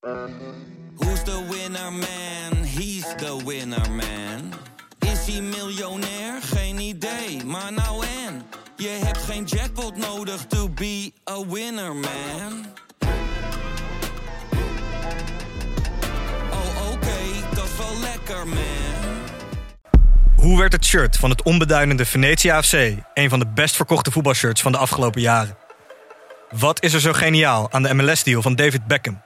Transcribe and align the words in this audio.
Who's 0.00 1.22
the 1.24 1.46
winner 1.50 1.90
man? 1.90 2.64
He's 2.64 3.04
the 3.16 3.42
winner 3.44 3.90
man. 3.90 4.52
Is 4.98 5.26
hij 5.26 5.40
miljonair? 5.40 6.42
Geen 6.42 6.78
idee, 6.78 7.44
maar 7.44 7.72
nou 7.72 8.06
en. 8.26 8.42
Je 8.76 8.88
hebt 9.04 9.18
geen 9.18 9.44
jackpot 9.44 9.96
nodig 9.96 10.46
to 10.46 10.68
be 10.68 11.12
a 11.30 11.46
winner 11.46 11.94
man. 11.94 12.66
Oh 16.50 16.92
oké, 16.92 17.54
dat 17.54 17.64
is 17.64 17.76
wel 17.78 18.00
lekker 18.00 18.48
man. 18.48 19.18
Hoe 20.36 20.58
werd 20.58 20.72
het 20.72 20.84
shirt 20.84 21.16
van 21.16 21.30
het 21.30 21.42
onbeduidende 21.42 22.04
Venetia 22.04 22.62
FC 22.62 22.72
een 23.14 23.28
van 23.28 23.38
de 23.38 23.46
best 23.54 23.76
verkochte 23.76 24.10
voetbalshirts 24.10 24.62
van 24.62 24.72
de 24.72 24.78
afgelopen 24.78 25.20
jaren? 25.20 25.56
Wat 26.50 26.82
is 26.82 26.92
er 26.92 27.00
zo 27.00 27.12
geniaal 27.12 27.72
aan 27.72 27.82
de 27.82 27.94
MLS-deal 27.94 28.42
van 28.42 28.56
David 28.56 28.86
Beckham? 28.86 29.20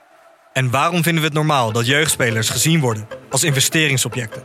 En 0.55 0.69
waarom 0.69 1.03
vinden 1.03 1.21
we 1.21 1.27
het 1.27 1.37
normaal 1.37 1.71
dat 1.71 1.85
jeugdspelers 1.85 2.49
gezien 2.49 2.79
worden 2.79 3.07
als 3.29 3.43
investeringsobjecten? 3.43 4.43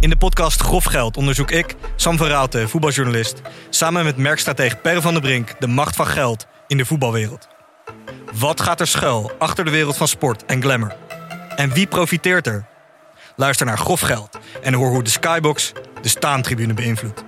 In 0.00 0.10
de 0.10 0.16
podcast 0.16 0.60
Grof 0.60 0.84
Geld 0.84 1.16
onderzoek 1.16 1.50
ik, 1.50 1.74
Sam 1.96 2.16
van 2.16 2.68
voetbaljournalist, 2.68 3.40
samen 3.70 4.04
met 4.04 4.16
merkstratege 4.16 4.76
Per 4.76 5.02
van 5.02 5.12
der 5.12 5.22
Brink 5.22 5.60
de 5.60 5.66
macht 5.66 5.96
van 5.96 6.06
geld 6.06 6.46
in 6.66 6.76
de 6.76 6.84
voetbalwereld. 6.84 7.48
Wat 8.32 8.60
gaat 8.60 8.80
er 8.80 8.86
schuil 8.86 9.32
achter 9.38 9.64
de 9.64 9.70
wereld 9.70 9.96
van 9.96 10.08
sport 10.08 10.44
en 10.44 10.62
glamour? 10.62 10.96
En 11.56 11.72
wie 11.72 11.86
profiteert 11.86 12.46
er? 12.46 12.66
Luister 13.36 13.66
naar 13.66 13.78
Grof 13.78 14.00
Geld 14.00 14.38
en 14.62 14.74
hoor 14.74 14.90
hoe 14.90 15.02
de 15.02 15.10
Skybox 15.10 15.72
de 16.02 16.08
staantribune 16.08 16.74
beïnvloedt. 16.74 17.24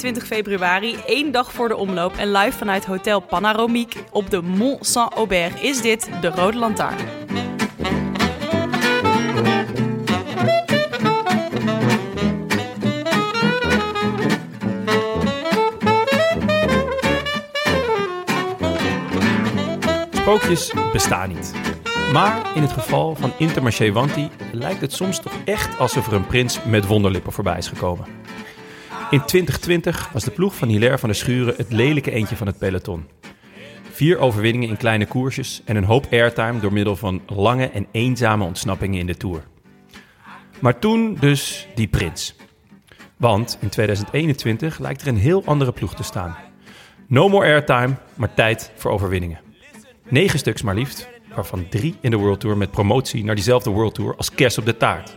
20 0.00 0.26
februari, 0.26 0.96
één 1.06 1.32
dag 1.32 1.52
voor 1.52 1.68
de 1.68 1.76
omloop 1.76 2.16
en 2.16 2.32
live 2.32 2.58
vanuit 2.58 2.84
Hotel 2.84 3.20
Panoramique 3.20 4.00
op 4.10 4.30
de 4.30 4.42
Mont 4.42 4.86
Saint-Aubert 4.86 5.62
is 5.62 5.80
dit 5.80 6.08
de 6.20 6.28
Rode 6.28 6.58
Lantaarn. 6.58 6.96
Sprookjes 20.10 20.72
bestaan 20.92 21.28
niet. 21.28 21.54
Maar 22.12 22.42
in 22.54 22.62
het 22.62 22.72
geval 22.72 23.14
van 23.14 23.32
Intermarché 23.38 23.92
Wanti 23.92 24.28
lijkt 24.52 24.80
het 24.80 24.92
soms 24.92 25.20
toch 25.20 25.32
echt 25.44 25.78
alsof 25.78 26.06
er 26.06 26.12
een 26.12 26.26
prins 26.26 26.62
met 26.62 26.86
wonderlippen 26.86 27.32
voorbij 27.32 27.58
is 27.58 27.68
gekomen. 27.68 28.19
In 29.10 29.24
2020 29.24 30.12
was 30.12 30.24
de 30.24 30.30
ploeg 30.30 30.54
van 30.54 30.68
Hilaire 30.68 30.98
van 30.98 31.08
der 31.08 31.18
Schuren 31.18 31.54
het 31.56 31.72
lelijke 31.72 32.10
eentje 32.10 32.36
van 32.36 32.46
het 32.46 32.58
peloton. 32.58 33.08
Vier 33.92 34.18
overwinningen 34.18 34.68
in 34.68 34.76
kleine 34.76 35.06
koersjes 35.06 35.62
en 35.64 35.76
een 35.76 35.84
hoop 35.84 36.06
airtime 36.10 36.60
door 36.60 36.72
middel 36.72 36.96
van 36.96 37.22
lange 37.26 37.70
en 37.70 37.86
eenzame 37.92 38.44
ontsnappingen 38.44 38.98
in 38.98 39.06
de 39.06 39.16
Tour. 39.16 39.42
Maar 40.60 40.78
toen 40.78 41.16
dus 41.20 41.68
die 41.74 41.88
prins. 41.88 42.36
Want 43.16 43.58
in 43.60 43.68
2021 43.68 44.78
lijkt 44.78 45.00
er 45.00 45.08
een 45.08 45.16
heel 45.16 45.44
andere 45.44 45.72
ploeg 45.72 45.94
te 45.94 46.02
staan. 46.02 46.36
No 47.06 47.28
more 47.28 47.46
airtime, 47.46 47.94
maar 48.14 48.34
tijd 48.34 48.72
voor 48.76 48.90
overwinningen. 48.90 49.40
Negen 50.08 50.38
stuks 50.38 50.62
maar 50.62 50.74
liefst, 50.74 51.08
waarvan 51.34 51.68
drie 51.68 51.96
in 52.00 52.10
de 52.10 52.16
World 52.16 52.40
Tour 52.40 52.56
met 52.56 52.70
promotie 52.70 53.24
naar 53.24 53.34
diezelfde 53.34 53.70
World 53.70 53.94
Tour 53.94 54.16
als 54.16 54.30
kerst 54.30 54.58
op 54.58 54.64
de 54.64 54.76
taart. 54.76 55.16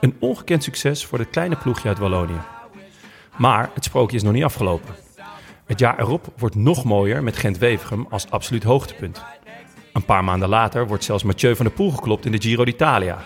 Een 0.00 0.16
ongekend 0.18 0.62
succes 0.62 1.06
voor 1.06 1.18
het 1.18 1.30
kleine 1.30 1.56
ploegje 1.56 1.88
uit 1.88 1.98
Wallonië. 1.98 2.57
Maar 3.38 3.70
het 3.74 3.84
sprookje 3.84 4.16
is 4.16 4.22
nog 4.22 4.32
niet 4.32 4.44
afgelopen. 4.44 4.94
Het 5.66 5.78
jaar 5.78 5.98
erop 5.98 6.32
wordt 6.38 6.54
nog 6.54 6.84
mooier 6.84 7.22
met 7.22 7.36
Gent-Wevergem 7.36 8.06
als 8.10 8.30
absoluut 8.30 8.62
hoogtepunt. 8.62 9.22
Een 9.92 10.04
paar 10.04 10.24
maanden 10.24 10.48
later 10.48 10.86
wordt 10.86 11.04
zelfs 11.04 11.22
Mathieu 11.22 11.56
van 11.56 11.64
der 11.64 11.74
Poel 11.74 11.90
geklopt 11.90 12.24
in 12.24 12.32
de 12.32 12.40
Giro 12.40 12.64
d'Italia. 12.64 13.24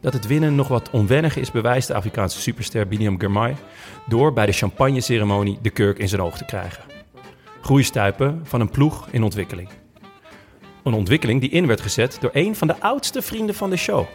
Dat 0.00 0.12
het 0.12 0.26
winnen 0.26 0.54
nog 0.54 0.68
wat 0.68 0.90
onwennig 0.90 1.36
is, 1.36 1.50
bewijst 1.50 1.88
de 1.88 1.94
Afrikaanse 1.94 2.40
superster 2.40 2.88
Biniam 2.88 3.20
Girmay 3.20 3.56
door 4.06 4.32
bij 4.32 4.46
de 4.46 4.52
champagneceremonie 4.52 5.58
de 5.62 5.70
kurk 5.70 5.98
in 5.98 6.08
zijn 6.08 6.22
oog 6.22 6.36
te 6.36 6.44
krijgen. 6.44 6.84
Groeistuipen 7.60 8.40
van 8.44 8.60
een 8.60 8.70
ploeg 8.70 9.08
in 9.10 9.22
ontwikkeling. 9.22 9.68
Een 10.82 10.94
ontwikkeling 10.94 11.40
die 11.40 11.50
in 11.50 11.66
werd 11.66 11.80
gezet 11.80 12.18
door 12.20 12.30
een 12.32 12.56
van 12.56 12.66
de 12.66 12.80
oudste 12.80 13.22
vrienden 13.22 13.54
van 13.54 13.70
de 13.70 13.76
show. 13.76 14.06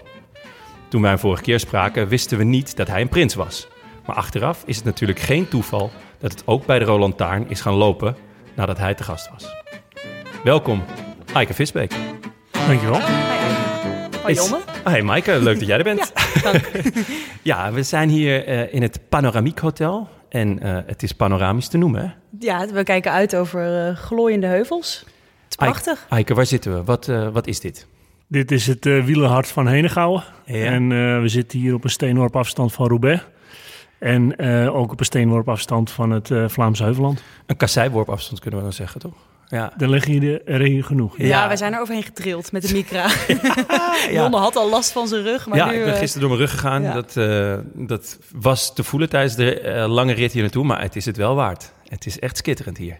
Toen 0.87 1.01
wij 1.01 1.09
hem 1.09 1.19
vorige 1.19 1.43
keer 1.43 1.59
spraken, 1.59 2.07
wisten 2.07 2.37
we 2.37 2.43
niet 2.43 2.75
dat 2.75 2.87
hij 2.87 3.01
een 3.01 3.09
prins 3.09 3.35
was. 3.35 3.67
Maar 4.09 4.17
achteraf 4.17 4.63
is 4.65 4.75
het 4.75 4.85
natuurlijk 4.85 5.19
geen 5.19 5.47
toeval 5.47 5.91
dat 6.19 6.31
het 6.31 6.43
ook 6.45 6.65
bij 6.65 6.79
de 6.79 6.85
Roland 6.85 7.17
Taarn 7.17 7.49
is 7.49 7.61
gaan 7.61 7.73
lopen 7.73 8.15
nadat 8.53 8.77
hij 8.77 8.93
te 8.93 9.03
gast 9.03 9.29
was. 9.31 9.55
Welkom, 10.43 10.83
Eike 11.33 11.53
Visbeek. 11.53 11.93
Dankjewel. 12.51 12.99
Hoi 14.21 14.33
Jonne. 14.33 14.59
Hey 14.83 15.01
Maaike, 15.01 15.39
leuk 15.39 15.59
dat 15.59 15.67
jij 15.67 15.77
er 15.77 15.83
bent. 15.83 16.11
Ja, 16.43 16.51
dank. 16.51 16.69
Ja, 17.41 17.71
we 17.71 17.83
zijn 17.83 18.09
hier 18.09 18.45
eh, 18.45 18.73
in 18.73 18.81
het 18.81 18.99
Panoramiek 19.09 19.59
Hotel 19.59 20.07
en 20.29 20.59
eh, 20.59 20.77
het 20.85 21.03
is 21.03 21.11
panoramisch 21.11 21.67
te 21.67 21.77
noemen. 21.77 22.01
Hè? 22.01 22.09
Ja, 22.39 22.67
we 22.67 22.83
kijken 22.83 23.11
uit 23.11 23.35
over 23.35 23.87
eh, 23.87 23.95
glooiende 23.95 24.47
heuvels. 24.47 24.99
Het 24.99 25.49
is 25.49 25.55
prachtig. 25.55 25.99
Eike, 25.99 26.15
Eike, 26.15 26.33
waar 26.33 26.45
zitten 26.45 26.73
we? 26.73 26.83
Wat, 26.83 27.07
eh, 27.07 27.27
wat 27.27 27.47
is 27.47 27.59
dit? 27.59 27.87
Dit 28.27 28.51
is 28.51 28.67
het 28.67 28.83
wielerhart 28.83 29.47
van 29.47 29.67
Henegouwen. 29.67 30.23
Ja. 30.45 30.65
En 30.65 30.91
eh, 30.91 31.21
we 31.21 31.27
zitten 31.27 31.59
hier 31.59 31.73
op 31.73 31.83
een 31.83 31.89
steenworp 31.89 32.35
afstand 32.35 32.73
van 32.73 32.87
Roubaix. 32.87 33.23
En 33.99 34.35
eh, 34.35 34.75
ook 34.75 34.91
op 34.91 34.99
een 34.99 35.05
steenworp 35.05 35.49
afstand 35.49 35.91
van 35.91 36.09
het 36.11 36.31
eh 36.31 36.47
Vlaamse 36.47 36.83
Heuvelland. 36.83 37.23
Een 37.45 37.57
kasseiworp 37.57 38.09
afstand 38.09 38.39
kunnen 38.39 38.59
we 38.59 38.65
dan 38.65 38.75
zeggen, 38.75 38.99
toch? 38.99 39.13
Ja. 39.47 39.73
Daar 39.77 39.89
liggen 39.89 40.11
hier 40.11 40.45
er 40.45 40.61
hier 40.61 40.83
genoeg. 40.83 41.17
Ja, 41.17 41.25
Ja. 41.25 41.47
wij 41.47 41.57
zijn 41.57 41.73
er 41.73 41.81
overheen 41.81 42.03
getrild 42.03 42.51
met 42.51 42.67
de 42.67 42.73
micra. 42.73 43.07
Jonne 44.21 44.37
had 44.37 44.55
al 44.55 44.69
last 44.69 44.91
van 44.91 45.07
zijn 45.07 45.23
rug, 45.23 45.47
maar 45.47 45.57
ja, 45.57 45.65
nu... 45.65 45.77
ik 45.77 45.83
ben 45.83 45.93
eh, 45.93 45.99
gisteren 45.99 46.27
door 46.27 46.37
mijn 46.37 46.49
rug 46.49 46.59
gegaan. 46.59 46.81
ja. 46.81 46.93
Dat, 46.93 47.17
eh, 47.17 47.57
dat 47.73 48.19
was 48.35 48.73
te 48.73 48.83
voelen 48.83 49.09
tijdens 49.09 49.35
de 49.35 49.59
eh, 49.59 49.87
lange 49.87 50.13
rit 50.13 50.31
hier 50.31 50.41
naartoe, 50.41 50.63
maar 50.65 50.81
het 50.81 50.95
is 50.95 51.05
het 51.05 51.17
wel 51.17 51.35
waard. 51.35 51.73
Het 51.87 52.05
is 52.05 52.19
echt 52.19 52.37
skitterend 52.37 52.77
hier. 52.77 52.99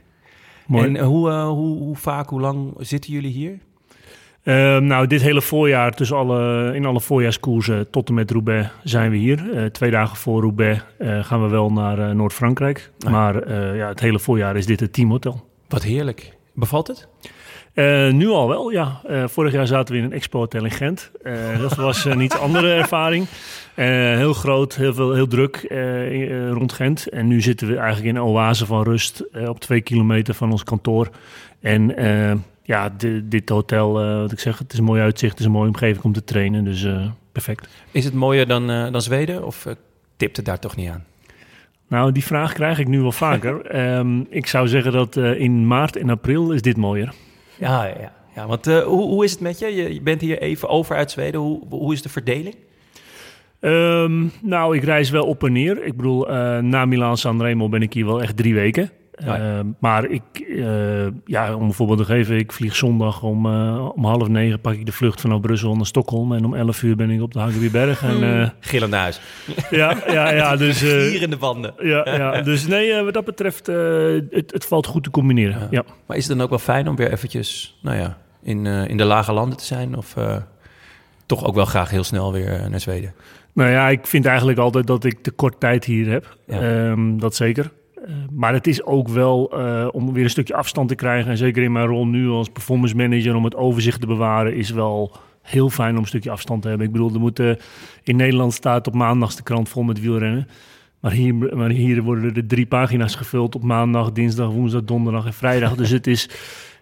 Mooi. 0.65 0.85
En 0.95 0.99
hoe, 0.99 1.31
hoe, 1.31 1.77
hoe 1.77 1.95
vaak, 1.95 2.29
hoe 2.29 2.39
lang 2.41 2.73
zitten 2.77 3.11
jullie 3.13 3.31
hier? 3.31 3.59
Eh, 4.43 4.77
nou, 4.77 5.07
dit 5.07 5.21
hele 5.21 5.41
voorjaar, 5.41 5.91
tussen 5.91 6.17
alle, 6.17 6.71
in 6.75 6.85
alle 6.85 6.99
voorjaarskoersen 6.99 7.89
tot 7.89 8.07
en 8.07 8.13
met 8.13 8.31
Roubaix 8.31 8.69
zijn 8.83 9.11
we 9.11 9.17
hier. 9.17 9.53
Eh, 9.53 9.65
twee 9.65 9.91
dagen 9.91 10.17
voor 10.17 10.41
Roubaix 10.41 10.81
eh, 10.97 11.23
gaan 11.23 11.41
we 11.43 11.49
wel 11.49 11.71
naar 11.71 11.99
eh, 11.99 12.15
Noord-Frankrijk. 12.15 12.91
Ah. 12.99 13.11
Maar 13.11 13.53
ja, 13.75 13.87
het 13.87 13.99
hele 13.99 14.19
voorjaar 14.19 14.55
is 14.57 14.65
dit 14.65 14.79
het 14.79 14.93
teamhotel. 14.93 15.45
Wat 15.67 15.83
heerlijk. 15.83 16.37
Bevalt 16.53 16.87
het? 16.87 17.07
Nu 18.13 18.27
al 18.27 18.47
wel, 18.47 18.69
ja. 18.69 19.01
Vorig 19.25 19.53
jaar 19.53 19.67
zaten 19.67 19.93
we 19.93 19.99
in 19.99 20.05
een 20.05 20.13
expo-hotel 20.13 20.63
in 20.63 20.71
Gent. 20.71 21.11
Dat 21.59 21.75
was 21.75 22.05
een 22.05 22.21
iets 22.21 22.37
andere 22.37 22.73
ervaring. 22.81 23.27
Heel 23.75 24.33
groot, 24.33 24.75
heel, 24.75 24.93
veel, 24.93 25.13
heel 25.13 25.27
druk 25.27 25.65
rond 26.51 26.73
Gent. 26.73 27.09
En 27.09 27.27
nu 27.27 27.41
zitten 27.41 27.67
we 27.67 27.77
eigenlijk 27.77 28.07
in 28.07 28.15
een 28.15 28.27
oase 28.27 28.65
van 28.65 28.83
rust 28.83 29.23
op 29.47 29.59
twee 29.59 29.81
kilometer 29.81 30.33
van 30.33 30.51
ons 30.51 30.63
kantoor. 30.63 31.09
En 31.61 31.95
ja, 32.69 32.89
di- 32.97 33.21
dit 33.27 33.49
hotel, 33.49 33.99
eh, 34.01 34.19
wat 34.19 34.31
ik 34.31 34.39
zeg, 34.39 34.57
het 34.57 34.73
is 34.73 34.79
een 34.79 34.83
mooi 34.85 35.01
uitzicht, 35.01 35.31
het 35.31 35.39
is 35.39 35.45
een 35.45 35.51
mooie 35.51 35.67
omgeving 35.67 36.03
om 36.03 36.13
te 36.13 36.23
trainen. 36.23 36.63
Dus 36.63 36.83
eh, 36.83 37.05
perfect. 37.31 37.67
Is 37.91 38.05
het 38.05 38.13
mooier 38.13 38.47
dan, 38.47 38.69
eh, 38.69 38.91
dan 38.91 39.01
Zweden 39.01 39.45
of 39.45 39.67
tipt 40.17 40.35
het 40.37 40.45
daar 40.45 40.59
toch 40.59 40.75
niet 40.75 40.89
aan? 40.89 41.03
Nou, 41.87 42.11
die 42.11 42.23
vraag 42.23 42.53
krijg 42.53 42.79
ik 42.79 42.87
nu 42.87 43.01
wel 43.01 43.11
vaker. 43.11 43.65
Ehm, 43.65 44.19
ik 44.29 44.47
zou 44.47 44.67
zeggen 44.67 44.91
dat 44.91 45.15
in 45.17 45.67
maart 45.67 45.95
en 45.95 46.09
april 46.09 46.51
is 46.51 46.61
dit 46.61 46.77
mooier. 46.77 47.13
Ja, 47.59 47.85
ja, 47.85 48.11
ja. 48.35 48.47
Want 48.47 48.65
hoe, 48.65 48.83
hoe 48.83 49.23
is 49.23 49.31
het 49.31 49.39
met 49.39 49.59
je? 49.59 49.67
je? 49.75 49.93
Je 49.93 50.01
bent 50.01 50.21
hier 50.21 50.41
even 50.41 50.69
over 50.69 50.95
uit 50.95 51.11
Zweden. 51.11 51.39
Hoe, 51.41 51.61
hoe 51.69 51.93
is 51.93 52.01
de 52.01 52.09
verdeling? 52.09 52.55
Ehm, 53.59 54.25
nou, 54.41 54.75
ik 54.77 54.83
reis 54.83 55.09
wel 55.09 55.25
op 55.25 55.43
en 55.43 55.51
neer. 55.51 55.83
Ik 55.85 55.95
bedoel, 55.95 56.25
na 56.61 56.85
Milaan 56.85 57.17
Sanremo 57.17 57.69
ben 57.69 57.81
ik 57.81 57.93
hier 57.93 58.05
wel 58.05 58.21
echt 58.21 58.37
drie 58.37 58.53
weken. 58.53 58.89
Ehm, 59.25 59.65
maar 59.79 60.05
ik, 60.05 60.21
eh, 60.39 61.07
ja, 61.25 61.55
om 61.55 61.63
een 61.63 61.73
voorbeeld 61.73 61.99
te 61.99 62.05
geven, 62.05 62.37
ik 62.37 62.51
vlieg 62.51 62.75
zondag 62.75 63.23
om, 63.23 63.45
eh, 63.45 63.89
om 63.95 64.05
half 64.05 64.27
negen 64.27 64.61
pak 64.61 64.73
ik 64.73 64.85
de 64.85 64.91
vlucht 64.91 65.21
vanaf 65.21 65.41
Brussel 65.41 65.75
naar 65.75 65.85
Stockholm. 65.85 66.33
En 66.33 66.45
om 66.45 66.55
elf 66.55 66.83
uur 66.83 66.95
ben 66.95 67.09
ik 67.09 67.21
op 67.21 67.33
de 67.33 67.39
Hagerbierberg. 67.39 68.03
En, 68.03 68.41
eh, 68.41 68.49
Gillende 68.59 68.95
huis. 68.95 69.19
ja, 69.69 69.97
ja, 70.07 70.31
ja, 70.31 70.55
dus, 70.55 70.81
eh, 70.81 70.89
Gierende 70.89 71.37
banden. 71.37 71.73
ja, 71.77 72.15
ja, 72.15 72.41
dus 72.41 72.67
nee, 72.67 73.03
wat 73.03 73.13
dat 73.13 73.25
betreft, 73.25 73.67
het, 73.67 74.51
het 74.51 74.65
valt 74.65 74.85
goed 74.85 75.03
te 75.03 75.09
combineren. 75.09 75.67
Ja. 75.71 75.83
Maar 76.05 76.17
is 76.17 76.27
het 76.27 76.35
dan 76.35 76.43
ook 76.43 76.49
wel 76.49 76.59
fijn 76.59 76.87
om 76.87 76.95
weer 76.95 77.11
eventjes, 77.11 77.77
nou 77.81 77.97
ja, 77.97 78.17
in, 78.43 78.65
in 78.65 78.97
de 78.97 79.05
lage 79.05 79.33
landen 79.33 79.57
te 79.57 79.65
zijn? 79.65 79.97
Of 79.97 80.15
toch 81.25 81.45
ook 81.45 81.55
wel 81.55 81.65
graag 81.65 81.89
heel 81.89 82.03
snel 82.03 82.33
weer 82.33 82.69
naar 82.69 82.79
Zweden? 82.79 83.13
Nou 83.53 83.69
ja, 83.71 83.89
ik 83.89 84.07
vind 84.07 84.25
eigenlijk 84.25 84.59
altijd 84.59 84.87
dat 84.87 85.03
ik 85.03 85.23
te 85.23 85.31
kort 85.31 85.59
tijd 85.59 85.85
hier 85.85 86.09
heb. 86.09 86.37
Ja. 86.45 86.59
Ehm, 86.59 87.17
dat 87.17 87.35
zeker. 87.35 87.71
Eh, 88.05 88.13
maar 88.31 88.53
het 88.53 88.67
is 88.67 88.83
ook 88.83 89.07
wel 89.07 89.51
eh, 89.51 89.87
om 89.91 90.13
weer 90.13 90.23
een 90.23 90.29
stukje 90.29 90.55
afstand 90.55 90.87
te 90.89 90.95
krijgen. 90.95 91.31
En 91.31 91.37
zeker 91.37 91.63
in 91.63 91.71
mijn 91.71 91.87
rol 91.87 92.07
nu 92.07 92.29
als 92.29 92.49
performance 92.49 92.95
manager 92.95 93.35
om 93.35 93.43
het 93.43 93.55
overzicht 93.55 94.01
te 94.01 94.07
bewaren, 94.07 94.55
is 94.55 94.69
wel 94.69 95.15
heel 95.41 95.69
fijn 95.69 95.95
om 95.95 96.01
een 96.01 96.07
stukje 96.07 96.31
afstand 96.31 96.61
te 96.61 96.67
hebben. 96.67 96.87
Ik 96.87 96.93
bedoel, 96.93 97.13
er 97.13 97.19
moeten, 97.19 97.57
in 98.03 98.15
Nederland 98.15 98.53
staat 98.53 98.87
op 98.87 98.93
maandags 98.93 99.35
de 99.35 99.43
krant 99.43 99.69
vol 99.69 99.83
met 99.83 100.01
wielrennen. 100.01 100.47
Maar 100.99 101.11
hier, 101.11 101.57
maar 101.57 101.69
hier 101.69 102.01
worden 102.03 102.35
er 102.35 102.47
drie 102.47 102.65
pagina's 102.65 103.15
gevuld 103.15 103.55
op 103.55 103.63
maandag, 103.63 104.11
dinsdag, 104.11 104.49
woensdag, 104.49 104.83
donderdag 104.83 105.25
en 105.25 105.33
vrijdag. 105.33 105.75
Dus 105.75 105.89
het 105.89 106.07
is. 106.07 106.29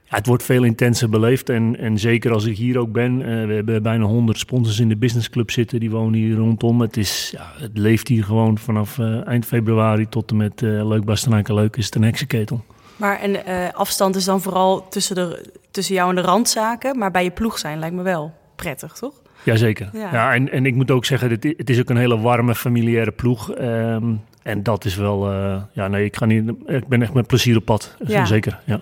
Ja, 0.09 0.15
het 0.15 0.25
wordt 0.25 0.43
veel 0.43 0.63
intenser 0.63 1.09
beleefd. 1.09 1.49
En, 1.49 1.77
en 1.79 1.97
zeker 1.97 2.31
als 2.31 2.45
ik 2.45 2.57
hier 2.57 2.77
ook 2.77 2.91
ben. 2.91 3.21
eh, 3.21 3.47
we 3.47 3.53
hebben 3.53 3.83
bijna 3.83 4.05
100 4.05 4.39
sponsors 4.39 4.79
in 4.79 4.89
de 4.89 4.95
businessclub 4.95 5.51
zitten. 5.51 5.79
Die 5.79 5.91
wonen 5.91 6.19
hier 6.19 6.35
rondom. 6.35 6.81
Het, 6.81 6.97
is, 6.97 7.29
ja, 7.31 7.51
het 7.59 7.77
leeft 7.77 8.07
hier 8.07 8.23
gewoon 8.23 8.57
vanaf 8.57 8.99
eh, 8.99 9.27
eind 9.27 9.45
februari 9.45 10.09
tot 10.09 10.31
en 10.31 10.37
met 10.37 10.61
eh, 10.61 10.87
Leuk 10.87 11.05
Bastenaken 11.05 11.53
Leuk 11.53 11.75
is 11.75 11.85
het 11.85 11.95
een 11.95 12.03
heksenketel. 12.03 12.63
Maar 12.95 13.19
en 13.19 13.73
afstand 13.73 14.15
is 14.15 14.25
dan 14.25 14.41
vooral 14.41 14.87
tussen, 14.87 15.15
de, 15.15 15.51
tussen 15.71 15.95
jou 15.95 16.09
en 16.09 16.15
de 16.15 16.21
randzaken. 16.21 16.97
Maar 16.97 17.11
bij 17.11 17.23
je 17.23 17.31
ploeg 17.31 17.57
zijn 17.57 17.79
lijkt 17.79 17.95
me 17.95 18.01
wel 18.01 18.33
prettig, 18.55 18.93
toch? 18.93 19.13
Jazeker. 19.43 19.89
Ja. 19.93 20.09
Ja. 20.11 20.33
en, 20.33 20.51
en 20.51 20.65
ik 20.65 20.75
moet 20.75 20.91
ook 20.91 21.05
zeggen, 21.05 21.29
het, 21.29 21.69
is 21.69 21.79
ook 21.79 21.89
een 21.89 21.97
hele 21.97 22.19
warme, 22.19 22.55
familiaire 22.55 23.11
ploeg. 23.11 23.51
Ehm, 23.51 24.13
en 24.43 24.63
dat 24.63 24.85
is 24.85 24.95
wel... 24.95 25.31
ja, 25.71 25.87
nee, 25.87 26.05
ik, 26.05 26.15
ga 26.15 26.25
niet, 26.25 26.51
ik 26.65 26.87
ben 26.87 27.01
echt 27.01 27.13
met 27.13 27.27
plezier 27.27 27.57
op 27.57 27.65
pad. 27.65 27.95
Ja. 28.05 28.25
Zeker, 28.25 28.59
ja. 28.65 28.79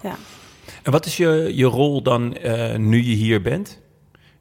En 0.85 0.91
wat 0.91 1.05
is 1.05 1.17
je, 1.17 1.51
je 1.55 1.65
rol 1.65 2.01
dan 2.01 2.35
eh, 2.35 2.77
nu 2.77 3.03
je 3.03 3.15
hier 3.15 3.41
bent? 3.41 3.81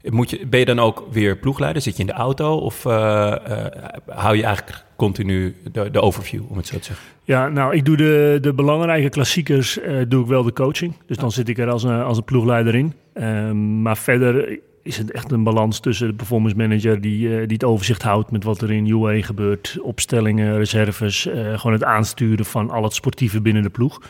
Moet 0.03 0.31
je, 0.31 0.47
ben 0.47 0.59
je 0.59 0.65
dan 0.65 0.79
ook 0.79 1.07
weer 1.11 1.37
ploegleider? 1.37 1.83
Zit 1.83 1.97
je 1.97 2.01
in 2.01 2.07
de 2.07 2.13
auto? 2.13 2.57
Of 2.57 2.87
eh, 2.87 3.33
eh, 3.33 3.73
hou 4.07 4.37
je 4.37 4.43
eigenlijk 4.45 4.85
continu 4.97 5.57
de, 5.73 5.91
de 5.91 6.01
overview, 6.01 6.43
om 6.51 6.57
het 6.57 6.67
zo 6.67 6.79
te 6.79 6.85
zeggen? 6.85 7.07
Ja, 7.23 7.49
nou, 7.49 7.75
ik 7.75 7.85
doe 7.85 7.97
de, 7.97 8.39
de 8.41 8.55
belangrijke 8.55 9.09
klassiekers, 9.09 9.79
doe 10.09 10.23
ik 10.23 10.29
wel 10.29 10.43
de 10.43 10.53
coaching. 10.53 10.95
Dus 11.07 11.17
dan 11.17 11.33
zit 11.33 11.49
ik 11.49 11.59
er 11.59 11.71
als 11.71 11.83
een, 11.83 12.03
als 12.03 12.17
een 12.17 12.25
ploegleider 12.25 12.75
in. 12.75 12.95
Ehm, 13.13 13.83
maar 13.83 13.97
verder 13.97 14.59
is 14.83 14.97
het 14.97 15.11
echt 15.11 15.33
een 15.33 15.45
balans 15.45 15.81
tussen 15.81 16.07
de 16.07 16.15
performance 16.15 16.57
manager 16.57 17.01
die, 17.01 17.29
die 17.29 17.57
het 17.57 17.65
overzicht 17.65 18.03
houdt 18.03 18.31
met 18.31 18.45
wat 18.45 18.61
er 18.61 18.71
in 18.71 18.87
UA 18.87 19.23
gebeurt. 19.23 19.77
Opstellingen, 19.83 20.57
reserves, 20.57 21.29
gewoon 21.33 21.73
het 21.73 21.85
aansturen 21.85 22.45
van 22.45 22.71
al 22.71 22.83
het 22.83 22.95
sportieve 22.95 23.41
binnen 23.41 23.63
de 23.63 23.71
ploeg. 23.71 24.01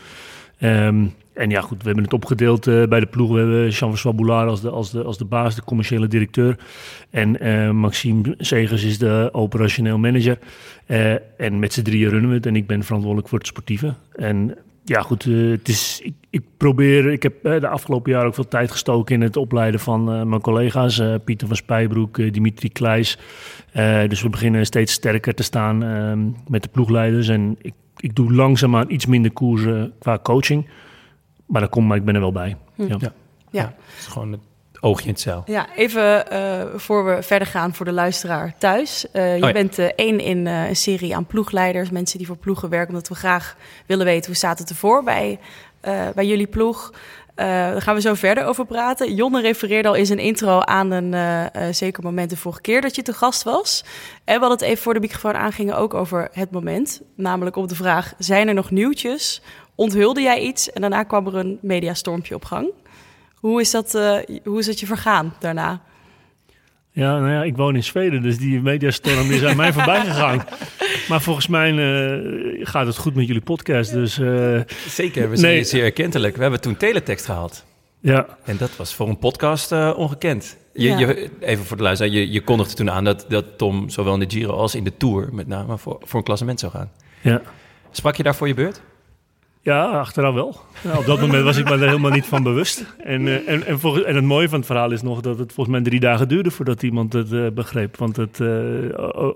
Ehm, 0.58 1.06
en 1.34 1.50
ja, 1.50 1.60
goed, 1.60 1.78
we 1.78 1.86
hebben 1.86 2.04
het 2.04 2.12
opgedeeld 2.12 2.66
eh, 2.66 2.82
bij 2.82 3.00
de 3.00 3.06
ploeg. 3.06 3.30
We 3.30 3.38
hebben 3.38 3.68
Jean-François 3.68 4.16
Boulard 4.16 4.48
als 4.48 4.60
de, 4.60 4.70
als, 4.70 4.90
de, 4.90 5.02
als 5.02 5.18
de 5.18 5.24
baas, 5.24 5.54
de 5.54 5.64
commerciële 5.64 6.06
directeur. 6.06 6.58
En 7.10 7.40
eh, 7.40 7.70
Maxime 7.70 8.34
Segers 8.38 8.84
is 8.84 8.98
de 8.98 9.28
operationeel 9.32 9.98
manager. 9.98 10.38
Eh, 10.86 11.12
en 11.40 11.58
met 11.58 11.72
z'n 11.72 11.82
drieën 11.82 12.08
runnen 12.08 12.30
we 12.30 12.36
het. 12.36 12.46
En 12.46 12.56
ik 12.56 12.66
ben 12.66 12.82
verantwoordelijk 12.82 13.28
voor 13.28 13.38
het 13.38 13.46
sportieve. 13.46 13.94
En 14.12 14.56
ja, 14.84 15.00
goed, 15.00 15.24
het 15.24 15.68
is, 15.68 16.00
ik, 16.02 16.14
ik 16.30 16.42
probeer... 16.56 17.12
Ik 17.12 17.22
heb 17.22 17.42
de 17.42 17.68
afgelopen 17.68 18.12
jaren 18.12 18.26
ook 18.26 18.34
veel 18.34 18.48
tijd 18.48 18.70
gestoken 18.70 19.14
in 19.14 19.20
het 19.20 19.36
opleiden 19.36 19.80
van 19.80 20.28
mijn 20.28 20.40
collega's. 20.40 21.02
Pieter 21.24 21.46
van 21.46 21.56
Spijbroek, 21.56 22.32
Dimitri 22.32 22.68
Kleijs. 22.68 23.18
Dus 24.08 24.22
we 24.22 24.28
beginnen 24.28 24.66
steeds 24.66 24.92
sterker 24.92 25.34
te 25.34 25.42
staan 25.42 25.78
met 26.48 26.62
de 26.62 26.68
ploegleiders. 26.68 27.28
En 27.28 27.56
ik, 27.62 27.74
ik 27.96 28.14
doe 28.14 28.32
langzaamaan 28.32 28.90
iets 28.90 29.06
minder 29.06 29.32
koersen 29.32 29.92
qua 29.98 30.18
coaching. 30.22 30.66
Maar 31.46 31.60
dat 31.60 31.70
komt, 31.70 31.88
maar 31.88 31.96
ik 31.96 32.04
ben 32.04 32.14
er 32.14 32.20
wel 32.20 32.32
bij. 32.32 32.56
Ja. 32.74 32.96
Ja. 33.50 33.74
Het 33.86 33.98
is 33.98 34.06
gewoon 34.06 34.32
het 34.32 34.40
oogje 34.80 35.04
in 35.04 35.12
het 35.12 35.20
zeil. 35.20 35.42
Ja, 35.46 35.66
even 35.76 36.30
eh, 36.30 36.64
voor 36.76 37.04
we 37.04 37.22
verder 37.22 37.48
gaan 37.48 37.74
voor 37.74 37.86
de 37.86 37.92
luisteraar 37.92 38.54
thuis. 38.58 39.10
Eh, 39.10 39.36
je 39.36 39.46
ja. 39.46 39.52
bent 39.52 39.78
eh, 39.78 39.86
één 39.96 40.20
in 40.20 40.46
eh, 40.46 40.68
een 40.68 40.76
serie 40.76 41.16
aan 41.16 41.26
ploegleiders, 41.26 41.90
mensen 41.90 42.18
die 42.18 42.26
voor 42.26 42.36
ploegen 42.36 42.68
werken, 42.68 42.88
omdat 42.88 43.08
we 43.08 43.14
graag 43.14 43.56
willen 43.86 44.04
weten 44.04 44.26
hoe 44.26 44.36
staat 44.36 44.58
het 44.58 44.68
ervoor 44.70 45.02
bij, 45.02 45.38
eh, 45.80 46.08
bij 46.14 46.26
jullie 46.26 46.46
ploeg. 46.46 46.92
Eh, 47.34 47.46
daar 47.46 47.82
gaan 47.82 47.94
we 47.94 48.00
zo 48.00 48.14
verder 48.14 48.44
over 48.44 48.66
praten. 48.66 49.14
Jonne 49.14 49.40
refereerde 49.40 49.88
al 49.88 49.94
in 49.94 50.06
zijn 50.06 50.18
intro 50.18 50.60
aan 50.60 50.90
een 50.90 51.14
eh, 51.14 51.44
eh, 51.68 51.74
zeker 51.74 52.02
moment 52.02 52.30
de 52.30 52.36
vorige 52.36 52.60
keer 52.60 52.80
dat 52.80 52.94
je 52.94 53.02
te 53.02 53.12
gast 53.12 53.42
was. 53.42 53.84
En 54.24 54.34
we 54.34 54.40
hadden 54.40 54.58
het 54.58 54.60
even 54.60 54.82
voor 54.82 54.94
de 54.94 55.00
microfoon 55.00 55.34
aangingen 55.34 55.76
ook 55.76 55.94
over 55.94 56.28
het 56.32 56.50
moment. 56.50 57.02
Namelijk 57.16 57.56
op 57.56 57.68
de 57.68 57.74
vraag, 57.74 58.14
zijn 58.18 58.48
er 58.48 58.54
nog 58.54 58.70
nieuwtjes? 58.70 59.42
Onthulde 59.74 60.20
jij 60.20 60.40
iets? 60.40 60.72
En 60.72 60.80
daarna 60.80 61.02
kwam 61.02 61.26
er 61.26 61.34
een 61.36 61.58
mediastormpje 61.62 62.34
op 62.34 62.44
gang. 62.44 62.68
Hoe 63.34 63.60
is 63.60 63.70
dat, 63.70 63.94
eh, 63.94 64.16
hoe 64.44 64.58
is 64.58 64.66
dat 64.66 64.80
je 64.80 64.86
vergaan 64.86 65.34
daarna? 65.40 65.80
Ja, 66.90 67.18
nou 67.18 67.30
ja, 67.30 67.42
ik 67.42 67.56
woon 67.56 67.74
in 67.76 67.84
Zweden, 67.84 68.22
dus 68.22 68.38
die 68.38 68.60
mediastorm 68.60 69.30
is 69.30 69.44
aan 69.44 69.56
mij 69.56 69.72
voorbij 69.76 70.00
gegaan. 70.00 70.44
Maar 71.08 71.20
volgens 71.22 71.46
mij 71.46 71.70
eh, 71.70 72.66
gaat 72.66 72.86
het 72.86 72.96
goed 72.96 73.14
met 73.14 73.26
jullie 73.26 73.42
podcast. 73.42 73.92
Dus 73.92 74.18
eh, 74.18 74.60
Zeker, 74.88 75.30
we 75.30 75.36
zijn 75.36 75.52
Nee. 75.52 75.64
zeer 75.64 75.84
erkentelijk. 75.84 76.36
We 76.36 76.42
hebben 76.42 76.60
toen 76.60 76.76
teletext 76.76 77.24
gehaald. 77.24 77.64
ja, 78.00 78.26
En 78.44 78.56
dat 78.56 78.76
was 78.76 78.94
voor 78.94 79.08
een 79.08 79.18
podcast 79.18 79.72
eh, 79.72 79.92
ongekend. 79.96 80.56
Je, 80.72 80.88
Ja. 80.88 80.98
je, 80.98 81.30
even 81.40 81.64
voor 81.64 81.76
de 81.76 81.82
luisteraar, 81.82 82.12
je, 82.12 82.30
je 82.32 82.40
kondigde 82.40 82.74
toen 82.74 82.90
aan 82.90 83.04
dat, 83.04 83.24
dat 83.28 83.58
Tom 83.58 83.90
zowel 83.90 84.14
in 84.14 84.20
de 84.20 84.30
Giro 84.30 84.52
als 84.52 84.74
in 84.74 84.84
de 84.84 84.96
Tour 84.96 85.28
met 85.32 85.46
name 85.46 85.78
voor, 85.78 85.98
voor 86.02 86.18
een 86.18 86.24
klassement 86.24 86.60
zou 86.60 86.72
gaan. 86.72 86.90
ja. 87.20 87.40
Sprak 87.90 88.16
je 88.16 88.22
daar 88.22 88.34
voor 88.34 88.48
je 88.48 88.54
beurt? 88.54 88.80
Ja, 89.64 89.84
achteraf 89.84 90.34
wel. 90.34 90.56
Ja, 90.80 90.98
op 90.98 91.06
dat 91.06 91.20
moment 91.20 91.44
was 91.44 91.56
ik 91.56 91.64
me 91.64 91.70
er 91.70 91.78
helemaal 91.86 92.10
niet 92.10 92.26
van 92.26 92.42
bewust. 92.42 92.84
En, 93.04 93.26
eh, 93.28 93.48
en, 93.48 93.66
en, 93.66 93.80
volgens, 93.80 94.04
en 94.04 94.14
het 94.14 94.24
mooie 94.24 94.48
van 94.48 94.58
het 94.58 94.66
verhaal 94.66 94.90
is 94.90 95.02
nog 95.02 95.20
dat 95.20 95.38
het 95.38 95.52
volgens 95.52 95.76
mij 95.76 95.84
drie 95.84 96.00
dagen 96.00 96.28
duurde 96.28 96.50
voordat 96.50 96.82
iemand 96.82 97.12
het 97.12 97.32
eh, 97.32 97.46
begreep. 97.54 97.96
Want 97.96 98.16
het, 98.16 98.40
eh, 98.40 98.48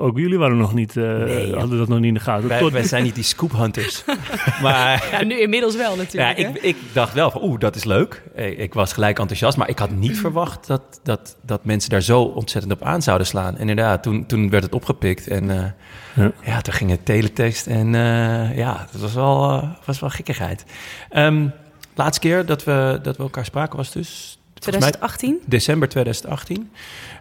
ook 0.00 0.18
jullie 0.18 0.38
waren 0.38 0.56
nog 0.56 0.74
niet, 0.74 0.96
eh, 0.96 1.04
Nee, 1.04 1.46
ja. 1.46 1.58
hadden 1.58 1.78
dat 1.78 1.88
nog 1.88 1.98
niet 1.98 2.06
in 2.08 2.14
de 2.14 2.20
gaten. 2.20 2.48
Wij, 2.48 2.58
Tot- 2.58 2.72
wij 2.72 2.82
zijn 2.84 3.02
niet 3.02 3.14
die 3.14 3.24
scoop 3.24 3.52
hunters. 3.52 4.04
maar 4.62 5.08
Ja, 5.10 5.24
nu 5.24 5.40
inmiddels 5.40 5.76
wel 5.76 5.90
ja, 5.90 5.96
natuurlijk. 5.96 6.38
hè? 6.38 6.48
ik, 6.48 6.56
ik 6.62 6.76
dacht 6.92 7.14
wel 7.14 7.30
van, 7.30 7.42
oeh, 7.42 7.58
dat 7.58 7.76
is 7.76 7.84
leuk. 7.84 8.22
Ik 8.56 8.74
was 8.74 8.92
gelijk 8.92 9.18
enthousiast, 9.18 9.56
maar 9.56 9.68
ik 9.68 9.78
had 9.78 9.90
niet 9.90 10.18
verwacht 10.18 10.66
dat, 10.66 11.00
dat, 11.02 11.36
dat 11.42 11.64
mensen 11.64 11.90
daar 11.90 12.02
zo 12.02 12.20
ontzettend 12.22 12.72
op 12.72 12.82
aan 12.82 13.02
zouden 13.02 13.26
slaan. 13.26 13.54
En 13.54 13.68
inderdaad, 13.68 14.02
toen, 14.02 14.26
toen 14.26 14.50
werd 14.50 14.62
het 14.64 14.74
opgepikt 14.74 15.28
en 15.28 15.50
eh, 15.50 15.64
Ja. 16.14 16.32
ja. 16.44 16.60
toen 16.60 16.74
ging 16.74 16.90
het 16.90 17.04
teletext 17.04 17.66
en 17.66 17.94
eh, 17.94 18.56
ja, 18.56 18.86
dat 18.92 19.00
was 19.00 19.14
wel, 19.14 19.50
eh, 19.50 19.68
was 19.84 20.00
wel 20.00 20.10
gekkigheid. 20.10 20.64
Ehm, 21.10 21.46
laatste 21.94 22.20
keer 22.20 22.46
dat 22.46 22.64
we, 22.64 22.98
dat 23.02 23.16
we 23.16 23.22
elkaar 23.22 23.44
spraken 23.44 23.76
was 23.76 23.92
dus... 23.92 24.38
volgens 24.54 24.84
mij 24.84 24.90
2018? 24.92 25.40
december 25.46 25.88
2018. 25.88 26.70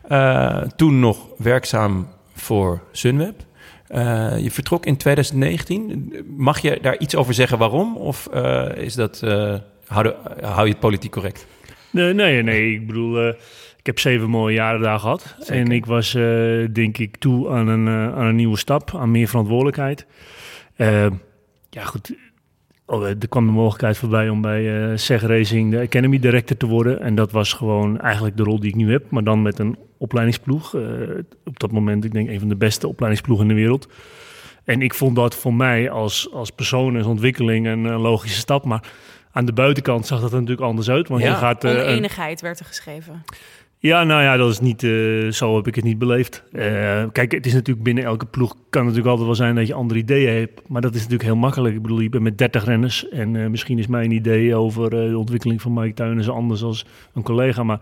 Eh, 0.07 0.61
toen 0.75 0.99
nog 0.99 1.17
werkzaam 1.37 2.07
voor 2.35 2.81
Sunweb. 2.91 3.45
Eh, 3.87 4.37
je 4.39 4.51
vertrok 4.51 4.85
in 4.85 4.97
2019. 4.97 6.13
Mag 6.37 6.59
je 6.59 6.79
daar 6.81 6.97
iets 6.97 7.15
over 7.15 7.33
zeggen 7.33 7.57
waarom? 7.57 7.97
Of 7.97 8.27
eh, 8.33 8.65
is 8.75 8.94
dat, 8.94 9.21
eh, 9.23 9.56
hou, 9.87 10.03
de- 10.03 10.15
hou 10.41 10.65
je 10.65 10.71
het 10.71 10.79
politiek 10.79 11.11
correct? 11.11 11.45
Nee, 11.89 12.13
nee, 12.13 12.44
nee. 12.44 12.73
Ik 12.73 12.87
bedoel, 12.87 13.19
eh, 13.27 13.33
heb 13.87 13.99
zeven 13.99 14.29
mooie 14.29 14.53
jaren 14.56 14.81
daar 14.81 14.99
gehad. 14.99 15.35
Zeker. 15.39 15.56
En 15.56 15.71
ik 15.71 15.85
was, 15.85 16.13
eh, 16.15 16.23
denk 16.73 16.97
ik, 16.97 17.17
toe 17.17 17.49
aan 17.49 17.67
een, 17.67 17.87
eh, 17.87 18.17
aan 18.17 18.25
een 18.25 18.35
nieuwe 18.35 18.57
stap, 18.57 18.95
aan 18.95 19.11
meer 19.11 19.27
verantwoordelijkheid. 19.27 20.06
Eh, 20.75 21.06
ja, 21.69 21.83
goed. 21.83 22.15
Oh, 22.85 23.07
er 23.07 23.27
kwam 23.29 23.45
de 23.45 23.51
mogelijkheid 23.51 23.97
voorbij 23.97 24.29
om 24.29 24.41
bij 24.41 24.91
eh 24.91 24.97
SEG 24.97 25.21
Racing 25.21 25.71
de 25.71 25.79
Academy 25.79 26.19
Director 26.19 26.57
te 26.57 26.65
worden. 26.65 27.01
En 27.01 27.15
dat 27.15 27.31
was 27.31 27.53
gewoon 27.53 27.99
eigenlijk 27.99 28.37
de 28.37 28.44
rol 28.44 28.59
die 28.59 28.69
ik 28.69 28.75
nu 28.75 28.91
heb, 28.91 29.09
maar 29.09 29.23
dan 29.23 29.41
met 29.41 29.59
een 29.59 29.77
opleidingsploeg. 29.97 30.73
Op 31.45 31.59
dat 31.59 31.71
moment, 31.71 32.03
ik 32.06 32.11
denk, 32.13 32.29
een 32.29 32.39
van 32.39 32.49
de 32.49 32.56
beste 32.56 32.87
opleidingsploegen 32.87 33.49
in 33.49 33.56
de 33.56 33.61
wereld. 33.61 33.87
En 34.63 34.81
ik 34.81 34.94
vond 34.94 35.15
dat 35.15 35.35
voor 35.35 35.53
mij 35.53 35.89
als, 35.89 36.29
als 36.33 36.49
persoon 36.49 36.95
en 36.97 37.06
ontwikkeling 37.06 37.67
een, 37.67 37.81
logische 37.91 38.39
stap. 38.39 38.63
Maar 38.65 38.83
aan 39.31 39.45
de 39.45 39.53
buitenkant 39.53 40.06
zag 40.07 40.19
dat 40.21 40.29
er 40.31 40.39
natuurlijk 40.39 40.67
anders 40.67 40.89
uit. 40.89 41.07
Want 41.07 41.21
Ja. 41.21 41.29
je 41.29 41.35
gaat, 41.35 41.63
een- 41.63 41.77
Oneenigheid 41.81 42.41
werd 42.41 42.59
er 42.59 42.65
geschreven. 42.65 43.23
Ja, 43.79 44.03
nou 44.03 44.21
ja, 44.21 44.37
dat 44.37 44.49
is 44.49 44.59
niet, 44.59 44.83
eh, 44.83 45.27
zo 45.31 45.55
heb 45.55 45.67
ik 45.67 45.75
het 45.75 45.83
niet 45.83 45.97
beleefd. 45.97 46.43
Eh, 46.51 47.03
kijk, 47.11 47.31
het 47.31 47.45
is 47.45 47.53
natuurlijk 47.53 47.85
binnen 47.85 48.03
elke 48.03 48.25
ploeg 48.25 48.49
kan 48.49 48.85
het 48.85 48.95
natuurlijk 48.95 49.07
altijd 49.07 49.25
wel 49.25 49.35
zijn 49.35 49.55
dat 49.55 49.67
je 49.67 49.73
andere 49.73 49.99
ideeën 49.99 50.39
hebt. 50.39 50.61
Maar 50.67 50.81
dat 50.81 50.93
is 50.93 50.97
natuurlijk 50.97 51.29
heel 51.29 51.35
makkelijk. 51.35 51.75
Ik 51.75 51.81
bedoel, 51.81 51.99
je 51.99 52.09
bent 52.09 52.23
met 52.23 52.37
30 52.37 52.65
renners. 52.65 53.09
En 53.09 53.35
eh, 53.35 53.47
misschien 53.47 53.79
is 53.79 53.87
mijn 53.87 54.11
idee 54.11 54.55
over 54.55 54.89
de 54.89 55.17
ontwikkeling 55.17 55.61
van 55.61 55.73
Mike 55.73 55.93
Tuinissen 55.93 56.33
anders 56.33 56.63
als 56.63 56.85
een 57.13 57.23
collega. 57.23 57.63
Maar 57.63 57.79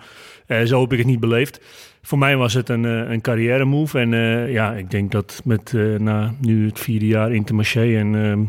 zo 0.66 0.82
heb 0.82 0.92
ik 0.92 0.98
het 0.98 1.08
niet 1.08 1.20
beleefd. 1.20 1.62
Voor 2.02 2.18
mij 2.18 2.38
was 2.38 2.54
het 2.54 2.70
een, 2.70 2.84
een 2.84 3.22
carrière 3.22 3.66
move. 3.66 4.00
En 4.00 4.10
ja, 4.52 4.74
ik 4.74 4.92
denk 4.92 5.12
dat 5.12 5.42
met 5.46 5.74
na 5.98 6.34
nu 6.40 6.66
het 6.66 6.80
vierde 6.80 7.08
jaar 7.08 7.34
Intermarché 7.34 7.98
en 7.98 8.16
ehm, 8.16 8.44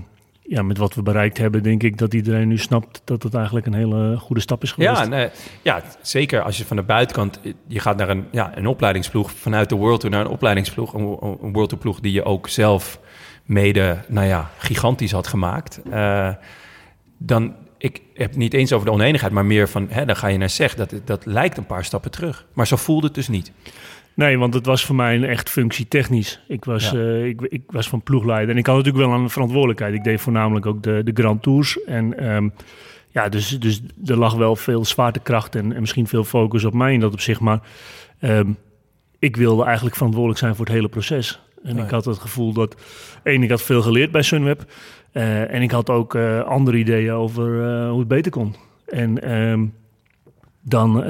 ja, 0.49 0.63
met 0.63 0.79
wat 0.79 0.95
we 0.95 1.03
bereikt 1.03 1.39
hebben, 1.39 1.63
denk 1.63 1.83
ik 1.83 1.99
dat 1.99 2.15
iedereen 2.15 2.49
nu 2.49 2.59
snapt 2.59 3.03
dat 3.05 3.23
het 3.23 3.35
eigenlijk 3.35 3.67
een 3.67 3.75
hele 3.75 4.17
goede 4.19 4.41
stap 4.41 4.63
is 4.63 4.73
geweest. 4.73 4.99
Ja, 4.99 5.07
nee, 5.07 5.29
ja, 5.63 5.83
zeker 6.03 6.43
als 6.43 6.59
je 6.59 6.65
van 6.65 6.77
de 6.77 6.83
buitenkant... 6.83 7.41
Je 7.67 7.81
gaat 7.81 7.97
naar 7.97 8.09
een, 8.09 8.27
ja, 8.31 8.57
een 8.57 8.67
opleidingsploeg, 8.67 9.31
vanuit 9.33 9.69
de 9.69 9.75
World 9.75 10.01
Tour 10.01 10.17
naar 10.17 10.25
een 10.25 10.33
opleidingsploeg. 10.33 10.95
Een, 10.95 11.19
een 11.43 11.53
World 11.53 11.69
Tour 11.69 11.83
ploeg 11.83 12.01
die 12.01 12.13
je 12.13 12.25
ook 12.25 12.49
zelf 12.49 13.01
mede, 13.45 13.99
nou 14.09 14.27
ja, 14.27 14.51
gigantisch 14.59 15.13
had 15.13 15.27
gemaakt. 15.27 15.81
Eh, 15.91 16.29
dan, 17.19 17.55
ik 17.79 18.01
heb 18.15 18.29
het 18.29 18.39
niet 18.39 18.55
eens 18.55 18.73
over 18.73 18.87
de 18.87 18.93
oneenigheid, 18.93 19.33
maar 19.33 19.47
meer 19.47 19.69
van... 19.69 19.87
Hè, 19.91 20.05
dan 20.05 20.17
ga 20.17 20.27
je 20.27 20.39
naar 20.39 20.51
zeg, 20.51 20.75
dat, 20.75 20.95
dat 21.05 21.27
lijkt 21.27 21.57
een 21.57 21.67
paar 21.67 21.85
stappen 21.85 22.11
terug. 22.11 22.47
Maar 22.53 22.67
zo 22.67 22.77
voelde 22.77 23.07
het 23.07 23.15
dus 23.15 23.29
niet. 23.29 23.53
Nee, 24.17 24.39
want 24.39 24.55
het 24.55 24.67
was 24.67 24.85
voor 24.85 24.95
mij 24.97 25.15
een 25.15 25.25
echt 25.25 25.51
functietechnisch. 25.51 26.41
Ik 26.49 26.65
was, 26.65 26.91
Ja. 26.91 26.99
eh, 26.99 27.25
ik, 27.27 27.41
ik 27.41 27.63
was 27.67 27.89
van 27.89 28.03
ploegleider 28.03 28.51
en 28.51 28.57
ik 28.57 28.67
had 28.67 28.77
natuurlijk 28.77 29.05
wel 29.05 29.15
een 29.19 29.31
verantwoordelijkheid. 29.31 29.95
Ik 29.95 30.05
deed 30.05 30.21
voornamelijk 30.21 30.67
ook 30.67 30.83
de, 30.83 31.01
de 31.05 31.11
Grand 31.15 31.43
Tours. 31.43 31.85
En 31.85 32.19
ehm, 32.19 32.49
ja, 33.09 33.29
dus, 33.29 33.49
dus 33.61 33.83
er 34.07 34.17
lag 34.17 34.35
wel 34.35 34.57
veel 34.57 34.85
zwaartekracht 34.85 35.55
en, 35.55 35.73
en 35.73 35.81
misschien 35.81 36.07
veel 36.07 36.25
focus 36.25 36.65
op 36.65 36.75
mij 36.75 36.93
in 36.93 37.01
dat 37.01 37.13
opzicht. 37.13 37.41
Maar 37.41 37.61
ehm, 38.21 38.51
ik 39.19 39.37
wilde 39.37 39.65
eigenlijk 39.65 39.97
verantwoordelijk 39.97 40.41
zijn 40.41 40.55
voor 40.57 40.65
het 40.65 40.75
hele 40.75 40.89
proces. 40.89 41.41
En 41.63 41.77
Ja. 41.77 41.85
ik 41.85 41.91
had 41.91 42.05
het 42.05 42.19
gevoel 42.19 42.53
dat, 42.53 42.77
één, 43.23 43.43
ik 43.43 43.51
had 43.51 43.63
veel 43.63 43.83
geleerd 43.83 44.11
bij 44.11 44.23
Sunweb. 44.23 44.65
eh, 45.13 45.55
en 45.55 45.63
ik 45.63 45.71
had 45.71 45.91
ook 45.91 46.15
eh, 46.15 46.41
andere 46.41 46.77
ideeën 46.79 47.13
over 47.13 47.45
hoe 47.89 47.99
het 47.99 48.09
beter 48.09 48.33
kon. 48.33 48.55
En 48.87 49.23
ehm, 49.23 49.65
dan, 50.63 51.05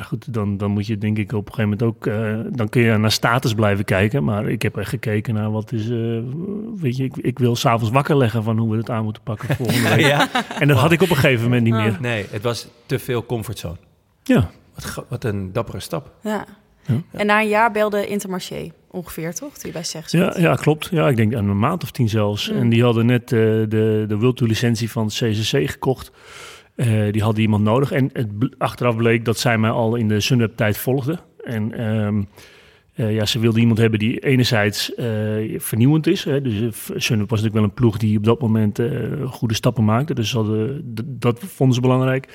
ja 0.00 0.06
goed, 0.06 0.34
dan, 0.34 0.56
dan 0.56 0.70
moet 0.70 0.86
je 0.86 0.98
denk 0.98 1.18
ik 1.18 1.32
op 1.32 1.46
een 1.46 1.54
gegeven 1.54 1.78
moment 1.78 1.82
ook, 1.82 2.06
eh, 2.06 2.38
dan 2.56 2.68
kun 2.68 2.82
je 2.82 2.96
naar 2.96 3.12
status 3.12 3.54
blijven 3.54 3.84
kijken. 3.84 4.24
Maar 4.24 4.48
ik 4.48 4.62
heb 4.62 4.76
echt 4.76 4.88
gekeken 4.88 5.34
naar 5.34 5.50
wat 5.50 5.72
is, 5.72 5.90
eh, 5.90 6.18
weet 6.76 6.96
je, 6.96 7.04
ik, 7.04 7.16
ik 7.16 7.38
wil 7.38 7.56
s'avonds 7.56 7.90
wakker 7.90 8.16
leggen 8.16 8.42
van 8.42 8.58
hoe 8.58 8.70
we 8.70 8.76
het 8.76 8.90
aan 8.90 9.04
moeten 9.04 9.22
pakken 9.22 9.56
volgende 9.56 9.88
week. 9.88 10.06
ja? 10.16 10.28
En 10.58 10.68
dat 10.68 10.76
had 10.76 10.92
ik 10.92 11.02
op 11.02 11.10
een 11.10 11.16
gegeven 11.16 11.42
moment 11.42 11.62
niet 11.62 11.74
meer. 11.74 11.98
Nee, 12.00 12.26
het 12.30 12.42
was 12.42 12.68
te 12.86 12.98
veel 12.98 13.26
comfortzone. 13.26 13.76
Ja, 14.22 14.50
Wat, 14.74 15.04
wat 15.08 15.24
een 15.24 15.52
dappere 15.52 15.80
stap. 15.80 16.12
Ja. 16.22 16.46
Ja. 16.86 17.02
En 17.10 17.26
na 17.26 17.40
een 17.40 17.48
jaar 17.48 17.72
belde 17.72 18.06
Intermarché 18.06 18.70
ongeveer, 18.90 19.34
toch? 19.34 19.58
Die 19.58 19.72
bij 19.72 19.84
zegt. 19.84 20.12
ja, 20.12 20.34
ja, 20.38 20.54
klopt. 20.54 20.88
Ja, 20.90 21.08
ik 21.08 21.16
denk 21.16 21.34
aan 21.34 21.48
een 21.48 21.58
maand 21.58 21.82
of 21.82 21.90
tien 21.90 22.08
zelfs. 22.08 22.50
Mm. 22.50 22.58
En 22.58 22.68
die 22.68 22.82
hadden 22.82 23.06
net 23.06 23.22
eh, 23.22 23.38
de, 23.38 24.04
de 24.08 24.16
World 24.18 24.36
Tour 24.36 24.52
licentie 24.52 24.90
van 24.90 25.04
het 25.04 25.14
CCC 25.14 25.70
gekocht. 25.70 26.10
Eh, 26.80 27.12
die 27.12 27.22
hadden 27.22 27.42
iemand 27.42 27.64
nodig. 27.64 27.92
En 27.92 28.10
het, 28.12 28.28
achteraf 28.58 28.96
bleek 28.96 29.24
dat 29.24 29.38
zij 29.38 29.58
mij 29.58 29.70
al 29.70 29.94
in 29.94 30.08
de 30.08 30.20
Sunweb 30.20 30.56
tijd 30.56 30.78
volgde. 30.78 31.18
En 31.44 31.72
ehm, 31.72 32.22
eh, 32.94 33.14
ja, 33.14 33.26
ze 33.26 33.38
wilde 33.38 33.60
iemand 33.60 33.78
hebben 33.78 33.98
die 33.98 34.18
enerzijds 34.18 34.94
eh, 34.94 35.06
vernieuwend 35.56 36.06
is. 36.06 36.24
Hè. 36.24 36.40
Dus 36.40 36.52
Sunweb 36.86 37.30
was 37.30 37.40
natuurlijk 37.40 37.54
wel 37.54 37.62
een 37.62 37.74
ploeg 37.74 37.98
die 37.98 38.16
op 38.16 38.24
dat 38.24 38.40
moment 38.40 38.78
goede 39.24 39.54
stappen 39.54 39.84
maakte. 39.84 40.14
Dus 40.14 40.36
dat 41.04 41.38
vonden 41.38 41.74
ze 41.74 41.80
belangrijk. 41.80 42.28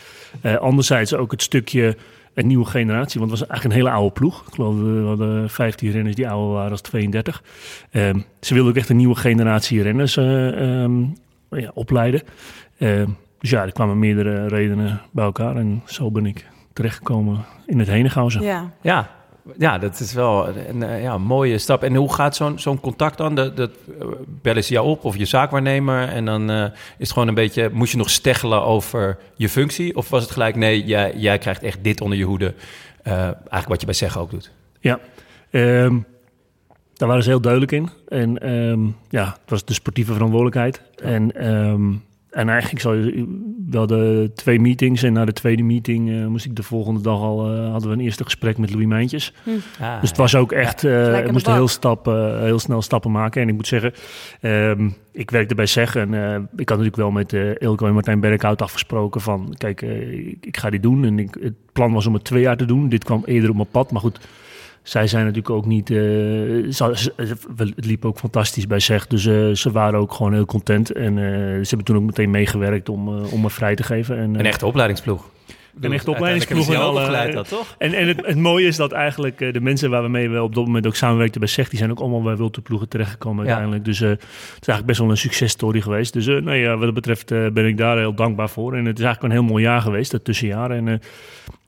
Anderzijds 0.60 1.14
ook 1.14 1.32
het 1.32 1.42
stukje 1.42 1.96
een 2.34 2.48
nieuwe 2.48 2.66
generatie. 2.66 3.20
Want 3.20 3.32
het 3.32 3.40
was 3.40 3.50
eigenlijk 3.50 3.64
een 3.64 3.86
hele 3.86 3.98
oude 3.98 4.14
ploeg. 4.14 4.44
Ik 4.48 4.54
geloof 4.54 4.75
we 4.75 5.04
hadden 5.06 5.50
15 5.50 5.92
renners 5.92 6.16
die 6.16 6.30
ouder 6.30 6.54
waren 6.54 6.72
als 6.72 6.82
32. 6.82 7.44
Ehm, 7.92 8.20
ze 8.40 8.54
wilden 8.54 8.72
ook 8.72 8.78
echt 8.78 8.90
een 8.90 8.98
nieuwe 8.98 9.16
generatie 9.16 9.82
renners 9.82 10.18
eh, 10.18 10.82
ehm, 10.84 11.02
ja, 11.50 11.72
opleiden. 11.74 12.22
Dus 13.46 13.60
ja, 13.60 13.66
er 13.66 13.72
kwamen 13.72 14.00
meerdere 14.00 14.48
redenen 14.48 15.02
bij 15.12 15.25
elkaar. 15.25 15.56
En 15.56 15.82
zo 15.86 16.12
ben 16.12 16.25
ik 16.25 16.46
terechtgekomen 16.74 17.46
in 17.66 17.80
het 17.80 17.88
Henegouwen. 17.88 18.42
Ja. 18.42 18.72
Ja, 18.82 19.10
ja 19.58 19.78
dat 19.78 20.00
is 20.00 20.14
wel 20.14 20.48
een 20.48 20.84
eh, 20.84 21.02
ja, 21.02 21.18
mooie 21.18 21.58
stap. 21.58 21.84
En 21.84 21.96
hoe 21.96 22.14
gaat 22.14 22.36
zo'n 22.36 22.60
zo'n 22.60 22.80
contact 22.80 23.18
dan? 23.18 23.36
Dat, 23.36 23.58
dat, 23.58 23.72
eh, 24.00 24.08
bellen 24.42 24.64
ze 24.64 24.74
jou 24.74 24.88
op 24.88 25.04
of 25.04 25.18
je 25.18 25.25
zaakwaarnemer? 25.25 26.08
En 26.08 26.25
dan 26.25 26.50
eh, 26.50 26.64
is 26.64 26.72
het 26.98 27.12
gewoon 27.12 27.28
een 27.28 27.34
beetje... 27.34 27.70
Moest 27.74 27.92
je 27.92 27.98
nog 27.98 28.10
steggelen 28.10 28.64
over 28.64 29.18
je 29.36 29.50
functie? 29.50 29.96
Of 29.96 30.10
was 30.10 30.24
het 30.24 30.32
gelijk, 30.32 30.56
nee, 30.56 30.84
jij, 30.84 31.14
jij 31.16 31.38
krijgt 31.38 31.64
echt 31.64 31.84
dit 31.84 32.02
onder 32.02 32.18
je 32.18 32.25
hoede? 32.25 32.54
Eh, 33.04 33.14
eigenlijk 33.24 33.68
wat 33.68 33.80
je 33.80 33.86
bij 33.86 33.96
Zeggen 33.96 34.22
ook 34.22 34.30
doet. 34.30 34.52
Ja, 34.80 35.00
ehm, 35.50 36.00
daar 36.94 37.08
waren 37.08 37.24
ze 37.24 37.30
heel 37.30 37.42
duidelijk 37.42 37.72
in. 37.72 37.90
En 38.08 38.38
ehm, 38.38 38.86
ja, 39.10 39.25
het 39.25 39.50
was 39.50 39.66
de 39.66 39.74
sportieve 39.74 40.14
verantwoordelijkheid. 40.14 40.82
En, 40.96 41.36
ehm, 41.36 41.92
en 42.36 42.50
eigenlijk 42.50 42.82
zal 42.82 42.94
je 42.94 43.25
wel 43.70 43.88
de 43.88 44.32
twee 44.36 44.60
meetings. 44.60 45.04
En 45.04 45.13
na 45.13 45.25
de 45.25 45.34
tweede 45.34 45.63
meeting 45.63 46.10
eh, 46.10 46.25
moest 46.27 46.46
ik 46.46 46.56
de 46.56 46.63
volgende 46.63 47.01
dag 47.01 47.20
al... 47.20 47.51
eh, 47.56 47.72
hadden 47.72 47.89
we 47.89 47.96
een 47.96 48.01
eerste 48.04 48.24
gesprek 48.24 48.58
met 48.58 48.72
Louis 48.72 48.86
Mijntjes. 48.88 49.34
Ah, 49.82 50.00
Dus 50.00 50.10
het 50.10 50.18
was 50.18 50.36
ook 50.36 50.51
echt, 50.51 50.84
eh 50.84 50.92
we 50.92 51.22
de 51.25 51.32
moesten 51.32 51.51
bak. 51.51 51.60
heel, 51.60 51.68
stap, 51.68 52.08
eh, 52.08 52.39
heel 52.39 52.60
snel 52.60 52.82
stappen 52.82 53.12
maken. 53.12 53.42
En 53.42 53.48
ik 53.50 53.54
moet 53.56 53.68
zeggen, 53.68 53.94
ehm, 54.42 54.89
ik 55.12 55.32
werkte 55.32 55.56
bij 55.56 55.65
SEG 55.65 55.96
en 55.96 56.13
eh, 56.13 56.34
ik 56.36 56.70
had 56.70 56.77
natuurlijk 56.77 56.96
wel 56.96 57.12
met 57.12 57.34
eh 57.34 57.50
Ilko 57.58 57.88
en 57.88 57.94
Martijn 57.94 58.20
Berkhout 58.20 58.62
afgesproken 58.62 59.22
van, 59.22 59.56
kijk, 59.58 59.82
eh, 59.82 60.27
ik, 60.27 60.46
ik 60.46 60.58
ga 60.58 60.70
dit 60.70 60.84
doen. 60.84 61.06
En 61.06 61.20
ik, 61.20 61.38
het 61.39 61.54
plan 61.74 61.94
was 61.94 62.06
om 62.06 62.13
het 62.13 62.24
twee 62.24 62.42
jaar 62.42 62.58
te 62.58 62.65
doen. 62.65 62.89
Dit 62.89 63.04
kwam 63.04 63.22
eerder 63.25 63.50
op 63.50 63.56
mijn 63.56 63.68
pad, 63.72 63.92
maar 63.92 64.01
goed, 64.01 64.20
zij 64.86 65.08
zijn 65.08 65.22
natuurlijk 65.22 65.50
ook 65.56 65.65
niet, 65.65 65.89
eh, 65.89 65.98
ze, 66.70 67.13
het 67.56 67.86
liep 67.86 68.06
ook 68.06 68.18
fantastisch 68.20 68.68
bij 68.68 68.80
SEG. 68.80 69.08
Dus 69.08 69.25
eh, 69.25 69.50
ze 69.51 69.72
waren 69.72 70.00
ook 70.00 70.13
gewoon 70.13 70.34
heel 70.34 70.46
content. 70.46 70.92
En 70.92 71.18
eh, 71.18 71.24
ze 71.34 71.65
hebben 71.68 71.86
toen 71.86 71.96
ook 71.96 72.04
meteen 72.04 72.30
meegewerkt 72.30 72.89
om, 72.89 73.08
eh, 73.08 73.34
om 73.34 73.42
me 73.42 73.50
vrij 73.50 73.75
te 73.75 73.84
geven. 73.84 74.18
En, 74.18 74.34
eh, 74.34 74.39
Een 74.39 74.46
echte 74.46 74.65
opleidingsploeg. 74.65 75.30
Een 75.82 75.94
echte 75.94 76.12
opleidingsploeg 76.12 76.74
en 76.74 76.80
alle- 76.80 77.32
dat, 77.32 77.50
toch? 77.50 77.75
en, 77.77 77.94
en 77.94 78.08
het, 78.08 78.25
het 78.25 78.38
mooie 78.38 78.68
is 78.68 78.75
dat 78.75 78.92
eigenlijk 78.92 79.42
eh, 79.42 79.54
de 79.54 79.62
mensen 79.62 79.89
waar 79.89 80.12
we 80.12 80.42
op 80.44 80.56
dat 80.56 80.65
moment 80.65 80.88
ook 80.88 80.96
samenwerkten 80.96 81.39
bij 81.39 81.50
SEG, 81.50 81.70
die 81.70 81.77
zijn 81.80 81.92
ook 81.92 82.00
allemaal 82.00 82.22
bij 82.22 82.36
Wilde 82.38 82.62
Ploegen 82.62 82.89
terechtgekomen 82.89 83.44
Ja. 83.46 83.50
uiteindelijk. 83.50 83.86
Dus 83.86 84.01
eh, 84.01 84.10
het 84.10 84.22
is 84.62 84.68
eigenlijk 84.68 84.86
best 84.86 85.00
wel 85.00 85.10
een 85.10 85.18
successtory 85.18 85.82
geweest. 85.82 86.13
Dus 86.13 86.27
eh, 86.27 86.36
nou 86.42 86.58
ja, 86.58 86.72
wat 86.75 86.82
dat 86.86 86.94
betreft 86.94 87.32
eh, 87.32 87.48
ben 87.54 87.65
ik 87.65 87.77
daar 87.77 87.98
heel 87.98 88.13
dankbaar 88.15 88.50
voor. 88.50 88.74
En 88.75 88.86
het 88.86 88.98
is 89.00 89.04
eigenlijk 89.06 89.34
een 89.34 89.39
heel 89.39 89.50
mooi 89.50 89.63
jaar 89.63 89.82
geweest, 89.82 90.12
dat 90.12 90.24
tussenjaar. 90.24 90.72
En 90.72 90.88
eh, 90.88 90.96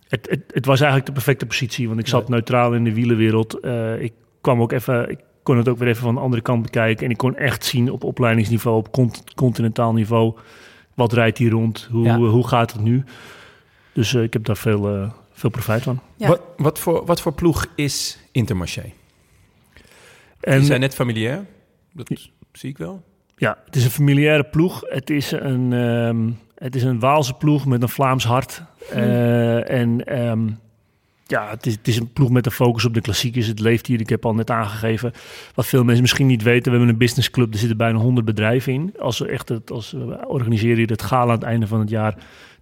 het, 0.08 0.28
het, 0.30 0.42
het 0.54 0.66
was 0.66 0.78
eigenlijk 0.78 1.06
de 1.06 1.12
perfecte 1.14 1.46
positie, 1.46 1.88
want 1.88 2.00
ik 2.00 2.08
zat 2.08 2.28
Ja. 2.28 2.34
neutraal 2.34 2.74
in 2.74 2.84
de 2.84 2.94
wielenwereld. 2.94 3.60
Eh, 3.60 4.02
ik 4.02 4.14
kwam 4.42 4.62
ook 4.62 4.72
even, 4.72 5.10
ik 5.10 5.20
kon 5.44 5.58
het 5.58 5.68
ook 5.68 5.78
weer 5.78 5.88
even 5.88 6.02
van 6.04 6.16
de 6.16 6.22
andere 6.22 6.42
kant 6.42 6.62
bekijken. 6.62 7.06
En 7.06 7.12
ik 7.12 7.18
kon 7.18 7.36
echt 7.36 7.66
zien 7.66 7.92
op 7.92 8.04
opleidingsniveau, 8.04 8.78
op 8.78 8.92
cont- 8.92 9.34
continentaal 9.36 9.94
niveau, 9.94 10.36
wat 10.94 11.14
rijdt 11.14 11.38
hier 11.38 11.52
rond, 11.52 11.88
hoe, 11.92 12.04
Ja. 12.06 12.18
hoe 12.18 12.48
gaat 12.48 12.72
het 12.74 12.82
nu. 12.82 13.04
Dus 13.94 14.14
eh, 14.14 14.24
ik 14.24 14.34
heb 14.34 14.46
daar 14.46 14.58
veel, 14.58 14.88
eh, 14.96 15.12
veel 15.32 15.50
profijt 15.50 15.84
van. 15.84 16.00
Ja. 16.16 16.28
Wat, 16.28 16.42
wat, 16.58 16.80
voor, 16.80 17.06
wat 17.06 17.22
voor 17.22 17.34
ploeg 17.34 17.66
is 17.76 18.20
Intermarché? 18.32 18.92
En 20.40 20.58
Die 20.58 20.66
zijn 20.68 20.80
net 20.80 20.96
familiair. 20.96 21.46
Dat 21.94 22.12
zie 22.52 22.70
ik 22.70 22.78
wel. 22.78 23.04
ja, 23.36 23.58
het 23.66 23.76
is 23.76 23.84
een 23.84 23.90
familiaire 23.92 24.44
ploeg. 24.44 24.82
Het 24.90 25.10
is 25.10 25.32
een, 25.32 25.74
ehm, 25.74 26.30
het 26.58 26.76
is 26.76 26.84
een 26.84 27.00
Waalse 27.00 27.34
ploeg 27.34 27.66
met 27.66 27.82
een 27.82 27.90
Vlaams 27.90 28.26
hart. 28.26 28.64
Eh, 28.92 29.70
en 29.70 30.06
ehm, 30.06 30.48
ja, 31.26 31.50
het 31.50 31.66
is, 31.66 31.74
het 31.74 31.88
is 31.88 31.98
een 31.98 32.14
ploeg 32.14 32.30
met 32.30 32.46
een 32.46 32.52
focus 32.52 32.86
op 32.86 32.94
de 32.94 33.02
klassiekers. 33.02 33.48
Het 33.48 33.60
leeft 33.60 33.88
hier, 33.88 34.00
ik 34.00 34.10
heb 34.10 34.26
al 34.26 34.34
net 34.34 34.52
aangegeven. 34.52 35.14
Wat 35.54 35.66
veel 35.66 35.84
mensen 35.84 36.02
misschien 36.02 36.28
niet 36.28 36.44
weten, 36.44 36.64
we 36.64 36.78
hebben 36.78 36.90
een 36.90 36.98
businessclub. 36.98 37.54
Er 37.54 37.60
zitten 37.60 37.78
bijna 37.78 37.98
100 38.00 38.26
bedrijven 38.26 38.74
in. 38.74 38.94
Als 39.00 39.20
we 39.20 39.28
echt 39.28 39.50
het, 39.50 39.72
als 39.72 39.92
we 39.92 40.28
organiseren 40.28 40.78
hier 40.78 40.88
het 40.88 41.02
gala 41.02 41.24
aan 41.24 41.40
het 41.40 41.44
einde 41.44 41.68
van 41.68 41.80
het 41.80 41.90
jaar. 41.90 42.16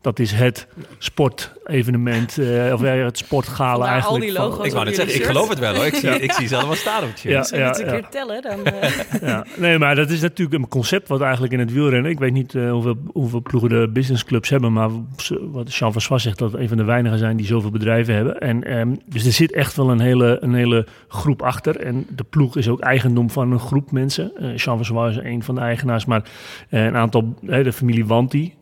Dat 0.06 0.20
is 0.20 0.32
het 0.32 0.68
sportevenement, 0.98 2.38
eh 2.38 2.74
of 2.74 2.82
het 2.82 3.18
sportgala 3.18 3.70
Vandaar 3.70 3.88
al 3.88 3.92
eigenlijk. 3.92 4.24
die 4.24 4.34
van- 4.34 4.46
logo's 4.46 4.66
Ik 4.66 4.72
wou 4.72 4.86
net 4.86 4.96
zeggen, 4.96 5.16
ik 5.16 5.24
geloof 5.24 5.50
het 5.50 5.60
wel 5.60 5.76
hoor. 5.76 5.86
Ik 5.86 5.96
zie, 5.96 6.10
ik 6.10 6.32
zie 6.32 6.48
ze 6.48 6.56
allemaal 6.56 6.76
staan 6.76 7.04
op 7.04 7.10
het 7.10 7.20
shirt. 7.20 7.50
Ja, 7.50 7.58
een 7.58 7.86
ja. 7.86 7.92
keer 7.92 8.06
tellen, 8.10 8.42
dan... 8.42 8.64
eh, 8.74 9.22
Ja, 9.22 9.46
nee, 9.58 9.78
maar 9.78 9.96
dat 9.96 10.10
is 10.10 10.22
natuurlijk 10.22 10.58
een 10.62 10.68
concept 10.68 11.08
wat 11.08 11.22
eigenlijk 11.22 11.54
in 11.54 11.60
het 11.60 11.74
wielrennen... 11.74 12.12
Ik 12.12 12.20
weet 12.20 12.34
niet 12.34 12.56
eh, 12.56 12.72
hoeveel, 12.72 12.98
hoeveel 13.14 13.42
ploegen 13.42 13.70
de 13.70 13.90
businessclubs 13.94 14.50
hebben... 14.50 14.74
maar 14.74 14.90
wat 15.52 15.76
Jean 15.76 15.92
François 15.92 16.24
zegt, 16.24 16.38
dat 16.38 16.52
we 16.52 16.60
een 16.60 16.68
van 16.68 16.78
de 16.78 16.84
weinigen 16.84 17.18
zijn 17.18 17.38
die 17.38 17.46
zoveel 17.46 17.72
bedrijven 17.72 18.16
hebben. 18.16 18.40
En, 18.40 18.64
ehm, 18.64 18.96
dus 19.06 19.26
er 19.26 19.32
zit 19.32 19.52
echt 19.52 19.76
wel 19.76 19.90
een 19.90 20.00
hele, 20.00 20.38
een 20.42 20.54
hele 20.54 20.86
groep 21.08 21.42
achter. 21.42 21.80
En 21.80 22.06
de 22.10 22.24
ploeg 22.24 22.58
is 22.58 22.68
ook 22.70 22.80
eigendom 22.80 23.30
van 23.30 23.52
een 23.52 23.60
groep 23.60 23.92
mensen. 23.92 24.32
Eh 24.36 24.58
Jean 24.58 24.84
François 24.84 25.18
is 25.18 25.24
een 25.24 25.44
van 25.44 25.56
de 25.56 25.62
eigenaars, 25.62 26.06
maar 26.06 26.24
een 26.70 26.96
aantal... 26.96 27.36
de 27.42 27.74
familie 27.74 28.06
Wanti, 28.06 28.54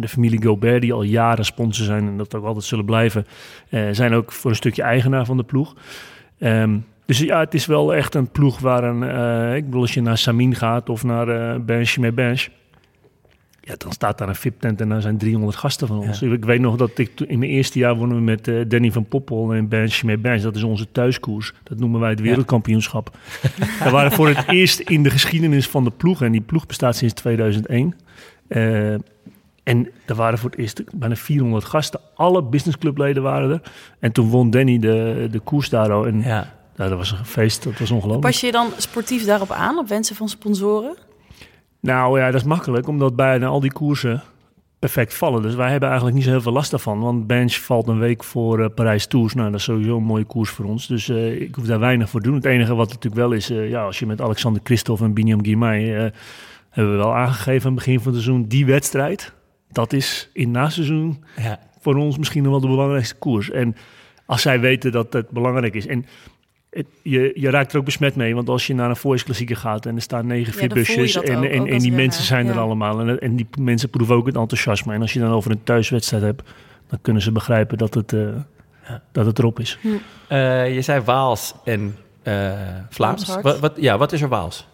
de 0.00 0.08
familie 0.08 0.42
Gobert... 0.42 0.86
die 0.88 0.96
al 0.96 1.02
jaren 1.02 1.44
sponsor 1.44 1.84
zijn 1.84 2.06
en 2.06 2.16
dat 2.16 2.34
ook 2.34 2.44
altijd 2.44 2.64
zullen 2.64 2.84
blijven... 2.84 3.26
eh, 3.68 3.82
zijn 3.90 4.12
ook 4.12 4.32
voor 4.32 4.50
een 4.50 4.56
stukje 4.56 4.82
eigenaar 4.82 5.24
van 5.24 5.36
de 5.36 5.42
ploeg. 5.42 5.74
Ehm, 6.38 6.78
dus 7.06 7.18
ja, 7.18 7.40
het 7.40 7.54
is 7.54 7.66
wel 7.66 7.94
echt 7.94 8.14
een 8.14 8.30
ploeg 8.30 8.58
waar 8.58 8.84
een... 8.84 9.02
eh, 9.02 9.56
ik 9.56 9.64
bedoel, 9.64 9.80
als 9.80 9.94
je 9.94 10.00
naar 10.02 10.18
Samin 10.18 10.54
gaat 10.54 10.88
of 10.88 11.04
naar 11.04 11.28
eh 11.28 11.60
Bench 11.60 11.96
met 11.96 12.14
Bench... 12.14 12.48
Ja, 13.60 13.74
dan 13.78 13.92
staat 13.92 14.18
daar 14.18 14.28
een 14.28 14.34
VIP-tent 14.34 14.80
en 14.80 14.88
daar 14.88 15.00
zijn 15.00 15.18
300 15.18 15.56
gasten 15.56 15.86
van 15.86 15.98
ons. 15.98 16.22
Ik 16.22 16.44
weet 16.44 16.60
nog 16.60 16.76
dat 16.76 16.98
ik 16.98 17.20
in 17.20 17.38
mijn 17.38 17.50
eerste 17.50 17.78
jaar 17.78 17.96
wonnen 17.96 18.16
we 18.16 18.22
met 18.22 18.70
Danny 18.70 18.92
van 18.92 19.04
Poppel 19.04 19.54
en 19.54 19.68
Bench 19.68 20.02
met 20.02 20.22
Bench. 20.22 20.42
Dat 20.42 20.56
is 20.56 20.62
onze 20.62 20.86
thuiskoers. 20.92 21.52
Dat 21.62 21.78
noemen 21.78 22.00
wij 22.00 22.10
het 22.10 22.20
wereldkampioenschap. 22.20 23.16
we 23.84 23.90
waren 23.90 24.12
voor 24.12 24.28
het 24.28 24.48
eerst 24.48 24.80
in 24.80 25.02
de 25.02 25.10
geschiedenis 25.10 25.68
van 25.68 25.84
de 25.84 25.90
ploeg. 25.90 26.22
En 26.22 26.32
die 26.32 26.40
ploeg 26.40 26.66
bestaat 26.66 26.96
sinds 26.96 27.14
2001. 27.14 27.94
Eh, 28.48 28.94
en 29.68 29.88
er 30.06 30.14
waren 30.14 30.38
voor 30.38 30.50
het 30.50 30.58
eerst 30.58 30.82
bijna 30.98 31.16
400 31.16 31.64
gasten. 31.64 32.00
Alle 32.14 32.42
businessclubleden 32.42 33.22
waren 33.22 33.50
er. 33.50 33.60
En 33.98 34.12
toen 34.12 34.28
won 34.28 34.50
Danny 34.50 34.78
de, 34.78 35.28
de 35.30 35.38
koers 35.38 35.68
daar. 35.68 35.92
al. 35.92 36.06
En 36.06 36.20
Ja. 36.20 36.54
nou, 36.76 36.90
dat 36.90 36.98
was 36.98 37.10
een 37.10 37.24
feest, 37.24 37.64
dat 37.64 37.78
was 37.78 37.90
ongelooflijk. 37.90 38.26
Pas 38.26 38.40
je 38.40 38.52
dan 38.52 38.68
sportief 38.76 39.24
daarop 39.24 39.50
aan, 39.50 39.78
op 39.78 39.88
wensen 39.88 40.16
van 40.16 40.28
sponsoren? 40.28 40.96
Nou 41.80 42.18
ja, 42.18 42.30
dat 42.30 42.40
is 42.40 42.46
makkelijk, 42.46 42.86
omdat 42.86 43.16
bijna 43.16 43.46
al 43.46 43.60
die 43.60 43.72
koersen 43.72 44.22
perfect 44.78 45.14
vallen. 45.14 45.42
Dus 45.42 45.54
wij 45.54 45.70
hebben 45.70 45.88
eigenlijk 45.88 46.16
niet 46.16 46.26
zo 46.26 46.32
heel 46.32 46.40
veel 46.42 46.52
last 46.52 46.70
daarvan. 46.70 47.00
Want 47.00 47.26
Bench 47.26 47.54
valt 47.54 47.88
een 47.88 47.98
week 47.98 48.24
voor 48.24 48.60
eh, 48.62 48.68
Parijs 48.74 49.06
Tours. 49.06 49.34
Nou, 49.34 49.50
dat 49.50 49.58
is 49.58 49.64
sowieso 49.64 49.96
een 49.96 50.02
mooie 50.02 50.24
koers 50.24 50.50
voor 50.50 50.64
ons. 50.64 50.86
Dus 50.86 51.08
eh, 51.08 51.40
ik 51.40 51.54
hoef 51.54 51.66
daar 51.66 51.78
weinig 51.78 52.10
voor 52.10 52.20
te 52.20 52.26
doen. 52.26 52.36
Het 52.36 52.44
enige 52.44 52.74
wat 52.74 52.88
natuurlijk 52.88 53.14
wel 53.14 53.32
is, 53.32 53.50
eh, 53.50 53.70
ja, 53.70 53.84
als 53.84 53.98
je 53.98 54.06
met 54.06 54.20
Alexander 54.20 54.60
Christophe 54.64 55.04
en 55.04 55.14
Binyam 55.14 55.44
Guimay... 55.44 55.96
eh, 55.96 56.10
hebben 56.70 56.92
we 56.92 56.98
wel 57.02 57.14
aangegeven 57.14 57.68
aan 57.68 57.74
het 57.76 57.84
begin 57.84 58.00
van 58.00 58.12
het 58.12 58.22
seizoen... 58.22 58.48
die 58.48 58.66
wedstrijd, 58.66 59.32
dat 59.72 59.92
is 59.92 60.30
in 60.32 60.50
na 60.50 60.68
seizoen 60.68 61.24
Ja. 61.36 61.60
voor 61.80 61.96
ons 61.96 62.18
misschien 62.18 62.42
nog 62.42 62.52
wel 62.52 62.60
de 62.60 62.66
belangrijkste 62.66 63.14
koers. 63.14 63.50
En 63.50 63.76
als 64.26 64.42
zij 64.42 64.60
weten 64.60 64.92
dat 64.92 65.12
het 65.12 65.30
belangrijk 65.30 65.74
is. 65.74 65.86
En 65.86 66.06
het, 66.70 66.86
je, 67.02 67.32
je 67.34 67.50
raakt 67.50 67.72
er 67.72 67.78
ook 67.78 67.84
besmet 67.84 68.16
mee, 68.16 68.34
want 68.34 68.48
als 68.48 68.66
je 68.66 68.74
naar 68.74 68.88
een 68.88 68.96
voice 68.96 69.24
klassieker 69.24 69.56
gaat 69.56 69.86
en 69.86 69.94
er 69.94 70.02
staan 70.02 70.26
negen 70.26 70.52
Ja, 70.62 70.68
dat 70.68 70.78
en, 70.88 71.36
ook, 71.36 71.44
en, 71.44 71.60
ook 71.60 71.66
en 71.66 71.74
als 71.74 71.82
die 71.82 71.92
mensen 71.92 72.24
zijn 72.24 72.46
er 72.46 72.58
allemaal 72.58 73.00
en, 73.00 73.20
en 73.20 73.36
die 73.36 73.48
mensen 73.60 73.90
proeven 73.90 74.14
ook 74.16 74.26
het 74.26 74.36
enthousiasme. 74.36 74.94
En 74.94 75.00
als 75.00 75.12
je 75.12 75.20
dan 75.20 75.30
over 75.30 75.50
een 75.50 75.62
thuiswedstrijd 75.62 76.22
hebt, 76.22 76.50
dan 76.88 76.98
kunnen 77.02 77.22
ze 77.22 77.32
begrijpen 77.32 77.78
dat 77.78 77.94
het, 77.94 78.12
eh, 78.12 78.28
dat 79.12 79.26
het 79.26 79.38
erop 79.38 79.60
is. 79.60 79.78
Eh, 80.28 80.74
je 80.74 80.82
zei 80.82 81.00
Waals 81.00 81.54
en 81.64 81.96
eh, 82.22 82.52
Vlaams. 82.88 83.40
Wat, 83.42 83.58
wat, 83.58 83.72
ja, 83.76 83.98
wat 83.98 84.12
is 84.12 84.22
er 84.22 84.28
Waals? 84.28 84.66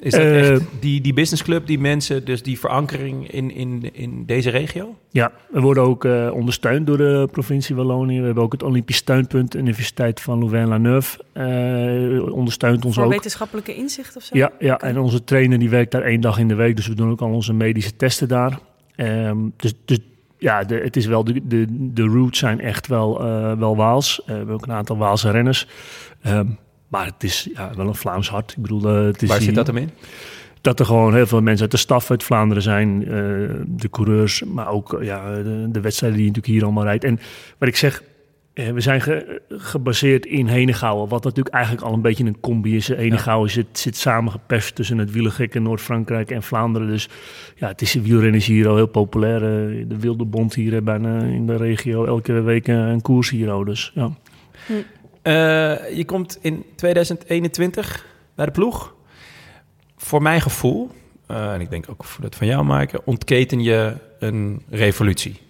Is 0.00 0.12
dat 0.12 0.20
Eh, 0.20 0.52
echt 0.52 0.62
die, 0.80 1.00
die 1.00 1.12
businessclub, 1.12 1.66
die 1.66 1.78
mensen, 1.78 2.24
dus 2.24 2.42
die 2.42 2.58
verankering 2.58 3.30
in, 3.30 3.50
in, 3.54 3.90
in 3.92 4.26
deze 4.26 4.50
regio? 4.50 4.96
Ja, 5.10 5.32
we 5.50 5.60
worden 5.60 5.82
ook 5.82 6.04
eh, 6.04 6.30
ondersteund 6.32 6.86
door 6.86 6.96
de 6.96 7.28
provincie 7.32 7.74
Wallonië. 7.74 8.18
We 8.20 8.24
hebben 8.24 8.42
ook 8.42 8.52
het 8.52 8.62
Olympisch 8.62 8.96
Steunpunt, 8.96 9.52
de 9.52 9.58
Universiteit 9.58 10.20
van 10.20 10.38
Louvain-la-Neuve, 10.38 11.18
eh, 11.32 12.32
ondersteunt 12.32 12.84
ons 12.84 12.94
Voor 12.94 13.04
ook. 13.04 13.10
wetenschappelijke 13.10 13.74
inzicht 13.74 14.16
of 14.16 14.22
zo? 14.22 14.36
Ja, 14.36 14.50
ja, 14.58 14.78
en 14.80 14.98
onze 14.98 15.24
trainer 15.24 15.58
die 15.58 15.70
werkt 15.70 15.90
daar 15.90 16.02
één 16.02 16.20
dag 16.20 16.38
in 16.38 16.48
de 16.48 16.54
week, 16.54 16.76
dus 16.76 16.86
we 16.86 16.94
doen 16.94 17.10
ook 17.10 17.20
al 17.20 17.30
onze 17.32 17.52
medische 17.52 17.96
testen 17.96 18.28
daar. 18.28 18.58
Ehm, 18.96 19.36
dus, 19.56 19.74
dus 19.84 19.98
ja, 20.38 20.64
de, 20.64 20.74
het 20.74 20.96
is 20.96 21.06
wel, 21.06 21.24
de, 21.24 21.46
de, 21.46 21.66
de 21.68 22.02
roots 22.02 22.38
zijn 22.38 22.60
echt 22.60 22.86
wel, 22.86 23.20
eh, 23.20 23.52
wel 23.58 23.76
Waals. 23.76 24.22
We 24.26 24.32
hebben 24.32 24.54
ook 24.54 24.66
een 24.66 24.72
aantal 24.72 24.96
Waalse 24.96 25.30
renners. 25.30 25.66
Ehm, 26.22 26.46
maar 26.88 27.06
het 27.06 27.22
is 27.24 27.48
ja, 27.54 27.70
wel 27.76 27.86
een 27.86 27.94
Vlaams 27.94 28.28
hart. 28.30 28.50
Ik 28.56 28.62
bedoel, 28.62 28.88
eh, 28.88 29.04
het 29.04 29.22
is 29.22 29.28
Waar 29.28 29.40
zit 29.40 29.54
dat 29.54 29.66
hem 29.66 29.76
in? 29.76 29.90
dat 30.60 30.80
er 30.80 30.86
gewoon 30.86 31.14
heel 31.14 31.26
veel 31.26 31.40
mensen 31.42 31.62
uit 31.62 31.70
de 31.70 31.76
staf 31.76 32.10
uit 32.10 32.22
Vlaanderen 32.24 32.62
zijn. 32.62 33.02
eh, 33.02 33.08
de 33.66 33.88
coureurs, 33.90 34.42
maar 34.44 34.68
ook 34.68 34.92
eh, 35.00 35.06
ja, 35.06 35.34
de, 35.42 35.68
de 35.70 35.80
wedstrijden 35.80 36.18
die 36.18 36.26
je 36.26 36.32
natuurlijk 36.32 36.46
hier 36.46 36.64
allemaal 36.64 36.84
rijdt. 36.84 37.04
En 37.04 37.18
wat 37.58 37.68
ik 37.68 37.76
zeg, 37.76 38.02
we 38.54 38.80
zijn 38.80 39.00
ge- 39.00 39.42
gebaseerd 39.48 40.26
in 40.26 40.46
Henegouwen. 40.46 41.08
Wat 41.08 41.24
natuurlijk 41.24 41.54
eigenlijk 41.54 41.84
al 41.84 41.92
een 41.92 42.00
beetje 42.00 42.24
een 42.24 42.40
combi 42.40 42.76
is. 42.76 42.88
Henegouwen 42.88 43.50
zit, 43.50 43.66
zit 43.72 43.96
samengeperst 43.96 44.74
tussen 44.74 44.98
het 44.98 45.10
wielergek 45.12 45.54
in 45.54 45.62
Noord-Frankrijk 45.62 46.30
en 46.30 46.42
Vlaanderen. 46.42 46.88
Dus 46.88 47.08
ja, 47.56 47.68
het 47.68 47.80
is 47.82 47.94
wielrennen 47.94 48.34
is 48.40 48.46
hier 48.46 48.68
al 48.68 48.76
heel 48.76 48.86
populair. 48.86 49.40
de 49.88 49.96
Wilde 49.98 50.24
Bond 50.24 50.54
hier 50.54 50.82
bijna 50.82 51.18
in 51.22 51.46
de 51.46 51.56
regio. 51.56 52.04
Elke 52.04 52.32
week 52.40 52.68
een, 52.68 52.76
een 52.76 53.02
koers 53.02 53.30
hier. 53.30 53.50
al. 53.50 53.64
Dus 53.64 53.92
ja. 53.94 54.10
Eh, 54.68 54.74
je 55.32 56.02
komt 56.06 56.38
in 56.40 56.64
2021 56.74 58.06
bij 58.34 58.46
de 58.46 58.52
ploeg. 58.52 58.94
Voor 59.96 60.22
mijn 60.22 60.40
gevoel, 60.40 60.90
eh, 61.26 61.52
en 61.52 61.60
ik 61.60 61.70
denk 61.70 61.84
ook 61.90 62.04
voor 62.04 62.22
dat 62.22 62.34
van 62.34 62.46
jou, 62.46 62.64
Maaike, 62.64 63.00
ontketen 63.04 63.62
je 63.62 63.96
een 64.18 64.62
revolutie. 64.70 65.40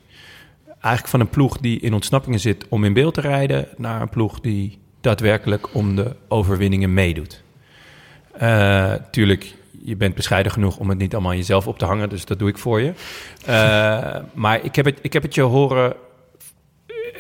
Eigenlijk 0.66 1.08
van 1.08 1.20
een 1.20 1.28
ploeg 1.28 1.58
die 1.58 1.80
in 1.80 1.94
ontsnappingen 1.94 2.40
zit 2.40 2.66
om 2.68 2.84
in 2.84 2.92
beeld 2.92 3.14
te 3.14 3.20
rijden, 3.20 3.68
naar 3.76 4.00
een 4.00 4.08
ploeg 4.08 4.40
die 4.40 4.78
daadwerkelijk 5.00 5.74
om 5.74 5.96
de 5.96 6.16
overwinningen 6.28 6.94
meedoet. 6.94 7.42
Eh, 8.32 8.92
tuurlijk, 9.10 9.54
je 9.82 9.96
bent 9.96 10.14
bescheiden 10.14 10.52
genoeg 10.52 10.76
om 10.76 10.88
het 10.88 10.98
niet 10.98 11.12
allemaal 11.12 11.30
aan 11.30 11.36
jezelf 11.36 11.66
op 11.66 11.78
te 11.78 11.84
hangen, 11.84 12.08
dus 12.08 12.24
dat 12.24 12.38
doe 12.38 12.48
ik 12.48 12.58
voor 12.58 12.80
je. 12.80 12.92
Eh, 13.44 14.16
maar 14.34 14.64
ik 14.64 14.76
heb, 14.76 14.84
het, 14.84 14.98
ik 15.02 15.12
heb 15.12 15.22
het 15.22 15.34
je 15.34 15.42
horen 15.42 15.92
eh, 15.92 15.98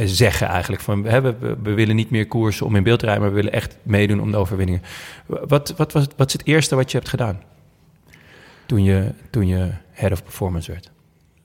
zeggen 0.04 0.46
eigenlijk. 0.48 0.82
Van, 0.82 1.02
we, 1.02 1.20
we- 1.20 1.56
we 1.62 1.74
willen 1.74 1.96
niet 1.96 2.10
meer 2.10 2.26
koersen 2.26 2.66
om 2.66 2.76
in 2.76 2.82
beeld 2.82 2.98
te 2.98 3.04
rijden, 3.04 3.22
maar 3.24 3.32
we 3.34 3.40
willen 3.40 3.52
echt 3.58 3.76
meedoen 3.82 4.20
om 4.20 4.30
de 4.30 4.36
overwinningen. 4.36 4.82
Wat, 5.26 5.74
wat, 5.76 5.92
was, 5.92 6.06
wat 6.16 6.26
is 6.26 6.32
het 6.32 6.46
eerste 6.46 6.74
wat 6.74 6.90
je 6.90 6.96
hebt 6.96 7.08
gedaan 7.10 7.40
toen 8.66 8.84
je, 8.84 9.12
toen 9.30 9.46
je 9.46 9.68
head 9.90 10.12
of 10.12 10.22
performance 10.22 10.70
werd? 10.70 10.90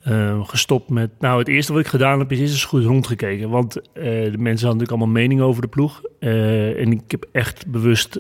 Eh, 0.01 0.47
gestopt 0.47 0.89
met. 0.89 1.09
Nou, 1.19 1.39
het 1.39 1.47
eerste 1.47 1.71
wat 1.73 1.81
ik 1.81 1.87
gedaan 1.87 2.19
heb, 2.19 2.31
is, 2.31 2.39
is 2.39 2.65
goed 2.65 2.83
rondgekeken. 2.83 3.49
Want 3.49 3.75
eh, 3.75 3.81
de 3.93 4.09
mensen 4.37 4.37
hadden 4.37 4.61
natuurlijk 4.61 4.91
allemaal 4.91 5.07
mening 5.07 5.41
over 5.41 5.61
de 5.61 5.67
ploeg. 5.67 6.01
Eh, 6.19 6.79
en 6.81 6.91
ik 6.91 7.01
heb 7.11 7.25
echt 7.31 7.67
bewust, 7.67 8.19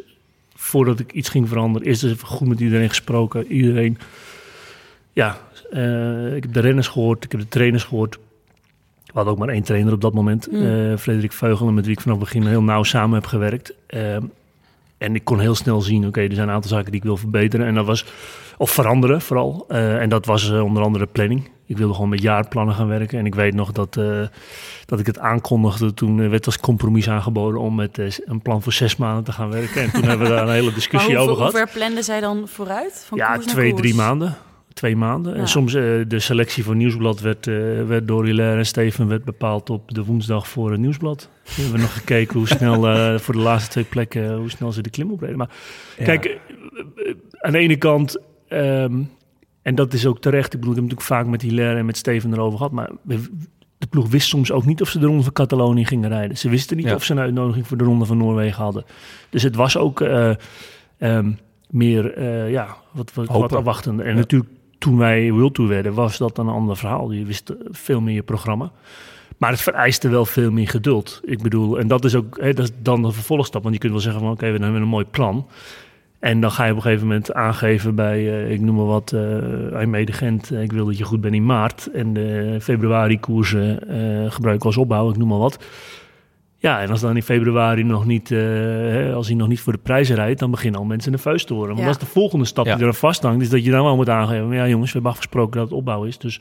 voordat 0.55 0.99
ik 0.99 1.11
iets 1.11 1.29
ging 1.29 1.47
veranderen, 1.47 1.87
eerst 1.87 2.03
eens 2.03 2.21
goed 2.21 2.47
met 2.47 2.59
iedereen 2.59 2.89
gesproken. 2.89 3.51
Iedereen. 3.51 3.97
Ja, 5.13 5.37
eh, 5.71 6.35
ik 6.35 6.43
heb 6.43 6.53
de 6.53 6.59
renners 6.59 6.87
gehoord, 6.87 7.23
ik 7.23 7.31
heb 7.31 7.41
de 7.41 7.47
trainers 7.47 7.83
gehoord. 7.83 8.17
We 9.11 9.17
hadden 9.17 9.33
ook 9.33 9.39
maar 9.39 9.49
één 9.49 9.63
trainer 9.63 9.93
op 9.93 10.01
dat 10.01 10.13
moment, 10.13 10.51
Mm. 10.51 10.61
eh, 10.65 10.97
Frederik 10.97 11.31
Veugelen, 11.33 11.73
met 11.73 11.85
wie 11.85 11.93
ik 11.95 12.01
vanaf 12.01 12.17
het 12.19 12.25
begin 12.25 12.47
heel 12.47 12.63
nauw 12.63 12.83
samen 12.83 13.15
heb 13.15 13.25
gewerkt. 13.25 13.73
Eh, 13.87 14.15
en 14.97 15.15
ik 15.15 15.23
kon 15.23 15.39
heel 15.39 15.55
snel 15.55 15.81
zien, 15.81 16.07
oké, 16.07 16.21
er 16.21 16.33
zijn 16.35 16.47
een 16.47 16.53
aantal 16.53 16.69
zaken 16.69 16.91
die 16.91 16.99
ik 16.99 17.05
wil 17.05 17.17
verbeteren. 17.17 17.65
En 17.67 17.73
dat 17.75 17.85
was, 17.85 18.05
of 18.57 18.71
veranderen 18.71 19.21
vooral. 19.21 19.65
Eh, 19.67 20.01
en 20.01 20.09
dat 20.09 20.25
was 20.25 20.51
eh, 20.51 20.63
onder 20.63 20.83
andere 20.83 21.05
planning. 21.05 21.49
Ik 21.65 21.77
wilde 21.77 21.93
gewoon 21.93 22.09
met 22.09 22.21
jaarplannen 22.21 22.75
gaan 22.75 22.87
werken. 22.87 23.19
En 23.19 23.25
ik 23.25 23.35
weet 23.35 23.53
nog 23.53 23.71
dat, 23.71 23.93
dat 24.85 24.99
ik 24.99 25.05
het 25.05 25.19
aankondigde. 25.19 25.93
Toen 25.93 26.29
werd 26.29 26.45
als 26.45 26.57
compromis 26.59 27.09
aangeboden 27.09 27.59
om 27.61 27.75
met 27.75 28.21
een 28.25 28.41
plan 28.41 28.61
voor 28.61 28.73
zes 28.73 28.95
maanden 28.95 29.23
te 29.23 29.31
gaan 29.31 29.49
werken. 29.51 29.81
En 29.81 29.91
toen 29.91 30.03
hebben 30.03 30.27
we 30.27 30.33
daar 30.33 30.47
een 30.47 30.53
hele 30.53 30.73
discussie 30.81 31.11
hoe, 31.15 31.19
over 31.19 31.29
hoe 31.43 31.51
gehad. 31.51 31.69
ver 31.69 31.77
planden 31.79 32.03
zij 32.03 32.19
dan 32.19 32.43
vooruit? 32.47 33.05
Van 33.07 33.17
Ja, 33.17 33.37
twee, 33.37 33.69
koers? 33.69 33.81
drie 33.81 33.95
maanden. 33.95 34.35
Twee 34.73 34.95
maanden. 34.95 35.33
Ja. 35.33 35.39
En 35.39 35.47
soms 35.47 35.73
eh, 35.73 35.83
de 36.07 36.19
selectie 36.19 36.63
voor 36.63 36.75
Nieuwsblad 36.75 37.19
werd, 37.19 37.47
eh, 37.47 37.55
werd 37.87 38.07
door 38.07 38.25
Hilaire 38.25 38.57
en 38.57 38.65
Steven 38.65 39.07
werd 39.07 39.23
bepaald 39.23 39.69
op 39.69 39.91
de 39.93 40.03
woensdag 40.05 40.47
voor 40.47 40.71
het 40.71 40.79
Nieuwsblad. 40.79 41.29
We 41.55 41.61
hebben 41.61 41.79
nog 41.81 41.93
gekeken 41.93 42.37
hoe 42.37 42.47
snel 42.47 42.87
eh, 42.87 43.17
voor 43.23 43.33
de 43.33 43.39
laatste 43.39 43.69
twee 43.71 43.83
plekken, 43.83 44.35
hoe 44.35 44.49
snel 44.49 44.71
ze 44.71 44.81
de 44.81 44.89
klim 44.89 45.11
opreden. 45.11 45.37
Maar 45.37 45.49
Kijk, 45.97 46.39
aan 47.39 47.51
de 47.51 47.57
ene 47.57 47.75
kant, 47.77 48.17
ehm, 48.47 49.01
en 49.61 49.75
dat 49.75 49.93
is 49.93 50.05
ook 50.05 50.21
terecht, 50.21 50.53
ik 50.53 50.59
bedoel, 50.59 50.75
ik 50.75 50.79
heb 50.81 50.89
natuurlijk 50.89 51.01
vaak 51.15 51.25
met 51.25 51.41
Hilaire 51.41 51.79
en 51.79 51.85
met 51.85 51.97
Steven 51.97 52.33
erover 52.33 52.57
gehad, 52.57 52.71
maar 52.73 52.89
we- 53.01 53.29
de 53.77 53.87
ploeg 53.87 54.09
wist 54.09 54.27
soms 54.27 54.51
ook 54.51 54.65
niet 54.65 54.81
of 54.81 54.89
ze 54.89 54.99
de 54.99 55.05
Ronde 55.05 55.23
van 55.23 55.33
Catalonië 55.33 55.85
gingen 55.85 56.09
rijden. 56.09 56.37
Ze 56.37 56.49
wisten 56.49 56.77
niet 56.77 56.85
Ja. 56.85 56.95
of 56.95 57.03
ze 57.03 57.11
een 57.11 57.19
uitnodiging 57.19 57.67
voor 57.67 57.77
de 57.77 57.83
Ronde 57.83 58.05
van 58.05 58.17
Noorwegen 58.17 58.63
hadden. 58.63 58.85
Dus 59.29 59.43
het 59.43 59.55
was 59.55 59.77
ook 59.77 60.01
eh, 60.01 60.31
ehm, 60.97 61.31
meer, 61.69 62.13
eh, 62.13 62.51
ja, 62.51 62.75
wat, 62.91 63.13
wat, 63.13 63.27
wat 63.27 63.53
afwachtende. 63.55 64.03
En 64.03 64.09
Ja. 64.09 64.15
natuurlijk, 64.15 64.49
toen 64.81 64.97
wij 64.97 65.31
World 65.31 65.53
Tour 65.53 65.69
werden, 65.69 65.93
was 65.93 66.17
dat 66.17 66.37
een 66.37 66.47
ander 66.47 66.77
verhaal. 66.77 67.11
Je 67.11 67.25
wist 67.25 67.49
eh, 67.49 67.55
veel 67.71 68.01
meer 68.01 68.13
je 68.13 68.23
programma. 68.23 68.71
Maar 69.37 69.51
het 69.51 69.61
vereiste 69.61 70.09
wel 70.09 70.25
veel 70.25 70.51
meer 70.51 70.67
geduld. 70.67 71.21
Ik 71.23 71.41
bedoel, 71.41 71.79
en 71.79 71.87
dat 71.87 72.05
is 72.05 72.15
ook 72.15 72.37
hè, 72.41 72.53
dat 72.53 72.71
dan 72.81 73.01
de 73.01 73.11
vervolgstap. 73.11 73.61
Want 73.63 73.73
je 73.73 73.79
kunt 73.79 73.91
wel 73.91 74.01
zeggen 74.01 74.21
van 74.21 74.31
oké, 74.31 74.51
we 74.51 74.63
hebben 74.63 74.81
een 74.81 74.87
mooi 74.87 75.05
plan. 75.05 75.47
En 76.19 76.41
dan 76.41 76.51
ga 76.51 76.63
je 76.65 76.71
op 76.71 76.75
een 76.75 76.81
gegeven 76.81 77.07
moment 77.07 77.33
aangeven 77.33 77.95
bij, 77.95 78.17
eh, 78.17 78.51
ik 78.51 78.61
noem 78.61 78.75
maar 78.75 78.85
wat, 78.85 79.11
eh 79.11 79.73
IJmede 79.73 80.11
Gent. 80.11 80.51
eh, 80.51 80.61
ik 80.61 80.71
wil 80.71 80.85
dat 80.85 80.97
je 80.97 81.03
goed 81.03 81.21
bent 81.21 81.33
in 81.33 81.45
maart. 81.45 81.89
En 81.93 82.13
de 82.13 82.57
februari 82.61 83.19
koersen 83.19 83.89
eh 83.89 84.31
gebruiken 84.31 84.65
als 84.65 84.77
opbouw, 84.77 85.09
ik 85.09 85.17
noem 85.17 85.27
maar 85.27 85.37
wat. 85.37 85.65
Ja, 86.61 86.81
en 86.81 86.89
als 86.89 87.01
dan 87.01 87.15
in 87.15 87.23
februari 87.23 87.83
nog 87.83 88.05
niet, 88.05 88.31
eh, 88.31 88.37
hè, 88.39 89.13
als 89.13 89.27
hij 89.27 89.35
nog 89.35 89.47
niet 89.47 89.59
voor 89.59 89.73
de 89.73 89.79
prijzen 89.83 90.15
rijdt, 90.15 90.39
dan 90.39 90.51
beginnen 90.51 90.79
al 90.79 90.85
mensen 90.85 91.11
nerveus 91.11 91.43
te 91.45 91.53
worden. 91.53 91.75
Want 91.75 91.87
Ja. 91.87 91.91
dat 91.93 92.01
is 92.01 92.07
de 92.07 92.13
volgende 92.13 92.45
stap 92.45 92.65
Ja. 92.65 92.75
die 92.75 92.85
er 92.85 92.93
vasthangt, 92.93 93.41
is 93.41 93.49
dat 93.49 93.63
je 93.65 93.71
dan 93.71 93.83
wel 93.83 93.95
moet 93.95 94.09
aangeven. 94.09 94.47
maar 94.47 94.57
Ja, 94.57 94.67
jongens, 94.67 94.87
we 94.87 94.93
hebben 94.93 95.11
afgesproken 95.11 95.59
dat 95.59 95.69
het 95.69 95.77
opbouw 95.77 96.03
is. 96.03 96.17
Dus 96.17 96.39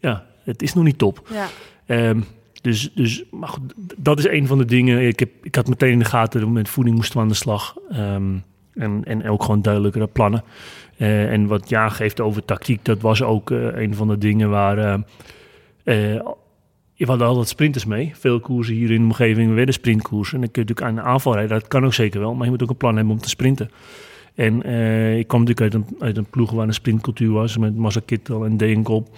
ja, 0.00 0.24
het 0.44 0.62
is 0.62 0.74
nog 0.74 0.84
niet 0.84 0.98
top. 0.98 1.28
Ja. 1.32 1.46
Ehm, 1.86 2.20
dus, 2.62 2.90
dus 2.94 3.24
maar 3.30 3.48
goed, 3.48 3.74
dat 3.96 4.18
is 4.18 4.28
een 4.28 4.46
van 4.46 4.58
de 4.58 4.64
dingen. 4.64 5.06
Ik, 5.06 5.18
heb, 5.18 5.30
ik 5.42 5.54
had 5.54 5.68
meteen 5.68 5.92
in 5.92 5.98
de 5.98 6.04
gaten, 6.04 6.52
met 6.52 6.68
voeding 6.68 6.96
moesten 6.96 7.16
we 7.16 7.22
aan 7.22 7.28
de 7.28 7.34
slag. 7.34 7.76
Ehm, 7.90 8.34
en, 8.74 9.04
en 9.04 9.28
ook 9.28 9.42
gewoon 9.42 9.62
duidelijkere 9.62 10.06
plannen. 10.06 10.42
Eh, 10.96 11.32
en 11.32 11.46
wat 11.46 11.68
ja 11.68 11.88
geeft 11.88 12.20
over 12.20 12.44
tactiek, 12.44 12.84
dat 12.84 13.00
was 13.00 13.22
ook 13.22 13.50
eh, 13.50 13.58
een 13.82 13.94
van 13.94 14.08
de 14.08 14.18
dingen 14.18 14.50
waar... 14.50 14.78
eh, 15.84 16.20
we 16.96 17.06
hadden 17.06 17.26
altijd 17.26 17.48
sprinters 17.48 17.84
mee. 17.84 18.12
Veel 18.14 18.40
koersen 18.40 18.74
hier 18.74 18.90
in 18.90 18.96
de 18.98 19.04
omgeving 19.04 19.54
werden 19.54 19.74
sprintkoersen. 19.74 20.34
En 20.34 20.40
dan 20.40 20.50
kun 20.50 20.62
je 20.62 20.68
natuurlijk 20.68 20.98
aan 20.98 21.04
de 21.04 21.10
aanval 21.10 21.32
rijden. 21.34 21.58
Dat 21.58 21.68
kan 21.68 21.84
ook 21.84 21.94
zeker 21.94 22.20
wel. 22.20 22.34
Maar 22.34 22.44
je 22.44 22.50
moet 22.50 22.62
ook 22.62 22.70
een 22.70 22.76
plan 22.76 22.96
hebben 22.96 23.14
om 23.14 23.20
te 23.20 23.28
sprinten. 23.28 23.70
En 24.34 24.62
eh, 24.62 25.18
ik 25.18 25.28
kwam 25.28 25.40
natuurlijk 25.44 25.74
uit 25.74 25.84
een, 25.84 25.96
uit 25.98 26.16
een 26.16 26.26
ploeg 26.30 26.50
waar 26.50 26.66
een 26.66 26.74
sprintcultuur 26.74 27.30
was. 27.32 27.56
Met 27.56 27.76
Massa 27.76 28.00
Kittel 28.04 28.44
en 28.44 28.56
Degenkop. 28.56 29.08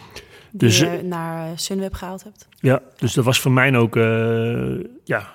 Die 0.51 0.69
Dus, 0.69 0.79
je 0.79 1.01
naar 1.05 1.47
eh, 1.47 1.53
Sunweb 1.55 1.95
gehaald 1.95 2.25
hebt. 2.25 2.49
Ja, 2.61 2.83
dus 2.97 3.15
dat 3.15 3.25
was 3.25 3.41
voor 3.41 3.53
mij 3.53 3.77
ook... 3.77 3.97
eh, 3.97 4.69
ja, 5.05 5.29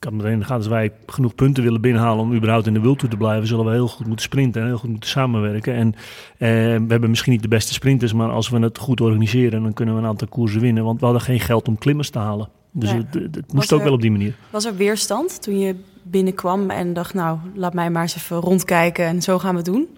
ik 0.00 0.06
had 0.06 0.12
meteen 0.14 0.32
in 0.32 0.38
de 0.38 0.44
gaten... 0.44 0.56
als 0.62 0.66
wij 0.66 0.92
genoeg 1.06 1.34
punten 1.34 1.62
willen 1.62 1.80
binnenhalen... 1.80 2.24
om 2.24 2.34
überhaupt 2.34 2.66
in 2.66 2.72
de 2.74 2.80
World 2.80 2.98
Tour 2.98 3.10
te 3.12 3.18
blijven... 3.18 3.46
zullen 3.48 3.64
we 3.64 3.70
heel 3.70 3.88
goed 3.88 4.06
moeten 4.06 4.24
sprinten 4.24 4.60
en 4.60 4.66
heel 4.66 4.76
goed 4.78 4.90
moeten 4.90 5.08
samenwerken. 5.10 5.74
En 5.74 5.94
eh, 6.38 6.48
we 6.78 6.84
hebben 6.88 7.10
misschien 7.10 7.32
niet 7.32 7.42
de 7.42 7.48
beste 7.48 7.72
sprinters... 7.72 8.12
maar 8.12 8.30
als 8.30 8.48
we 8.48 8.58
het 8.58 8.78
goed 8.78 9.00
organiseren... 9.00 9.62
dan 9.62 9.72
kunnen 9.72 9.94
we 9.94 10.00
een 10.00 10.06
aantal 10.06 10.28
koersen 10.28 10.60
winnen. 10.60 10.84
Want 10.84 10.98
we 11.00 11.04
hadden 11.04 11.22
geen 11.24 11.40
geld 11.40 11.68
om 11.68 11.78
klimmers 11.78 12.10
te 12.10 12.18
halen. 12.18 12.48
Dus 12.72 12.90
Ja. 12.90 12.96
het, 12.96 13.14
het- 13.14 13.34
het 13.34 13.44
Was 13.46 13.54
moest 13.54 13.72
ook 13.72 13.78
er- 13.78 13.84
wel 13.84 13.94
op 13.94 14.00
die 14.00 14.10
manier. 14.10 14.34
Was 14.50 14.64
er 14.64 14.76
weerstand 14.76 15.42
toen 15.42 15.58
je 15.58 15.74
binnenkwam 16.02 16.70
en 16.70 16.92
dacht, 16.92 17.14
nou, 17.14 17.38
laat 17.54 17.74
mij 17.74 17.90
maar 17.90 18.02
eens 18.02 18.16
even 18.16 18.36
rondkijken 18.36 19.04
en 19.06 19.22
zo 19.22 19.38
gaan 19.38 19.50
we 19.50 19.56
het 19.56 19.66
doen? 19.66 19.88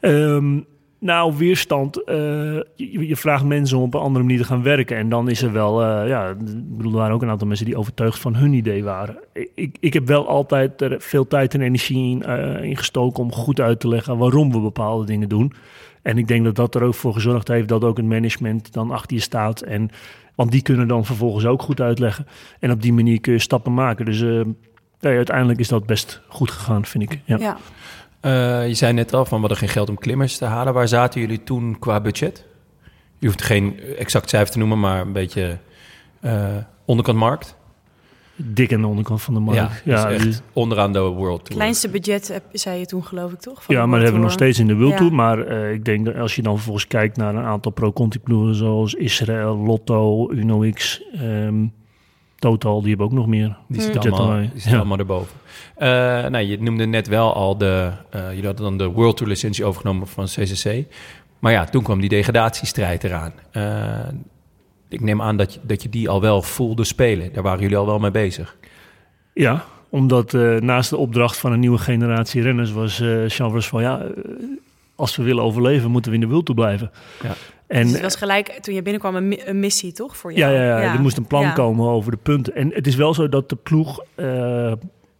Ehm, 0.00 0.60
nou, 1.00 1.36
weerstand. 1.36 2.04
eh, 2.04 2.14
je, 2.74 3.06
je 3.06 3.16
vraagt 3.16 3.44
mensen 3.44 3.76
om 3.76 3.82
op 3.82 3.94
een 3.94 4.00
andere 4.00 4.24
manier 4.24 4.40
te 4.40 4.44
gaan 4.44 4.62
werken. 4.62 4.96
En 4.96 5.08
dan 5.08 5.28
is 5.28 5.42
er 5.42 5.52
wel, 5.52 5.82
eh, 5.82 6.08
ja, 6.08 6.28
ik 6.28 6.76
bedoel, 6.76 6.92
er 6.92 6.98
waren 6.98 7.14
ook 7.14 7.22
een 7.22 7.28
aantal 7.28 7.46
mensen 7.46 7.66
die 7.66 7.76
overtuigd 7.76 8.18
van 8.18 8.34
hun 8.34 8.52
idee 8.52 8.84
waren. 8.84 9.18
Ik, 9.54 9.76
ik 9.80 9.92
heb 9.92 10.06
wel 10.06 10.28
altijd 10.28 10.80
er 10.80 11.00
veel 11.00 11.26
tijd 11.26 11.54
en 11.54 11.60
energie 11.60 12.10
in, 12.10 12.22
eh, 12.22 12.62
in 12.62 12.76
gestoken 12.76 13.22
om 13.22 13.32
goed 13.32 13.60
uit 13.60 13.80
te 13.80 13.88
leggen 13.88 14.18
waarom 14.18 14.52
we 14.52 14.60
bepaalde 14.60 15.06
dingen 15.06 15.28
doen. 15.28 15.52
En 16.02 16.18
ik 16.18 16.28
denk 16.28 16.44
dat 16.44 16.56
dat 16.56 16.74
er 16.74 16.82
ook 16.82 16.94
voor 16.94 17.12
gezorgd 17.12 17.48
heeft 17.48 17.68
dat 17.68 17.84
ook 17.84 17.96
het 17.96 18.06
management 18.06 18.72
dan 18.72 18.90
achter 18.90 19.16
je 19.16 19.22
staat. 19.22 19.60
En, 19.60 19.90
want 20.34 20.52
die 20.52 20.62
kunnen 20.62 20.88
dan 20.88 21.04
vervolgens 21.04 21.46
ook 21.46 21.62
goed 21.62 21.80
uitleggen. 21.80 22.26
En 22.58 22.70
op 22.70 22.82
die 22.82 22.92
manier 22.92 23.20
kun 23.20 23.32
je 23.32 23.38
stappen 23.38 23.74
maken. 23.74 24.04
Dus 24.04 24.24
uiteindelijk 25.00 25.60
is 25.60 25.68
dat 25.68 25.86
best 25.86 26.22
goed 26.28 26.50
gegaan, 26.50 26.84
vind 26.84 27.12
ik. 27.12 27.20
Ja. 27.24 27.56
Uh, 28.22 28.66
je 28.68 28.74
zei 28.74 28.92
net 28.92 29.14
al 29.14 29.24
van 29.24 29.34
we 29.34 29.40
hadden 29.40 29.58
geen 29.58 29.68
geld 29.68 29.88
om 29.88 29.98
klimmers 29.98 30.36
te 30.36 30.44
halen. 30.44 30.74
Waar 30.74 30.88
zaten 30.88 31.20
jullie 31.20 31.42
toen 31.42 31.78
qua 31.78 32.00
budget? 32.00 32.44
Je 33.18 33.26
hoeft 33.26 33.42
geen 33.42 33.80
exact 33.98 34.28
cijfer 34.28 34.52
te 34.52 34.58
noemen, 34.58 34.80
maar 34.80 35.00
een 35.00 35.12
beetje 35.12 35.58
uh, 36.20 36.56
onderkant 36.84 37.18
markt. 37.18 37.56
Dik 38.36 38.72
aan 38.72 38.80
de 38.80 38.86
onderkant 38.86 39.22
van 39.22 39.34
de 39.34 39.40
markt. 39.40 39.82
Ja, 39.84 39.96
ja 39.96 40.08
dus 40.08 40.26
echt 40.26 40.42
onderaan 40.52 40.92
de 40.92 41.00
World 41.00 41.44
Tour. 41.44 41.60
Kleinste 41.60 41.88
budget 41.88 42.28
heb, 42.28 42.42
zei 42.52 42.78
je 42.78 42.86
toen 42.86 43.04
geloof 43.04 43.32
ik 43.32 43.40
toch? 43.40 43.64
Van 43.64 43.74
ja, 43.74 43.86
maar 43.86 43.94
dat 43.94 44.02
hebben 44.02 44.20
we 44.20 44.26
nog 44.26 44.32
steeds 44.32 44.58
in 44.58 44.66
de 44.66 44.76
World 44.76 44.90
ja. 44.90 44.96
Tour. 44.96 45.12
Maar 45.12 45.48
uh, 45.48 45.72
ik 45.72 45.84
denk 45.84 46.04
dat 46.04 46.16
als 46.16 46.36
je 46.36 46.42
dan 46.42 46.54
vervolgens 46.54 46.86
kijkt 46.86 47.16
naar 47.16 47.34
een 47.34 47.44
aantal 47.44 47.72
pro-conti 47.72 48.18
ploegen 48.18 48.54
zoals 48.54 48.94
Israël, 48.94 49.56
Lotto, 49.56 50.30
UnoX, 50.30 51.02
um, 51.22 51.72
Total, 52.40 52.80
die 52.80 52.88
hebben 52.88 53.06
ook 53.06 53.12
nog 53.12 53.26
meer. 53.26 53.56
Die 53.68 53.80
zitten 53.80 54.12
allemaal, 54.12 54.40
die 54.40 54.70
ja. 54.70 54.76
allemaal 54.76 54.98
erboven. 54.98 55.36
Uh, 55.78 55.88
nou, 56.26 56.38
je 56.38 56.62
noemde 56.62 56.86
net 56.86 57.08
wel 57.08 57.34
al 57.34 57.58
de, 57.58 57.90
uh, 58.14 58.28
jullie 58.28 58.46
hadden 58.46 58.64
dan 58.64 58.78
de 58.78 58.86
World 58.86 59.16
Tour 59.16 59.32
licentie 59.32 59.64
overgenomen 59.64 60.06
van 60.06 60.24
CCC. 60.24 60.84
Maar 61.38 61.52
ja, 61.52 61.64
toen 61.64 61.82
kwam 61.82 62.00
die 62.00 62.08
degradatiestrijd 62.08 63.04
eraan. 63.04 63.32
Uh, 63.52 63.98
ik 64.88 65.00
neem 65.00 65.22
aan 65.22 65.36
dat 65.36 65.54
je, 65.54 65.60
dat 65.62 65.82
je 65.82 65.88
die 65.88 66.08
al 66.08 66.20
wel 66.20 66.42
voelde 66.42 66.84
spelen. 66.84 67.32
Daar 67.32 67.42
waren 67.42 67.60
jullie 67.60 67.76
al 67.76 67.86
wel 67.86 67.98
mee 67.98 68.10
bezig. 68.10 68.56
Ja, 69.34 69.64
omdat 69.88 70.32
naast 70.60 70.90
de 70.90 70.96
opdracht 70.96 71.38
van 71.38 71.52
een 71.52 71.60
nieuwe 71.60 71.78
generatie 71.78 72.42
renners 72.42 72.72
was 72.72 73.00
uh, 73.00 73.60
van 73.60 73.82
ja, 73.82 74.06
als 74.94 75.16
we 75.16 75.22
willen 75.22 75.42
overleven 75.42 75.90
moeten 75.90 76.10
we 76.10 76.16
in 76.16 76.22
de 76.22 76.30
wild 76.30 76.46
toe 76.46 76.54
blijven. 76.54 76.90
Ja. 77.22 77.34
En, 77.70 77.82
dus 77.82 77.92
het 77.92 78.02
was 78.02 78.16
gelijk 78.16 78.58
toen 78.60 78.74
je 78.74 78.82
binnenkwam 78.82 79.16
een, 79.16 79.48
een 79.48 79.60
missie 79.60 79.92
toch 79.92 80.16
voor 80.16 80.32
jou? 80.32 80.52
Ja, 80.52 80.58
ja, 80.58 80.68
ja, 80.68 80.82
ja. 80.82 80.92
er 80.92 81.00
moest 81.00 81.16
een 81.16 81.26
plan 81.26 81.42
ja. 81.42 81.52
komen 81.52 81.88
over 81.88 82.10
de 82.10 82.18
punten. 82.22 82.54
En 82.54 82.70
het 82.74 82.86
is 82.86 82.94
wel 82.94 83.14
zo 83.14 83.28
dat 83.28 83.48
de 83.48 83.56
ploeg 83.56 84.04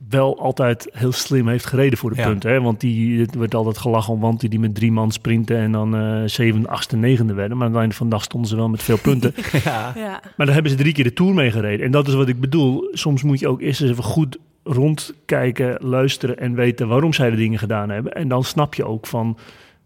wel 0.09 0.39
altijd 0.39 0.89
heel 0.93 1.13
slim 1.13 1.49
heeft 1.49 1.67
gereden 1.67 1.99
voor 1.99 2.11
de 2.11 2.17
ja. 2.17 2.27
punten. 2.27 2.51
Hè? 2.51 2.61
Want 2.61 2.81
die 2.81 3.21
het 3.21 3.35
werd 3.35 3.55
altijd 3.55 3.79
gelachen 3.79 4.13
om 4.13 4.21
want 4.21 4.51
die 4.51 4.61
met 4.61 4.75
drie 4.75 4.93
man 4.93 5.11
sprinten 5.11 5.57
en 5.57 5.73
dan 5.73 5.95
uh, 5.95 6.23
zevende, 6.27 6.69
achtste, 6.69 6.97
negende 6.97 7.35
werden. 7.35 7.57
Maar 7.57 7.67
aan 7.67 7.73
het 7.73 7.81
einde 7.81 7.95
van 7.95 8.07
de 8.09 8.13
dag 8.13 8.25
stonden 8.25 8.51
ze 8.51 8.57
wel 8.57 8.69
met 8.69 8.83
veel 8.83 8.99
punten. 8.99 9.35
ja. 9.65 9.93
Ja. 9.97 10.21
Maar 10.37 10.47
dan 10.47 10.55
hebben 10.55 10.73
ze 10.73 10.79
drie 10.79 10.93
keer 10.93 11.05
de 11.05 11.13
Tour 11.13 11.35
meegereden. 11.35 11.87
En 11.87 11.93
dat 11.93 12.09
is 12.09 12.15
wat 12.15 12.29
ik 12.29 12.41
bedoel. 12.41 12.89
Soms 12.93 13.23
moet 13.23 13.41
je 13.41 13.49
ook 13.49 13.61
eerst 13.61 13.81
eens 13.81 13.91
even 13.91 14.05
goed 14.05 14.39
rondkijken, 14.65 15.77
luisteren 15.83 16.39
en 16.39 16.55
weten 16.55 16.89
waarom 16.89 17.13
zij 17.13 17.31
de 17.31 17.37
dingen 17.37 17.59
gedaan 17.59 17.91
hebben. 17.91 18.13
En 18.13 18.29
dan 18.29 18.45
snap 18.45 18.75
je 18.75 18.85
ook 18.85 19.07
van, 19.07 19.39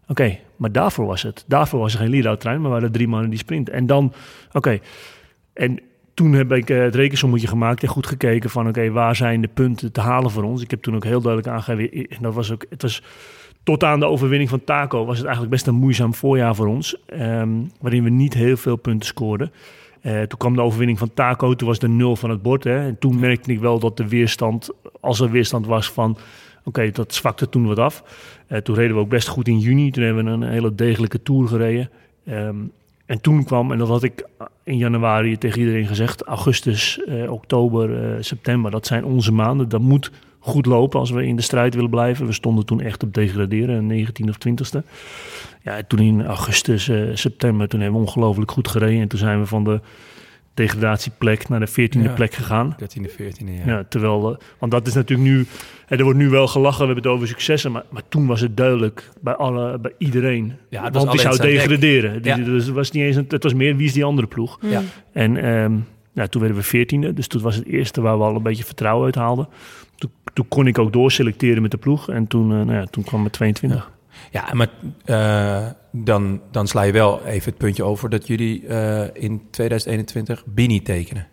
oké, 0.07 0.37
maar 0.55 0.71
daarvoor 0.71 1.05
was 1.05 1.21
het. 1.21 1.43
Daarvoor 1.47 1.79
was 1.79 1.93
er 1.93 1.99
geen 1.99 2.09
lead-out-trein, 2.09 2.61
maar 2.61 2.71
waren 2.71 2.87
er 2.87 2.93
drie 2.93 3.07
mannen 3.07 3.29
die 3.29 3.39
sprinten. 3.39 3.73
En 3.73 3.85
dan, 3.85 4.13
oké, 4.51 4.79
en 5.53 5.79
toen 6.13 6.33
heb 6.33 6.51
ik 6.51 6.69
uh, 6.69 6.81
het 6.81 6.95
rekensommetje 6.95 7.47
gemaakt 7.47 7.83
en 7.83 7.89
goed 7.89 8.07
gekeken 8.07 8.49
van 8.49 8.67
oké, 8.67 8.91
waar 8.91 9.15
zijn 9.15 9.41
de 9.41 9.47
punten 9.47 9.91
te 9.91 10.01
halen 10.01 10.31
voor 10.31 10.43
ons. 10.43 10.61
Ik 10.61 10.71
heb 10.71 10.81
toen 10.81 10.95
ook 10.95 11.03
heel 11.03 11.21
duidelijk 11.21 11.53
aangegeven, 11.53 12.21
dat 12.21 12.33
was 12.33 12.51
ook, 12.51 12.65
het 12.69 12.81
was 12.81 13.01
tot 13.63 13.83
aan 13.83 13.99
de 13.99 14.05
overwinning 14.05 14.49
van 14.49 14.63
Taco 14.63 15.05
was 15.05 15.15
het 15.15 15.25
eigenlijk 15.25 15.55
best 15.55 15.67
een 15.67 15.75
moeizaam 15.75 16.13
voorjaar 16.13 16.55
voor 16.55 16.67
ons, 16.67 16.97
um, 17.13 17.71
waarin 17.81 18.03
we 18.03 18.09
niet 18.09 18.33
heel 18.33 18.57
veel 18.57 18.75
punten 18.75 19.07
scoorden. 19.07 19.51
Uh, 20.01 20.21
toen 20.21 20.37
kwam 20.37 20.55
de 20.55 20.61
overwinning 20.61 20.99
van 20.99 21.13
Taco, 21.13 21.53
toen 21.53 21.67
was 21.67 21.79
de 21.79 21.87
nul 21.87 22.15
van 22.15 22.29
het 22.29 22.41
bord. 22.41 22.63
Hè, 22.63 22.77
en 22.77 22.99
toen 22.99 23.19
merkte 23.19 23.51
ik 23.51 23.59
wel 23.59 23.79
dat 23.79 23.97
de 23.97 24.07
weerstand, 24.07 24.69
als 25.01 25.19
er 25.19 25.31
weerstand 25.31 25.65
was 25.65 25.91
van 25.91 26.17
okay, 26.65 26.91
dat 26.91 27.13
zwakte 27.13 27.49
toen 27.49 27.65
wat 27.65 27.79
af. 27.79 28.03
Uh, 28.49 28.57
toen 28.57 28.75
reden 28.75 28.95
we 28.95 29.01
ook 29.01 29.09
best 29.09 29.27
goed 29.27 29.47
in 29.47 29.59
juni, 29.59 29.91
toen 29.91 30.03
hebben 30.03 30.25
we 30.25 30.31
een 30.31 30.51
hele 30.51 30.75
degelijke 30.75 31.21
tour 31.21 31.47
gereden. 31.47 31.89
Um, 32.29 32.71
en 33.05 33.21
toen 33.21 33.43
kwam, 33.43 33.71
en 33.71 33.77
dat 33.77 33.87
had 33.87 34.03
ik 34.03 34.27
in 34.63 34.77
januari 34.77 35.37
tegen 35.37 35.59
iedereen 35.59 35.87
gezegd, 35.87 36.23
augustus, 36.23 37.03
eh, 37.03 37.31
oktober, 37.31 38.03
eh, 38.03 38.15
september, 38.19 38.71
dat 38.71 38.87
zijn 38.87 39.05
onze 39.05 39.31
maanden. 39.31 39.69
Dat 39.69 39.81
moet 39.81 40.11
goed 40.39 40.65
lopen 40.65 40.99
als 40.99 41.11
we 41.11 41.25
in 41.25 41.35
de 41.35 41.41
strijd 41.41 41.75
willen 41.75 41.89
blijven. 41.89 42.25
We 42.25 42.33
stonden 42.33 42.65
toen 42.65 42.81
echt 42.81 43.03
op 43.03 43.13
degraderen, 43.13 43.87
19 43.87 44.29
of 44.29 44.37
20ste. 44.37 44.83
Ja, 45.63 45.81
toen 45.87 45.99
in 45.99 46.25
augustus, 46.25 46.89
eh, 46.89 47.01
september, 47.13 47.67
toen 47.67 47.79
hebben 47.79 47.99
we 47.99 48.05
ongelooflijk 48.05 48.51
goed 48.51 48.67
gereden. 48.67 49.01
En 49.01 49.07
toen 49.07 49.19
zijn 49.19 49.39
we 49.39 49.45
van 49.45 49.63
de 49.63 49.79
degradatieplek 50.55 51.49
naar 51.49 51.59
de 51.59 51.69
14e 51.69 52.01
ja, 52.01 52.13
plek 52.13 52.33
gegaan. 52.33 52.75
13e, 52.81 53.11
14e, 53.11 53.45
ja. 53.45 53.65
ja 53.65 53.85
terwijl, 53.89 54.31
uh, 54.31 54.37
want 54.59 54.71
dat 54.71 54.87
is 54.87 54.93
natuurlijk 54.93 55.29
nu, 55.29 55.45
er 55.87 56.03
wordt 56.03 56.19
nu 56.19 56.29
wel 56.29 56.47
gelachen, 56.47 56.79
we 56.79 56.85
hebben 56.85 57.03
het 57.03 57.13
over 57.13 57.27
successen, 57.27 57.71
maar, 57.71 57.83
maar 57.89 58.01
toen 58.09 58.27
was 58.27 58.41
het 58.41 58.57
duidelijk 58.57 59.09
bij, 59.21 59.35
alle, 59.35 59.79
bij 59.79 59.93
iedereen. 59.97 60.53
Ja, 60.69 60.83
het 60.83 60.93
want 60.93 61.11
die 61.11 61.19
zou 61.19 61.37
degraderen. 61.37 62.19
Ja. 62.23 62.35
Die, 62.35 62.43
dus 62.43 62.65
het, 62.65 62.75
was 62.75 62.91
niet 62.91 63.03
eens 63.03 63.15
een, 63.15 63.25
het 63.27 63.43
was 63.43 63.53
meer 63.53 63.75
wie 63.75 63.85
is 63.85 63.93
die 63.93 64.05
andere 64.05 64.27
ploeg. 64.27 64.57
Ja. 64.61 64.81
En 65.11 65.45
um, 65.45 65.85
nou, 66.13 66.29
toen 66.29 66.41
werden 66.41 66.61
we 66.61 66.85
14e, 66.85 67.13
dus 67.13 67.27
toen 67.27 67.41
was 67.41 67.55
het 67.55 67.65
eerste 67.65 68.01
waar 68.01 68.17
we 68.17 68.23
al 68.23 68.35
een 68.35 68.43
beetje 68.43 68.63
vertrouwen 68.63 69.05
uit 69.05 69.15
haalden. 69.15 69.47
Toen, 69.95 70.11
toen 70.33 70.47
kon 70.47 70.67
ik 70.67 70.79
ook 70.79 70.93
doorselecteren 70.93 71.61
met 71.61 71.71
de 71.71 71.77
ploeg 71.77 72.09
en 72.09 72.27
toen, 72.27 72.51
uh, 72.51 72.57
nou 72.57 72.73
ja, 72.73 72.85
toen 72.85 73.03
kwam 73.03 73.23
het 73.23 73.33
22. 73.33 73.91
Ja, 74.31 74.49
maar 74.53 74.69
uh, 75.05 75.69
dan, 76.03 76.41
dan 76.51 76.67
sla 76.67 76.81
je 76.81 76.91
wel 76.91 77.25
even 77.25 77.49
het 77.49 77.57
puntje 77.57 77.83
over 77.83 78.09
dat 78.09 78.27
jullie 78.27 78.63
uh, 78.63 79.01
in 79.13 79.41
2021 79.51 80.45
Bini 80.45 80.81
tekenen. 80.81 81.27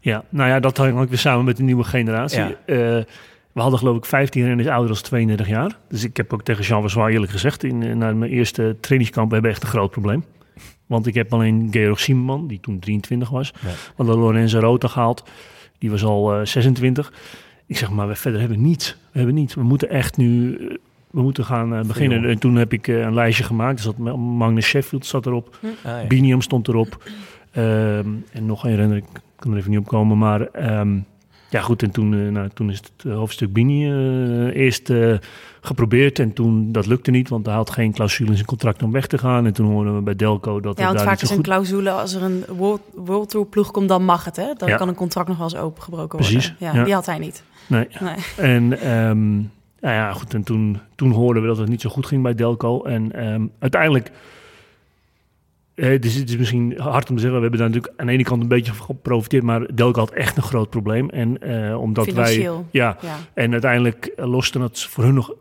Ja, 0.00 0.24
nou 0.28 0.48
ja, 0.48 0.60
dat 0.60 0.76
hangt 0.76 1.00
ook 1.00 1.08
weer 1.08 1.18
samen 1.18 1.44
met 1.44 1.56
de 1.56 1.62
nieuwe 1.62 1.84
generatie. 1.84 2.38
Ja. 2.38 2.48
Uh, 2.66 3.04
we 3.52 3.60
hadden 3.60 3.78
geloof 3.78 3.96
ik 3.96 4.04
15 4.04 4.44
renners 4.44 4.68
ouder 4.68 4.92
dan 4.92 5.02
32 5.02 5.48
jaar. 5.48 5.78
Dus 5.88 6.04
ik 6.04 6.16
heb 6.16 6.32
ook 6.32 6.42
tegen 6.42 6.64
Jean 6.64 6.80
Versois 6.80 7.12
eerlijk 7.12 7.32
gezegd... 7.32 7.64
In, 7.64 7.98
na 7.98 8.12
mijn 8.12 8.30
eerste 8.30 8.76
trainingskamp 8.80 9.30
hebben 9.30 9.50
we 9.50 9.56
echt 9.56 9.64
een 9.64 9.72
groot 9.72 9.90
probleem. 9.90 10.24
Want 10.86 11.06
ik 11.06 11.14
heb 11.14 11.32
alleen 11.32 11.68
Georg 11.70 12.00
Siemann, 12.00 12.46
die 12.46 12.60
toen 12.60 12.78
23 12.78 13.28
was. 13.28 13.52
Ja. 13.60 13.68
We 13.68 13.92
hadden 13.96 14.16
Lorenzo 14.16 14.58
Rota 14.58 14.88
gehaald, 14.88 15.24
die 15.78 15.90
was 15.90 16.04
al 16.04 16.40
uh, 16.40 16.46
26. 16.46 17.12
Ik 17.66 17.76
zeg 17.76 17.90
maar, 17.90 18.08
we 18.08 18.14
verder 18.14 18.40
hebben 18.40 18.62
niets. 18.62 18.96
We 19.12 19.18
hebben 19.18 19.34
niets. 19.34 19.54
We 19.54 19.62
moeten 19.62 19.88
echt 19.88 20.16
nu 20.16 20.58
we 21.14 21.22
moeten 21.22 21.44
gaan 21.44 21.72
uh, 21.72 21.80
beginnen. 21.80 22.20
Veel. 22.20 22.30
En 22.30 22.38
toen 22.38 22.56
heb 22.56 22.72
ik 22.72 22.86
uh, 22.86 23.00
een 23.00 23.14
lijstje 23.14 23.44
gemaakt. 23.44 23.84
Dat 23.84 24.16
Magnus 24.16 24.66
Sheffield 24.66 25.06
zat 25.06 25.26
erop. 25.26 25.56
Hm. 25.60 25.66
Ah, 25.66 25.72
ja. 25.82 26.06
Biniam 26.06 26.40
stond 26.40 26.68
erop. 26.68 27.02
Um, 27.56 28.24
en 28.32 28.46
nog 28.46 28.64
een 28.64 28.76
renner, 28.76 28.96
ik 28.96 29.04
kan 29.36 29.52
er 29.52 29.58
even 29.58 29.70
niet 29.70 29.78
op 29.78 29.86
komen. 29.86 30.18
Maar 30.18 30.48
um, 30.80 31.04
ja, 31.50 31.60
goed. 31.60 31.82
En 31.82 31.90
toen, 31.90 32.12
uh, 32.12 32.30
nou, 32.30 32.48
toen 32.54 32.70
is 32.70 32.76
het 32.76 33.12
hoofdstuk 33.12 33.52
Bini 33.52 33.92
eerst 34.52 34.92
geprobeerd. 35.60 36.18
En 36.18 36.32
toen, 36.32 36.72
dat 36.72 36.86
lukte 36.86 37.10
niet. 37.10 37.28
Want 37.28 37.46
hij 37.46 37.54
had 37.54 37.70
geen 37.70 37.92
clausule 37.92 38.28
in 38.28 38.34
zijn 38.34 38.46
contract 38.46 38.82
om 38.82 38.92
weg 38.92 39.06
te 39.06 39.18
gaan. 39.18 39.46
En 39.46 39.52
toen 39.52 39.66
hoorden 39.66 39.94
we 39.94 40.02
bij 40.02 40.16
Delco 40.16 40.60
dat 40.60 40.62
ja, 40.62 40.68
het 40.68 40.78
want 40.78 40.96
daar 40.96 41.06
vaak 41.06 41.22
is 41.22 41.30
een 41.30 41.36
goed... 41.36 41.44
clausule 41.44 41.90
als 41.90 42.14
er 42.14 42.22
een 42.22 42.44
World, 42.48 42.80
World 42.94 43.30
Tour 43.30 43.46
ploeg 43.46 43.70
komt, 43.70 43.88
dan 43.88 44.04
mag 44.04 44.24
het. 44.24 44.36
Hè? 44.36 44.52
Dan 44.56 44.68
Ja. 44.68 44.76
kan 44.76 44.88
een 44.88 44.94
contract 44.94 45.28
nog 45.28 45.36
wel 45.36 45.46
eens 45.46 45.56
opengebroken 45.56 46.18
Precies, 46.18 46.48
worden. 46.48 46.66
Ja, 46.72 46.78
ja. 46.78 46.84
Die 46.84 46.94
had 46.94 47.06
hij 47.06 47.18
niet. 47.18 47.42
Nee. 47.66 47.88
Nee. 48.00 48.14
En 48.36 48.90
um, 48.90 49.50
nou 49.84 49.96
ja, 49.96 50.12
goed. 50.12 50.34
En 50.34 50.42
toen, 50.42 50.78
toen 50.94 51.10
hoorden 51.10 51.42
we 51.42 51.48
dat 51.48 51.58
het 51.58 51.68
niet 51.68 51.80
zo 51.80 51.90
goed 51.90 52.06
ging 52.06 52.22
bij 52.22 52.34
Delco. 52.34 52.82
En 52.82 53.26
um, 53.26 53.50
uiteindelijk. 53.58 54.10
Eh, 55.74 55.88
het 55.88 56.04
is 56.04 56.36
misschien 56.36 56.74
hard 56.76 57.10
om 57.10 57.16
te 57.16 57.20
zeggen, 57.22 57.40
we 57.40 57.40
hebben 57.40 57.58
daar 57.58 57.68
natuurlijk 57.68 58.00
aan 58.00 58.06
de 58.06 58.12
ene 58.12 58.22
kant 58.22 58.42
een 58.42 58.48
beetje 58.48 58.72
van 58.72 58.86
geprofiteerd, 58.86 59.42
maar 59.42 59.74
Delco 59.74 60.00
had 60.00 60.10
echt 60.10 60.36
een 60.36 60.42
groot 60.42 60.70
probleem. 60.70 61.10
En 61.10 61.48
uh, 61.48 61.80
omdat 61.80 62.12
wij. 62.12 62.50
Ja, 62.70 62.96
Ja. 63.00 63.16
en 63.34 63.52
uiteindelijk 63.52 64.12
uh, 64.16 64.26
loste 64.26 64.60
het 64.60 64.82
voor 64.82 65.04
hun 65.04 65.14
nog 65.14 65.34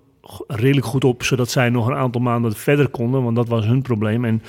redelijk 0.47 0.85
goed 0.85 1.03
op, 1.03 1.23
zodat 1.23 1.49
zij 1.49 1.69
nog 1.69 1.87
een 1.87 1.95
aantal 1.95 2.21
maanden 2.21 2.53
verder 2.53 2.87
konden, 2.87 3.23
want 3.23 3.35
dat 3.35 3.47
was 3.47 3.65
hun 3.65 3.81
probleem. 3.81 4.25
En 4.25 4.41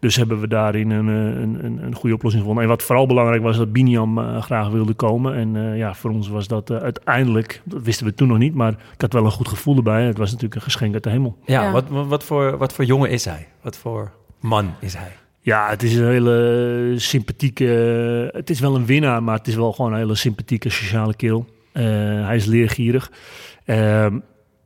dus 0.00 0.16
hebben 0.16 0.40
we 0.40 0.48
daarin 0.48 0.90
een, 0.90 1.08
eh, 1.08 1.40
een, 1.40 1.64
een, 1.64 1.84
een 1.84 1.94
goede 1.94 2.14
oplossing 2.14 2.42
gevonden. 2.42 2.64
En 2.64 2.70
wat 2.70 2.82
vooral 2.82 3.06
belangrijk 3.06 3.42
was, 3.42 3.56
dat 3.56 3.72
Biniam 3.72 4.18
uh, 4.18 4.42
graag 4.42 4.68
wilde 4.68 4.94
komen. 4.94 5.34
En 5.34 5.54
uh, 5.54 5.76
ja, 5.76 5.94
voor 5.94 6.10
ons 6.10 6.28
was 6.28 6.48
dat 6.48 6.70
uh, 6.70 6.76
uiteindelijk, 6.76 7.62
dat 7.64 7.82
wisten 7.82 8.06
we 8.06 8.14
toen 8.14 8.28
nog 8.28 8.38
niet, 8.38 8.54
maar 8.54 8.72
ik 8.72 9.00
had 9.00 9.12
wel 9.12 9.24
een 9.24 9.30
goed 9.30 9.48
gevoel 9.48 9.76
erbij. 9.76 10.04
Het 10.04 10.18
was 10.18 10.28
natuurlijk 10.28 10.54
een 10.54 10.62
geschenk 10.62 10.94
uit 10.94 11.02
de 11.02 11.10
hemel. 11.10 11.36
Ja, 11.44 11.62
Ja. 11.62 11.72
Wat, 11.72 11.88
wat, 11.88 12.06
wat 12.06 12.24
voor, 12.24 12.56
wat 12.56 12.72
voor 12.72 12.84
jongen 12.84 13.10
is 13.10 13.24
hij? 13.24 13.48
Wat 13.62 13.76
voor 13.76 14.10
man 14.40 14.74
is 14.80 14.94
hij? 14.94 15.12
Ja, 15.40 15.68
het 15.68 15.82
is 15.82 15.96
een 15.96 16.08
hele 16.08 16.94
sympathieke. 16.96 17.64
Het 18.32 18.50
is 18.50 18.60
wel 18.60 18.74
een 18.74 18.86
winnaar, 18.86 19.22
maar 19.22 19.36
het 19.36 19.46
is 19.46 19.54
wel 19.54 19.72
gewoon 19.72 19.92
een 19.92 19.98
hele 19.98 20.14
sympathieke 20.14 20.70
sociale 20.70 21.14
kerel. 21.14 21.46
Uh, 21.72 21.84
hij 22.26 22.36
is 22.36 22.44
leergierig, 22.44 23.10
um, 23.64 24.22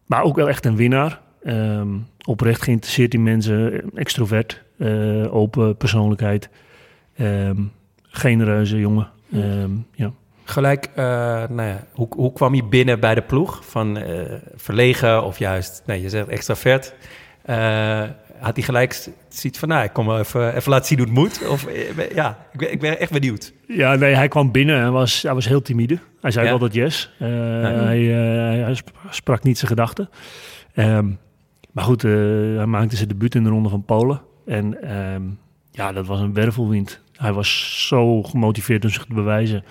maar 0.06 0.22
ook 0.22 0.36
wel 0.36 0.48
echt 0.48 0.64
een 0.64 0.76
winnaar. 0.76 1.20
Um, 1.46 2.06
oprecht 2.24 2.62
geïnteresseerd 2.62 3.14
in 3.14 3.22
mensen, 3.22 3.90
extrovert, 3.94 4.63
uh, 4.76 5.34
open 5.34 5.76
persoonlijkheid. 5.76 6.48
Um, 7.20 7.72
geen 8.02 8.44
reuze 8.44 8.78
jongen. 8.78 9.08
Um, 9.34 9.86
ja. 9.94 10.12
Gelijk, 10.44 10.88
uh, 10.90 11.04
nou 11.48 11.62
ja, 11.62 11.86
hoe, 11.92 12.06
hoe 12.16 12.32
kwam 12.32 12.54
je 12.54 12.64
binnen 12.64 13.00
bij 13.00 13.14
de 13.14 13.22
ploeg? 13.22 13.60
Van 13.64 13.98
uh, 13.98 14.32
verlegen 14.54 15.24
of 15.24 15.38
juist, 15.38 15.82
nee, 15.86 16.02
je 16.02 16.08
zegt 16.08 16.28
extravert. 16.28 16.94
Had 18.38 18.56
hij 18.56 18.64
gelijk 18.64 19.08
ziet 19.28 19.58
van, 19.58 19.68
nou, 19.68 19.84
ik 19.84 19.92
kom 19.92 20.06
wel 20.06 20.18
even, 20.18 20.54
even 20.56 20.70
laten 20.70 20.86
zien 20.86 20.98
hoe 20.98 21.06
het 21.06 21.16
moet? 21.16 21.48
Of 21.48 21.66
ja, 22.14 22.38
ik 22.52 22.58
ben, 22.58 22.72
ik 22.72 22.80
ben 22.80 22.98
echt 22.98 23.12
benieuwd. 23.12 23.52
Ja, 23.68 23.94
nee, 23.94 24.14
hij 24.14 24.28
kwam 24.28 24.52
binnen 24.52 24.80
en 24.82 24.92
was, 24.92 25.22
hij 25.22 25.34
was 25.34 25.48
heel 25.48 25.62
timide. 25.62 25.98
Hij 26.20 26.30
zei 26.30 26.46
Ja. 26.46 26.52
altijd 26.52 26.74
yes. 26.74 27.12
Uh, 27.20 27.28
Ja. 27.28 27.70
hij, 27.84 28.02
hij 28.02 28.74
sp- 28.74 28.90
sprak 29.10 29.42
niet 29.42 29.58
zijn 29.58 29.70
gedachten. 29.70 30.08
Um, 30.74 31.18
Maar 31.72 31.84
goed, 31.84 32.04
eh, 32.04 32.10
hij 32.56 32.66
maakte 32.66 32.96
zijn 32.96 33.08
debuut 33.08 33.34
in 33.34 33.42
de 33.42 33.50
ronde 33.50 33.68
van 33.68 33.84
Polen. 33.84 34.20
En 34.46 34.82
ehm, 34.82 35.22
ja, 35.70 35.92
dat 35.92 36.06
was 36.06 36.20
een 36.20 36.34
wervelwind. 36.34 37.00
Hij 37.12 37.32
was 37.32 37.84
zo 37.88 38.22
gemotiveerd 38.22 38.84
om 38.84 38.90
zich 38.90 39.04
te 39.04 39.14
bewijzen. 39.14 39.64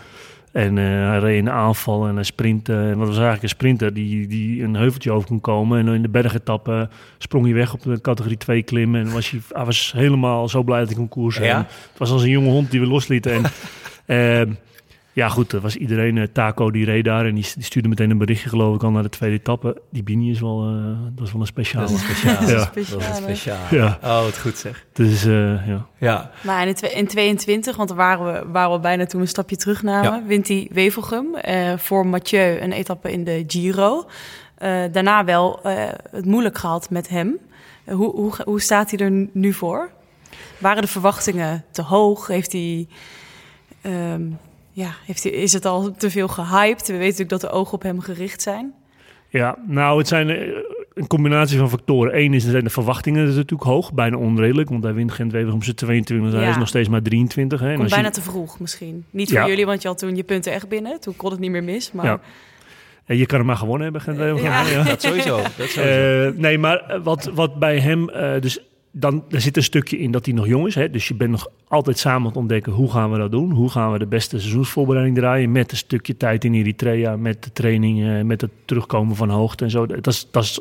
En 0.51 0.77
eh, 0.77 0.83
hij 0.85 1.19
reed 1.19 1.37
in 1.37 1.49
aanval 1.49 2.07
en 2.07 2.15
hij 2.15 2.23
sprintte. 2.23 2.73
En 2.73 2.97
wat 2.97 3.07
was 3.07 3.15
eigenlijk 3.15 3.43
een 3.43 3.49
sprinter 3.49 3.93
die, 3.93 4.27
die 4.27 4.63
een 4.63 4.75
heuveltje 4.75 5.11
over 5.11 5.27
kon 5.27 5.41
komen. 5.41 5.79
En 5.79 5.93
in 5.93 6.01
de 6.01 6.09
bergetappe 6.09 6.89
sprong 7.17 7.45
hij 7.45 7.53
weg 7.53 7.73
op 7.73 7.81
de 7.81 8.01
categorie 8.01 8.37
2 8.37 8.63
klimmen. 8.63 9.05
En 9.05 9.13
was 9.13 9.29
hij, 9.29 9.39
hij 9.49 9.65
was 9.65 9.91
helemaal 9.95 10.49
zo 10.49 10.63
blij 10.63 10.79
dat 10.79 10.87
hij 10.87 10.97
kon 10.97 11.09
koersen. 11.09 11.45
Ja? 11.45 11.57
Het 11.57 11.97
was 11.97 12.11
als 12.11 12.23
een 12.23 12.29
jonge 12.29 12.49
hond 12.49 12.71
die 12.71 12.79
we 12.79 12.87
loslieten. 12.87 13.31
En, 13.31 13.43
ehm, 14.05 14.53
ja, 15.13 15.29
goed, 15.29 15.49
dat 15.51 15.61
was 15.61 15.75
iedereen. 15.75 16.17
eh, 16.17 16.23
Taco 16.33 16.71
die 16.71 16.85
reed 16.85 17.05
daar 17.05 17.25
en 17.25 17.35
die, 17.35 17.43
stuurde 17.43 17.87
meteen 17.87 18.09
een 18.09 18.17
berichtje, 18.17 18.49
geloof 18.49 18.75
ik, 18.75 18.83
al 18.83 18.91
naar 18.91 19.03
de 19.03 19.09
tweede 19.09 19.35
etappe. 19.35 19.81
Die 19.91 20.03
Bini 20.03 20.29
is 20.31 20.39
wel, 20.39 20.67
eh, 20.67 20.97
dat 21.15 21.25
is 21.27 21.31
wel 21.31 21.41
een 21.41 21.47
speciale. 21.47 21.85
Dat 21.87 21.95
is 21.95 22.01
speciaal. 22.07 22.47
Ja. 22.49 22.55
Dat 22.55 22.77
is 22.77 22.91
een 22.91 23.01
speciaal. 23.15 23.57
Ja. 23.71 23.99
Oh, 24.03 24.23
wat 24.23 24.39
goed 24.39 24.57
zeg. 24.57 24.85
Dus 24.93 25.25
eh, 25.25 25.67
ja. 25.67 25.85
Ja. 25.97 26.31
Maar 26.43 26.67
in, 26.67 26.75
in 26.95 27.07
22, 27.07 27.75
want 27.75 27.89
daar 27.89 27.97
waren 27.97 28.33
we, 28.33 28.51
waren 28.51 28.71
we 28.73 28.79
bijna 28.79 29.05
toen 29.05 29.19
we 29.19 29.25
een 29.25 29.31
stapje 29.31 29.55
terugnamen, 29.55 30.11
Ja. 30.11 30.23
wint 30.27 30.47
hij 30.47 30.69
Wevelgem 30.71 31.35
eh, 31.35 31.77
voor 31.77 32.07
Mathieu 32.07 32.59
een 32.61 32.71
etappe 32.71 33.11
in 33.11 33.23
de 33.23 33.43
Giro. 33.47 34.05
Eh, 34.57 34.81
daarna 34.91 35.25
wel 35.25 35.59
eh, 35.63 35.73
het 36.11 36.25
moeilijk 36.25 36.57
gehad 36.57 36.89
met 36.89 37.09
hem. 37.09 37.37
Hoe, 37.85 38.11
hoe, 38.15 38.33
hoe 38.45 38.61
staat 38.61 38.91
hij 38.91 38.99
er 38.99 39.27
nu 39.31 39.53
voor? 39.53 39.89
Waren 40.57 40.81
de 40.81 40.87
verwachtingen 40.87 41.63
te 41.71 41.81
hoog? 41.81 42.27
Heeft 42.27 42.51
hij, 42.51 42.87
ehm, 43.81 44.21
ja, 44.73 44.89
heeft 45.05 45.23
hij, 45.23 45.31
is 45.31 45.53
het 45.53 45.65
al 45.65 45.91
te 45.91 46.09
veel 46.09 46.27
gehyped? 46.27 46.87
We 46.87 46.93
weten 46.93 47.03
natuurlijk 47.03 47.29
dat 47.29 47.41
de 47.41 47.49
ogen 47.49 47.73
op 47.73 47.81
hem 47.83 47.99
gericht 47.99 48.41
zijn. 48.41 48.73
Ja, 49.29 49.57
nou, 49.67 49.97
het 49.97 50.07
zijn 50.07 50.29
eh, 50.29 50.47
een 50.93 51.07
combinatie 51.07 51.57
van 51.57 51.69
factoren. 51.69 52.17
Eén 52.19 52.33
is, 52.33 52.43
er 52.45 52.51
zijn 52.51 52.63
de 52.63 52.69
verwachtingen 52.69 53.19
dat 53.21 53.29
is 53.29 53.35
natuurlijk 53.35 53.69
hoog, 53.69 53.93
bijna 53.93 54.17
onredelijk. 54.17 54.69
Want 54.69 54.83
hij 54.83 54.93
wint 54.93 55.11
gent 55.11 55.33
om 55.51 55.61
zijn 55.63 55.75
22, 55.75 56.31
hij 56.33 56.41
Ja. 56.43 56.49
is 56.49 56.57
nog 56.57 56.67
steeds 56.67 56.89
maar 56.89 57.01
23. 57.01 57.59
Hè. 57.59 57.65
En 57.65 57.71
Komt 57.71 57.83
als 57.83 57.91
je- 57.91 58.01
bijna 58.01 58.13
te 58.15 58.21
vroeg 58.21 58.59
misschien. 58.59 59.05
Niet 59.09 59.29
voor 59.29 59.37
Ja. 59.39 59.47
jullie, 59.47 59.65
want 59.65 59.81
je 59.81 59.87
had 59.87 59.97
toen 59.97 60.15
je 60.15 60.23
punten 60.23 60.51
echt 60.53 60.67
binnen. 60.67 60.99
Toen 60.99 61.15
kon 61.15 61.31
het 61.31 61.39
niet 61.39 61.51
meer 61.51 61.63
mis. 61.63 61.91
Maar 61.91 62.05
Ja. 62.05 62.19
En 63.05 63.17
je 63.17 63.25
kan 63.25 63.37
hem 63.37 63.47
maar 63.47 63.55
gewonnen 63.57 63.83
hebben, 63.83 64.01
gent 64.01 64.39
Ja. 64.41 64.83
Dat 64.83 65.01
sowieso. 65.01 65.35
Dat 65.57 65.69
sowieso. 65.69 65.81
Eh, 65.81 66.31
nee, 66.39 66.57
maar 66.57 66.99
wat, 67.03 67.31
wat 67.33 67.59
bij 67.59 67.79
hem, 67.79 68.09
eh, 68.09 68.41
dus 68.41 68.59
dan 68.95 69.23
er 69.29 69.41
zit 69.41 69.57
een 69.57 69.63
stukje 69.63 69.97
in 69.97 70.11
dat 70.11 70.25
hij 70.25 70.33
nog 70.33 70.47
jong 70.47 70.67
is. 70.67 70.75
Hè? 70.75 70.89
Dus 70.89 71.07
je 71.07 71.13
bent 71.13 71.31
nog 71.31 71.47
altijd 71.67 71.97
samen 71.97 72.21
aan 72.21 72.27
het 72.27 72.37
ontdekken 72.37 72.71
hoe 72.73 72.91
gaan 72.91 73.11
we 73.11 73.17
dat 73.17 73.31
doen? 73.31 73.51
Hoe 73.51 73.69
gaan 73.69 73.91
we 73.91 73.99
de 73.99 74.05
beste 74.05 74.39
seizoensvoorbereiding 74.39 75.17
draaien? 75.17 75.51
Met 75.51 75.71
een 75.71 75.77
stukje 75.77 76.17
tijd 76.17 76.43
in 76.43 76.53
Eritrea, 76.53 77.17
met 77.17 77.43
de 77.43 77.51
trainingen, 77.51 78.27
met 78.27 78.41
het 78.41 78.51
terugkomen 78.65 79.15
van 79.15 79.29
hoogte 79.29 79.63
en 79.63 79.69
zo. 79.69 79.85
Dat 79.85 80.07
is, 80.07 80.27
dat 80.31 80.43
is 80.43 80.59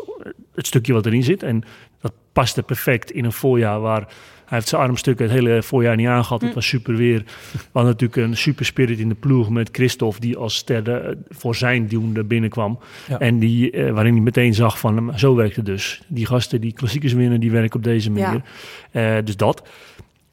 het 0.55 0.67
stukje 0.67 0.93
wat 0.93 1.07
erin 1.07 1.23
zit. 1.23 1.43
En 1.43 1.63
dat 2.01 2.13
past 2.33 2.57
er 2.57 2.63
perfect 2.63 3.11
in 3.11 3.25
een 3.25 3.33
voorjaar 3.33 3.81
waar 3.81 4.09
heeft 4.55 4.69
zijn 4.69 4.83
armstuk 4.83 5.19
het 5.19 5.31
hele 5.31 5.63
voorjaar 5.63 5.97
niet 5.97 6.07
aangehad. 6.07 6.41
Het 6.43 6.55
was 6.55 6.67
super 6.67 6.97
weer. 6.97 7.19
We 7.53 7.59
hadden 7.73 7.93
natuurlijk 7.93 8.29
een 8.29 8.37
super 8.37 8.65
spirit 8.65 8.99
in 8.99 9.09
de 9.09 9.15
ploeg 9.15 9.51
met 9.51 9.69
Christophe, 9.73 10.21
die 10.21 10.37
als 10.37 10.55
ster 10.55 10.91
eh, 10.91 11.15
voor 11.29 11.55
zijn 11.55 11.87
doen 11.89 12.17
er 12.17 12.27
binnenkwam. 12.27 12.79
Ja. 13.09 13.19
En 13.19 13.39
die, 13.39 13.71
eh, 13.71 13.93
waarin 13.93 14.13
hij 14.13 14.23
meteen 14.23 14.55
zag 14.55 14.79
van, 14.79 15.13
zo 15.19 15.35
werkt 15.35 15.57
het 15.57 15.67
dus. 15.67 16.03
Die 16.09 16.27
gasten 16.27 16.61
die 16.61 16.73
klassiekers 16.73 17.13
winnen, 17.13 17.41
die 17.41 17.51
werken 17.51 17.77
op 17.77 17.85
deze 17.85 18.11
manier. 18.11 18.43
Eh, 18.91 19.15
dus 19.25 19.37
dat. 19.37 19.69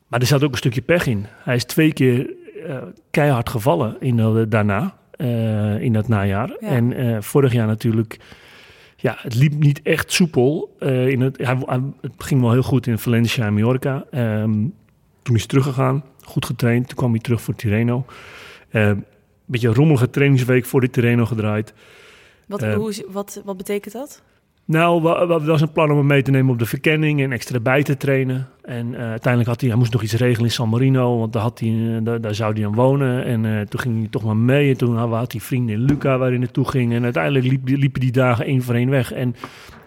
Maar 0.08 0.20
er 0.20 0.26
zat 0.28 0.44
ook 0.44 0.52
een 0.52 0.58
stukje 0.58 0.82
pech 0.82 1.08
in. 1.08 1.26
Hij 1.44 1.56
is 1.56 1.64
twee 1.64 1.94
keer 1.94 2.30
eh, 2.68 2.76
keihard 3.12 3.50
gevallen 3.50 3.96
in, 4.00 4.16
de- 4.16 4.46
daarna, 4.50 4.96
eh, 5.12 5.82
in 5.82 5.94
dat 5.94 6.08
najaar. 6.08 6.50
Ja. 6.60 6.68
En 6.68 6.94
eh, 6.94 7.18
vorig 7.22 7.54
jaar 7.54 7.68
natuurlijk, 7.68 8.20
ja, 9.02 9.16
het 9.20 9.36
liep 9.36 9.54
niet 9.54 9.82
echt 9.82 10.12
soepel. 10.12 10.76
eh, 10.80 11.08
in 11.08 11.22
het, 11.22 11.38
hij, 11.38 11.58
het 12.02 12.12
ging 12.18 12.42
wel 12.42 12.52
heel 12.52 12.62
goed 12.64 12.88
in 12.88 13.00
Valencia 13.00 13.46
en 13.46 13.54
Mallorca. 13.54 14.06
Ehm, 14.12 14.52
toen 15.22 15.36
is 15.36 15.40
hij 15.40 15.48
teruggegaan, 15.48 16.04
goed 16.22 16.46
getraind. 16.46 16.88
Toen 16.88 16.98
kwam 16.98 17.12
hij 17.12 17.20
terug 17.20 17.42
voor 17.42 17.56
Tirreno. 17.56 18.06
Een 18.70 19.06
beetje 19.46 19.68
een 19.68 19.74
rommelige 19.74 20.10
trainingsweek 20.10 20.66
voor 20.66 20.80
die 20.82 20.90
Tirreno 20.90 21.26
gedraaid. 21.26 21.74
wat, 22.48 22.62
Eh, 22.64 22.74
hoe, 22.76 22.90
is- 22.90 23.04
wat, 23.12 23.42
wat 23.46 23.58
betekent 23.58 23.94
dat? 23.94 24.22
Nou, 24.66 25.08
er 25.32 25.46
was 25.46 25.62
een 25.62 25.72
plan 25.72 25.92
om 25.92 25.98
hem 25.98 26.06
mee 26.08 26.22
te 26.22 26.32
nemen 26.32 26.52
op 26.54 26.60
de 26.60 26.66
verkenning 26.66 27.22
en 27.22 27.32
extra 27.32 27.60
bij 27.60 27.84
te 27.84 27.98
trainen. 27.98 28.48
En 28.70 28.96
eh, 28.96 29.02
uiteindelijk 29.10 29.50
had 29.52 29.60
hij, 29.60 29.70
hij 29.70 29.78
moest 29.80 29.92
nog 29.92 30.02
iets 30.04 30.14
regelen 30.14 30.46
in 30.46 30.52
San 30.52 30.70
Marino, 30.70 31.20
want 31.20 31.34
daar, 31.34 31.42
had 31.42 31.60
hij, 31.60 32.02
eh, 32.06 32.14
daar, 32.22 32.36
zou 32.36 32.54
hij 32.54 32.66
aan 32.66 32.76
wonen. 32.76 33.26
En 33.26 33.46
eh, 33.46 33.62
toen 33.62 33.80
ging 33.80 33.98
hij 34.00 34.08
toch 34.10 34.24
maar 34.24 34.38
mee. 34.38 34.70
En 34.72 34.78
toen 34.78 34.98
had 34.98 35.32
hij 35.32 35.42
vrienden 35.42 35.76
in 35.76 35.82
Luca 35.82 36.18
waar 36.18 36.30
hij 36.30 36.38
naartoe 36.38 36.68
ging. 36.70 36.94
En 36.94 37.04
uiteindelijk 37.04 37.46
liep, 37.46 37.68
liepen 37.68 38.02
die 38.02 38.12
dagen 38.12 38.46
één 38.46 38.62
voor 38.62 38.76
één 38.76 38.90
weg. 38.90 39.12
En 39.12 39.36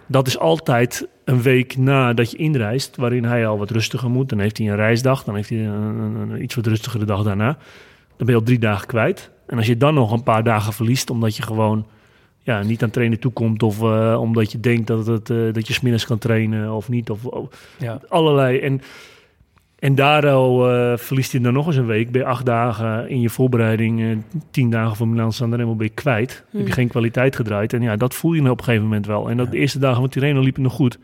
dat 0.07 0.27
is 0.27 0.39
altijd 0.39 1.09
een 1.25 1.43
week 1.43 1.77
nadat 1.77 2.31
je 2.31 2.37
inreist, 2.37 2.97
waarin 2.97 3.25
hij 3.25 3.47
al 3.47 3.59
wat 3.59 3.71
rustiger 3.71 4.11
moet. 4.11 4.29
Dan 4.29 4.39
heeft 4.39 4.59
hij 4.59 4.69
een 4.69 4.77
reisdag, 4.77 5.25
dan 5.25 5.35
heeft 5.35 5.49
hij 5.49 5.59
een, 5.67 5.83
een- 5.99 6.31
een 6.31 6.43
iets 6.43 6.55
wat 6.55 6.67
rustigere 6.67 7.05
dag 7.05 7.23
daarna. 7.23 7.47
Dan 8.17 8.27
ben 8.27 8.29
je 8.35 8.35
al 8.41 8.43
drie 8.43 8.59
dagen 8.59 8.87
kwijt. 8.87 9.31
En 9.47 9.57
als 9.57 9.67
je 9.67 9.77
dan 9.77 9.95
nog 9.95 10.13
een 10.13 10.23
paar 10.23 10.45
dagen 10.45 10.73
verliest, 10.73 11.11
omdat 11.11 11.37
je 11.37 11.43
gewoon 11.43 11.87
ja, 12.43 12.63
niet 12.63 12.83
aan 12.83 12.91
trainen 12.91 13.19
toekomt. 13.19 13.63
Of 13.63 13.83
eh, 13.83 14.17
omdat 14.21 14.53
je 14.53 14.61
denkt 14.61 14.87
dat, 14.87 15.07
het, 15.07 15.31
eh, 15.31 15.53
dat 15.53 15.67
je 15.67 15.73
smiddags 15.73 16.07
kan 16.07 16.19
trainen 16.19 16.73
of 16.73 16.89
niet. 16.89 17.11
Of, 17.11 17.25
of 17.25 17.75
Ja. 17.79 18.01
allerlei. 18.09 18.59
En, 18.59 18.81
en 19.79 19.95
daardoor 19.95 20.71
eh, 20.73 20.97
verliest 20.97 21.33
hij 21.33 21.41
dan 21.41 21.53
nog 21.53 21.67
eens 21.67 21.77
een 21.77 21.87
week. 21.87 22.11
Ben 22.11 22.21
je 22.21 22.27
acht 22.27 22.47
dagen 22.47 23.09
in 23.09 23.21
je 23.21 23.31
voorbereiding, 23.31 24.23
tien 24.51 24.71
dagen 24.71 24.97
voor 24.97 25.09
Milan 25.09 25.33
Sanremo 25.33 25.75
ben 25.75 25.87
je 25.87 25.93
kwijt. 25.93 26.31
Heb 26.31 26.47
je 26.53 26.59
Hmm. 26.59 26.73
geen 26.73 26.89
kwaliteit 26.89 27.37
gedraaid. 27.37 27.73
En 27.73 27.83
ja, 27.83 27.97
dat 27.97 28.15
voel 28.15 28.33
je 28.33 28.51
op 28.51 28.59
een 28.59 28.65
gegeven 28.65 28.87
moment 28.87 29.07
wel. 29.07 29.31
En 29.31 29.37
dat 29.37 29.51
de 29.51 29.59
eerste 29.59 29.79
dagen 29.79 30.01
van 30.01 30.09
Tirreno 30.09 30.41
liep 30.41 30.55
het 30.55 30.63
nog 30.65 30.73
goed. 30.73 30.99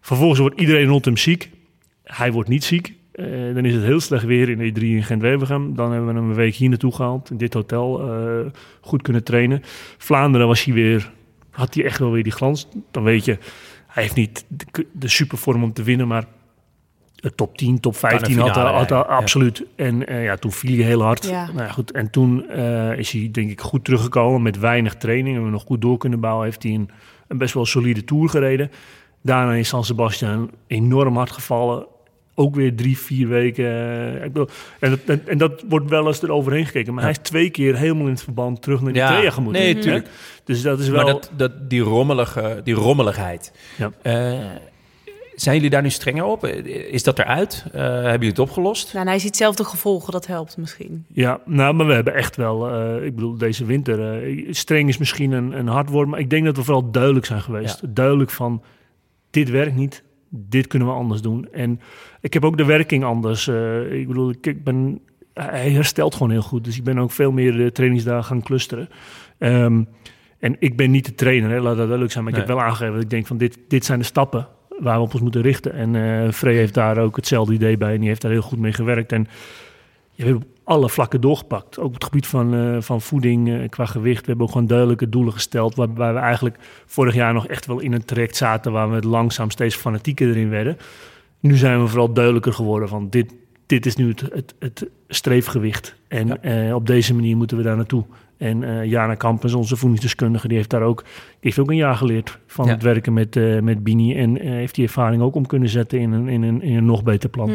Vervolgens 0.00 0.40
wordt 0.40 0.60
iedereen 0.60 0.86
rond 0.88 1.04
hem 1.04 1.16
ziek. 1.16 1.50
Hij 2.04 2.32
wordt 2.32 2.48
niet 2.48 2.64
ziek. 2.64 2.94
Eh, 3.14 3.54
dan 3.54 3.64
is 3.64 3.74
het 3.74 3.82
heel 3.82 4.00
slecht 4.00 4.24
weer 4.24 4.48
in 4.48 4.58
E3 4.74 4.82
in 4.82 5.02
Gent-Wevelgem. 5.02 5.74
Dan 5.74 5.90
hebben 5.92 6.08
we 6.14 6.20
hem 6.20 6.28
een 6.30 6.34
week 6.36 6.54
hier 6.54 6.68
naartoe 6.68 6.94
gehaald. 6.94 7.30
In 7.30 7.36
dit 7.36 7.54
hotel 7.54 8.00
eh, 8.12 8.50
goed 8.80 9.02
kunnen 9.02 9.24
trainen. 9.24 9.60
Vlaanderen 9.98 10.46
was 10.46 10.64
hij 10.64 10.74
weer... 10.74 11.10
Had 11.50 11.74
hij 11.74 11.84
echt 11.84 11.98
wel 11.98 12.10
weer 12.10 12.22
die 12.22 12.32
glans. 12.32 12.68
Dan 12.90 13.02
weet 13.02 13.24
je, 13.24 13.38
hij 13.86 14.02
heeft 14.02 14.14
niet 14.14 14.44
de, 14.48 14.86
de 14.92 15.08
supervorm 15.08 15.62
om 15.62 15.72
te 15.72 15.82
winnen. 15.82 16.08
Maar 16.08 16.24
de 17.14 17.34
top 17.34 17.56
10, 17.56 17.80
top 17.80 17.96
15 17.96 18.18
had, 18.20 18.26
hij- 18.26 18.54
finale 18.54 18.76
had 18.76 18.88
hij 18.88 18.98
rijden, 18.98 19.14
ja. 19.14 19.20
absoluut. 19.20 19.64
En 19.76 20.06
eh, 20.06 20.24
ja, 20.24 20.36
toen 20.36 20.52
viel 20.52 20.76
hij 20.76 20.84
heel 20.84 21.02
hard. 21.02 21.26
Ja. 21.26 21.46
Nou 21.46 21.58
ja, 21.58 21.68
goed. 21.68 21.92
En 21.92 22.10
toen 22.10 22.48
eh, 22.48 22.98
is 22.98 23.10
hij 23.10 23.28
denk 23.32 23.50
ik 23.50 23.60
goed 23.60 23.84
teruggekomen 23.84 24.42
met 24.42 24.58
weinig 24.58 24.94
training. 24.94 25.28
Hebben 25.32 25.46
we 25.46 25.56
nog 25.56 25.66
goed 25.66 25.80
door 25.80 25.98
kunnen 25.98 26.20
bouwen. 26.20 26.44
Heeft 26.44 26.62
hij 26.62 26.72
een, 26.72 26.90
een 27.28 27.38
best 27.38 27.54
wel 27.54 27.66
solide 27.66 28.04
tour 28.04 28.28
gereden. 28.28 28.70
Daarna 29.22 29.54
is 29.54 29.68
San 29.68 29.84
Sebastian 29.84 30.50
enorm 30.66 31.16
hard 31.16 31.30
gevallen. 31.30 31.86
Ook 32.34 32.54
weer 32.54 32.76
drie, 32.76 32.98
vier 32.98 33.28
weken. 33.28 33.64
eh, 33.64 34.14
ik 34.24 34.32
bedoel, 34.32 34.48
en, 34.80 34.90
dat, 34.90 34.98
en, 35.06 35.22
en 35.28 35.38
dat 35.38 35.64
wordt 35.68 35.88
wel 35.90 36.06
eens 36.06 36.22
eroverheen 36.22 36.66
gekeken. 36.66 36.94
Maar 36.94 37.02
Ja. 37.04 37.08
hij 37.10 37.18
is 37.22 37.28
twee 37.30 37.50
keer 37.50 37.76
helemaal 37.76 38.04
in 38.06 38.12
het 38.12 38.22
verband 38.22 38.62
terug 38.62 38.80
naar 38.80 38.92
die 38.92 39.02
Ja, 39.02 39.30
gemoeten. 39.30 39.62
nee, 39.62 39.74
Hè? 39.74 39.80
tuurlijk. 39.80 40.08
Dus 40.44 40.62
dat 40.62 40.78
is 40.80 40.88
wel... 40.88 41.04
Maar 41.04 41.12
dat, 41.12 41.30
dat, 41.36 41.70
die, 41.70 41.80
rommelige, 41.80 42.60
die 42.64 42.74
rommeligheid. 42.74 43.52
Ja. 43.78 43.90
Eh, 44.02 44.40
zijn 45.34 45.54
jullie 45.54 45.70
daar 45.70 45.82
nu 45.82 45.90
strenger 45.90 46.24
op? 46.24 46.46
Is 46.46 47.02
dat 47.02 47.18
eruit? 47.18 47.64
Eh, 47.72 47.80
hebben 47.82 48.12
jullie 48.12 48.28
het 48.28 48.38
opgelost? 48.38 48.92
Nou, 48.92 49.04
en 49.04 49.10
hij 49.10 49.20
ziet 49.20 49.36
zelf 49.36 49.54
de 49.56 49.64
gevolgen, 49.64 50.12
dat 50.12 50.26
helpt 50.26 50.56
misschien. 50.56 51.04
Ja, 51.12 51.40
nou, 51.44 51.74
maar 51.74 51.86
we 51.86 51.92
hebben 51.92 52.14
echt 52.14 52.36
wel, 52.36 52.68
eh, 52.70 53.04
ik 53.04 53.14
bedoel, 53.14 53.36
deze 53.38 53.64
winter, 53.64 54.22
eh, 54.22 54.46
streng 54.52 54.88
is 54.88 54.98
misschien 54.98 55.32
een, 55.32 55.58
een 55.58 55.68
hard 55.68 55.88
woord, 55.90 56.08
maar 56.08 56.18
ik 56.20 56.30
denk 56.30 56.44
dat 56.44 56.56
we 56.56 56.62
vooral 56.64 56.90
duidelijk 56.90 57.26
zijn 57.26 57.40
geweest. 57.40 57.94
Duidelijk 57.94 58.30
van, 58.30 58.62
dit 59.30 59.50
werkt 59.50 59.76
niet, 59.76 60.02
dit 60.28 60.66
kunnen 60.66 60.88
we 60.88 60.94
anders 60.94 61.20
doen. 61.20 61.48
En 61.52 61.80
ik 62.24 62.32
heb 62.32 62.44
ook 62.44 62.56
de 62.56 62.64
werking 62.64 63.04
anders. 63.04 63.48
eh, 63.48 63.92
ik 63.92 64.06
bedoel, 64.06 64.30
ik, 64.30 64.46
ik 64.46 64.64
ben, 64.64 65.00
hij 65.34 65.70
herstelt 65.70 66.14
gewoon 66.14 66.30
heel 66.30 66.42
goed, 66.42 66.64
dus 66.64 66.76
ik 66.76 66.84
ben 66.84 66.98
ook 66.98 67.10
veel 67.10 67.32
meer 67.32 67.52
de 67.52 67.72
trainingsdagen 67.72 68.24
gaan 68.24 68.42
clusteren. 68.42 68.88
Ehm, 69.38 69.82
en 70.38 70.56
ik 70.58 70.76
ben 70.76 70.90
niet 70.90 71.04
de 71.04 71.14
trainer, 71.14 71.50
hè, 71.50 71.56
laat 71.56 71.64
dat 71.64 71.76
duidelijk 71.76 72.12
zijn, 72.12 72.24
maar 72.24 72.32
ik 72.32 72.38
heb 72.38 72.48
wel 72.48 72.62
aangegeven 72.62 72.94
dat 72.94 73.02
ik 73.02 73.10
denk 73.10 73.26
van, 73.26 73.36
dit, 73.36 73.58
dit 73.68 73.84
zijn 73.84 73.98
de 73.98 74.04
stappen 74.04 74.48
waar 74.78 74.96
we 74.96 75.02
op 75.02 75.12
ons 75.12 75.22
moeten 75.22 75.42
richten. 75.42 75.72
En 75.72 75.96
eh 75.96 76.32
Frey 76.32 76.54
heeft 76.54 76.74
daar 76.74 76.98
ook 76.98 77.16
hetzelfde 77.16 77.54
idee 77.54 77.76
bij 77.76 77.94
en 77.94 78.00
die 78.00 78.08
heeft 78.08 78.22
daar 78.22 78.30
heel 78.30 78.42
goed 78.42 78.58
mee 78.58 78.72
gewerkt. 78.72 79.12
En 79.12 79.26
hebben 80.16 80.36
op 80.36 80.44
alle 80.64 80.88
vlakken 80.88 81.20
doorgepakt. 81.20 81.78
Ook 81.78 81.86
op 81.86 81.94
het 81.94 82.04
gebied 82.04 82.26
van, 82.26 82.54
eh, 82.54 82.76
van 82.80 83.00
voeding, 83.00 83.70
qua 83.70 83.84
gewicht. 83.86 84.20
We 84.20 84.26
hebben 84.26 84.46
ook 84.46 84.52
gewoon 84.52 84.66
duidelijke 84.66 85.08
doelen 85.08 85.32
gesteld. 85.32 85.74
Waar, 85.74 85.94
waar 85.94 86.14
we 86.14 86.20
eigenlijk 86.20 86.56
vorig 86.86 87.14
jaar 87.14 87.32
nog 87.32 87.46
echt 87.46 87.66
wel 87.66 87.80
in 87.80 87.92
een 87.92 88.04
traject 88.04 88.36
zaten. 88.36 88.72
Waar 88.72 88.90
we 88.90 89.06
langzaam 89.06 89.50
steeds 89.50 89.76
fanatieker 89.76 90.28
erin 90.28 90.48
werden. 90.48 90.76
Nu 91.44 91.56
zijn 91.56 91.80
we 91.82 91.86
vooral 91.88 92.12
duidelijker 92.12 92.52
geworden 92.52 92.88
van 92.88 93.08
dit, 93.10 93.34
dit 93.66 93.86
is 93.86 93.96
nu 93.96 94.08
het, 94.08 94.20
het, 94.32 94.54
het 94.58 94.86
streefgewicht. 95.08 95.94
En 96.08 96.26
Ja. 96.26 96.36
eh, 96.40 96.74
op 96.74 96.86
deze 96.86 97.14
manier 97.14 97.36
moeten 97.36 97.56
we 97.56 97.62
daar 97.62 97.76
naartoe. 97.76 98.04
En 98.36 98.62
eh 98.64 98.84
Jana 98.84 99.14
Kampens, 99.14 99.54
onze 99.54 99.76
voedingsdeskundige, 99.76 100.48
die 100.48 100.56
heeft 100.56 100.70
daar 100.70 100.82
ook, 100.82 101.02
die 101.02 101.12
heeft 101.40 101.58
ook 101.58 101.70
een 101.70 101.76
jaar 101.76 101.94
geleerd 101.96 102.38
van 102.46 102.66
Ja. 102.66 102.72
het 102.72 102.82
werken 102.82 103.12
met, 103.12 103.36
eh 103.36 103.60
met 103.60 103.84
Bini. 103.84 104.16
En 104.16 104.40
heeft 104.40 104.74
die 104.74 104.84
ervaring 104.84 105.22
ook 105.22 105.34
om 105.34 105.46
kunnen 105.46 105.68
zetten 105.68 105.98
in 106.00 106.12
een, 106.12 106.28
in 106.28 106.42
een, 106.42 106.62
in 106.62 106.76
een 106.76 106.84
nog 106.84 107.02
beter 107.02 107.28
plan. 107.28 107.48
Hm. 107.48 107.54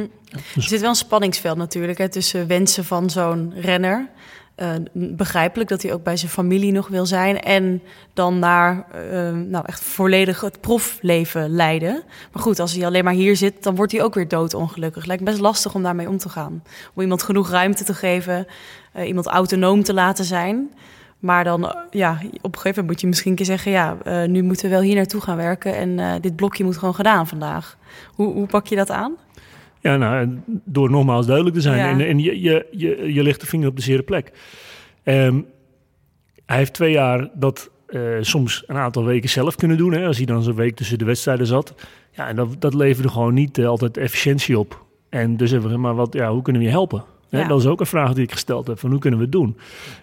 Er 0.55 0.61
zit 0.61 0.79
wel 0.79 0.89
een 0.89 0.95
spanningsveld 0.95 1.57
natuurlijk 1.57 1.97
hè, 1.97 2.09
tussen 2.09 2.47
wensen 2.47 2.85
van 2.85 3.09
zo'n 3.09 3.53
renner 3.55 4.09
eh, 4.59 4.73
begrijpelijk 4.93 5.69
dat 5.69 5.81
hij 5.81 5.93
ook 5.93 6.03
bij 6.03 6.17
zijn 6.17 6.31
familie 6.31 6.71
nog 6.71 6.87
wil 6.87 7.05
zijn. 7.05 7.39
En 7.39 7.81
dan 8.13 8.39
naar 8.39 8.85
eh, 8.91 9.31
nou 9.31 9.63
echt 9.67 9.83
volledig 9.83 10.41
het 10.41 10.61
profleven 10.61 11.49
leiden. 11.49 12.03
Maar 12.33 12.43
goed, 12.43 12.59
als 12.59 12.73
hij 12.73 12.85
alleen 12.85 13.03
maar 13.03 13.13
hier 13.13 13.35
zit, 13.35 13.63
dan 13.63 13.75
wordt 13.75 13.91
hij 13.91 14.03
ook 14.03 14.13
weer 14.13 14.27
doodongelukkig. 14.27 15.05
Lijkt 15.05 15.23
best 15.23 15.39
lastig 15.39 15.75
om 15.75 15.83
daarmee 15.83 16.09
om 16.09 16.17
te 16.17 16.29
gaan. 16.29 16.63
Om 16.93 17.01
iemand 17.01 17.23
genoeg 17.23 17.49
ruimte 17.49 17.83
te 17.83 17.93
geven, 17.93 18.47
uh, 18.95 19.07
iemand 19.07 19.27
autonoom 19.27 19.83
te 19.83 19.93
laten 19.93 20.25
zijn. 20.25 20.73
Maar 21.19 21.43
dan, 21.43 21.75
ja, 21.89 22.11
op 22.11 22.55
een 22.55 22.61
gegeven 22.61 22.61
moment 22.63 22.87
moet 22.87 23.01
je 23.01 23.07
misschien 23.07 23.31
een 23.31 23.37
keer 23.37 23.45
zeggen... 23.45 23.71
ja, 23.71 23.97
nu 24.25 24.41
moeten 24.41 24.65
we 24.65 24.71
wel 24.71 24.81
hier 24.81 24.95
naartoe 24.95 25.21
gaan 25.21 25.37
werken... 25.37 25.75
en 25.75 26.21
dit 26.21 26.35
blokje 26.35 26.63
moet 26.63 26.77
gewoon 26.77 26.95
gedaan 26.95 27.27
vandaag. 27.27 27.77
Hoe, 28.15 28.33
hoe 28.33 28.47
pak 28.47 28.67
je 28.67 28.75
dat 28.75 28.91
aan? 28.91 29.15
Ja, 29.81 29.97
nou, 29.97 30.39
door 30.65 30.89
nogmaals 30.89 31.25
duidelijk 31.25 31.55
te 31.55 31.61
zijn. 31.61 31.99
En, 31.99 32.07
en 32.07 32.19
je, 32.19 32.41
je, 32.41 32.67
je, 32.71 33.13
je 33.13 33.23
legt 33.23 33.41
de 33.41 33.47
vinger 33.47 33.67
op 33.67 33.75
de 33.75 33.81
zere 33.81 34.03
plek. 34.03 34.31
Um, 35.03 35.45
hij 36.45 36.57
heeft 36.57 36.73
twee 36.73 36.91
jaar 36.91 37.29
dat 37.33 37.69
uh, 37.89 38.17
soms 38.21 38.63
een 38.67 38.77
aantal 38.77 39.05
weken 39.05 39.29
zelf 39.29 39.55
kunnen 39.55 39.77
doen. 39.77 39.93
Hè, 39.93 40.05
als 40.05 40.17
hij 40.17 40.25
dan 40.25 40.43
zo'n 40.43 40.55
week 40.55 40.75
tussen 40.75 40.97
de 40.97 41.05
wedstrijden 41.05 41.45
zat. 41.45 41.75
Ja, 42.11 42.27
en 42.27 42.35
dat, 42.35 42.55
dat 42.59 42.73
leverde 42.73 43.09
gewoon 43.09 43.33
niet 43.33 43.57
uh, 43.57 43.67
altijd 43.67 43.97
efficiëntie 43.97 44.59
op. 44.59 44.85
En 45.09 45.37
dus 45.37 45.51
hebben 45.51 45.69
we 45.69 45.77
maar 45.77 45.95
wat, 45.95 46.13
ja, 46.13 46.31
hoe 46.31 46.41
kunnen 46.41 46.61
we 46.61 46.67
je 46.67 46.73
helpen? 46.73 47.03
Ja. 47.29 47.47
Dat 47.47 47.59
is 47.59 47.65
ook 47.65 47.79
een 47.79 47.85
vraag 47.85 48.13
die 48.13 48.23
ik 48.23 48.31
gesteld 48.31 48.67
heb, 48.67 48.79
van 48.79 48.89
hoe 48.89 48.99
kunnen 48.99 49.19
we 49.19 49.25
het 49.25 49.33
doen? 49.33 49.57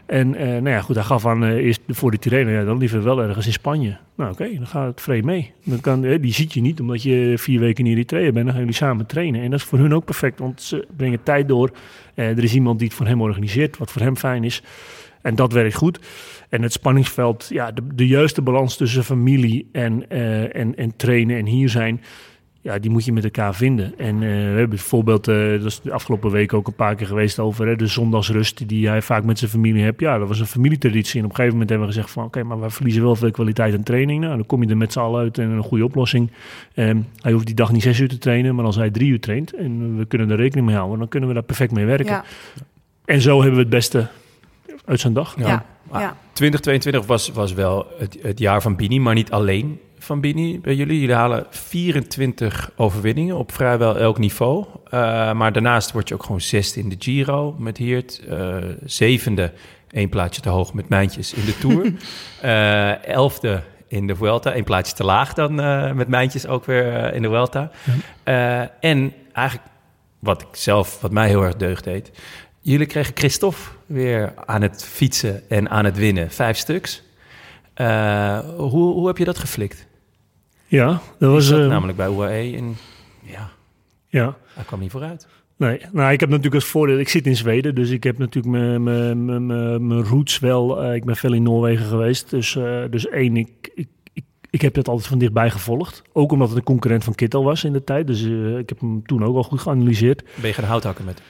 En 0.07 0.35
uh, 0.35 0.41
nou 0.41 0.69
ja, 0.69 0.81
goed, 0.81 0.95
hij 0.95 1.05
gaf 1.05 1.27
aan 1.27 1.45
uh, 1.45 1.51
eerst 1.51 1.81
voor 1.89 2.11
de 2.11 2.19
Tirreno, 2.19 2.51
ja, 2.51 2.65
dan 2.65 2.79
liever 2.79 3.03
wel 3.03 3.23
ergens 3.23 3.47
in 3.47 3.53
Spanje. 3.53 3.97
Nou 4.17 4.33
oké, 4.33 4.43
okay, 4.43 4.57
dan 4.57 4.67
gaat 4.67 4.87
het 4.87 5.01
vreemd 5.01 5.25
mee. 5.25 5.53
Dan 5.65 5.81
kan, 5.81 6.05
uh, 6.05 6.23
die 6.23 6.33
ziet 6.33 6.53
je 6.53 6.61
niet, 6.61 6.81
omdat 6.81 7.03
je 7.03 7.35
vier 7.39 7.61
weken 7.61 7.87
in 7.87 7.93
Eritrea 7.93 8.33
bent. 8.33 8.45
Dan 8.45 8.49
gaan 8.49 8.59
jullie 8.59 8.75
samen 8.75 9.07
trainen. 9.07 9.43
En 9.43 9.51
dat 9.51 9.61
is 9.61 9.67
voor 9.67 9.79
hun 9.79 9.95
ook 9.95 10.05
perfect, 10.05 10.39
want 10.39 10.63
ze 10.63 10.87
brengen 10.97 11.23
tijd 11.23 11.49
door. 11.49 11.71
er 12.15 12.45
is 12.45 12.55
iemand 12.55 12.79
die 12.79 12.89
het 12.89 12.97
voor 12.97 13.07
hem 13.07 13.21
organiseert, 13.21 13.79
wat 13.79 13.91
voor 13.91 14.03
hem 14.03 14.17
fijn 14.17 14.45
is. 14.45 14.63
En 15.23 15.35
dat 15.35 15.53
werkt 15.53 15.75
goed. 15.75 16.01
En 16.49 16.63
het 16.63 16.73
spanningsveld, 16.73 17.47
ja, 17.49 17.73
de, 17.73 17.83
de 17.95 18.07
juiste 18.07 18.43
balans 18.43 18.77
tussen 18.77 19.05
familie 19.05 19.69
en, 19.73 20.11
en, 20.53 20.77
en 20.77 20.97
trainen 20.97 21.37
en 21.37 21.47
hier 21.47 21.69
zijn 21.69 22.01
ja, 22.67 22.79
die 22.79 22.91
moet 22.91 23.05
je 23.05 23.13
met 23.13 23.25
elkaar 23.25 23.55
vinden. 23.55 23.99
En 23.99 24.15
uh, 24.15 24.21
we 24.21 24.27
hebben 24.27 24.69
bijvoorbeeld, 24.69 25.29
uh, 25.29 25.51
dat 25.51 25.65
is 25.65 25.81
de 25.81 25.93
afgelopen 25.93 26.31
week 26.31 26.53
ook 26.53 26.67
een 26.67 26.75
paar 26.75 26.95
keer 26.95 27.07
geweest 27.07 27.39
over 27.39 27.67
hè, 27.67 27.77
de 27.77 27.87
zondagsrust 27.87 28.69
die 28.69 28.89
hij 28.89 29.03
vaak 29.03 29.25
met 29.25 29.39
zijn 29.39 29.51
familie 29.51 29.83
heeft. 29.83 30.01
Ja, 30.01 30.19
dat 30.19 30.29
was 30.29 30.41
een 30.41 30.47
familietraditie. 30.47 31.19
En 31.19 31.25
op 31.25 31.31
een 31.31 31.37
gegeven 31.37 31.53
moment 31.53 31.71
hebben 31.71 31.89
we 31.89 31.95
gezegd 31.95 32.13
van 32.13 32.25
oké, 32.25 32.39
okay, 32.39 32.49
maar 32.49 32.61
we 32.61 32.71
verliezen 32.71 33.03
wel 33.03 33.17
veel 33.17 33.31
kwaliteit 33.31 33.75
aan 33.75 33.83
training. 33.83 34.21
Nou, 34.21 34.37
dan 34.37 34.47
kom 34.47 34.63
je 34.63 34.69
er 34.69 34.77
met 34.77 34.93
z'n 34.93 34.99
allen 34.99 35.21
uit 35.21 35.39
en 35.39 35.51
een 35.51 35.63
goede 35.63 35.85
oplossing. 35.85 36.31
Um, 36.75 37.07
hij 37.21 37.33
hoeft 37.33 37.47
die 37.47 37.55
dag 37.55 37.73
niet 37.73 37.83
zes 37.83 37.99
uur 37.99 38.09
te 38.09 38.19
trainen, 38.19 38.55
maar 38.55 38.65
als 38.65 38.77
hij 38.77 38.91
drie 38.91 39.11
uur 39.11 39.21
traint 39.21 39.53
en 39.53 39.97
we 39.97 40.05
kunnen 40.05 40.31
er 40.31 40.37
rekening 40.37 40.67
mee 40.67 40.77
houden, 40.77 40.99
dan 40.99 41.09
kunnen 41.09 41.29
we 41.29 41.35
daar 41.35 41.45
perfect 41.45 41.73
mee 41.73 41.85
werken. 41.85 42.07
Ja. 42.07 42.25
En 43.05 43.21
zo 43.21 43.37
hebben 43.37 43.55
we 43.55 43.61
het 43.61 43.71
beste 43.71 44.07
uit 44.85 45.01
zijn 45.01 45.13
dag. 45.13 45.35
Ja. 45.39 45.65
ja. 45.93 46.17
2022 46.33 47.07
was, 47.07 47.31
was 47.33 47.53
wel 47.53 47.87
het, 47.99 48.19
het 48.23 48.39
jaar 48.39 48.63
van 48.63 48.77
Bini, 48.77 48.99
maar 48.99 49.15
niet 49.15 49.31
alleen 49.31 49.81
van 50.07 50.21
Bini 50.21 50.61
bij 50.61 50.75
jullie. 50.75 51.01
Jullie 51.01 51.15
halen 51.15 51.47
24 51.51 52.71
overwinningen 52.77 53.37
op 53.37 53.53
vrijwel 53.53 53.99
elk 53.99 54.19
niveau. 54.19 54.65
Uh, 54.85 54.91
maar 55.33 55.53
daarnaast 55.53 55.93
word 55.93 56.09
je 56.09 56.15
ook 56.15 56.23
gewoon 56.23 56.41
zesde 56.41 56.81
in 56.81 56.89
de 56.89 56.97
Giro 56.99 57.55
met 57.59 57.77
Hiert. 57.77 58.23
Uh, 58.29 58.57
zevende, 58.85 59.53
één 59.91 60.09
plaatje 60.09 60.41
te 60.41 60.49
hoog 60.49 60.75
met 60.75 60.89
Mijntjes 60.89 61.33
in 61.33 61.45
de 61.45 61.59
Tour. 61.59 61.93
uh, 62.45 63.05
elfde 63.23 63.63
in 63.89 64.07
de 64.07 64.17
Vuelta. 64.17 64.57
Een 64.57 64.65
plaatje 64.65 64.95
te 64.95 65.05
laag 65.05 65.35
dan 65.35 65.55
met 65.97 66.09
Mijntjes 66.09 66.47
ook 66.47 66.65
weer 66.65 67.15
in 67.15 67.23
de 67.23 67.29
Vuelta. 67.29 67.71
En 68.81 69.13
eigenlijk 69.33 69.69
wat 70.19 70.43
ik 70.43 70.49
zelf, 70.53 71.01
wat 71.01 71.13
mij 71.13 71.29
heel 71.29 71.43
erg 71.43 71.57
deugd 71.57 71.85
deed... 71.85 72.11
Jullie 72.61 72.87
kregen 72.87 73.17
Christophe 73.17 73.61
weer 73.87 74.33
aan 74.47 74.63
het 74.63 74.85
fietsen 74.85 75.51
en 75.51 75.71
aan 75.71 75.85
het 75.85 75.97
winnen. 75.97 76.31
Vijf 76.31 76.57
stuks. 76.57 77.03
Uh, 77.77 78.39
hoe, 78.39 78.93
hoe 78.93 79.07
heb 79.07 79.19
je 79.19 79.25
dat 79.25 79.39
geflikt? 79.39 79.86
Ja, 80.67 81.01
dat 81.19 81.31
was... 81.31 81.51
Uh, 81.51 81.67
namelijk 81.67 81.99
bij 81.99 82.09
UAE 82.09 82.57
en 82.57 82.77
ja, 83.23 83.51
ja, 84.09 84.37
hij 84.55 84.65
kwam 84.65 84.81
niet 84.81 84.91
vooruit. 84.91 85.27
Nee, 85.57 85.81
nou 85.93 86.13
ik 86.13 86.21
heb 86.21 86.29
natuurlijk 86.29 86.55
als 86.55 86.65
voordeel, 86.65 86.99
ik 86.99 87.09
zit 87.09 87.27
in 87.27 87.37
Zweden, 87.37 87.75
dus 87.75 87.91
ik 87.91 88.05
heb 88.05 88.19
natuurlijk 88.19 88.55
mijn 89.83 90.03
roots 90.03 90.39
wel. 90.39 90.85
Uh, 90.85 90.95
ik 90.95 91.05
ben 91.05 91.17
veel 91.17 91.33
in 91.33 91.43
Noorwegen 91.43 91.87
geweest, 91.87 92.31
dus, 92.31 92.55
uh, 92.55 92.83
dus 92.91 93.09
één, 93.09 93.37
ik, 93.37 93.71
ik, 93.75 93.89
ik, 94.51 94.61
heb 94.61 94.75
dat 94.75 94.89
altijd 94.89 95.09
van 95.09 95.19
dichtbij 95.19 95.51
gevolgd. 95.51 96.03
Ook 96.13 96.33
omdat 96.33 96.49
het 96.49 96.59
een 96.59 96.65
concurrent 96.65 97.05
van 97.05 97.15
Kittel 97.15 97.45
was 97.45 97.65
in 97.65 97.73
de 97.73 97.85
tijd, 97.85 98.07
dus 98.07 98.23
uh, 98.23 98.59
ik 98.59 98.69
heb 98.69 98.81
hem 98.81 99.07
toen 99.07 99.25
ook 99.25 99.37
al 99.37 99.43
goed 99.43 99.61
geanalyseerd. 99.61 100.23
Ben 100.35 100.49
je 100.49 100.55
gaan 100.55 100.65
houthakken 100.65 101.05
met 101.05 101.23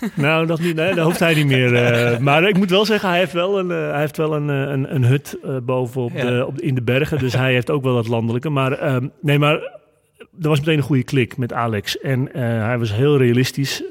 nou, 0.14 0.46
dat, 0.46 0.60
niet, 0.60 0.74
nee, 0.74 0.94
dat 0.94 1.04
hoeft 1.04 1.18
hij 1.18 1.34
niet 1.34 1.46
meer. 1.46 1.72
Uh, 1.72 2.18
maar 2.28 2.48
ik 2.48 2.56
moet 2.56 2.70
wel 2.70 2.84
zeggen, 2.84 3.08
hij 3.08 3.18
heeft 3.18 3.32
wel 3.32 3.58
een, 3.58 3.70
uh, 3.70 3.90
hij 3.90 4.00
heeft 4.00 4.16
wel 4.16 4.34
een, 4.34 4.48
een, 4.48 4.94
een 4.94 5.04
hut 5.04 5.38
uh, 5.44 5.56
boven 5.62 6.02
op 6.02 6.12
ja. 6.12 6.24
de, 6.24 6.46
op, 6.46 6.60
in 6.60 6.74
de 6.74 6.82
bergen. 6.82 7.18
Dus 7.18 7.32
hij 7.32 7.52
heeft 7.52 7.70
ook 7.70 7.82
wel 7.82 7.94
dat 7.94 8.08
landelijke. 8.08 8.48
Maar 8.48 9.00
nee, 9.20 9.38
maar 9.38 9.76
er 10.42 10.48
was 10.48 10.58
meteen 10.58 10.76
een 10.76 10.82
goede 10.82 11.02
klik 11.02 11.36
met 11.36 11.52
Alex. 11.52 11.98
En 11.98 12.28
hij 12.32 12.78
was 12.78 12.92
heel 12.92 13.16
realistisch. 13.16 13.82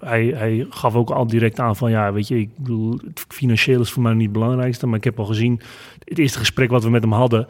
hij, 0.00 0.26
hij 0.34 0.66
gaf 0.70 0.94
ook 0.94 1.10
al 1.10 1.26
direct 1.26 1.60
aan 1.60 1.76
van, 1.76 1.90
ja, 1.90 2.12
weet 2.12 2.28
je, 2.28 2.38
ik 2.38 2.50
bedoel, 2.56 2.98
het 3.04 3.24
financieel 3.28 3.80
is 3.80 3.90
voor 3.90 4.02
mij 4.02 4.12
niet 4.12 4.22
het 4.22 4.32
belangrijkste. 4.32 4.86
Maar 4.86 4.98
ik 4.98 5.04
heb 5.04 5.18
al 5.18 5.24
gezien, 5.24 5.60
het 6.12 6.20
eerste 6.20 6.38
gesprek 6.38 6.70
wat 6.70 6.84
we 6.84 6.90
met 6.90 7.02
hem 7.02 7.12
hadden, 7.12 7.46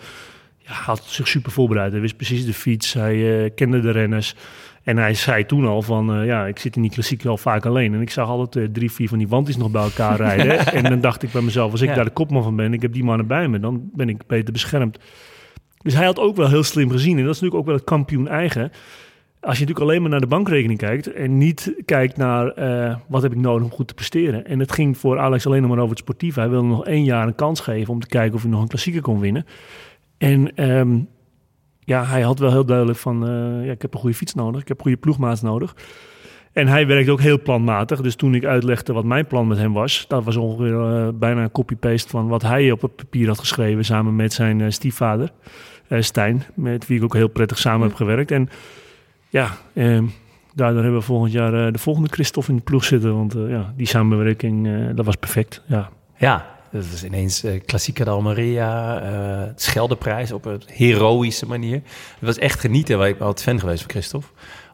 ja, 0.58 0.72
had 0.72 1.04
zich 1.04 1.28
super 1.28 1.52
voorbereid. 1.52 1.92
Hij 1.92 2.00
wist 2.00 2.16
precies 2.16 2.46
de 2.46 2.54
fiets, 2.54 2.92
hij 2.92 3.50
kende 3.54 3.80
de 3.80 3.90
renners. 3.90 4.34
En 4.82 4.96
hij 4.96 5.14
zei 5.14 5.46
toen 5.46 5.66
al 5.66 5.82
van, 5.82 6.18
uh, 6.18 6.26
ja, 6.26 6.46
ik 6.46 6.58
zit 6.58 6.76
in 6.76 6.82
die 6.82 6.90
klassiek 6.90 7.24
al 7.24 7.36
vaak 7.36 7.66
alleen. 7.66 7.94
En 7.94 8.00
ik 8.00 8.10
zag 8.10 8.28
altijd 8.28 8.64
uh, 8.64 8.72
drie, 8.72 8.92
vier 8.92 9.08
van 9.08 9.18
die 9.18 9.28
wanties 9.28 9.56
nog 9.56 9.70
bij 9.70 9.82
elkaar 9.82 10.16
rijden. 10.26 10.66
en 10.66 10.82
dan 10.82 11.00
dacht 11.00 11.22
ik 11.22 11.32
bij 11.32 11.42
mezelf, 11.42 11.70
als 11.70 11.80
ik 11.80 11.88
ja. 11.88 11.94
daar 11.94 12.04
de 12.04 12.10
kopman 12.10 12.42
van 12.42 12.56
ben, 12.56 12.72
ik 12.72 12.82
heb 12.82 12.92
die 12.92 13.04
mannen 13.04 13.26
bij 13.26 13.48
me, 13.48 13.60
dan 13.60 13.90
ben 13.92 14.08
ik 14.08 14.26
beter 14.26 14.52
beschermd. 14.52 14.98
Dus 15.82 15.94
hij 15.94 16.04
had 16.04 16.18
ook 16.18 16.36
wel 16.36 16.48
heel 16.48 16.62
slim 16.62 16.90
gezien. 16.90 17.18
En 17.18 17.24
dat 17.24 17.34
is 17.34 17.40
natuurlijk 17.40 17.60
ook 17.60 17.66
wel 17.66 17.74
het 17.74 17.84
kampioen 17.84 18.28
eigen. 18.28 18.72
Als 19.44 19.58
je 19.58 19.64
natuurlijk 19.64 19.90
alleen 19.90 20.00
maar 20.00 20.10
naar 20.10 20.20
de 20.20 20.26
bankrekening 20.26 20.78
kijkt 20.78 21.12
en 21.12 21.38
niet 21.38 21.74
kijkt 21.84 22.16
naar 22.16 22.58
uh, 22.58 22.96
wat 23.08 23.22
heb 23.22 23.32
ik 23.32 23.38
nodig 23.38 23.64
om 23.64 23.70
goed 23.70 23.88
te 23.88 23.94
presteren. 23.94 24.46
En 24.46 24.58
het 24.58 24.72
ging 24.72 24.98
voor 24.98 25.18
Alex 25.18 25.46
alleen 25.46 25.60
nog 25.60 25.70
maar 25.70 25.78
over 25.78 25.90
het 25.90 25.98
sportief. 25.98 26.34
Hij 26.34 26.48
wilde 26.48 26.66
nog 26.66 26.86
één 26.86 27.04
jaar 27.04 27.26
een 27.26 27.34
kans 27.34 27.60
geven 27.60 27.92
om 27.92 28.00
te 28.00 28.06
kijken 28.06 28.34
of 28.34 28.42
hij 28.42 28.50
nog 28.50 28.62
een 28.62 28.68
klassieker 28.68 29.02
kon 29.02 29.20
winnen. 29.20 29.46
En 30.18 30.70
um, 30.70 31.08
ja, 31.80 32.04
hij 32.04 32.20
had 32.20 32.38
wel 32.38 32.50
heel 32.50 32.64
duidelijk 32.64 32.98
van, 32.98 33.28
uh, 33.28 33.66
ja, 33.66 33.72
ik 33.72 33.82
heb 33.82 33.94
een 33.94 34.00
goede 34.00 34.16
fiets 34.16 34.34
nodig, 34.34 34.60
ik 34.60 34.68
heb 34.68 34.80
goede 34.80 34.96
ploegmaats 34.96 35.42
nodig. 35.42 35.76
En 36.52 36.66
hij 36.66 36.86
werkt 36.86 37.08
ook 37.08 37.20
heel 37.20 37.42
planmatig. 37.42 38.00
Dus 38.00 38.14
toen 38.14 38.34
ik 38.34 38.44
uitlegde 38.44 38.92
wat 38.92 39.04
mijn 39.04 39.26
plan 39.26 39.46
met 39.46 39.58
hem 39.58 39.72
was, 39.72 40.04
dat 40.08 40.24
was 40.24 40.36
ongeveer 40.36 40.72
uh, 40.72 41.08
bijna 41.14 41.42
een 41.42 41.52
copy-paste 41.52 42.08
van 42.08 42.28
wat 42.28 42.42
hij 42.42 42.70
op 42.70 42.82
het 42.82 42.96
papier 42.96 43.28
had 43.28 43.38
geschreven 43.38 43.84
samen 43.84 44.16
met 44.16 44.32
zijn 44.32 44.72
stiefvader, 44.72 45.32
Stijn, 45.88 46.42
met 46.54 46.86
wie 46.86 46.96
ik 46.96 47.04
ook 47.04 47.14
heel 47.14 47.28
prettig 47.28 47.58
samen 47.58 47.86
heb 47.86 47.96
gewerkt. 47.96 48.30
En 48.30 48.48
ja, 49.32 49.50
ehm, 49.74 50.04
daardoor 50.54 50.82
hebben 50.82 51.00
we 51.00 51.06
volgend 51.06 51.32
jaar 51.32 51.72
de 51.72 51.78
volgende 51.78 52.08
Christophe 52.10 52.50
in 52.50 52.56
de 52.56 52.62
ploeg 52.62 52.84
zitten. 52.84 53.16
Want 53.16 53.34
ja, 53.48 53.72
die 53.76 53.86
samenwerking, 53.86 54.68
dat 54.94 55.04
was 55.04 55.16
perfect. 55.16 55.62
Ja. 55.66 55.90
ja, 56.16 56.56
dat 56.70 56.84
is 56.84 57.04
ineens 57.04 57.44
klassieke 57.66 58.10
Almeria, 58.10 59.02
het 59.46 59.62
Scheldeprijs 59.62 60.32
op 60.32 60.44
een 60.44 60.62
heroïsche 60.66 61.46
manier. 61.46 61.80
Het 62.18 62.20
was 62.20 62.38
echt 62.38 62.60
genieten, 62.60 62.98
waar 62.98 63.08
ik 63.08 63.18
ben 63.18 63.26
altijd 63.26 63.48
fan 63.48 63.60
geweest 63.60 63.80
van 63.80 63.90
Christophe. 63.90 64.28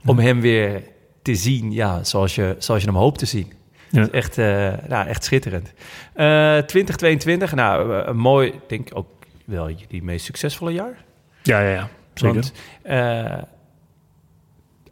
Om 0.04 0.18
hem 0.18 0.40
weer 0.40 0.82
te 1.22 1.34
zien, 1.34 1.72
ja, 1.72 2.04
zoals 2.04 2.34
je, 2.34 2.56
zoals 2.58 2.82
je 2.82 2.88
hem 2.88 2.96
hoopt 2.98 3.18
te 3.18 3.26
zien. 3.26 3.52
Ja. 3.90 4.08
echt, 4.10 4.38
uh, 4.38 4.72
nou, 4.88 5.08
echt 5.08 5.24
schitterend. 5.24 5.72
2022, 6.14 7.54
nou, 7.54 7.92
een 7.92 8.16
mooi, 8.16 8.52
denk 8.66 8.90
ik 8.90 8.96
ook 8.96 9.08
wel 9.44 9.70
jullie 9.70 10.02
meest 10.02 10.24
succesvolle 10.24 10.72
jaar. 10.72 11.04
Ja, 11.42 11.60
ja, 11.60 11.70
ja. 11.70 11.88
Zeker. 12.14 12.34
Want, 12.34 12.52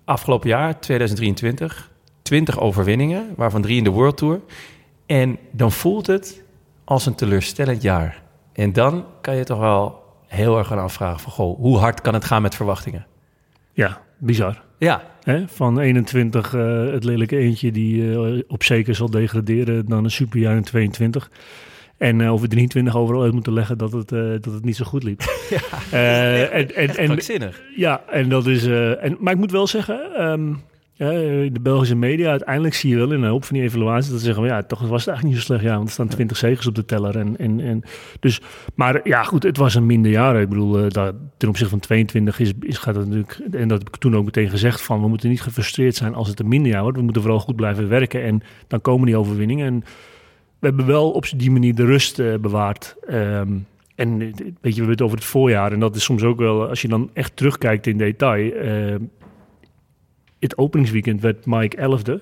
afgelopen 0.07 0.49
jaar, 0.49 0.81
2023, 0.81 1.91
20 2.23 2.61
overwinningen, 2.61 3.35
waarvan 3.37 3.63
drie 3.63 3.77
in 3.77 3.85
de 3.85 3.91
World 3.91 4.17
Tour. 4.17 4.41
En 5.07 5.39
dan 5.51 5.73
voelt 5.73 6.07
het 6.07 6.43
als 6.85 7.07
een 7.07 7.15
teleurstellend 7.15 7.83
jaar. 7.83 8.23
En 8.53 8.73
dan 8.73 9.05
kan 9.21 9.37
je 9.37 9.45
toch 9.45 9.59
wel 9.59 10.05
heel 10.27 10.59
erg 10.59 10.67
gaan 10.67 10.79
afvragen 10.79 11.21
van... 11.21 11.33
Goh, 11.33 11.59
hoe 11.59 11.79
hard 11.79 12.01
kan 12.01 12.15
het 12.15 12.25
gaan 12.25 12.43
met 12.43 12.55
verwachtingen? 12.55 13.07
Ja, 13.73 14.03
bizar. 14.19 14.63
Ja. 14.79 15.03
Hè? 15.23 15.49
Van 15.49 15.79
21 15.79 16.53
uh, 16.53 16.93
het 16.93 17.05
lelijke 17.05 17.37
eentje 17.37 17.73
die 17.73 18.03
uh, 18.03 18.43
op 18.49 18.63
zeker 18.63 18.95
zal 18.95 19.11
degraderen... 19.11 19.87
dan 19.87 20.05
een 20.05 20.11
superjaar 20.11 20.57
in 20.57 20.63
22. 20.63 21.31
En 21.99 22.19
uh, 22.19 22.33
over 22.33 22.49
23 22.49 22.97
overal 22.97 23.23
uit 23.23 23.33
moeten 23.33 23.53
leggen 23.53 23.79
dat 23.79 23.93
het, 23.93 24.13
uh, 24.13 24.31
dat 24.31 24.53
het 24.53 24.65
niet 24.65 24.77
zo 24.77 24.85
goed 24.85 25.03
liep. 25.03 25.21
Ja, 25.51 25.61
uh, 25.93 26.55
en, 26.55 26.75
en, 26.75 26.97
en, 26.97 27.53
ja, 27.77 28.03
en 28.11 28.29
dat 28.29 28.47
is. 28.47 28.67
en, 28.67 29.17
maar 29.21 29.33
ik 29.33 29.39
moet 29.39 29.51
wel 29.51 29.67
zeggen, 29.67 30.29
um, 30.31 30.63
ja, 30.99 31.11
de 31.51 31.61
Belgische 31.63 31.95
media, 31.95 32.31
uiteindelijk 32.31 32.75
zie 32.75 32.91
je 32.91 32.97
wel 32.97 33.13
in 33.13 33.23
een 33.23 33.29
hoop 33.29 33.45
van 33.45 33.57
die 33.57 33.65
evaluaties 33.65 34.11
dat 34.11 34.19
ze 34.19 34.25
zeggen, 34.25 34.45
ja, 34.45 34.63
toch 34.63 34.81
was 34.81 35.05
het 35.05 35.09
eigenlijk 35.09 35.25
niet 35.25 35.37
zo 35.37 35.53
slecht. 35.53 35.63
Ja, 35.63 35.75
want 35.77 35.87
er 35.87 35.93
staan 35.93 36.09
20 36.09 36.37
zegers 36.37 36.67
op 36.67 36.75
de 36.75 36.85
teller. 36.85 37.17
En, 37.17 37.37
en, 37.37 37.61
en, 37.61 37.83
dus, 38.21 38.41
maar 38.75 39.01
ja, 39.09 39.23
goed, 39.23 39.43
het 39.43 39.57
was 39.57 39.75
een 39.75 39.87
minder 39.87 40.11
jaar. 40.11 40.41
Ik 40.41 40.49
bedoel, 40.49 40.85
uh, 40.85 40.91
dat, 40.91 41.15
ten 41.37 41.49
opzichte 41.49 41.71
van 41.71 41.81
22 41.81 42.39
is, 42.39 42.53
is, 42.61 42.79
gaat 42.79 42.95
het 42.95 43.07
natuurlijk, 43.07 43.55
en 43.55 43.69
dat 43.69 43.79
heb 43.79 43.89
ik 43.89 43.97
toen 43.97 44.17
ook 44.17 44.25
meteen 44.25 44.51
gezegd, 44.51 44.83
van 44.83 45.01
we 45.01 45.09
moeten 45.09 45.29
niet 45.29 45.43
gefrustreerd 45.43 45.95
zijn 45.95 46.15
als 46.15 46.29
het 46.29 46.41
een 46.41 46.49
minder 46.49 46.73
jaar 46.73 46.83
wordt. 46.83 46.97
We 46.97 47.05
moeten 47.05 47.23
vooral 47.23 47.41
goed 47.41 47.57
blijven 47.57 47.89
werken 47.89 48.23
en 48.23 48.43
dan 48.67 48.81
komen 48.81 49.07
die 49.07 49.17
overwinningen. 49.17 49.67
En 49.67 49.85
we 50.59 50.67
hebben 50.67 50.87
wel 50.87 51.11
op 51.11 51.27
die 51.37 51.51
manier 51.51 51.75
de 51.75 51.85
rust 51.85 52.19
eh, 52.19 52.35
bewaard. 52.35 52.97
Ehm, 53.07 53.53
en 53.95 54.21
eh, 54.21 54.29
weet 54.37 54.37
je, 54.61 54.61
we 54.61 54.71
hebben 54.71 54.91
het 54.91 55.03
over 55.03 55.17
het 55.17 55.27
voorjaar. 55.27 55.73
En 55.73 55.81
dat 55.81 55.97
is 55.97 56.05
soms 56.05 56.23
ook 56.23 56.39
wel, 56.39 56.69
als 56.69 56.83
je 56.83 56.89
dan 56.89 57.11
echt 57.13 57.37
terugkijkt 57.37 57.87
in 57.87 57.99
detail. 57.99 58.53
ehm, 58.53 59.01
het 60.39 60.59
openingsweekend 60.59 61.21
werd 61.21 61.47
Mike 61.47 61.77
11e 61.77 62.21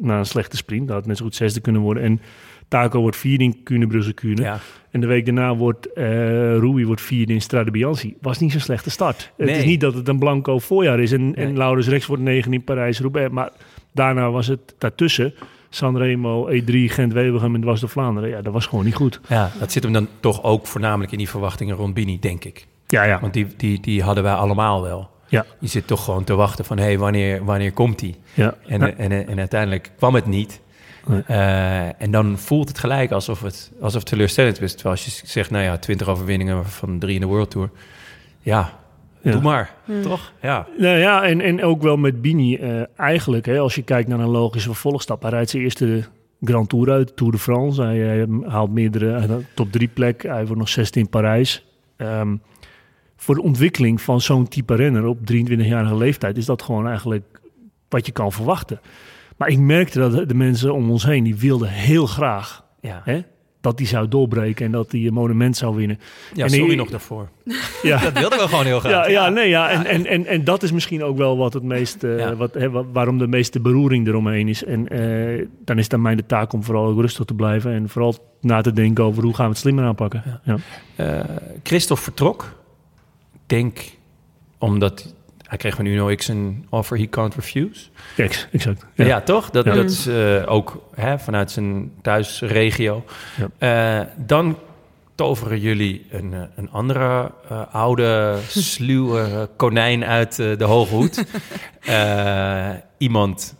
na 0.00 0.18
een 0.18 0.26
slechte 0.26 0.56
sprint. 0.56 0.86
Dat 0.86 0.96
had 0.96 1.06
net 1.06 1.16
zo 1.16 1.24
goed 1.24 1.34
zesde 1.34 1.60
kunnen 1.60 1.82
worden. 1.82 2.02
En 2.02 2.20
Taco 2.68 3.00
wordt 3.00 3.16
vierde 3.16 3.44
in 3.44 3.62
Kuurne, 3.62 3.86
Brussel, 3.86 4.14
Kuurne. 4.14 4.42
Ja. 4.42 4.58
En 4.90 5.00
de 5.00 5.06
week 5.06 5.24
daarna 5.24 5.56
wordt 5.56 5.92
eh 5.92 6.04
Rui 6.58 6.86
wordt 6.86 7.00
vierde 7.00 7.32
in 7.32 7.40
Strade 7.40 7.70
Bianchi. 7.70 8.16
Was 8.20 8.38
niet 8.38 8.52
zo'n 8.52 8.60
slechte 8.60 8.90
start. 8.90 9.32
Het 9.36 9.48
is 9.48 9.64
niet 9.64 9.80
dat 9.80 9.94
het 9.94 10.08
een 10.08 10.18
blanco 10.18 10.58
voorjaar 10.58 11.00
is. 11.00 11.12
En, 11.12 11.34
en. 11.34 11.56
Laurens 11.56 11.88
Rex 11.88 12.06
wordt 12.06 12.22
negen 12.22 12.52
in 12.52 12.64
Parijs-Roubaix. 12.64 13.30
Maar 13.32 13.50
daarna 13.92 14.30
was 14.30 14.46
het 14.46 14.74
daartussen. 14.78 15.34
Sanremo, 15.74 16.48
E3, 16.50 16.64
Gent-Wevelgem 16.66 17.54
en 17.54 17.60
dwars 17.60 17.80
door 17.80 17.88
Vlaanderen. 17.88 18.28
Ja, 18.30 18.42
dat 18.42 18.52
was 18.52 18.66
gewoon 18.66 18.84
niet 18.84 18.94
goed. 18.94 19.20
ja, 19.28 19.50
dat 19.58 19.72
zit 19.72 19.82
hem 19.82 19.92
dan 19.92 20.08
toch 20.20 20.42
ook 20.42 20.66
voornamelijk 20.66 21.12
in 21.12 21.18
die 21.18 21.28
verwachtingen 21.28 21.76
rond 21.76 21.94
Bini, 21.94 22.18
denk 22.18 22.44
ik. 22.44 22.66
Ja, 22.86 23.02
ja. 23.02 23.20
Want 23.20 23.32
die, 23.32 23.46
die, 23.56 23.80
die 23.80 24.02
hadden 24.02 24.24
wij 24.24 24.32
allemaal 24.32 24.82
wel. 24.82 25.10
Ja, 25.28 25.44
Je 25.58 25.66
zit 25.68 25.86
toch 25.86 26.04
gewoon 26.04 26.24
te 26.24 26.34
wachten 26.34 26.64
van, 26.64 26.76
hé, 26.78 26.84
hey, 26.84 26.98
wanneer, 26.98 27.44
wanneer 27.44 27.72
komt 27.72 27.98
die? 27.98 28.16
ja. 28.34 28.54
En, 28.66 28.80
Ja. 28.80 28.90
en, 28.92 29.26
en, 29.28 29.38
uiteindelijk 29.38 29.90
kwam 29.96 30.14
het 30.14 30.26
niet. 30.26 30.60
Nee. 31.06 31.22
Eh, 31.26 32.02
en 32.02 32.10
dan 32.10 32.38
voelt 32.38 32.68
het 32.68 32.78
gelijk 32.78 33.10
alsof 33.10 33.40
het, 33.42 33.72
alsof 33.80 34.00
het 34.00 34.08
teleurstellend 34.08 34.60
is. 34.60 34.72
Terwijl 34.74 34.94
als 34.94 35.04
je 35.04 35.26
zegt, 35.26 35.50
nou 35.50 35.64
ja, 35.64 35.76
20 35.78 36.08
overwinningen 36.08 36.66
van 36.66 36.98
drie 36.98 37.14
in 37.14 37.20
de 37.20 37.26
World 37.26 37.50
Tour. 37.50 37.70
Ja, 38.40 38.78
Ja. 39.24 39.32
doe 39.32 39.42
maar. 39.42 39.74
Toch? 40.02 40.32
Ja. 40.42 40.66
Nou 40.78 40.98
ja, 40.98 41.22
en, 41.22 41.40
en 41.40 41.62
ook 41.62 41.82
wel 41.82 41.96
met 41.96 42.22
Bini 42.22 42.56
eh, 42.56 42.82
eigenlijk. 42.96 43.46
Hè, 43.46 43.58
als 43.58 43.74
je 43.74 43.82
kijkt 43.82 44.08
naar 44.08 44.18
een 44.18 44.28
logische 44.28 44.68
vervolgstap. 44.68 45.22
Hij 45.22 45.30
rijdt 45.30 45.50
zijn 45.50 45.62
eerste 45.62 46.02
Grand 46.40 46.68
Tour 46.68 46.90
uit, 46.90 47.16
Tour 47.16 47.32
de 47.32 47.38
France. 47.38 47.82
Hij, 47.82 48.22
eh, 48.22 48.28
haalt 48.46 48.70
meerdere 48.70 49.10
hij 49.10 49.28
haalt 49.28 49.44
top 49.54 49.72
drie 49.72 49.88
plek. 49.88 50.22
Hij 50.22 50.44
wordt 50.44 50.60
nog 50.60 50.68
16 50.68 51.02
in 51.02 51.08
Parijs. 51.08 51.66
Ehm, 51.96 52.36
voor 53.16 53.34
de 53.34 53.42
ontwikkeling 53.42 54.00
van 54.00 54.20
zo'n 54.20 54.48
type 54.48 54.74
renner 54.74 55.06
op 55.06 55.18
23-jarige 55.24 55.96
leeftijd... 55.96 56.36
is 56.36 56.46
dat 56.46 56.62
gewoon 56.62 56.88
eigenlijk 56.88 57.40
wat 57.88 58.06
je 58.06 58.12
kan 58.12 58.32
verwachten. 58.32 58.80
Maar 59.36 59.48
ik 59.48 59.58
merkte 59.58 59.98
dat 59.98 60.28
de 60.28 60.34
mensen 60.34 60.74
om 60.74 60.90
ons 60.90 61.04
heen... 61.04 61.24
die 61.24 61.36
wilden 61.36 61.68
heel 61.68 62.06
graag 62.06 62.64
Ja, 62.80 63.00
hè, 63.04 63.22
dat 63.64 63.78
hij 63.78 63.88
zou 63.88 64.08
doorbreken... 64.08 64.66
en 64.66 64.72
dat 64.72 64.92
hij 64.92 65.00
een 65.06 65.12
monument 65.12 65.56
zou 65.56 65.76
winnen. 65.76 65.98
ja 66.34 66.44
En 66.44 66.50
sorry 66.50 66.70
ik- 66.70 66.76
nog 66.76 66.90
daarvoor. 66.90 67.28
Ja. 67.82 67.98
Dat 67.98 68.18
wilden 68.18 68.38
we 68.38 68.48
gewoon 68.48 68.64
heel 68.64 68.80
graag. 68.80 68.92
Ja, 68.92 69.08
ja, 69.10 69.28
nee, 69.28 69.48
ja. 69.48 69.70
En, 69.70 69.86
en, 69.86 70.06
en, 70.06 70.26
en 70.26 70.44
dat 70.44 70.62
is 70.62 70.72
misschien 70.72 71.02
ook 71.04 71.16
wel 71.16 71.36
wat 71.36 71.52
het 71.52 71.62
meest, 71.62 72.04
eh, 72.04 72.18
Ja. 72.18 72.36
wat, 72.36 72.56
waarom 72.92 73.18
de 73.18 73.26
meeste 73.26 73.60
beroering 73.60 74.06
eromheen 74.06 74.48
is. 74.48 74.64
En 74.64 74.88
eh, 74.88 75.46
dan 75.64 75.78
is 75.78 75.84
het 75.84 75.94
aan 75.94 76.02
mij 76.02 76.14
de 76.14 76.26
taak 76.26 76.52
om 76.52 76.64
vooral 76.64 76.86
ook 76.86 77.00
rustig 77.00 77.24
te 77.24 77.34
blijven 77.34 77.72
en 77.72 77.88
vooral 77.88 78.14
na 78.40 78.60
te 78.60 78.72
denken 78.72 79.04
over 79.04 79.22
hoe 79.22 79.34
gaan 79.34 79.44
we 79.44 79.50
het 79.50 79.60
slimmer 79.60 79.84
aanpakken. 79.84 80.40
Ja. 80.44 80.56
Eh, 80.96 81.20
Christophe 81.62 82.02
vertrok. 82.02 82.42
Ik 83.34 83.40
denk 83.46 83.80
omdat 84.58 85.14
hij 85.54 85.62
kreeg 85.62 85.74
van 85.76 85.84
Uno 85.84 86.14
X 86.14 86.28
een 86.28 86.66
offer 86.70 86.98
he 86.98 87.08
can't 87.08 87.34
refuse. 87.34 87.86
Kijk, 88.16 88.48
exact. 88.52 88.86
Ja, 88.94 89.04
Ja. 89.06 89.20
toch? 89.20 89.50
Dat, 89.50 89.64
Ja. 89.64 89.74
dat 89.74 89.90
is 89.90 90.06
eh, 90.06 90.42
ook 90.46 90.82
hè, 90.94 91.18
vanuit 91.18 91.50
zijn 91.50 91.92
thuisregio. 92.02 93.04
Eh, 93.58 94.00
dan 94.16 94.58
toveren 95.14 95.60
jullie 95.60 96.06
een, 96.10 96.34
eh, 96.34 96.40
een 96.56 96.70
andere 96.70 97.30
eh, 97.48 97.74
oude, 97.74 98.36
sluwe 98.48 99.48
konijn 99.56 100.04
uit 100.04 100.36
de 100.36 100.64
Hoge 100.64 100.94
Hoed. 100.94 101.24
Eh, 101.84 102.70
iemand 102.98 103.54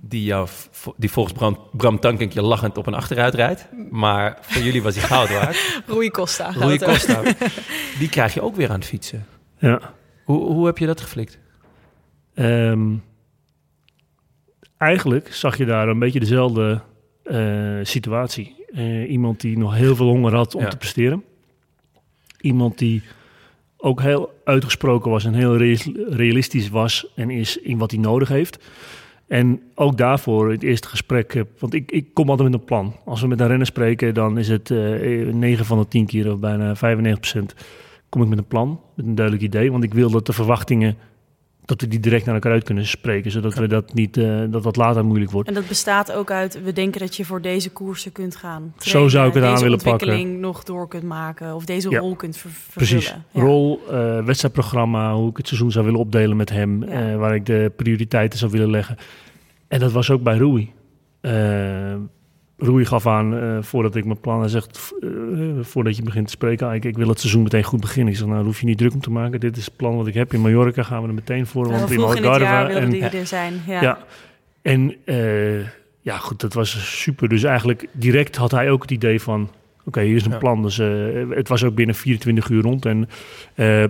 die, 0.00 0.24
jou, 0.24 0.48
die 0.96 1.10
volgens 1.10 1.34
Bram, 1.34 1.58
Bram 1.72 2.00
Tankink 2.00 2.32
je 2.32 2.42
lachend 2.42 2.78
op 2.78 2.86
een 2.86 2.94
achteruit 2.94 3.34
rijdt. 3.34 3.66
Maar 3.90 4.38
voor 4.40 4.62
jullie 4.62 4.82
was 4.82 4.94
hij 4.96 5.04
goud 5.04 5.28
waard. 5.32 5.56
Rui 5.86 6.10
Costa. 6.10 6.50
Rui. 6.50 6.78
Costa. 6.78 7.20
Die 7.98 8.08
krijg 8.08 8.34
je 8.34 8.42
ook 8.42 8.56
weer 8.56 8.68
aan 8.68 8.74
het 8.78 8.84
fietsen. 8.84 9.26
Ja. 9.58 9.80
Hoe, 10.24 10.52
hoe 10.52 10.66
heb 10.66 10.78
je 10.78 10.86
dat 10.86 11.00
geflikt? 11.00 11.38
Ehm, 12.34 12.94
eigenlijk 14.78 15.34
zag 15.34 15.56
je 15.56 15.64
daar 15.64 15.88
een 15.88 15.98
beetje 15.98 16.20
dezelfde 16.20 16.80
eh, 17.22 17.78
situatie. 17.82 18.64
Eh, 18.74 19.10
iemand 19.10 19.40
die 19.40 19.58
nog 19.58 19.74
heel 19.74 19.96
veel 19.96 20.06
honger 20.08 20.34
had 20.34 20.54
om 20.54 20.62
Ja. 20.62 20.68
te 20.68 20.76
presteren. 20.76 21.24
Iemand 22.40 22.78
die 22.78 23.02
ook 23.76 24.00
heel 24.00 24.40
uitgesproken 24.44 25.10
was 25.10 25.24
en 25.24 25.34
heel 25.34 25.56
realistisch 26.08 26.68
was 26.68 27.06
en 27.14 27.30
is 27.30 27.56
in 27.56 27.78
wat 27.78 27.90
hij 27.90 28.00
nodig 28.00 28.28
heeft. 28.28 28.64
En 29.26 29.62
ook 29.74 29.96
daarvoor 29.96 30.50
het 30.50 30.62
eerste 30.62 30.88
gesprek, 30.88 31.44
want 31.58 31.74
ik, 31.74 31.90
ik 31.90 32.14
kom 32.14 32.30
altijd 32.30 32.50
met 32.50 32.60
een 32.60 32.66
plan. 32.66 32.96
Als 33.04 33.20
we 33.20 33.26
met 33.26 33.40
een 33.40 33.46
renner 33.46 33.66
spreken, 33.66 34.14
dan 34.14 34.38
is 34.38 34.48
het 34.48 34.70
eh 34.70 35.26
9 35.32 35.64
van 35.64 35.78
de 35.78 35.88
10 35.88 36.06
keer 36.06 36.32
of 36.32 36.38
bijna 36.38 36.76
95 36.76 37.56
kom 38.12 38.22
ik 38.22 38.28
met 38.28 38.38
een 38.38 38.46
plan, 38.46 38.80
met 38.94 39.06
een 39.06 39.14
duidelijk 39.14 39.44
idee. 39.46 39.70
Want 39.72 39.84
ik 39.84 39.94
wil 39.94 40.10
dat 40.10 40.26
de 40.26 40.32
verwachtingen 40.32 40.96
dat 41.64 41.80
we 41.80 41.88
die 41.88 42.00
direct 42.00 42.24
naar 42.24 42.34
elkaar 42.34 42.52
uit 42.52 42.64
kunnen 42.64 42.86
spreken, 42.86 43.30
zodat 43.30 43.54
we 43.54 43.66
dat 43.66 43.94
niet 43.94 44.16
eh, 44.16 44.40
dat 44.50 44.62
dat 44.62 44.76
later 44.76 45.04
moeilijk 45.04 45.30
wordt. 45.30 45.48
En 45.48 45.54
dat 45.54 45.68
bestaat 45.68 46.12
ook 46.12 46.30
uit, 46.30 46.62
we 46.62 46.72
denken 46.72 47.00
dat 47.00 47.16
je 47.16 47.24
voor 47.24 47.40
deze 47.40 47.70
koersen 47.70 48.12
kunt 48.12 48.36
gaan. 48.36 48.74
Zo 48.78 49.08
zou 49.08 49.28
ik 49.28 49.34
het 49.34 49.44
aan 49.44 49.58
willen 49.60 49.78
pakken. 49.78 49.92
ontwikkeling 49.92 50.40
nog 50.40 50.62
door 50.64 50.88
kunt 50.88 51.02
maken. 51.02 51.54
Of 51.54 51.64
deze 51.64 51.90
Ja. 51.90 51.98
rol 51.98 52.14
kunt 52.16 52.36
ver- 52.36 52.50
Precies. 52.74 53.04
vervullen. 53.04 53.26
Ja. 53.30 53.40
Rol, 53.40 53.80
eh, 53.90 54.24
wedstrijdprogramma, 54.24 55.14
hoe 55.14 55.30
ik 55.30 55.36
het 55.36 55.46
seizoen 55.48 55.70
zou 55.70 55.84
willen 55.84 56.00
opdelen 56.00 56.36
met 56.36 56.50
hem, 56.50 56.84
Ja. 56.84 57.10
eh, 57.10 57.16
waar 57.16 57.34
ik 57.34 57.46
de 57.46 57.72
prioriteiten 57.76 58.38
zou 58.38 58.50
willen 58.50 58.70
leggen. 58.70 58.96
En 59.68 59.80
dat 59.80 59.92
was 59.92 60.10
ook 60.10 60.22
bij 60.22 60.36
Rui. 60.36 60.72
Rui 62.64 62.84
gaf 62.84 63.06
aan, 63.06 63.36
eh, 63.38 63.58
voordat 63.60 63.94
ik 63.94 64.04
mijn 64.04 64.20
plan, 64.20 64.40
hij 64.40 64.48
zegt, 64.48 64.78
v- 64.78 64.90
eh, 65.02 65.10
voordat 65.60 65.96
je 65.96 66.02
begint 66.02 66.26
te 66.26 66.32
spreken, 66.32 66.72
ik, 66.72 66.84
ik 66.84 66.96
wil 66.96 67.08
het 67.08 67.20
seizoen 67.20 67.42
meteen 67.42 67.62
goed 67.62 67.80
beginnen. 67.80 68.12
Ik 68.12 68.18
zeg, 68.18 68.28
nou, 68.28 68.44
hoef 68.44 68.60
je 68.60 68.66
niet 68.66 68.78
druk 68.78 68.92
om 68.94 69.00
te 69.00 69.10
maken. 69.10 69.40
Dit 69.40 69.56
is 69.56 69.64
het 69.64 69.76
plan 69.76 69.96
wat 69.96 70.06
ik 70.06 70.14
heb. 70.14 70.32
In 70.32 70.40
Mallorca 70.40 70.82
gaan 70.82 71.02
we 71.02 71.08
er 71.08 71.14
meteen 71.14 71.46
voor. 71.46 71.68
Want 71.70 71.90
in 71.90 72.00
Algarve 72.00 72.72
en- 72.78 72.90
die 72.90 73.02
er 73.04 73.26
zijn. 73.26 73.52
Ja. 73.66 73.80
Ja. 73.82 73.98
En 74.62 74.94
eh, 75.04 75.60
ja, 76.00 76.16
goed, 76.18 76.40
dat 76.40 76.52
was 76.54 77.00
super. 77.00 77.28
Dus 77.28 77.42
eigenlijk 77.42 77.86
direct 77.92 78.36
had 78.36 78.50
hij 78.50 78.70
ook 78.70 78.82
het 78.82 78.90
idee 78.90 79.20
van... 79.20 79.50
Oké, 79.84 80.00
hier 80.00 80.16
is 80.16 80.24
een 80.24 80.30
Ja. 80.30 80.38
plan. 80.38 80.62
Dus 80.62 80.78
eh, 80.78 80.88
het 81.30 81.48
was 81.48 81.64
ook 81.64 81.74
binnen 81.74 81.94
24 81.94 82.48
uur 82.48 82.62
rond. 82.62 82.86
En 82.86 83.08
eh, 83.54 83.84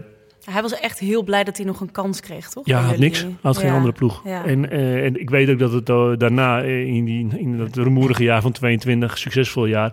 Hij 0.51 0.63
was 0.63 0.81
echt 0.81 0.99
heel 0.99 1.23
blij 1.23 1.45
dat 1.45 1.57
hij 1.57 1.67
nog 1.67 1.81
een 1.81 1.91
kans 1.93 2.21
kreeg, 2.21 2.49
toch? 2.49 2.67
ja, 2.67 2.81
had 2.81 2.99
niks. 2.99 3.21
Hij 3.23 3.35
had 3.43 3.57
geen 3.57 3.67
Ja. 3.69 3.75
andere 3.75 3.93
ploeg. 3.93 4.23
Ja. 4.25 4.45
En, 4.45 4.71
eh, 4.71 5.05
en 5.05 5.21
ik 5.21 5.31
weet 5.31 5.51
ook 5.51 5.59
dat 5.59 5.73
het 5.73 5.89
eh, 5.89 6.11
daarna, 6.17 6.63
eh, 6.63 6.87
in, 6.87 7.05
die, 7.05 7.29
in 7.39 7.59
dat 7.59 7.77
rumoerige 7.77 8.23
jaar 8.23 8.41
van 8.43 8.53
22, 8.53 9.19
succesvol 9.19 9.67
jaar... 9.67 9.93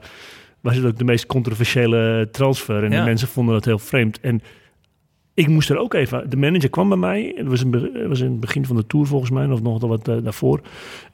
was 0.62 0.76
het 0.76 0.86
ook 0.86 0.98
de 0.98 1.04
meest 1.04 1.26
controversiële 1.26 2.28
transfer. 2.32 2.84
En 2.84 2.92
Ja. 2.92 3.00
de 3.00 3.06
mensen 3.06 3.28
vonden 3.28 3.54
dat 3.54 3.66
heel 3.66 3.80
vreemd. 3.80 4.20
En 4.20 4.42
ik 5.34 5.48
moest 5.48 5.70
er 5.70 5.78
ook 5.78 5.94
even... 5.94 6.30
De 6.30 6.38
manager 6.38 6.70
kwam 6.70 6.90
bij 6.90 6.98
mij. 6.98 7.34
Het 7.36 7.48
was, 7.48 7.60
het 7.60 8.08
was 8.08 8.20
in 8.20 8.32
het 8.32 8.40
begin 8.40 8.66
van 8.66 8.76
de 8.76 8.86
Tour 8.88 9.06
volgens 9.06 9.32
mij. 9.32 9.48
Of 9.48 9.62
nog 9.62 9.82
wat 9.82 10.06
daarvoor. 10.06 10.62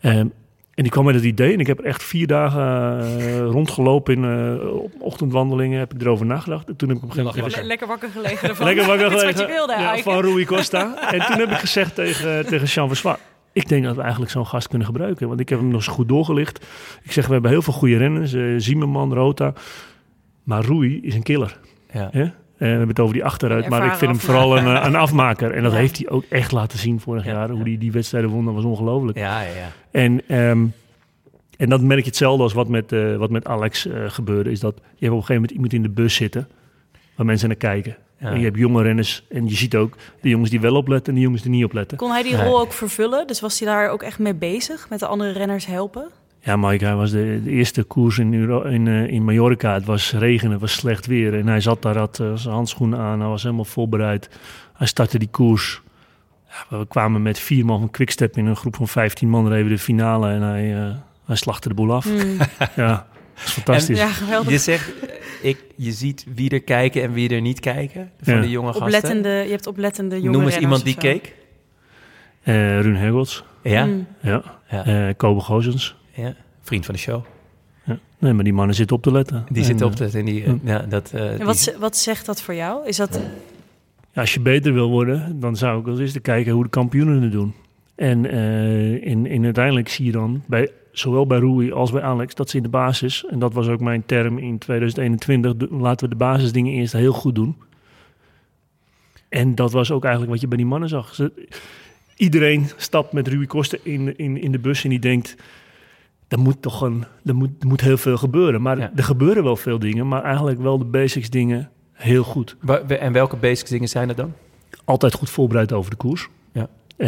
Ehm, 0.01 0.27
en 0.76 0.84
die 0.84 0.91
kwam 0.91 1.05
met 1.05 1.15
het 1.15 1.23
idee. 1.23 1.53
En 1.53 1.59
ik 1.59 1.67
heb 1.67 1.80
er 1.80 1.86
echt 1.86 2.03
vier 2.03 2.28
dagen 2.28 2.99
eh, 3.19 3.39
rondgelopen 3.39 4.13
in 4.15 4.23
eh, 4.59 4.73
op 4.76 4.91
ochtendwandelingen. 4.99 5.80
Heb 5.80 5.93
ik 5.93 6.01
erover 6.01 6.26
nagedacht. 6.26 6.67
En 6.69 6.76
toen 6.76 6.89
heb 6.89 6.97
ik 6.97 7.03
op 7.03 7.09
een 7.09 7.15
gegeven 7.15 7.38
moment... 7.41 7.55
Le- 7.61 7.63
lekker 7.67 7.88
wakker 7.88 8.09
gelegen 8.09 8.49
ervan. 8.49 8.65
Lekker 8.65 8.86
wakker 8.86 9.09
Dit 9.09 9.17
is 9.17 9.23
wat 9.23 9.34
gelegen. 9.34 9.53
je 9.53 9.57
wilde, 9.57 9.73
Ja, 9.82 9.89
Eike. 9.89 10.03
van 10.03 10.19
Rui 10.21 10.45
Costa. 10.45 11.11
en 11.11 11.26
toen 11.26 11.39
heb 11.39 11.49
ik 11.51 11.57
gezegd 11.57 11.95
tegen, 11.95 12.45
tegen 12.45 12.67
Jean 12.67 12.88
Verswa. 12.88 13.17
Ik 13.53 13.67
denk 13.67 13.84
dat 13.84 13.95
we 13.95 14.01
eigenlijk 14.01 14.32
zo'n 14.32 14.45
gast 14.47 14.67
kunnen 14.67 14.88
gebruiken. 14.88 15.28
Want 15.28 15.39
ik 15.39 15.49
heb 15.49 15.59
hem 15.59 15.67
nog 15.67 15.76
eens 15.86 15.88
goed 15.95 16.07
doorgelicht. 16.07 16.65
Ik 17.03 17.11
zeg, 17.11 17.26
we 17.28 17.34
hebben 17.34 17.51
heel 17.51 17.61
veel 17.61 17.73
goede 17.73 17.97
renners. 17.97 18.63
Ziemerman, 18.65 19.13
Rota. 19.13 19.53
Maar 20.43 20.65
Rui 20.65 20.99
is 21.01 21.15
een 21.15 21.23
killer. 21.23 21.59
Ja. 21.93 22.09
Hè? 22.11 22.26
Eh, 22.56 22.60
we 22.60 22.66
hebben 22.68 22.88
het 22.88 22.99
over 22.99 23.14
die 23.14 23.24
achteruit. 23.24 23.70
Maar 23.70 23.86
ik 23.86 23.93
vind 23.93 24.12
hem 24.12 24.20
vooral 24.20 24.58
een, 24.58 24.66
eh, 24.66 24.84
een 24.86 24.95
afmaker. 24.95 25.51
En 25.51 25.64
dat 25.64 25.72
Ja. 25.72 25.78
heeft 25.78 25.97
hij 25.97 26.10
ook 26.10 26.24
echt 26.30 26.51
laten 26.51 26.80
zien 26.80 26.99
vorig 26.99 27.26
Ja, 27.26 27.32
jaar. 27.32 27.49
Hoe 27.49 27.58
ja. 27.58 27.64
hij 27.64 27.78
die 27.78 27.91
wedstrijden 27.91 28.30
won, 28.30 28.45
dat 28.45 28.53
was 28.53 28.64
ongelooflijk. 28.64 29.18
Ja, 29.18 29.41
ja, 29.41 29.47
ja. 29.47 29.72
En, 29.91 30.22
ehm, 30.28 30.66
en 31.58 31.70
dat 31.70 31.82
merk 31.82 31.99
je 31.99 32.06
hetzelfde 32.06 32.43
als 32.43 32.53
wat 32.53 32.68
met, 32.68 32.91
eh, 32.91 33.16
wat 33.16 33.30
met 33.30 33.45
Alex 33.47 33.88
eh, 33.88 33.93
gebeurde. 34.08 34.51
Is 34.51 34.60
dat 34.60 34.74
je 34.76 34.82
hebt 34.82 34.93
op 34.99 35.01
een 35.03 35.10
gegeven 35.12 35.34
moment 35.36 35.51
iemand 35.51 35.74
in 35.74 35.82
de 35.82 35.89
bus 35.89 36.16
zitten. 36.16 36.47
Waar 37.16 37.26
mensen 37.26 37.47
naar 37.47 37.58
kijken. 37.58 37.95
Ja. 38.20 38.30
En 38.32 38.38
je 38.39 38.45
hebt 38.45 38.58
jonge 38.58 38.84
renners. 38.84 39.26
En 39.30 39.47
je 39.47 39.56
ziet 39.56 39.76
ook 39.76 39.95
de 40.22 40.30
jongens 40.30 40.49
die 40.49 40.60
wel 40.60 40.76
opletten 40.76 41.08
en 41.14 41.16
de 41.20 41.22
jongens 41.26 41.41
die 41.41 41.51
niet 41.51 41.66
opletten. 41.66 41.97
Kon 41.97 42.12
hij 42.12 42.24
die 42.24 42.43
rol 42.43 42.60
ook 42.60 42.74
vervullen? 42.74 43.28
Dus 43.28 43.39
was 43.39 43.60
hij 43.60 43.68
daar 43.68 43.89
ook 43.89 44.03
echt 44.03 44.20
mee 44.20 44.34
bezig? 44.36 44.89
Met 44.89 44.99
de 44.99 45.06
andere 45.08 45.32
renners 45.32 45.66
helpen? 45.66 46.08
Ja, 46.46 46.56
Mike, 46.56 46.86
hij 46.86 46.96
was 46.96 47.12
de, 47.12 47.41
de 47.43 47.50
eerste 47.50 47.84
koers 47.84 48.18
in, 48.18 48.34
Euro, 48.34 48.62
in, 48.62 48.88
eh, 48.88 49.08
in 49.08 49.24
Mallorca. 49.24 49.74
Het 49.74 49.86
was 49.86 50.14
regen, 50.14 50.52
het 50.52 50.60
was 50.62 50.74
slecht 50.74 51.06
weer. 51.06 51.34
En 51.34 51.48
hij 51.48 51.60
zat 51.62 51.82
daar, 51.82 51.98
had 51.98 52.20
eh, 52.20 52.32
zijn 52.36 52.54
handschoenen 52.54 53.00
aan. 53.00 53.20
Hij 53.20 53.30
was 53.30 53.43
helemaal 53.43 53.66
voorbereid. 53.66 54.30
Hij 54.74 54.88
startte 54.88 55.20
die 55.20 55.28
koers. 55.28 55.82
Ja, 56.70 56.78
we 56.78 56.88
kwamen 56.88 57.22
met 57.22 57.39
vier 57.39 57.66
man 57.66 57.80
van 57.80 57.89
Quickstep 57.91 58.38
in 58.38 58.46
een 58.46 58.56
groep 58.56 58.76
van 58.76 58.88
15 58.88 59.30
man. 59.30 59.48
Reden 59.48 59.70
de 59.70 59.78
finale 59.80 60.30
en 60.30 60.41
hij, 60.41 60.76
eh, 60.76 60.96
hij 61.26 61.36
slachtte 61.36 61.68
de 61.68 61.74
boel 61.74 61.93
af. 61.93 62.04
Hmm. 62.04 62.38
Ja, 62.76 63.08
dat 63.34 63.46
is 63.46 63.52
fantastisch. 63.52 63.98
Ja, 63.98 64.08
geweldig. 64.08 64.52
Je 64.52 64.58
zegt, 64.58 64.91
ik, 65.41 65.58
je 65.76 65.91
ziet 65.91 66.26
wie 66.36 66.50
er 66.50 66.62
kijken 66.64 67.02
en 67.04 67.14
wie 67.14 67.30
er 67.30 67.41
niet 67.41 67.60
kijken. 67.60 68.12
Van 68.22 68.36
Ja. 68.36 68.41
de 68.41 68.50
jonge 68.50 68.68
gasten. 68.68 68.84
Oplettende, 68.86 69.30
je 69.30 69.50
hebt 69.50 69.68
oplettende 69.68 70.22
jonge 70.22 70.38
Noem 70.38 70.46
eens 70.46 70.58
iemand 70.58 70.84
die 70.84 70.96
keek. 70.98 71.34
Eh 72.43 72.80
Run 72.82 72.96
Hergots. 72.96 73.43
Ja? 73.64 73.84
Hmm. 73.84 74.08
Ja. 74.22 74.41
Ja. 74.70 74.86
Eh 74.86 75.14
Kobe 75.18 75.39
Gozens. 75.41 75.96
Ja. 76.16 76.36
Vriend 76.61 76.86
van 76.86 76.93
de 76.93 76.99
show. 76.99 77.24
Ja. 77.84 77.99
Nee, 78.18 78.34
maar 78.34 78.43
die 78.43 78.53
mannen 78.53 78.76
zitten 78.76 78.95
op 78.95 79.01
te 79.01 79.11
letten. 79.11 79.45
Die 79.49 79.57
En, 79.57 79.63
zitten 79.63 79.86
op 79.86 79.91
eh, 79.91 80.07
te... 80.07 80.18
En 80.18 80.26
die, 80.26 80.43
ja, 80.63 80.80
dat, 80.80 81.11
eh, 81.13 81.39
En 81.39 81.45
wat, 81.45 81.57
ze- 81.57 81.76
wat 81.80 81.97
zegt 81.97 82.26
dat 82.26 82.41
voor 82.41 82.53
jou? 82.53 82.88
Is 82.88 82.97
dat... 82.97 83.20
Ja, 84.11 84.22
als 84.22 84.34
je 84.34 84.39
beter 84.39 84.74
wil 84.74 84.89
worden, 84.89 85.39
dan 85.39 85.55
zou 85.55 85.80
ik 85.80 85.88
als 85.88 85.99
eerste 85.99 86.20
kijken 86.20 86.51
hoe 86.53 86.63
de 86.63 86.70
kampioenen 86.70 87.22
het 87.22 87.32
doen. 87.32 87.53
En 87.95 88.26
eh, 88.32 88.93
in, 89.05 89.26
in 89.26 89.43
uiteindelijk 89.43 89.89
zie 89.89 90.05
je 90.05 90.11
dan, 90.11 90.43
bij, 90.47 90.70
zowel 90.91 91.28
bij 91.28 91.38
Rui 91.39 91.72
als 91.72 91.91
bij 91.91 92.01
Alex, 92.01 92.36
dat 92.36 92.49
ze 92.49 92.57
in 92.57 92.63
de 92.63 92.70
basis, 92.70 93.26
en 93.26 93.39
dat 93.39 93.53
was 93.53 93.68
ook 93.68 93.80
mijn 93.80 94.03
term 94.05 94.38
in 94.38 94.57
2021, 94.57 95.55
de- 95.55 95.68
laten 95.76 96.03
we 96.09 96.16
de 96.16 96.20
basisdingen 96.24 96.74
eerst 96.74 96.93
heel 96.93 97.13
goed 97.13 97.36
doen. 97.36 97.55
En 99.30 99.55
dat 99.55 99.72
was 99.72 99.91
ook 99.91 100.01
eigenlijk 100.03 100.32
wat 100.34 100.41
je 100.41 100.47
bij 100.47 100.57
die 100.57 100.66
mannen 100.66 100.89
zag. 100.89 101.16
Ze- 101.16 101.47
iedereen 102.16 102.68
stapt 102.76 103.11
met 103.11 103.28
Rui 103.28 103.45
Koster 103.45 103.80
in, 103.84 104.18
in, 104.18 104.41
in 104.41 104.51
de 104.51 104.59
bus 104.59 104.84
en 104.84 104.89
die 104.89 104.99
denkt, 104.99 105.36
er 106.28 106.39
moet 106.39 106.61
toch 106.61 106.82
een, 106.82 107.03
er 107.26 107.36
moet, 107.36 107.49
er 107.59 107.67
moet 107.67 107.82
heel 107.82 107.97
veel 107.97 108.17
gebeuren. 108.17 108.61
Maar 108.61 108.78
Ja. 108.78 108.91
er 108.95 109.03
gebeuren 109.03 109.43
wel 109.43 109.55
veel 109.55 109.80
dingen, 109.80 110.07
maar 110.07 110.23
eigenlijk 110.23 110.59
wel 110.59 110.78
de 110.78 110.86
basics 110.86 111.30
dingen 111.30 111.69
heel 111.91 112.23
goed 112.23 112.55
En 112.88 113.13
welke 113.13 113.36
basic 113.36 113.67
dingen 113.67 113.89
zijn 113.89 114.09
er 114.09 114.15
dan? 114.15 114.34
altijd 114.86 115.13
goed 115.13 115.30
voorbereid 115.30 115.73
over 115.73 115.89
de 115.91 115.97
koers. 115.97 116.28
Ja. 116.51 116.67
Eh, 116.97 117.07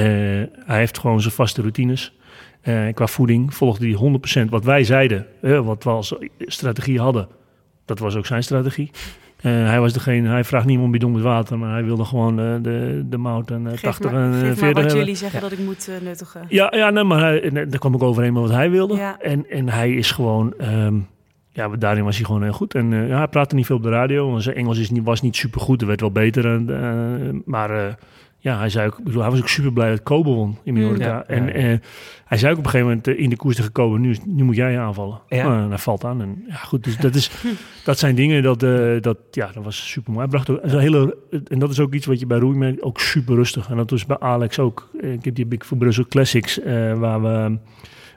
hij 0.66 0.78
heeft 0.78 0.98
gewoon 1.00 1.22
zijn 1.22 1.34
vaste 1.34 1.62
routines. 1.62 2.16
Eh, 2.62 2.94
qua 2.94 3.08
voeding 3.08 3.54
volgde 3.56 3.86
hij 3.86 3.96
100% 3.96 4.50
wat 4.50 4.64
wij 4.64 4.84
zeiden, 4.84 5.26
wat 5.42 5.84
we 5.84 5.90
als 5.90 6.16
strategie 6.40 7.00
hadden. 7.00 7.28
Dat 7.86 8.00
was 8.00 8.16
ook 8.16 8.26
zijn 8.26 8.44
strategie. 8.44 8.92
Eh, 9.38 9.52
hij 9.52 9.80
was 9.80 9.94
degene, 9.94 10.30
hij 10.30 10.44
vraagt 10.44 10.70
een 10.70 10.92
bidon 10.92 11.12
met 11.12 11.22
water, 11.22 11.60
maar 11.60 11.72
hij 11.72 11.84
wilde 11.84 12.06
gewoon 12.06 12.40
eh, 12.40 12.56
de, 12.62 13.04
de 13.10 13.18
mout 13.18 13.52
en 13.52 13.66
eh, 13.66 13.72
Geef 13.72 13.82
80 13.82 14.12
maar, 14.12 14.24
en 14.24 14.34
eh, 14.34 14.40
geef 14.40 14.42
40 14.42 14.62
maar 14.62 14.74
wat 14.74 14.84
hebben. 14.84 15.00
jullie 15.00 15.16
zeggen 15.16 15.42
dat 15.42 15.52
ik 15.52 15.60
moet 15.60 15.90
nuttigen. 16.04 16.46
Ja, 16.48 16.74
ja 16.76 16.90
nee, 16.90 17.04
maar 17.04 17.20
hij, 17.20 17.44
en, 17.44 17.54
daar 17.54 17.80
kwam 17.80 17.94
ik 17.94 18.04
overeen 18.04 18.34
met 18.34 18.42
wat 18.42 18.52
hij 18.52 18.70
wilde. 18.70 18.96
Ja. 18.96 19.20
En, 19.20 19.50
en 19.50 19.70
hij 19.70 19.94
is 19.94 20.12
gewoon, 20.12 20.54
ehm, 20.58 20.96
ja, 21.52 21.68
daarin 21.68 22.04
was 22.04 22.16
hij 22.16 22.26
gewoon 22.26 22.44
heel 22.44 22.52
goed. 22.52 22.76
En 22.76 23.08
ja, 23.08 23.18
hij 23.18 23.28
praatte 23.28 23.56
niet 23.56 23.66
veel 23.66 23.76
op 23.76 23.84
de 23.84 23.90
radio, 23.90 24.30
want 24.30 24.44
zijn 24.44 24.56
Engels 24.56 24.78
is 24.78 24.90
niet, 24.90 25.04
was 25.04 25.22
niet 25.22 25.36
super 25.36 25.62
goed. 25.62 25.82
Er 25.82 25.88
werd 25.88 26.02
wel 26.02 26.12
beter. 26.12 26.46
En, 26.46 27.42
maar 27.46 27.98
ja, 28.40 28.58
hij 28.58 28.70
zei 28.70 28.88
ook, 28.88 28.98
ik 28.98 29.04
bedoel, 29.04 29.22
hij 29.22 29.32
was 29.32 29.40
ook 29.40 29.48
super 29.48 29.74
blij 29.74 29.90
dat 29.90 30.04
Kobe 30.04 30.30
won 30.30 30.58
in 30.64 30.74
Mallorca. 30.74 31.06
Ja, 31.06 31.14
ja, 31.14 31.26
en 31.26 31.46
ja. 31.46 31.52
eh, 31.52 31.78
hij 32.26 32.38
zei 32.38 32.52
ook 32.52 32.58
op 32.58 32.66
een 32.66 32.70
gegeven 32.70 32.88
moment 32.88 33.08
eh, 33.08 33.20
in 33.20 33.30
de 33.30 33.36
koers 33.36 33.56
tegen 33.56 33.72
Kobe, 33.72 34.00
nu, 34.00 34.18
nu 34.26 34.44
moet 34.44 34.56
jij 34.56 34.80
aanvallen. 34.80 35.22
Ja. 35.28 35.62
En 35.62 35.70
hij 35.70 35.78
valt 35.78 36.04
aan. 36.04 36.22
En 36.22 36.44
ja, 36.48 36.56
goed, 36.56 36.84
dus 36.84 36.98
dat, 36.98 37.16
is, 37.16 37.32
dat 37.86 38.00
zijn 38.00 38.16
dingen 38.16 38.44
dat, 38.44 38.64
eh, 38.64 39.02
dat, 39.02 39.18
ja, 39.32 39.50
dat 39.54 39.64
was 39.64 39.90
super 39.90 40.12
mooi. 40.12 40.28
Hij 40.28 40.32
bracht 40.32 40.50
ook 40.50 40.60
een 40.64 40.80
hele, 40.80 41.18
en 41.48 41.60
dat 41.60 41.70
is 41.70 41.80
ook 41.80 41.94
iets 41.94 42.06
wat 42.06 42.20
je 42.20 42.26
bij 42.26 42.38
Roei 42.38 42.58
merkt, 42.58 42.82
ook 42.82 43.00
super 43.00 43.36
rustig. 43.36 43.70
En 43.70 43.78
dat 43.78 43.90
was 43.90 44.06
bij 44.06 44.20
Alex 44.20 44.60
ook. 44.60 44.90
Ik 45.00 45.26
heb 45.26 45.36
die 45.36 45.46
Big 45.46 45.66
voor 45.66 45.78
Brussel 45.78 46.06
Classics, 46.08 46.60
eh, 46.60 46.94
waar 46.94 47.22
we 47.22 47.58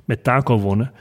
met 0.05 0.25
Taco 0.25 0.59
wonnen. 0.59 0.93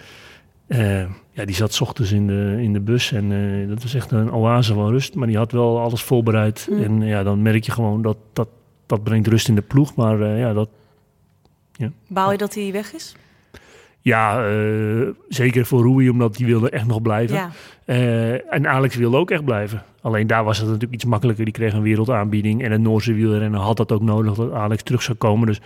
Eh, 0.70 1.04
ja, 1.32 1.46
die 1.46 1.56
zat 1.56 1.74
's 1.74 1.82
ochtends 1.82 2.12
in 2.12 2.28
de, 2.28 2.58
in 2.60 2.74
de 2.74 2.80
bus 2.80 3.12
en 3.12 3.32
eh, 3.32 3.70
dat 3.70 3.82
was 3.82 3.94
echt 3.94 4.12
een 4.12 4.32
oase 4.32 4.74
van 4.74 4.90
rust. 4.90 5.16
Maar 5.16 5.28
die 5.28 5.38
had 5.38 5.52
wel 5.52 5.80
alles 5.80 6.02
voorbereid. 6.02 6.68
Mm. 6.72 6.84
En 6.84 7.02
ja, 7.02 7.24
dan 7.24 7.42
merk 7.42 7.64
je 7.64 7.72
gewoon 7.72 8.02
dat 8.02 8.18
dat, 8.34 8.50
dat 8.90 9.04
brengt 9.04 9.28
rust 9.28 9.48
in 9.48 9.56
de 9.56 9.62
ploeg. 9.62 9.96
Maar 9.96 10.22
eh, 10.22 10.40
ja, 10.40 10.54
dat, 10.54 10.70
Baal 12.08 12.32
je 12.32 12.38
dat 12.38 12.54
hij 12.54 12.72
weg 12.72 12.94
is? 12.94 13.16
ja 14.02 14.48
eh, 14.48 15.08
zeker 15.28 15.66
voor 15.66 15.84
Rui, 15.84 16.10
omdat 16.10 16.36
die 16.36 16.46
wilde 16.46 16.70
echt 16.70 16.86
nog 16.86 17.02
blijven. 17.02 17.36
Ja. 17.36 17.50
Eh, 17.86 18.54
en 18.54 18.68
Alex 18.68 18.96
wilde 18.96 19.18
ook 19.18 19.32
echt 19.32 19.46
blijven. 19.46 19.84
Alleen 20.02 20.28
daar 20.28 20.44
was 20.44 20.58
het 20.58 20.66
natuurlijk 20.66 20.94
iets 20.94 21.06
makkelijker. 21.06 21.46
Die 21.46 21.54
kreeg 21.54 21.74
een 21.74 21.82
wereldaanbieding. 21.82 22.64
En 22.64 22.72
een 22.72 22.82
Noorse 22.82 23.14
wielrenner 23.14 23.60
had 23.60 23.78
dat 23.78 23.92
ook 23.92 24.02
nodig 24.02 24.34
dat 24.34 24.52
Alex 24.52 24.84
terug 24.84 25.02
zou 25.02 25.18
komen. 25.18 25.48
Dus 25.48 25.62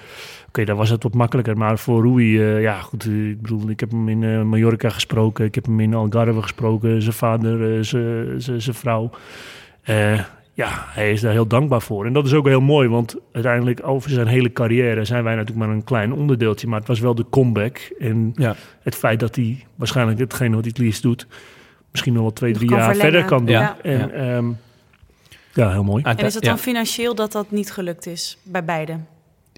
oké, 0.47 0.65
daar 0.65 0.75
was 0.75 0.89
het 0.89 1.03
wat 1.03 1.13
makkelijker. 1.13 1.57
Maar 1.57 1.79
voor 1.79 2.01
Rui, 2.01 2.39
eh, 2.39 2.61
ja 2.61 2.81
goed. 2.81 3.05
ik 3.05 3.41
bedoel, 3.41 3.69
ik 3.69 3.79
heb 3.79 3.91
hem 3.91 4.09
in 4.09 4.47
Mallorca 4.47 4.89
gesproken. 4.89 5.45
Ik 5.45 5.55
heb 5.55 5.65
hem 5.65 5.79
in 5.79 5.93
Algarve 5.93 6.41
gesproken. 6.41 7.01
Zijn 7.01 7.13
vader, 7.13 7.85
zijn 7.85 8.61
vrouw. 8.61 9.09
Ja, 10.55 10.69
hij 10.87 11.11
is 11.11 11.21
daar 11.21 11.31
heel 11.31 11.47
dankbaar 11.47 11.81
voor. 11.81 12.05
En 12.05 12.13
dat 12.13 12.25
is 12.25 12.33
ook 12.33 12.47
heel 12.47 12.61
mooi, 12.61 12.87
want 12.89 13.15
uiteindelijk 13.31 13.87
over 13.87 14.09
zijn 14.09 14.27
hele 14.27 14.51
carrière 14.53 15.05
zijn 15.05 15.23
wij 15.23 15.35
natuurlijk 15.35 15.65
maar 15.65 15.75
een 15.75 15.83
klein 15.83 16.13
onderdeeltje. 16.13 16.67
Maar 16.67 16.79
het 16.79 16.87
was 16.87 16.99
wel 16.99 17.15
de 17.15 17.25
comeback. 17.29 17.77
En 17.99 18.31
Ja. 18.35 18.55
het 18.81 18.95
feit 18.95 19.19
dat 19.19 19.35
hij 19.35 19.63
waarschijnlijk 19.75 20.19
hetgene 20.19 20.49
wat 20.55 20.59
hij 20.61 20.69
het 20.75 20.77
liefst 20.77 21.01
doet, 21.01 21.27
misschien 21.91 22.13
nog 22.13 22.21
wel 22.21 22.33
twee, 22.33 22.53
drie 22.53 22.69
jaar 22.69 22.79
verlengen. 22.79 23.11
verder 23.11 23.25
kan 23.29 23.45
doen. 23.45 23.55
Ja, 23.55 23.77
En 23.81 23.97
ja. 23.99 24.09
ehm, 24.09 24.45
ja, 25.53 25.71
heel 25.71 25.83
mooi. 25.83 26.03
Ah, 26.03 26.11
En 26.19 26.25
is 26.25 26.33
het 26.33 26.43
dan 26.43 26.53
ja. 26.53 26.59
financieel 26.59 27.15
dat 27.15 27.31
dat 27.31 27.51
niet 27.51 27.71
gelukt 27.71 28.05
is 28.05 28.37
bij 28.43 28.63
beiden? 28.63 29.07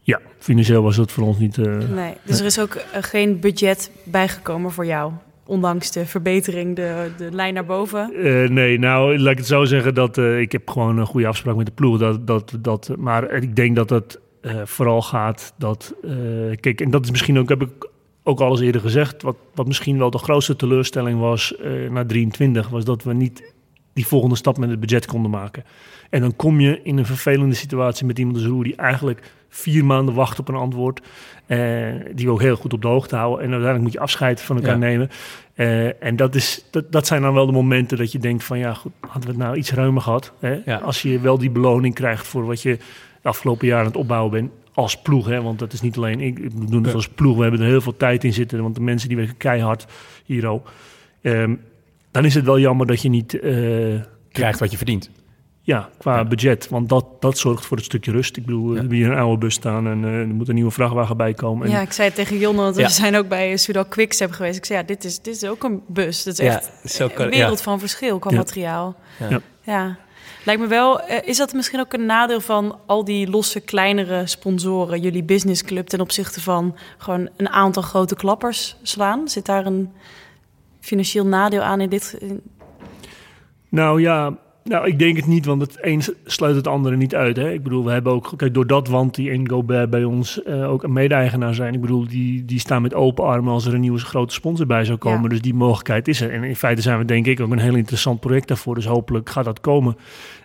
Ja, 0.04 0.20
financieel 0.40 0.84
was 0.84 0.96
dat 0.96 1.12
voor 1.12 1.24
ons 1.24 1.38
niet. 1.38 1.58
eh, 1.58 1.66
Nee. 1.78 2.14
Dus 2.24 2.40
er 2.40 2.46
is 2.46 2.60
ook 2.60 2.74
eh, 2.76 3.04
geen 3.04 3.40
budget 3.40 3.92
bijgekomen 4.04 4.72
voor 4.72 4.86
jou? 4.86 5.12
Ondanks 5.48 5.92
de 5.92 6.06
verbetering, 6.06 6.76
de, 6.76 7.12
de 7.18 7.32
lijn 7.32 7.54
naar 7.54 7.66
boven. 7.66 8.14
Eh, 8.14 8.50
nee, 8.50 8.80
nou, 8.80 9.20
laat 9.20 9.32
ik 9.32 9.38
het 9.38 9.48
zo 9.48 9.66
zeggen 9.66 9.94
dat 9.94 10.18
eh, 10.18 10.40
ik 10.40 10.52
heb 10.52 10.70
gewoon 10.70 10.98
een 10.98 11.06
goede 11.06 11.28
afspraak 11.28 11.56
met 11.56 11.66
de 11.66 11.72
ploeg. 11.72 11.98
Dat, 11.98 12.28
dat, 12.28 12.58
dat, 12.60 12.92
maar 12.98 13.32
ik 13.32 13.56
denk 13.56 13.76
dat 13.76 13.90
het 13.90 14.20
eh, 14.42 14.62
vooral 14.64 15.02
gaat 15.02 15.54
dat... 15.58 15.94
kijk, 16.60 16.82
en 16.82 16.92
dat 16.92 17.04
is 17.04 17.12
misschien 17.12 17.40
ook, 17.40 17.50
heb 17.50 17.62
ik 17.62 17.90
ook 18.24 18.40
al 18.40 18.52
eens 18.52 18.60
eerder 18.60 18.82
gezegd... 18.82 19.22
wat, 19.22 19.36
wat 19.56 19.68
misschien 19.68 19.98
wel 19.98 20.10
de 20.10 20.18
grootste 20.18 20.56
teleurstelling 20.56 21.20
was 21.20 21.56
na 21.90 22.06
23... 22.06 22.70
was 22.70 22.86
dat 22.86 23.04
we 23.04 23.14
niet 23.14 23.54
die 23.96 24.08
volgende 24.08 24.36
stap 24.36 24.58
met 24.58 24.70
het 24.70 24.80
budget 24.80 25.06
konden 25.06 25.32
maken. 25.32 25.64
En 26.10 26.22
dan 26.22 26.36
kom 26.36 26.60
je 26.60 26.80
in 26.84 26.98
een 26.98 27.06
vervelende 27.06 27.56
situatie 27.56 28.06
met 28.06 28.20
iemand 28.20 28.38
als 28.38 28.46
Roer... 28.46 28.64
die 28.64 28.76
eigenlijk 28.76 29.32
vier 29.50 29.86
maanden 29.86 30.14
wacht 30.16 30.40
op 30.40 30.48
een 30.48 30.56
antwoord... 30.56 31.02
eh, 31.46 31.58
die 32.14 32.26
we 32.26 32.32
ook 32.32 32.42
heel 32.42 32.56
goed 32.56 32.74
op 32.74 32.82
de 32.82 32.88
hoogte 32.88 33.16
houden. 33.16 33.38
En 33.40 33.44
uiteindelijk 33.52 33.84
moet 33.84 33.94
je 33.94 34.00
afscheid 34.00 34.42
van 34.42 34.56
elkaar 34.56 34.72
Ja. 34.72 34.78
nemen... 34.78 35.10
Eh, 35.54 36.04
en 36.04 36.16
dat, 36.16 36.36
is, 36.36 36.66
dat, 36.72 36.92
dat 36.92 37.08
zijn 37.08 37.22
dan 37.22 37.34
wel 37.34 37.46
de 37.46 37.52
momenten 37.52 37.98
dat 37.98 38.12
je 38.12 38.20
denkt 38.20 38.44
van 38.44 38.58
ja, 38.60 38.74
goed, 38.74 38.92
hadden 39.00 39.22
we 39.22 39.28
het 39.28 39.38
nou 39.38 39.56
iets 39.56 39.72
ruimer 39.74 40.02
gehad. 40.02 40.34
Hè? 40.40 40.60
Ja. 40.66 40.78
Als 40.78 41.02
je 41.02 41.20
wel 41.20 41.38
die 41.38 41.50
beloning 41.50 41.94
krijgt 41.94 42.28
voor 42.28 42.46
wat 42.46 42.62
je 42.62 42.78
de 43.22 43.28
afgelopen 43.30 43.68
jaren 43.68 43.82
aan 43.86 43.92
het 43.92 44.00
opbouwen 44.00 44.32
bent. 44.32 44.52
Als 44.74 45.02
ploeg, 45.02 45.28
hè? 45.28 45.42
want 45.42 45.60
dat 45.60 45.74
is 45.74 45.82
niet 45.82 45.98
alleen 45.98 46.20
ik. 46.22 46.40
Ik 46.40 46.52
doe 46.70 46.78
het 46.80 46.88
Ja. 46.90 46.94
als 46.94 47.10
ploeg. 47.10 47.36
We 47.36 47.42
hebben 47.42 47.62
er 47.62 47.66
heel 47.68 47.82
veel 47.82 47.98
tijd 47.98 48.24
in 48.24 48.34
zitten. 48.34 48.62
Want 48.62 48.76
de 48.76 48.82
mensen 48.82 49.08
die 49.08 49.18
werken 49.18 49.38
keihard 49.38 49.86
hier 50.26 50.48
ook. 50.48 50.72
Ehm, 51.22 51.56
dan 52.16 52.26
is 52.26 52.34
het 52.36 52.46
wel 52.46 52.60
jammer 52.60 52.88
dat 52.88 53.02
je 53.02 53.10
niet 53.10 53.40
eh, 53.40 53.54
Krijgt 54.32 54.60
wat 54.60 54.72
je 54.72 54.78
verdient. 54.78 55.10
ja, 55.62 55.90
qua 55.98 56.16
Ja. 56.16 56.26
budget. 56.26 56.68
Want 56.70 56.90
dat, 56.90 57.06
dat 57.20 57.38
zorgt 57.38 57.66
voor 57.66 57.78
het 57.78 57.86
stukje 57.86 58.12
rust. 58.12 58.38
Ik 58.38 58.46
bedoel, 58.46 58.72
Ja. 58.74 58.80
hebben 58.80 58.98
hier 58.98 59.12
een 59.12 59.18
oude 59.18 59.38
bus 59.38 59.54
staan 59.54 59.88
en 59.88 60.04
eh, 60.04 60.12
er 60.20 60.28
moet 60.28 60.48
een 60.48 60.56
nieuwe 60.56 60.72
vrachtwagen 60.72 61.18
bij 61.18 61.34
komen. 61.34 61.66
En 61.68 61.72
Ja, 61.74 61.82
ik 61.82 61.92
zei 61.92 62.08
het 62.08 62.16
tegen 62.18 62.38
Jonne, 62.38 62.62
want 62.62 62.76
Ja. 62.76 62.86
we 62.86 62.92
zijn 62.92 63.16
ook 63.16 63.28
bij 63.28 63.58
Soudal 63.58 63.86
Quickstep 63.86 64.32
geweest. 64.32 64.58
Ik 64.58 64.66
zei, 64.66 64.80
ja, 64.80 64.86
dit 64.86 65.04
is, 65.04 65.20
dit 65.22 65.36
is 65.36 65.46
ook 65.50 65.64
een 65.64 65.82
bus. 65.88 66.24
Dat 66.24 66.40
is 66.40 66.46
Ja, 66.46 66.54
echt 66.56 66.72
zo 66.92 67.08
kan- 67.08 67.26
een 67.26 67.32
wereld 67.32 67.62
van 67.62 67.80
verschil 67.80 68.20
qua 68.20 68.30
Ja. 68.32 68.38
materiaal. 68.38 68.96
Ja. 69.20 69.30
Ja. 69.30 69.40
Ja. 69.62 69.98
Lijkt 70.46 70.62
me 70.62 70.68
wel, 70.68 71.02
eh, 71.02 71.28
is 71.28 71.38
dat 71.38 71.54
misschien 71.54 71.80
ook 71.80 71.94
een 71.94 72.06
nadeel 72.06 72.42
van 72.42 72.80
al 72.86 73.04
die 73.06 73.30
losse, 73.30 73.60
kleinere 73.60 74.28
sponsoren, 74.28 75.02
jullie 75.02 75.24
businessclub, 75.24 75.88
ten 75.88 76.00
opzichte 76.02 76.42
van 76.42 76.76
gewoon 76.98 77.30
een 77.38 77.50
aantal 77.50 77.84
grote 77.84 78.16
klappers 78.16 78.76
slaan? 78.82 79.28
Zit 79.30 79.46
daar 79.46 79.66
een 79.66 79.92
financieel 80.86 81.26
nadeel 81.26 81.62
aan 81.62 81.82
in 81.82 81.90
dit? 81.90 82.18
Nou 83.70 84.02
ja, 84.02 84.38
nou, 84.64 84.88
ik 84.88 85.00
denk 85.00 85.16
het 85.16 85.26
niet, 85.26 85.46
want 85.46 85.62
het 85.62 85.78
een 85.82 86.02
sluit 86.26 86.56
het 86.56 86.68
andere 86.68 86.96
niet 86.96 87.16
uit. 87.16 87.38
Hè? 87.38 87.52
Ik 87.52 87.64
bedoel, 87.64 87.86
we 87.86 87.92
hebben 87.92 88.14
ook, 88.14 88.34
kijk, 88.36 88.54
doordat 88.54 88.88
Wanty 88.88 89.30
en 89.30 89.50
Gobert 89.50 89.90
bij 89.90 90.04
ons 90.04 90.44
eh, 90.44 90.72
ook 90.72 90.84
een 90.84 90.94
mede-eigenaar 90.94 91.54
zijn. 91.54 91.74
Ik 91.74 91.82
bedoel, 91.82 92.08
die, 92.08 92.46
die 92.46 92.60
staan 92.60 92.82
met 92.82 92.94
open 92.94 93.24
armen 93.24 93.54
als 93.54 93.66
er 93.66 93.74
een 93.74 93.80
nieuwe 93.80 94.00
grote 94.00 94.34
sponsor 94.34 94.66
bij 94.66 94.86
zou 94.86 94.98
komen. 94.98 95.22
Ja. 95.22 95.28
Dus 95.28 95.42
die 95.42 95.54
mogelijkheid 95.54 96.08
is 96.08 96.22
er. 96.22 96.32
En 96.32 96.44
in 96.44 96.56
feite 96.56 96.82
zijn 96.82 96.98
we 96.98 97.06
denk 97.06 97.26
ik 97.26 97.40
ook 97.40 97.52
een 97.52 97.60
heel 97.60 97.76
interessant 97.76 98.20
project 98.20 98.48
daarvoor. 98.48 98.76
Dus 98.76 98.86
hopelijk 98.86 99.30
gaat 99.30 99.46
dat 99.46 99.62
komen. 99.62 99.98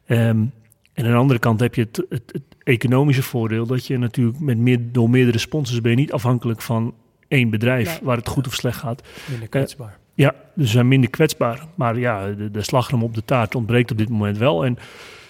Ehm, 0.06 0.44
en 0.92 1.04
aan 1.04 1.10
de 1.10 1.16
andere 1.18 1.38
kant 1.38 1.60
heb 1.60 1.74
je 1.74 1.82
het, 1.82 2.04
het, 2.08 2.22
het 2.32 2.42
economische 2.62 3.22
voordeel 3.22 3.66
dat 3.66 3.86
je 3.86 3.98
natuurlijk 3.98 4.40
met 4.40 4.58
meer, 4.58 4.78
door 4.92 5.10
meerdere 5.10 5.38
sponsors 5.38 5.80
ben 5.80 5.90
je 5.90 5.96
niet 5.96 6.12
afhankelijk 6.12 6.62
van 6.62 6.94
één 7.28 7.50
bedrijf 7.50 7.86
Nee. 7.86 7.98
waar 8.02 8.16
het 8.16 8.28
goed 8.28 8.46
of 8.46 8.54
slecht 8.54 8.78
gaat. 8.78 9.02
Minder 9.30 9.48
kwetsbaar. 9.48 9.99
Ja, 10.20 10.34
dus 10.54 10.66
ze 10.66 10.72
zijn 10.72 10.88
minder 10.88 11.10
kwetsbaar. 11.10 11.66
Maar 11.74 11.98
ja, 11.98 12.26
de, 12.30 12.50
de 12.50 12.62
slagroom 12.62 13.02
op 13.02 13.14
de 13.14 13.24
taart 13.24 13.54
ontbreekt 13.54 13.90
op 13.90 13.98
dit 13.98 14.08
moment 14.08 14.38
wel. 14.38 14.64
En 14.64 14.78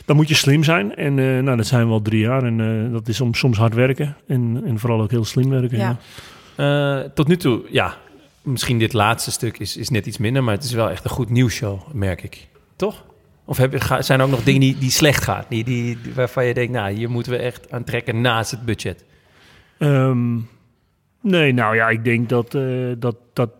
dan 0.04 0.16
moet 0.16 0.28
je 0.28 0.34
slim 0.34 0.64
zijn. 0.64 0.96
En 0.96 1.18
eh, 1.18 1.42
nou, 1.42 1.56
dat 1.56 1.66
zijn 1.66 1.86
we 1.86 1.92
al 1.92 2.02
drie 2.02 2.20
jaar. 2.20 2.42
En 2.42 2.60
eh, 2.86 2.92
dat 2.92 3.08
is 3.08 3.16
soms, 3.16 3.38
soms 3.38 3.58
hard 3.58 3.74
werken. 3.74 4.16
En, 4.26 4.62
en 4.64 4.78
vooral 4.78 5.00
ook 5.00 5.10
heel 5.10 5.24
slim 5.24 5.50
werken. 5.50 5.78
Ja. 5.78 5.96
Ja. 6.56 7.00
Eh, 7.04 7.10
tot 7.10 7.28
nu 7.28 7.36
toe, 7.36 7.62
ja, 7.70 7.96
misschien 8.42 8.78
dit 8.78 8.92
laatste 8.92 9.30
stuk 9.30 9.58
is, 9.58 9.76
is 9.76 9.88
net 9.88 10.06
iets 10.06 10.18
minder, 10.18 10.44
maar 10.44 10.54
het 10.54 10.64
is 10.64 10.72
wel 10.72 10.90
echt 10.90 11.04
een 11.04 11.10
goed 11.10 11.30
nieuwsshow, 11.30 11.80
merk 11.92 12.22
ik. 12.22 12.48
Toch? 12.76 13.04
Of 13.44 13.56
heb, 13.56 13.72
je- 13.72 13.80
ga- 13.80 14.02
zijn 14.02 14.18
er 14.18 14.24
ook 14.24 14.30
nog 14.30 14.42
dingen 14.42 14.60
die, 14.60 14.78
die 14.78 14.90
slecht 14.90 15.22
gaan? 15.24 15.44
Die, 15.48 15.64
die, 15.64 15.98
waarvan 16.14 16.46
je 16.46 16.54
denkt, 16.54 16.72
nou, 16.72 16.92
hier 16.92 17.10
moeten 17.10 17.32
we 17.32 17.38
echt 17.38 17.70
aan 17.72 17.84
trekken 17.84 18.20
naast 18.20 18.50
het 18.50 18.64
budget. 18.64 19.04
Ehm, 19.78 20.34
nee, 21.20 21.52
nou 21.52 21.74
ja, 21.76 21.88
ik 21.88 22.04
denk 22.04 22.28
dat, 22.28 22.54
eh, 22.54 22.62
dat, 22.98 23.16
dat 23.32 23.50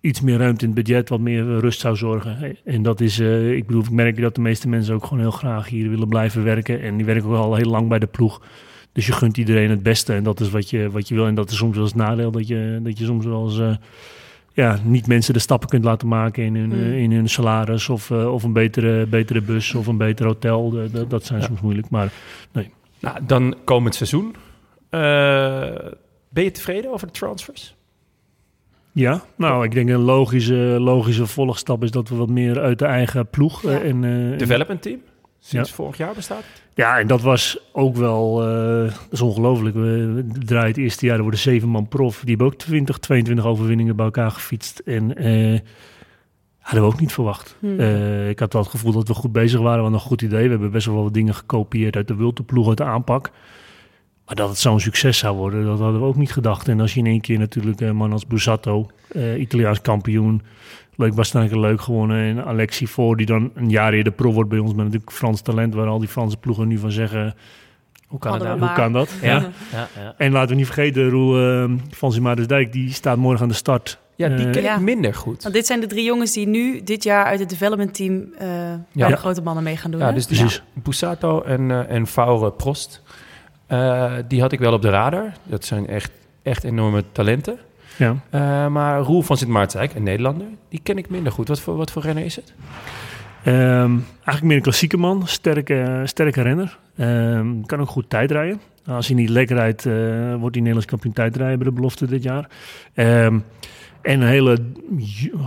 iets 0.00 0.20
meer 0.20 0.38
ruimte 0.38 0.64
in 0.66 0.70
het 0.74 0.84
budget 0.84 1.08
wat 1.08 1.20
meer 1.20 1.58
rust 1.58 1.80
zou 1.80 1.96
zorgen. 1.96 2.56
En 2.64 2.82
dat 2.82 3.00
is, 3.00 3.18
eh, 3.18 3.52
ik 3.52 3.66
bedoel, 3.66 3.82
ik 3.82 3.90
merk 3.90 4.20
dat 4.20 4.34
de 4.34 4.40
meeste 4.40 4.68
mensen 4.68 4.94
ook 4.94 5.04
gewoon 5.04 5.18
heel 5.22 5.30
graag 5.30 5.68
hier 5.68 5.90
willen 5.90 6.08
blijven 6.08 6.44
werken. 6.44 6.80
En 6.82 6.96
die 6.96 7.06
werken 7.06 7.28
ook 7.28 7.36
al 7.36 7.54
heel 7.54 7.70
lang 7.70 7.88
bij 7.88 7.98
de 7.98 8.06
ploeg. 8.06 8.42
Dus 8.92 9.06
je 9.06 9.12
gunt 9.12 9.36
iedereen 9.36 9.70
het 9.70 9.82
beste. 9.82 10.12
En 10.14 10.22
dat 10.22 10.40
is 10.40 10.50
wat 10.50 10.70
je, 10.70 10.90
wat 10.90 11.08
je 11.08 11.14
wil. 11.14 11.26
En 11.26 11.34
dat 11.34 11.50
is 11.50 11.56
soms 11.56 11.74
wel 11.74 11.82
eens 11.84 11.92
het 11.92 12.02
nadeel 12.02 12.30
dat 12.30 12.48
je, 12.48 12.80
dat 12.82 12.98
je 12.98 13.04
soms 13.04 13.24
wel 13.26 13.44
eens... 13.44 13.58
eh, 13.58 13.74
ja, 14.52 14.78
niet 14.84 15.06
mensen 15.06 15.32
de 15.34 15.38
stappen 15.40 15.68
kunt 15.68 15.84
laten 15.84 16.08
maken 16.08 16.42
in 16.44 16.54
hun, 16.56 16.68
Mm. 16.68 16.72
eh, 16.82 16.98
in 17.02 17.12
hun 17.12 17.28
salaris 17.28 17.88
of, 17.88 18.10
of 18.10 18.42
een 18.42 18.52
betere, 18.52 19.06
betere 19.06 19.40
bus 19.40 19.74
of 19.74 19.86
een 19.86 19.96
beter 19.96 20.26
hotel. 20.26 20.70
De- 20.70 21.04
dat 21.08 21.24
zijn 21.24 21.40
Ja. 21.40 21.46
soms 21.46 21.60
moeilijk. 21.60 21.90
Maar 21.90 22.12
Nou, 23.00 23.18
dan 23.26 23.54
komend 23.64 23.94
seizoen. 23.94 24.34
Ben 26.30 26.44
je 26.44 26.50
tevreden 26.50 26.92
over 26.92 27.06
de 27.06 27.12
transfers? 27.12 27.74
Ja, 28.92 29.22
nou, 29.36 29.64
ik 29.64 29.72
denk 29.72 29.88
een 29.88 30.00
logische, 30.00 30.54
logische 30.80 31.26
volgstap 31.26 31.82
is 31.82 31.90
dat 31.90 32.08
we 32.08 32.14
wat 32.14 32.28
meer 32.28 32.60
uit 32.60 32.78
de 32.78 32.84
eigen 32.84 33.28
ploeg. 33.28 33.64
eh, 33.64 33.72
Ja. 33.72 33.80
en, 33.80 34.04
eh, 34.04 34.30
en- 34.32 34.38
Development 34.38 34.82
team? 34.82 34.98
Sinds 35.42 35.70
vorig 35.72 35.96
jaar 35.96 36.14
bestaat? 36.14 36.42
Ja, 36.74 36.98
en 36.98 37.06
dat 37.06 37.20
was 37.22 37.58
ook 37.72 37.96
wel, 37.96 38.42
eh, 38.48 38.82
dat 38.84 39.06
is 39.10 39.20
ongelooflijk. 39.20 39.74
We 39.74 40.24
draaien 40.44 40.66
het 40.68 40.76
eerste 40.76 41.06
jaar, 41.06 41.16
er 41.16 41.22
worden 41.22 41.40
zeven 41.40 41.68
man 41.68 41.88
prof. 41.88 42.20
Die 42.20 42.28
hebben 42.28 42.46
ook 42.46 42.54
20, 42.58 42.98
22 42.98 43.44
overwinningen 43.46 43.96
bij 43.96 44.04
elkaar 44.04 44.30
gefietst. 44.30 44.78
En 44.78 45.16
eh, 45.16 45.58
hadden 46.58 46.82
we 46.82 46.92
ook 46.94 47.00
niet 47.00 47.12
verwacht. 47.12 47.56
Hmm. 47.60 47.80
Eh, 47.80 48.28
ik 48.28 48.38
had 48.38 48.52
wel 48.52 48.62
het 48.62 48.70
gevoel 48.70 48.92
dat 48.92 49.08
we 49.08 49.14
goed 49.14 49.32
bezig 49.32 49.58
waren. 49.60 49.76
We 49.76 49.82
hadden 49.82 50.00
een 50.00 50.06
goed 50.06 50.22
idee. 50.22 50.44
We 50.44 50.50
hebben 50.50 50.70
best 50.70 50.86
wel 50.86 51.02
wat 51.02 51.14
dingen 51.14 51.34
gekopieerd 51.34 51.96
uit 51.96 52.08
de 52.08 52.14
Wultenploeg, 52.16 52.68
uit 52.68 52.76
de 52.76 52.84
aanpak. 52.84 53.30
Maar 54.30 54.38
dat 54.38 54.48
het 54.48 54.58
zo'n 54.58 54.80
succes 54.80 55.18
zou 55.18 55.36
worden, 55.36 55.64
dat 55.64 55.78
hadden 55.78 56.00
we 56.00 56.06
ook 56.06 56.16
niet 56.16 56.32
gedacht. 56.32 56.68
En 56.68 56.80
als 56.80 56.94
je 56.94 57.00
in 57.00 57.06
één 57.06 57.20
keer 57.20 57.38
natuurlijk 57.38 57.80
een 57.80 57.96
man 57.96 58.12
als 58.12 58.26
Busatto, 58.26 58.86
eh, 59.08 59.40
Italiaans 59.40 59.80
kampioen, 59.80 60.42
leuk 60.96 61.14
Bastenaken 61.14 61.60
leuk 61.60 61.80
gewonnen. 61.80 62.18
En 62.38 62.44
Alexi 62.44 62.86
Voor, 62.86 63.16
die 63.16 63.26
dan 63.26 63.50
een 63.54 63.70
jaar 63.70 63.92
eerder 63.92 64.12
pro 64.12 64.32
wordt 64.32 64.50
bij 64.50 64.58
ons, 64.58 64.74
met 64.74 64.84
natuurlijk 64.84 65.12
Frans 65.12 65.40
talent, 65.40 65.74
waar 65.74 65.86
al 65.86 65.98
die 65.98 66.08
Franse 66.08 66.36
ploegen 66.36 66.68
nu 66.68 66.78
van 66.78 66.90
zeggen, 66.90 67.34
Hoe 68.06 68.18
kan 68.18 68.38
nou? 68.38 68.58
hoe 68.58 68.72
kan 68.72 68.92
dat? 68.92 69.10
Ja, 69.22 69.28
ja, 69.72 69.88
ja. 69.96 70.14
En 70.16 70.32
laten 70.32 70.48
we 70.50 70.54
niet 70.54 70.66
vergeten, 70.66 71.08
Roel 71.08 71.62
uh, 71.62 71.70
van 71.90 72.22
Maartensdijk, 72.22 72.72
die 72.72 72.92
staat 72.92 73.16
morgen 73.16 73.42
aan 73.42 73.48
de 73.48 73.54
start. 73.54 73.98
ja, 74.16 74.28
die 74.28 74.46
Eh, 74.46 74.52
ken 74.52 74.62
Ja. 74.62 74.74
ik 74.74 74.80
minder 74.80 75.14
goed. 75.14 75.42
Want 75.42 75.54
dit 75.54 75.66
zijn 75.66 75.80
de 75.80 75.86
drie 75.86 76.04
jongens 76.04 76.32
die 76.32 76.46
nu 76.46 76.82
dit 76.82 77.02
jaar 77.02 77.24
uit 77.24 77.40
het 77.40 77.48
development 77.48 77.94
team 77.94 78.24
eh 78.38 78.48
bij 78.92 79.08
de 79.08 79.16
grote 79.16 79.42
mannen 79.42 79.64
mee 79.64 79.76
gaan 79.76 79.90
doen. 79.90 80.00
Ja, 80.00 80.06
hè? 80.06 80.12
dus 80.12 80.26
Precies. 80.26 80.54
ja, 80.74 80.80
Busato 80.82 81.42
en, 81.42 81.70
eh 81.70 81.90
en 81.96 82.06
Faure 82.06 82.50
Prost, 82.52 83.02
eh, 83.70 84.12
die 84.28 84.40
had 84.40 84.52
ik 84.52 84.58
wel 84.58 84.72
op 84.72 84.82
de 84.82 84.90
radar. 84.90 85.32
Dat 85.44 85.64
zijn 85.64 85.86
echt, 85.86 86.10
echt 86.42 86.64
enorme 86.64 87.04
talenten. 87.12 87.58
Ja. 87.96 88.16
Eh, 88.30 88.66
maar 88.66 89.00
Roel 89.00 89.22
van 89.22 89.36
Sint 89.36 89.50
Maartensdijk, 89.50 89.94
een 89.94 90.02
Nederlander, 90.02 90.46
die 90.68 90.80
ken 90.82 90.98
ik 90.98 91.10
minder 91.10 91.32
goed. 91.32 91.48
Wat 91.48 91.60
voor, 91.60 91.76
wat 91.76 91.90
voor 91.90 92.02
renner 92.02 92.24
is 92.24 92.36
het? 92.36 92.54
Ehm, 93.44 93.96
eigenlijk 94.14 94.42
meer 94.42 94.56
een 94.56 94.62
klassieke 94.62 94.96
man, 94.96 95.26
sterke, 95.26 96.02
sterke 96.04 96.42
renner. 96.42 96.78
Ehm, 96.96 97.62
kan 97.62 97.80
ook 97.80 97.88
goed 97.88 98.10
tijdrijden. 98.10 98.60
Als 98.86 99.06
hij 99.06 99.16
niet 99.16 99.28
lekker 99.28 99.56
rijdt, 99.56 99.86
eh, 99.86 99.92
wordt 100.28 100.54
hij 100.54 100.64
Nederlands 100.64 100.86
kampioen 100.86 101.12
tijdrijden 101.12 101.58
bij 101.58 101.68
de 101.68 101.74
belofte 101.74 102.06
dit 102.06 102.22
jaar. 102.22 102.48
Ehm, 102.94 103.38
en 104.02 104.20
een 104.20 104.28
hele, 104.28 104.58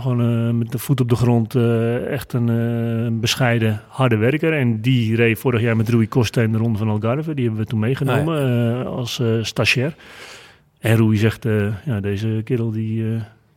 gewoon 0.00 0.20
eh, 0.20 0.54
met 0.54 0.72
de 0.72 0.78
voet 0.78 1.00
op 1.00 1.08
de 1.08 1.16
grond, 1.16 1.54
eh, 1.54 2.06
echt 2.06 2.32
een 2.32 2.48
eh, 2.48 3.20
bescheiden, 3.20 3.80
harde 3.88 4.16
werker. 4.16 4.52
En 4.52 4.80
die 4.80 5.16
reed 5.16 5.38
vorig 5.38 5.60
jaar 5.60 5.76
met 5.76 5.88
Rui 5.88 6.08
Costa 6.08 6.42
in 6.42 6.52
de 6.52 6.58
Ronde 6.58 6.78
van 6.78 6.88
Algarve. 6.88 7.34
Die 7.34 7.44
hebben 7.44 7.62
we 7.62 7.68
toen 7.68 7.78
meegenomen 7.78 8.38
eh, 8.80 8.86
als 8.86 9.22
stagiair. 9.42 9.94
En 10.78 10.96
Rui 10.96 11.16
zegt, 11.16 11.46
ja, 11.84 12.00
deze 12.00 12.40
kerel 12.44 12.70
die, 12.70 13.04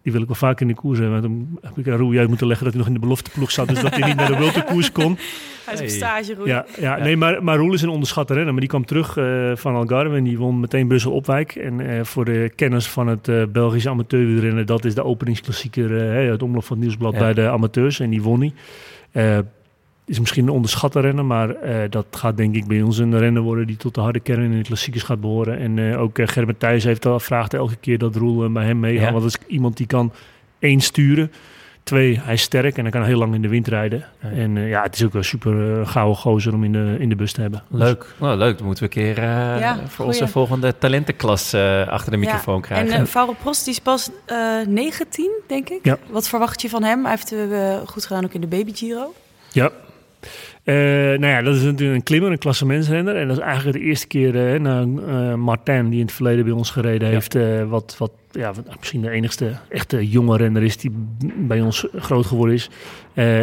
die 0.07 0.15
wil 0.15 0.25
ik 0.25 0.31
wel 0.31 0.49
vaak 0.49 0.61
in 0.61 0.67
de 0.67 0.73
koers 0.73 0.99
hebben. 0.99 1.21
Dan 1.21 1.59
heb 1.61 1.77
ik 1.77 1.87
aan 1.87 1.97
Rui 1.97 2.19
uit 2.19 2.27
moeten 2.27 2.47
leggen 2.47 2.65
dat 2.65 2.73
hij 2.73 2.83
nog 2.83 2.93
in 2.93 2.99
de 2.99 3.05
belofteploeg 3.05 3.51
zat. 3.51 3.67
Dus 3.67 3.81
dat 3.81 3.95
hij 3.95 4.07
niet 4.07 4.15
naar 4.15 4.27
de 4.27 4.37
World 4.41 4.63
koers 4.63 4.91
kon. 4.91 5.17
Hij 5.65 5.73
is 5.73 5.81
op 5.81 5.87
stage, 5.87 6.33
Roel. 6.33 6.47
Ja, 6.47 6.65
ja, 6.79 6.97
nee, 6.97 7.17
maar, 7.17 7.43
maar 7.43 7.57
Roel 7.57 7.73
is 7.73 7.81
een 7.81 7.89
onderschatte 7.89 8.33
renner. 8.33 8.51
Maar 8.51 8.59
die 8.59 8.69
kwam 8.69 8.85
terug 8.85 9.17
eh, 9.17 9.51
van 9.55 9.75
Algarve 9.75 10.15
en 10.15 10.23
die 10.23 10.37
won 10.37 10.59
meteen 10.59 10.87
Brussel-Opwijk. 10.87 11.55
En 11.55 11.79
eh, 11.79 12.03
voor 12.03 12.25
de 12.25 12.51
kenners 12.55 12.87
van 12.87 13.07
het 13.07 13.27
eh, 13.27 13.43
Belgische 13.51 13.89
amateurwielrennen... 13.89 14.65
dat 14.65 14.85
is 14.85 14.95
de 14.95 15.03
openingsklassieker, 15.03 15.89
hè, 15.89 16.31
het 16.31 16.43
omloop 16.43 16.63
van 16.63 16.75
het 16.77 16.85
nieuwsblad 16.85 17.13
Ja. 17.13 17.19
bij 17.19 17.33
de 17.33 17.49
amateurs. 17.49 17.99
En 17.99 18.09
die 18.09 18.21
won 18.21 18.39
hij. 19.11 19.43
Is 20.07 20.19
misschien 20.19 20.43
een 20.43 20.53
onderschatte 20.53 20.99
renner, 20.99 21.25
maar 21.25 21.49
eh, 21.49 21.89
dat 21.89 22.05
gaat 22.11 22.37
denk 22.37 22.55
ik 22.55 22.67
bij 22.67 22.81
ons 22.81 22.97
een 22.97 23.17
renner 23.19 23.41
worden... 23.41 23.67
die 23.67 23.77
tot 23.77 23.95
de 23.95 24.01
harde 24.01 24.19
kern 24.19 24.43
in 24.43 24.57
de 24.57 24.63
klassiekers 24.63 25.03
gaat 25.03 25.21
behoren. 25.21 25.57
En 25.59 25.91
eh, 25.91 26.01
ook 26.01 26.17
uh, 26.17 26.27
Gerben 26.27 26.57
Thijs 26.57 26.83
heeft 26.83 27.05
al 27.05 27.19
vraagt 27.19 27.53
elke 27.53 27.75
keer 27.75 27.97
dat 27.97 28.15
Roel 28.15 28.51
bij 28.51 28.65
hem 28.65 28.79
meegaat. 28.79 29.05
Ja. 29.05 29.11
Want 29.11 29.23
dat 29.23 29.37
is 29.41 29.47
iemand 29.47 29.77
die 29.77 29.87
kan 29.87 30.11
één 30.59 30.79
sturen... 30.81 31.31
Twee, 31.83 32.19
hij 32.23 32.33
is 32.33 32.41
sterk 32.41 32.75
en 32.77 32.81
hij 32.81 32.91
kan 32.91 33.03
heel 33.03 33.17
lang 33.17 33.33
in 33.33 33.41
de 33.41 33.47
wind 33.47 33.67
rijden. 33.67 34.05
Ja. 34.21 34.29
En 34.29 34.57
eh, 34.57 34.69
ja, 34.69 34.81
het 34.83 34.95
is 34.95 35.03
ook 35.05 35.13
een 35.13 35.23
super 35.23 35.79
uh, 35.79 35.87
gouden 35.87 36.17
gozer 36.17 36.53
om 36.53 36.63
in 36.63 36.71
de, 36.71 36.95
in 36.99 37.09
de 37.09 37.15
bus 37.15 37.31
te 37.31 37.41
hebben. 37.41 37.63
Leuk. 37.69 38.15
Nou, 38.19 38.37
leuk. 38.37 38.57
Dan 38.57 38.65
moeten 38.65 38.89
we 38.89 38.95
een 38.95 39.03
keer 39.13 39.23
uh, 39.23 39.59
Ja, 39.59 39.75
voor 39.75 40.05
goeie. 40.05 40.07
onze 40.21 40.27
volgende 40.27 40.77
talentenklas 40.77 41.53
uh, 41.53 41.87
achter 41.87 42.11
de 42.11 42.17
microfoon 42.17 42.55
Ja. 42.55 42.61
krijgen. 42.61 42.91
En 42.93 43.01
uh, 43.01 43.07
Faure 43.07 43.33
Prost 43.41 43.63
die 43.63 43.73
is 43.73 43.79
pas 43.79 44.09
uh, 44.31 44.65
19, 44.67 45.31
denk 45.47 45.69
ik. 45.69 45.79
Ja. 45.83 45.97
Wat 46.09 46.27
verwacht 46.27 46.61
je 46.61 46.69
van 46.69 46.83
hem? 46.83 47.01
Hij 47.01 47.09
heeft 47.11 47.33
uh, 47.33 47.75
goed 47.85 48.05
gedaan 48.05 48.23
ook 48.23 48.33
in 48.33 48.41
de 48.41 48.47
Baby 48.47 48.73
Giro. 48.75 49.13
Ja. 49.51 49.71
Uh, 50.63 50.73
nou 51.19 51.25
ja, 51.27 51.41
dat 51.41 51.55
is 51.55 51.61
natuurlijk 51.63 51.97
een 51.97 52.03
klimmer, 52.03 52.31
een 52.31 52.37
klassementsrenner. 52.37 53.15
En 53.15 53.27
dat 53.27 53.37
is 53.37 53.43
eigenlijk 53.43 53.77
de 53.77 53.83
eerste 53.83 54.07
keer 54.07 54.53
uh, 54.53 54.59
na 54.59 54.81
uh, 54.83 55.33
Martin, 55.33 55.89
die 55.89 55.99
in 55.99 56.05
het 56.05 56.15
verleden 56.15 56.43
bij 56.45 56.53
ons 56.53 56.69
gereden 56.71 57.07
Ja. 57.07 57.13
heeft, 57.13 57.37
wat, 57.69 57.95
wat 57.97 58.11
ja, 58.31 58.53
wat 58.53 58.77
misschien 58.79 59.01
de 59.01 59.09
enigste 59.09 59.51
echte 59.69 60.09
jonge 60.09 60.37
renner 60.37 60.63
is 60.63 60.77
die 60.77 60.91
bij 61.37 61.61
ons 61.61 61.87
groot 61.95 62.25
geworden 62.25 62.55
is, 62.55 62.69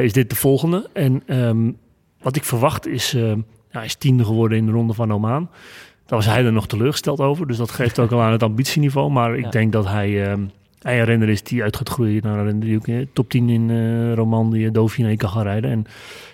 is 0.02 0.12
dit 0.12 0.30
de 0.30 0.36
volgende. 0.36 0.88
En 0.92 1.22
um, 1.26 1.76
wat 2.22 2.36
ik 2.36 2.44
verwacht 2.44 2.86
is, 2.86 3.16
hij 3.70 3.84
is 3.84 3.94
tiende 3.94 4.24
geworden 4.24 4.58
in 4.58 4.66
de 4.66 4.72
ronde 4.72 4.92
van 4.94 5.12
Oman. 5.12 5.48
Daar 6.06 6.18
was 6.18 6.26
hij 6.26 6.44
er 6.44 6.52
nog 6.52 6.66
teleurgesteld 6.66 7.20
over, 7.20 7.46
dus 7.46 7.56
dat 7.56 7.70
geeft 7.70 7.98
ook 7.98 8.12
al 8.12 8.20
aan 8.22 8.32
het 8.32 8.42
ambitieniveau. 8.42 9.10
Maar 9.10 9.36
ik 9.36 9.44
Ja. 9.44 9.50
denk 9.50 9.72
dat 9.72 9.86
hij... 9.88 10.30
Um, 10.30 10.40
hij 10.40 10.50
een 10.92 11.04
renner 11.04 11.28
is 11.28 11.42
die 11.42 11.62
uit 11.62 11.76
gaat 11.76 11.88
groeien 11.88 12.22
naar 12.22 12.38
een 12.38 12.44
renner 12.44 12.64
die 12.66 12.76
ook 12.76 12.86
in 12.86 13.08
top 13.12 13.30
10 13.30 13.48
in 13.48 13.68
uh, 13.68 14.12
Romandie, 14.14 14.70
Dauphiné 14.70 15.16
kan 15.16 15.28
gaan 15.30 15.42
rijden. 15.42 15.70
En 15.70 15.84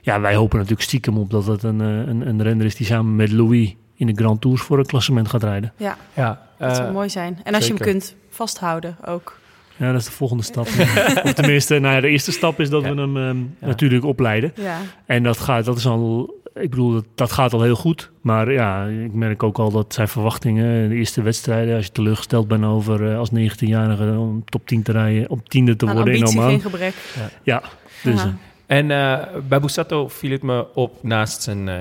ja, 0.03 0.21
wij 0.21 0.35
hopen 0.35 0.57
natuurlijk 0.57 0.83
stiekem 0.89 1.19
op 1.19 1.31
dat 1.31 1.47
het 1.47 1.63
een, 1.63 1.81
een, 1.81 2.29
een 2.29 2.43
renner 2.43 2.67
is 2.67 2.75
die 2.77 2.87
samen 2.87 3.17
met 3.17 3.33
Louis 3.33 3.75
in 3.95 4.07
de 4.07 4.13
Grand 4.15 4.41
Tours 4.41 4.63
voor 4.63 4.79
een 4.79 4.87
klassement 4.87 5.29
gaat 5.29 5.43
rijden. 5.43 5.73
Ja, 5.77 5.97
ja 6.15 6.41
dat 6.59 6.77
zou 6.77 6.89
uh, 6.89 6.95
mooi 6.95 7.09
zijn. 7.09 7.39
En 7.45 7.55
als 7.55 7.65
zeker. 7.67 7.79
je 7.79 7.91
hem 7.91 7.99
kunt 8.01 8.15
vasthouden 8.29 8.97
ook. 9.07 9.39
Ja, 9.77 9.91
dat 9.93 10.01
is 10.01 10.07
de 10.07 10.13
volgende 10.13 10.43
stap. 10.43 10.67
of 11.25 11.33
tenminste, 11.33 11.79
nou 11.79 11.95
ja, 11.95 12.01
de 12.01 12.09
eerste 12.09 12.33
stap 12.33 12.61
is 12.61 12.71
dat 12.71 12.83
Ja. 12.83 12.95
we 12.95 13.01
hem 13.01 13.17
um, 13.17 13.55
Ja. 13.61 13.67
natuurlijk 13.67 14.05
opleiden. 14.05 14.53
Ja, 14.55 14.79
En 15.07 15.23
dat 15.23 15.39
gaat, 15.39 15.65
dat 15.65 15.77
is 15.77 15.87
al, 15.87 16.35
ik 16.61 16.71
bedoel, 16.71 16.93
dat, 16.93 17.05
dat 17.15 17.33
gaat 17.33 17.53
al 17.53 17.63
heel 17.63 17.75
goed. 17.77 18.11
Maar 18.21 18.53
ja, 18.53 18.85
ik 18.85 19.13
merk 19.13 19.43
ook 19.43 19.59
al 19.59 19.71
dat 19.71 19.95
zijn 19.95 20.09
verwachtingen, 20.09 20.89
de 20.89 20.95
eerste 20.95 21.23
wedstrijden, 21.23 21.77
als 21.77 21.87
je 21.87 21.93
teleurgesteld 21.93 22.49
bent 22.49 22.65
over 22.65 23.03
uh, 23.03 23.19
als 23.19 23.31
19-jarige 23.31 24.19
om 24.19 24.45
top 24.45 24.67
10 24.67 24.83
te 24.83 24.93
rijden, 24.93 25.31
op 25.31 25.49
tiende 25.49 25.77
te 25.77 25.87
aan 25.87 25.95
worden 25.95 26.15
in 26.15 26.21
ambitie 26.21 26.41
Oman. 26.41 26.51
geen 26.51 26.61
gebrek. 26.61 26.95
Ja, 27.43 27.63
dus 28.03 28.19
Aha. 28.19 28.27
uh, 28.27 28.33
En 28.67 28.91
uh, 28.91 29.41
bij 29.49 29.61
Bussato 29.61 30.09
viel 30.09 30.31
het 30.31 30.43
me 30.43 30.75
op 30.75 31.03
naast 31.03 31.43
zijn, 31.43 31.67
uh, 31.67 31.75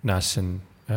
naast 0.00 0.28
zijn 0.30 0.62
uh, 0.90 0.96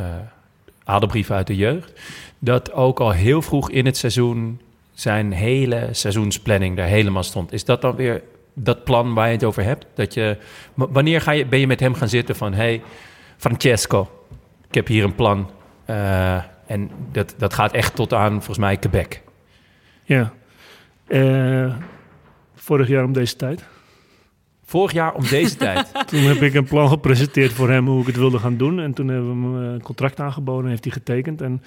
adelbrief 0.84 1.32
uit 1.32 1.48
de 1.48 1.56
jeugd, 1.56 2.02
dat 2.40 2.72
ook 2.72 3.00
al 3.00 3.12
heel 3.12 3.42
vroeg 3.42 3.70
in 3.72 3.86
het 3.86 3.98
seizoen 3.98 4.60
zijn 4.94 5.32
hele 5.32 5.88
seizoensplanning 5.92 6.78
er 6.78 6.86
helemaal 6.86 7.24
stond. 7.24 7.54
Is 7.54 7.66
dat 7.66 7.82
dan 7.82 7.96
weer 7.96 8.22
dat 8.64 8.84
plan 8.84 9.14
waar 9.14 9.28
je 9.28 9.34
het 9.34 9.44
over 9.44 9.64
hebt? 9.64 9.86
Dat 9.94 10.14
je, 10.14 10.38
wanneer 10.74 11.22
ga 11.22 11.32
je, 11.32 11.46
ben 11.46 11.60
je 11.60 11.68
met 11.68 11.80
hem 11.80 11.94
gaan 11.94 12.10
zitten 12.10 12.36
van, 12.36 12.54
hey 12.54 12.82
Francesco, 13.38 14.26
ik 14.68 14.74
heb 14.74 14.88
hier 14.88 15.04
een 15.04 15.16
plan. 15.16 15.50
Uh, 15.90 16.44
en 16.68 16.90
dat, 17.12 17.36
dat 17.38 17.54
gaat 17.54 17.72
echt 17.72 17.96
tot 17.96 18.14
aan, 18.14 18.32
volgens 18.32 18.58
mij, 18.58 18.78
Quebec. 18.78 19.22
ja. 20.04 20.34
Uh, 21.08 21.74
vorig 22.56 22.88
jaar 22.88 23.04
om 23.04 23.14
deze 23.14 23.36
tijd. 23.36 23.64
Vorig 24.66 24.92
jaar 24.92 25.14
om 25.14 25.24
deze 25.28 25.56
tijd. 25.66 25.92
Toen 26.08 26.20
heb 26.20 26.42
ik 26.42 26.54
een 26.54 26.66
plan 26.66 26.90
gepresenteerd 26.90 27.54
voor 27.54 27.70
hem 27.70 27.88
hoe 27.88 28.02
ik 28.02 28.08
het 28.08 28.16
wilde 28.16 28.40
gaan 28.40 28.58
doen. 28.58 28.80
En 28.80 28.94
toen 28.94 29.08
hebben 29.08 29.42
we 29.42 29.48
hem 29.48 29.66
eh, 29.66 29.74
een 29.74 29.82
contract 29.82 30.20
aangeboden, 30.20 30.70
heeft 30.70 30.84
hij 30.84 30.94
getekend. 30.94 31.42
En 31.42 31.64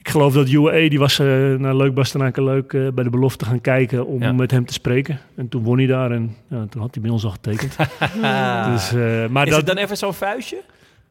ik 0.00 0.08
geloof 0.08 0.32
dat 0.32 0.48
UAE, 0.50 0.88
die 0.88 0.98
was 0.98 1.18
uh, 1.18 1.54
naar 1.54 1.76
Leuk 1.76 1.94
Bastenaken 1.94 2.44
Leuk 2.44 2.72
uh, 2.72 2.88
bij 2.90 3.04
de 3.04 3.10
belofte 3.10 3.44
gaan 3.44 3.60
kijken 3.60 4.06
om 4.06 4.22
Ja. 4.22 4.32
met 4.32 4.50
hem 4.50 4.66
te 4.66 4.72
spreken. 4.72 5.18
En 5.36 5.48
toen 5.48 5.62
won 5.62 5.78
hij 5.78 5.86
daar 5.86 6.10
en 6.10 6.36
ja, 6.48 6.66
toen 6.70 6.80
had 6.80 6.94
hij 6.94 7.02
bij 7.02 7.10
ons 7.12 7.24
al 7.24 7.30
getekend. 7.30 7.76
dus, 8.72 8.92
uh, 8.94 9.26
maar 9.26 9.44
Is 9.44 9.50
dat, 9.50 9.58
het 9.58 9.66
dan 9.66 9.76
even 9.76 9.96
zo'n 9.96 10.14
vuistje? 10.14 10.60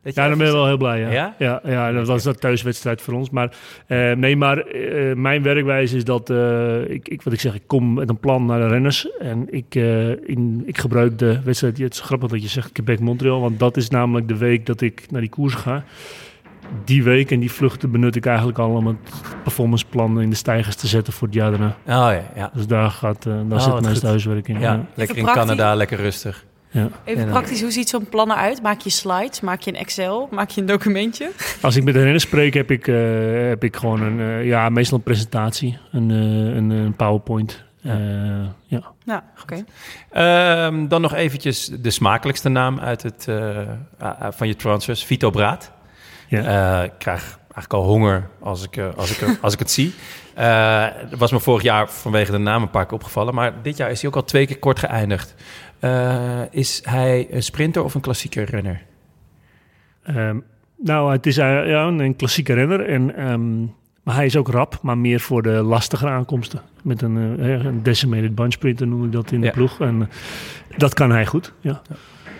Dat 0.03 0.15
ja, 0.15 0.27
dan 0.27 0.37
ben 0.37 0.47
je 0.47 0.53
wel 0.53 0.65
heel 0.67 0.77
blij, 0.77 0.99
ja. 0.99 1.09
Ja? 1.09 1.35
Ja, 1.39 1.61
ja, 1.65 1.91
dat 1.91 2.07
was 2.07 2.23
dat 2.23 2.41
thuiswedstrijd 2.41 3.01
voor 3.01 3.13
ons. 3.13 3.29
Maar 3.29 3.55
eh, 3.87 4.11
nee, 4.11 4.35
maar 4.35 4.57
eh, 4.57 5.15
mijn 5.15 5.43
werkwijze 5.43 5.95
is 5.95 6.03
dat, 6.03 6.29
eh, 6.29 6.89
ik, 6.89 7.07
ik, 7.09 7.21
wat 7.21 7.33
ik 7.33 7.39
zeg, 7.39 7.55
ik 7.55 7.63
kom 7.67 7.93
met 7.93 8.09
een 8.09 8.17
plan 8.19 8.45
naar 8.45 8.59
de 8.59 8.67
renners. 8.67 9.07
En 9.19 9.47
ik, 9.53 9.75
eh, 9.75 10.09
in, 10.09 10.63
ik 10.65 10.77
gebruik 10.77 11.17
de 11.19 11.39
wedstrijd, 11.43 11.77
het 11.77 11.93
is 11.93 11.99
grappig 11.99 12.29
dat 12.29 12.41
je 12.41 12.47
zegt 12.47 12.71
Quebec-Montreal, 12.71 13.41
want 13.41 13.59
dat 13.59 13.77
is 13.77 13.89
namelijk 13.89 14.27
de 14.27 14.37
week 14.37 14.65
dat 14.65 14.81
ik 14.81 15.05
naar 15.11 15.21
die 15.21 15.29
koers 15.29 15.53
ga. 15.53 15.83
Die 16.85 17.03
week 17.03 17.31
en 17.31 17.39
die 17.39 17.51
vluchten 17.51 17.91
benut 17.91 18.15
ik 18.15 18.25
eigenlijk 18.25 18.57
al 18.57 18.69
om 18.69 18.87
het 18.87 18.97
performanceplan 19.43 20.21
in 20.21 20.29
de 20.29 20.35
stijgers 20.35 20.75
te 20.75 20.87
zetten 20.87 21.13
voor 21.13 21.27
het 21.27 21.35
jaar 21.35 21.49
daarna. 21.51 21.67
Oh 21.67 21.73
ja, 21.85 22.23
ja. 22.35 22.51
Dus 22.53 22.67
daar, 22.67 22.89
gaat, 22.91 23.25
eh, 23.25 23.33
daar 23.33 23.57
Oh, 23.57 23.63
zit 23.63 23.81
mijn 23.81 23.93
goed. 23.93 24.01
huiswerking. 24.03 24.59
ja. 24.61 24.73
Ja. 24.73 24.85
lekker 24.93 25.17
in. 25.17 25.25
Canada, 25.25 25.75
lekker 25.75 25.97
rustig. 25.97 26.45
Ja. 26.71 26.89
Even 27.03 27.27
praktisch, 27.29 27.61
hoe 27.61 27.71
ziet 27.71 27.89
zo'n 27.89 28.09
plan 28.09 28.31
eruit? 28.31 28.61
Maak 28.61 28.79
je 28.81 28.89
slides? 28.89 29.41
Maak 29.41 29.61
je 29.61 29.71
een 29.71 29.77
Excel? 29.77 30.27
Maak 30.31 30.49
je 30.49 30.61
een 30.61 30.67
documentje? 30.67 31.31
Als 31.61 31.75
ik 31.75 31.83
met 31.83 31.93
de 31.93 32.01
renners 32.03 32.23
spreek, 32.23 32.53
heb 32.53 32.71
ik, 32.71 32.87
eh, 32.87 32.95
heb 33.47 33.63
ik 33.63 33.75
gewoon 33.75 34.01
een, 34.01 34.19
eh, 34.19 34.45
ja, 34.45 34.69
meestal 34.69 34.97
een 34.97 35.03
presentatie, 35.03 35.77
een, 35.91 36.11
eh, 36.11 36.17
een, 36.55 36.69
een 36.69 36.95
PowerPoint. 36.95 37.63
Ja. 37.81 37.97
Ja. 37.97 38.51
ja. 38.65 38.81
Nou, 39.05 39.21
oké. 39.41 39.63
Ehm, 40.11 40.87
dan 40.87 41.01
nog 41.01 41.13
eventjes 41.13 41.71
de 41.81 41.89
smakelijkste 41.89 42.49
naam 42.49 42.79
uit 42.79 43.03
het, 43.03 43.25
eh, 43.27 43.57
ah, 43.99 44.21
ah, 44.21 44.31
van 44.31 44.47
je 44.47 44.55
transfers. 44.55 45.03
Vito 45.03 45.29
Braat. 45.29 45.71
Ja. 46.29 46.79
Eh, 46.79 46.83
ik 46.83 46.91
krijg 46.97 47.21
eigenlijk 47.41 47.73
al 47.73 47.83
honger 47.83 48.27
als 48.39 48.63
ik, 48.63 48.77
eh, 48.77 48.87
als 48.95 49.19
ik, 49.19 49.37
als 49.41 49.53
ik 49.53 49.59
het 49.59 49.71
zie. 49.71 49.93
Eh, 50.33 50.85
dat 51.09 51.19
was 51.19 51.31
me 51.31 51.39
vorig 51.39 51.61
jaar 51.63 51.89
vanwege 51.89 52.31
de 52.31 52.37
naam 52.37 52.61
een 52.61 52.69
paar 52.69 52.85
keer 52.85 52.93
opgevallen. 52.93 53.33
Maar 53.33 53.53
dit 53.61 53.77
jaar 53.77 53.91
is 53.91 54.01
hij 54.01 54.09
ook 54.09 54.15
al 54.15 54.23
twee 54.23 54.45
keer 54.47 54.59
kort 54.59 54.79
geëindigd. 54.79 55.35
Eh, 55.79 56.41
is 56.51 56.81
hij 56.83 57.27
een 57.31 57.43
sprinter 57.43 57.83
of 57.83 57.93
een 57.95 58.01
klassieke 58.01 58.41
renner? 58.43 58.81
Ehm, 60.03 60.39
nou, 60.77 61.11
het 61.11 61.25
is 61.25 61.37
eh, 61.37 61.67
ja, 61.69 61.83
een 61.87 62.15
klassieke 62.15 62.53
renner. 62.53 62.85
En, 62.89 63.15
ehm, 63.15 63.59
maar 64.03 64.15
hij 64.15 64.25
is 64.25 64.35
ook 64.35 64.47
rap, 64.47 64.79
maar 64.81 64.97
meer 64.97 65.19
voor 65.19 65.41
de 65.41 65.49
lastigere 65.49 66.09
aankomsten. 66.11 66.61
Met 66.83 67.01
een, 67.01 67.39
eh, 67.39 67.63
een 67.65 67.83
decimated 67.83 68.35
bunch 68.35 68.51
sprinter 68.53 68.87
noem 68.87 69.05
ik 69.05 69.11
dat 69.11 69.31
in 69.31 69.39
de 69.39 69.45
Ja. 69.45 69.51
ploeg. 69.51 69.79
En 69.79 70.01
eh, 70.01 70.77
dat 70.77 70.93
kan 70.93 71.11
hij 71.11 71.25
goed, 71.25 71.53
ja. 71.61 71.81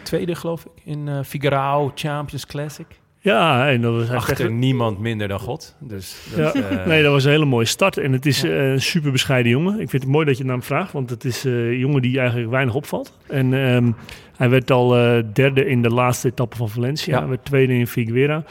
Tweede, 0.04 0.36
geloof 0.36 0.66
ik, 0.66 0.72
in 0.84 1.08
eh 1.08 1.20
Figaro 1.24 1.92
Champions 1.96 2.46
Classic. 2.46 2.86
Ja, 3.30 3.70
en 3.70 3.82
dat 3.82 3.94
was 3.96 4.10
Achter 4.10 4.46
echt- 4.46 4.54
niemand 4.54 5.00
minder 5.00 5.28
dan 5.28 5.40
God. 5.40 5.76
Dus 5.80 6.18
Ja, 6.36 6.54
eh, 6.54 6.86
nee, 6.86 7.04
dat 7.04 7.12
was 7.12 7.24
een 7.24 7.32
hele 7.32 7.46
mooie 7.46 7.66
start. 7.66 7.98
En 7.98 8.12
het 8.12 8.26
is 8.26 8.42
Ja. 8.42 8.50
eh, 8.50 8.72
een 8.72 8.82
super 8.82 9.12
bescheiden 9.12 9.52
jongen. 9.52 9.80
Ik 9.80 9.90
vind 9.90 10.04
het 10.04 10.12
mooi 10.12 10.26
dat 10.26 10.38
je 10.38 10.44
naar 10.44 10.54
hem 10.54 10.64
vraagt, 10.64 10.92
want 10.92 11.10
het 11.10 11.26
is 11.26 11.46
eh, 11.46 11.54
een 11.68 11.78
jongen 11.78 12.02
die 12.02 12.20
eigenlijk 12.20 12.50
weinig 12.50 12.76
opvalt. 12.76 13.18
En 13.28 13.54
ehm, 13.54 13.92
hij 14.38 14.50
werd 14.50 14.72
al 14.72 14.98
eh, 14.98 15.24
derde 15.34 15.66
in 15.66 15.82
de 15.82 15.90
laatste 15.90 16.28
etappe 16.28 16.56
van 16.58 16.70
Valencia. 16.70 17.14
Ja. 17.14 17.20
Hij 17.20 17.30
werd 17.30 17.46
tweede 17.46 17.74
in 17.74 17.88
Figueira. 17.88 18.44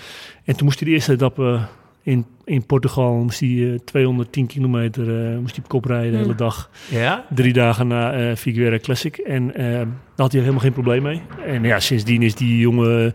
En 0.45 0.57
toen 0.57 0.65
moest 0.67 0.79
hij 0.81 0.89
de 0.89 0.95
eerste 0.95 1.13
etappe 1.13 1.59
in, 2.03 2.27
in 2.45 2.67
Portugal, 2.67 3.15
moest 3.15 3.41
hij, 3.41 3.71
eh, 3.73 3.79
210 3.85 4.47
kilometer 4.47 5.03
eh, 5.33 5.39
moest 5.39 5.55
hij 5.55 5.65
op 5.65 5.71
kop 5.71 5.85
rijden 5.85 6.11
de 6.11 6.17
Hmm. 6.17 6.25
hele 6.27 6.37
dag. 6.37 6.71
ja? 6.91 7.25
Drie 7.35 7.53
dagen 7.53 7.87
na 7.87 8.13
eh 8.13 8.37
Figueira 8.37 8.79
Classic. 8.79 9.17
En 9.17 9.55
eh, 9.55 9.65
daar 9.73 9.87
had 10.17 10.33
hij 10.33 10.41
helemaal 10.41 10.63
geen 10.63 10.73
probleem 10.73 11.03
mee. 11.03 11.21
En 11.47 11.63
ja, 11.63 11.81
sindsdien 11.81 12.23
is 12.23 12.35
die 12.35 12.59
jongen... 12.59 13.15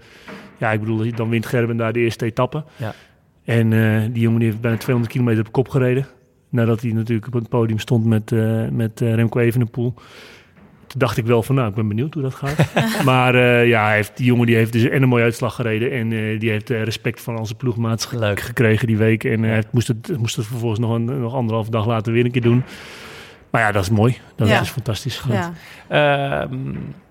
Ja, 0.57 0.71
ik 0.71 0.79
bedoel, 0.79 1.15
dan 1.15 1.29
wint 1.29 1.45
Gerben 1.45 1.77
daar 1.77 1.93
de 1.93 1.99
eerste 1.99 2.25
etappe. 2.25 2.63
Ja. 2.75 2.93
En 3.45 3.73
eh, 3.73 4.01
die 4.11 4.21
jongen 4.21 4.39
die 4.39 4.47
heeft 4.49 4.61
bijna 4.61 4.77
200 4.77 5.13
kilometer 5.13 5.45
op 5.45 5.51
kop 5.51 5.69
gereden. 5.69 6.05
Nadat 6.49 6.81
hij 6.81 6.91
natuurlijk 6.91 7.27
op 7.27 7.33
het 7.33 7.49
podium 7.49 7.79
stond 7.79 8.05
met, 8.05 8.31
eh, 8.31 8.67
met 8.71 9.01
eh, 9.01 9.13
Remco 9.13 9.39
Evenepoel. 9.39 9.93
Toen 10.87 10.99
dacht 11.01 11.17
ik 11.17 11.25
wel 11.25 11.43
van, 11.43 11.55
nou, 11.55 11.69
ik 11.69 11.75
ben 11.75 11.87
benieuwd 11.87 12.13
hoe 12.13 12.23
dat 12.23 12.33
gaat. 12.33 12.73
maar 13.05 13.35
eh, 13.35 13.67
ja, 13.67 13.85
hij 13.85 13.95
heeft, 13.95 14.17
die 14.17 14.25
jongen 14.25 14.45
die 14.45 14.55
heeft 14.55 14.71
dus 14.73 14.83
en 14.83 15.01
een 15.01 15.09
mooie 15.09 15.23
uitslag 15.23 15.55
gereden. 15.55 15.91
En 15.91 16.11
eh, 16.11 16.39
die 16.39 16.49
heeft 16.49 16.69
eh, 16.69 16.83
respect 16.83 17.21
van 17.21 17.37
onze 17.37 17.55
ploegmaats 17.55 18.05
ge- 18.05 18.31
gekregen 18.35 18.87
die 18.87 18.97
week. 18.97 19.23
En 19.23 19.43
hij 19.43 19.63
moest, 19.71 19.87
het, 19.87 20.17
moest 20.17 20.35
het 20.35 20.45
vervolgens 20.45 20.79
nog, 20.79 20.91
een, 20.95 21.19
nog 21.19 21.33
anderhalf 21.33 21.69
dag 21.69 21.85
later 21.85 22.13
weer 22.13 22.25
een 22.25 22.31
keer 22.31 22.41
doen. 22.41 22.63
Maar 23.49 23.61
ja, 23.61 23.71
dat 23.71 23.83
is 23.83 23.89
mooi. 23.89 24.17
Dat 24.35 24.47
Ja. 24.47 24.61
is 24.61 24.69
fantastisch. 24.69 25.23
Ja. 25.29 25.53
Ehm, 25.87 26.55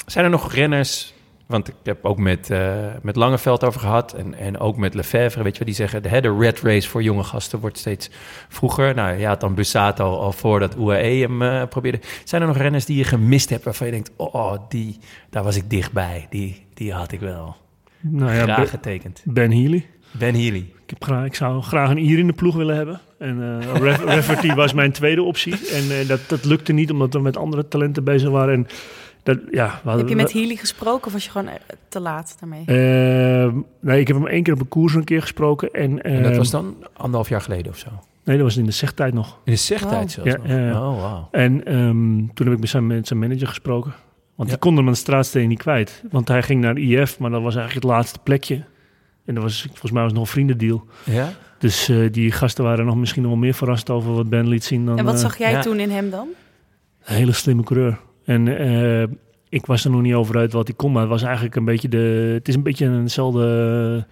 zijn 0.07 0.25
er 0.25 0.31
nog 0.31 0.53
renners? 0.53 1.15
Want 1.53 1.69
ik 1.69 1.75
heb 1.83 2.05
ook 2.05 2.19
met, 2.19 2.51
eh 2.51 2.87
met 3.03 3.17
Langeveld 3.17 3.65
over 3.65 3.81
gehad. 3.81 4.13
En, 4.13 4.35
en 4.35 4.59
ook 4.59 4.77
met 4.77 4.95
Lefevre. 4.95 5.43
Weet 5.43 5.53
je 5.53 5.59
wel, 5.59 5.67
die 5.67 5.77
zeggen: 5.77 6.03
de, 6.03 6.21
de 6.21 6.37
red 6.39 6.61
race 6.61 6.89
voor 6.89 7.03
jonge 7.03 7.23
gasten 7.23 7.59
wordt 7.59 7.79
steeds 7.79 8.11
vroeger. 8.49 8.95
Nou 8.95 9.19
ja, 9.19 9.37
dan 9.37 9.55
Bussato 9.55 10.17
al 10.17 10.33
voordat 10.33 10.77
UAE 10.77 11.21
hem 11.21 11.43
eh, 11.43 11.63
probeerde. 11.69 12.01
Zijn 12.25 12.43
er 12.43 12.49
nog 12.49 12.57
renners 12.57 12.85
die 12.85 12.97
je 12.97 13.05
gemist 13.05 13.51
hebt 13.51 13.65
waarvan 13.65 13.87
je 13.87 13.93
denkt: 13.93 14.11
oh, 14.17 14.35
oh, 14.35 14.55
die, 14.69 14.99
daar 15.31 15.43
was 15.43 15.57
ik 15.57 15.71
dichtbij. 15.71 16.27
Die, 16.31 16.65
die 16.75 16.93
had 16.93 17.13
ik 17.13 17.21
wel 17.21 17.57
Nou 18.01 18.33
ja, 18.33 18.43
graag 18.43 18.57
Ben, 18.57 18.69
getekend. 18.69 19.23
Ben 19.25 19.53
Healy. 19.53 19.87
Ben 20.11 20.35
Healy. 20.35 20.71
Ik, 20.85 20.91
heb 20.91 21.05
graag, 21.05 21.25
ik 21.25 21.35
zou 21.35 21.63
graag 21.63 21.91
een 21.91 21.99
Ier 21.99 22.19
in 22.19 22.27
de 22.27 22.33
ploeg 22.33 22.55
willen 22.55 22.77
hebben. 22.77 23.01
En 23.19 23.63
Rafferty 24.05 24.55
was 24.55 24.73
mijn 24.73 24.93
tweede 24.93 25.23
optie. 25.23 25.69
En 25.69 26.07
dat, 26.07 26.21
dat 26.27 26.45
lukte 26.45 26.73
niet, 26.73 26.91
omdat 26.91 27.13
we 27.13 27.21
met 27.21 27.37
andere 27.37 27.69
talenten 27.69 28.05
bezig 28.05 28.31
waren. 28.31 28.55
En 28.55 28.67
dat, 29.23 29.39
ja, 29.51 29.81
we 29.85 29.91
Heb 29.91 30.09
je 30.09 30.17
met 30.17 30.33
Healy 30.33 30.57
gesproken 30.57 31.07
of 31.07 31.13
was 31.13 31.25
je 31.25 31.31
gewoon 31.31 31.49
eh, 31.49 31.55
te 31.89 32.01
laat 32.01 32.37
daarmee? 32.41 32.65
Ehm, 32.67 33.57
nee, 33.81 34.01
ik 34.01 34.07
heb 34.07 34.17
hem 34.17 34.27
één 34.27 34.43
keer 34.43 34.53
op 34.55 34.61
een 34.61 34.69
koers 34.69 34.95
een 34.95 35.05
keer 35.05 35.21
gesproken. 35.21 35.71
En, 35.71 36.03
En 36.03 36.17
dat 36.23 36.31
ehm, 36.31 36.39
was 36.39 36.51
dan 36.51 36.77
anderhalf 36.93 37.29
jaar 37.29 37.41
geleden 37.41 37.73
of 37.73 37.79
zo. 37.79 37.89
Nee, 38.25 38.37
dat 38.37 38.47
was 38.47 38.57
in 38.57 38.65
de 38.65 38.71
zegtijd 38.73 39.15
nog. 39.15 39.39
In 39.45 39.53
de 39.53 39.59
zegtijd 39.59 40.17
Wow. 40.17 40.27
zelfs 40.27 40.49
Ja. 40.49 40.89
Oh, 40.89 41.01
wauw. 41.01 41.29
En 41.31 41.65
ehm, 41.65 42.27
toen 42.35 42.47
heb 42.47 42.53
ik 42.53 42.61
met 42.61 42.69
zijn, 42.69 42.87
met 42.87 43.07
zijn 43.07 43.19
manager 43.19 43.47
gesproken. 43.49 43.91
Want 44.35 44.49
Ja. 44.49 44.55
die 44.55 44.65
kon 44.65 44.77
hem 44.77 44.87
aan 44.87 44.93
de 44.93 44.99
straatsteen 44.99 45.49
niet 45.49 45.59
kwijt. 45.59 46.03
Want 46.11 46.29
hij 46.29 46.43
ging 46.43 46.61
naar 46.61 46.79
IF, 46.79 47.19
maar 47.19 47.31
dat 47.31 47.43
was 47.43 47.55
eigenlijk 47.57 47.87
het 47.87 47.95
laatste 47.95 48.19
plekje. 48.23 48.65
En 49.25 49.35
dat 49.35 49.43
was, 49.43 49.63
volgens 49.63 49.93
mij 49.93 50.03
was 50.03 50.11
het 50.11 50.21
nog 50.21 50.27
een 50.29 50.33
vriendendeal. 50.33 50.85
Ja? 51.05 51.29
Dus 51.59 51.89
eh, 51.89 52.13
die 52.13 52.33
gasten 52.33 52.65
waren 52.65 52.85
nog 52.87 52.97
misschien 52.97 53.23
nog 53.23 53.31
wel 53.31 53.41
meer 53.41 53.55
verrast 53.55 53.91
over 53.91 54.15
wat 54.15 54.29
Ben 54.29 54.49
liet 54.49 54.65
zien 54.65 54.87
dan 54.87 54.99
En 54.99 55.05
wat 55.05 55.15
eh, 55.15 55.21
zag 55.21 55.39
jij 55.39 55.51
ja. 55.51 55.61
toen 55.61 55.81
in 55.81 55.91
hem 55.91 56.11
dan? 56.11 56.29
een 57.05 57.15
hele 57.15 57.33
slimme 57.33 57.63
coureur. 57.63 57.99
En 58.25 58.59
eh, 58.59 59.09
ik 59.49 59.67
was 59.67 59.85
er 59.85 59.91
nog 59.91 60.03
niet 60.03 60.15
over 60.15 60.37
uit 60.37 60.53
wat 60.53 60.67
hij 60.67 60.77
kon, 60.77 60.93
maar 60.93 61.01
het 61.01 61.11
was 61.11 61.23
eigenlijk 61.23 61.57
een 61.57 61.65
beetje 61.65 61.89
de. 61.89 62.31
Het 62.35 62.49
is 62.49 62.55
een 62.55 62.63
beetje 62.63 62.87
eenzelfde 62.87 64.07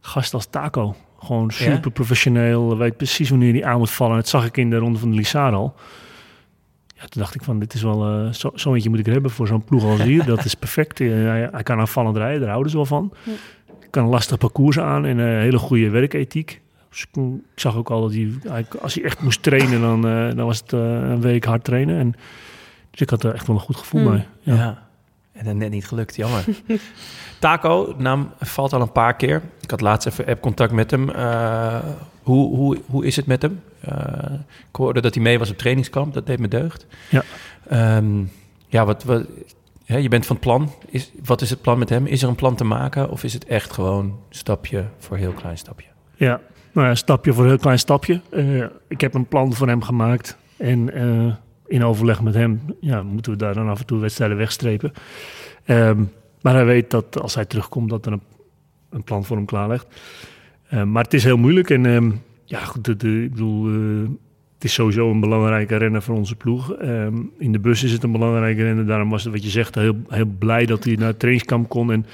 gast 0.00 0.34
als 0.34 0.46
Taco. 0.46 0.94
Gewoon 1.18 1.50
super 1.50 1.90
professioneel, 1.90 2.76
weet 2.76 2.96
precies 2.96 3.30
wanneer 3.30 3.52
hij 3.52 3.64
aan 3.64 3.78
moet 3.78 3.90
vallen. 3.90 4.16
Dat 4.16 4.28
zag 4.28 4.46
ik 4.46 4.56
in 4.56 4.70
de 4.70 4.76
ronde 4.76 4.98
van 4.98 5.10
de 5.10 5.16
Lissade 5.16 5.56
al. 5.56 5.74
Ja, 6.94 7.06
toen 7.06 7.22
dacht 7.22 7.34
ik 7.34 7.42
van, 7.42 7.58
dit 7.58 7.74
is 7.74 7.82
wel, 7.82 8.08
eh, 8.08 8.32
zo, 8.32 8.50
zo 8.54 8.74
eentje 8.74 8.88
moet 8.88 8.98
ik 8.98 9.06
er 9.06 9.12
hebben 9.12 9.30
voor 9.30 9.46
zo'n 9.46 9.64
ploeg 9.64 9.84
als 9.84 10.02
hier. 10.02 10.24
Dat 10.34 10.44
is 10.44 10.54
perfect. 10.54 11.00
Eh, 11.00 11.08
hij, 11.08 11.48
hij 11.52 11.62
kan 11.62 11.78
aanvallend 11.78 12.16
rijden, 12.16 12.40
daar 12.40 12.50
houden 12.50 12.70
ze 12.70 12.76
wel 12.76 12.86
van. 12.86 13.12
Ja. 13.22 13.32
Kan 13.90 14.04
een 14.04 14.10
lastig 14.10 14.38
parcours 14.38 14.78
aan 14.78 15.06
en 15.06 15.18
een 15.18 15.40
hele 15.40 15.58
goede 15.58 15.90
werkethiek. 15.90 16.60
Dus 16.90 17.00
ik, 17.00 17.22
ik 17.54 17.60
zag 17.60 17.76
ook 17.76 17.90
al 17.90 18.00
dat 18.00 18.12
hij, 18.12 18.66
als 18.80 18.94
hij 18.94 19.04
echt 19.04 19.22
moest 19.22 19.42
trainen, 19.42 19.80
dan, 19.80 20.00
dan 20.36 20.46
was 20.46 20.58
het 20.58 20.72
een 20.72 21.20
week 21.20 21.44
hard 21.44 21.64
trainen. 21.64 21.98
En, 21.98 22.14
dus 22.98 23.06
ik 23.06 23.10
had 23.10 23.22
er 23.24 23.34
echt 23.34 23.46
wel 23.46 23.56
een 23.56 23.62
goed 23.62 23.76
gevoel 23.76 24.00
Hmm. 24.00 24.10
bij. 24.10 24.26
Ja. 24.40 24.54
Ja. 24.54 24.86
En 25.32 25.44
dan 25.44 25.56
net 25.56 25.70
niet 25.70 25.86
gelukt, 25.86 26.16
jammer. 26.16 26.44
Taco, 27.38 27.94
naam 27.98 28.32
valt 28.40 28.72
al 28.72 28.80
een 28.80 28.92
paar 28.92 29.16
keer. 29.16 29.42
Ik 29.60 29.70
had 29.70 29.80
laatst 29.80 30.06
even 30.08 30.26
app-contact 30.26 30.72
met 30.72 30.90
hem. 30.90 31.10
Eh, 31.10 31.78
hoe, 32.22 32.56
hoe, 32.56 32.78
hoe 32.86 33.06
is 33.06 33.16
het 33.16 33.26
met 33.26 33.42
hem? 33.42 33.60
Eh, 33.80 34.32
ik 34.68 34.76
hoorde 34.76 35.00
dat 35.00 35.14
hij 35.14 35.22
mee 35.22 35.38
was 35.38 35.50
op 35.50 35.58
trainingskamp. 35.58 36.14
Dat 36.14 36.26
deed 36.26 36.38
me 36.38 36.48
deugd. 36.48 36.86
Ja. 37.08 37.22
Ehm, 37.68 38.22
ja, 38.66 38.84
wat, 38.84 39.04
wat, 39.04 39.26
hè, 39.84 39.96
je 39.96 40.08
bent 40.08 40.26
van 40.26 40.36
het 40.36 40.44
plan. 40.44 40.72
Is, 40.86 41.10
wat 41.24 41.40
is 41.40 41.50
het 41.50 41.60
plan 41.60 41.78
met 41.78 41.88
hem? 41.88 42.06
Is 42.06 42.22
er 42.22 42.28
een 42.28 42.34
plan 42.34 42.54
te 42.54 42.64
maken? 42.64 43.10
Of 43.10 43.24
is 43.24 43.32
het 43.32 43.44
echt 43.44 43.72
gewoon 43.72 44.18
stapje 44.30 44.84
voor 44.98 45.16
heel 45.16 45.32
klein 45.32 45.58
stapje? 45.58 45.88
Ja, 46.14 46.40
nou 46.72 46.86
ja, 46.88 46.94
stapje 46.94 47.32
voor 47.32 47.42
een 47.42 47.48
heel 47.50 47.58
klein 47.58 47.78
stapje. 47.78 48.20
Eh, 48.30 48.64
ik 48.88 49.00
heb 49.00 49.14
een 49.14 49.26
plan 49.26 49.54
voor 49.54 49.68
hem 49.68 49.82
gemaakt. 49.82 50.36
En 50.56 50.92
eh, 50.94 51.34
in 51.68 51.84
overleg 51.84 52.22
met 52.22 52.34
hem 52.34 52.60
ja, 52.80 53.02
moeten 53.02 53.32
we 53.32 53.38
daar 53.38 53.54
dan 53.54 53.68
af 53.68 53.80
en 53.80 53.86
toe 53.86 53.98
wedstrijden 54.00 54.36
wegstrepen. 54.36 54.92
Ehm, 55.64 56.02
maar 56.40 56.54
hij 56.54 56.64
weet 56.64 56.90
dat 56.90 57.20
als 57.20 57.34
hij 57.34 57.44
terugkomt, 57.44 57.90
dat 57.90 58.06
er 58.06 58.12
een, 58.12 58.22
een 58.90 59.04
plan 59.04 59.24
voor 59.24 59.36
hem 59.36 59.46
klaar 59.46 59.68
ligt. 59.68 59.86
Eh, 60.68 60.82
maar 60.82 61.02
het 61.04 61.14
is 61.14 61.24
heel 61.24 61.36
moeilijk. 61.36 61.70
En 61.70 61.86
ehm, 61.86 62.10
ja, 62.44 62.58
goed, 62.58 63.00
de, 63.00 63.22
ik 63.22 63.30
bedoel, 63.30 63.68
eh, 63.68 64.10
het 64.54 64.64
is 64.64 64.72
sowieso 64.72 65.10
een 65.10 65.20
belangrijke 65.20 65.76
renner 65.76 66.02
voor 66.02 66.16
onze 66.16 66.36
ploeg. 66.36 66.76
In 67.38 67.52
de 67.52 67.58
bus 67.58 67.82
is 67.82 67.92
het 67.92 68.02
een 68.02 68.12
belangrijke 68.12 68.62
renner. 68.62 68.86
Daarom 68.86 69.10
was 69.10 69.24
het 69.24 69.32
wat 69.32 69.42
je 69.42 69.50
zegt 69.50 69.74
heel, 69.74 69.96
heel 70.08 70.32
blij 70.38 70.66
dat 70.66 70.84
hij 70.84 70.94
naar 70.94 71.08
het 71.08 71.18
trainingskamp 71.18 71.68
kon. 71.68 71.92
En 71.92 72.06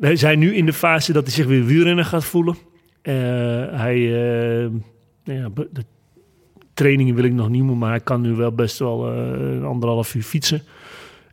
wij 0.00 0.16
zijn 0.16 0.38
nu 0.38 0.54
in 0.54 0.66
de 0.66 0.72
fase 0.72 1.12
dat 1.12 1.22
hij 1.22 1.32
zich 1.32 1.46
weer 1.46 1.64
wielrenner 1.64 2.04
gaat 2.04 2.24
voelen. 2.24 2.56
Eh, 3.02 3.14
hij, 3.70 3.96
eh, 3.96 4.70
nou 5.24 5.38
ja, 5.38 5.48
de 5.54 5.84
trainingen 6.80 7.14
wil 7.14 7.24
ik 7.24 7.32
nog 7.32 7.48
niet 7.48 7.58
noemen, 7.58 7.78
maar 7.78 7.90
hij 7.90 8.00
kan 8.00 8.20
nu 8.20 8.32
wel 8.34 8.52
best 8.52 8.78
wel 8.78 9.12
eh, 9.12 9.64
anderhalf 9.64 10.14
uur 10.14 10.22
fietsen. 10.22 10.62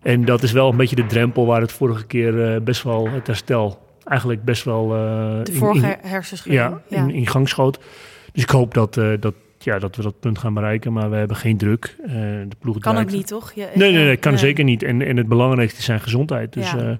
En 0.01 0.25
dat 0.25 0.43
is 0.43 0.51
wel 0.51 0.69
een 0.69 0.77
beetje 0.77 0.95
de 0.95 1.05
drempel 1.05 1.45
waar 1.45 1.61
het 1.61 1.71
vorige 1.71 2.05
keer 2.05 2.53
eh, 2.53 2.61
best 2.61 2.83
wel 2.83 3.09
het 3.09 3.27
herstel 3.27 3.85
eigenlijk 4.05 4.43
best 4.43 4.63
wel 4.63 4.83
eh, 4.95 5.43
De 5.43 5.51
in- 5.51 5.57
vorige 5.57 5.87
in, 5.87 6.09
hersenschudding. 6.09 6.63
ja, 6.89 6.97
In, 6.97 7.09
in 7.09 7.27
gang 7.27 7.49
schoot. 7.49 7.79
Dus 8.33 8.43
ik 8.43 8.49
hoop 8.49 8.73
dat, 8.73 8.93
dat, 9.19 9.33
ja, 9.59 9.79
dat 9.79 9.95
we 9.95 10.01
dat 10.01 10.19
punt 10.19 10.37
gaan 10.37 10.53
bereiken, 10.53 10.93
maar 10.93 11.09
we 11.09 11.15
hebben 11.15 11.37
geen 11.37 11.57
druk. 11.57 11.95
De 12.05 12.47
ploeg 12.59 12.79
Kan 12.79 12.97
ook 12.97 13.11
niet, 13.11 13.27
toch? 13.27 13.51
Je- 13.53 13.67
Nee, 13.75 13.91
nee, 13.91 14.05
nee, 14.05 14.17
kan 14.17 14.31
nee. 14.31 14.39
zeker 14.41 14.63
niet. 14.63 14.83
En, 14.83 15.01
en 15.01 15.17
het 15.17 15.27
belangrijkste 15.27 15.79
is 15.79 15.85
zijn 15.85 15.99
gezondheid. 15.99 16.53
Dus, 16.53 16.71
Ja. 16.71 16.97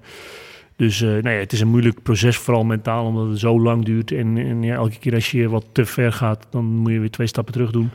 dus 0.76 1.00
eh, 1.02 1.08
nou 1.08 1.30
ja, 1.30 1.40
het 1.40 1.52
is 1.52 1.60
een 1.60 1.68
moeilijk 1.68 2.02
proces, 2.02 2.36
vooral 2.36 2.64
mentaal, 2.64 3.04
omdat 3.06 3.28
het 3.28 3.38
zo 3.38 3.60
lang 3.60 3.84
duurt. 3.84 4.12
En, 4.12 4.36
en 4.38 4.62
ja, 4.62 4.74
elke 4.74 4.98
keer 4.98 5.14
als 5.14 5.30
je 5.30 5.48
wat 5.48 5.64
te 5.72 5.84
ver 5.84 6.12
gaat, 6.12 6.46
dan 6.50 6.64
moet 6.64 6.92
je 6.92 6.98
weer 7.00 7.10
twee 7.10 7.26
stappen 7.26 7.52
terug 7.52 7.70
doen. 7.70 7.90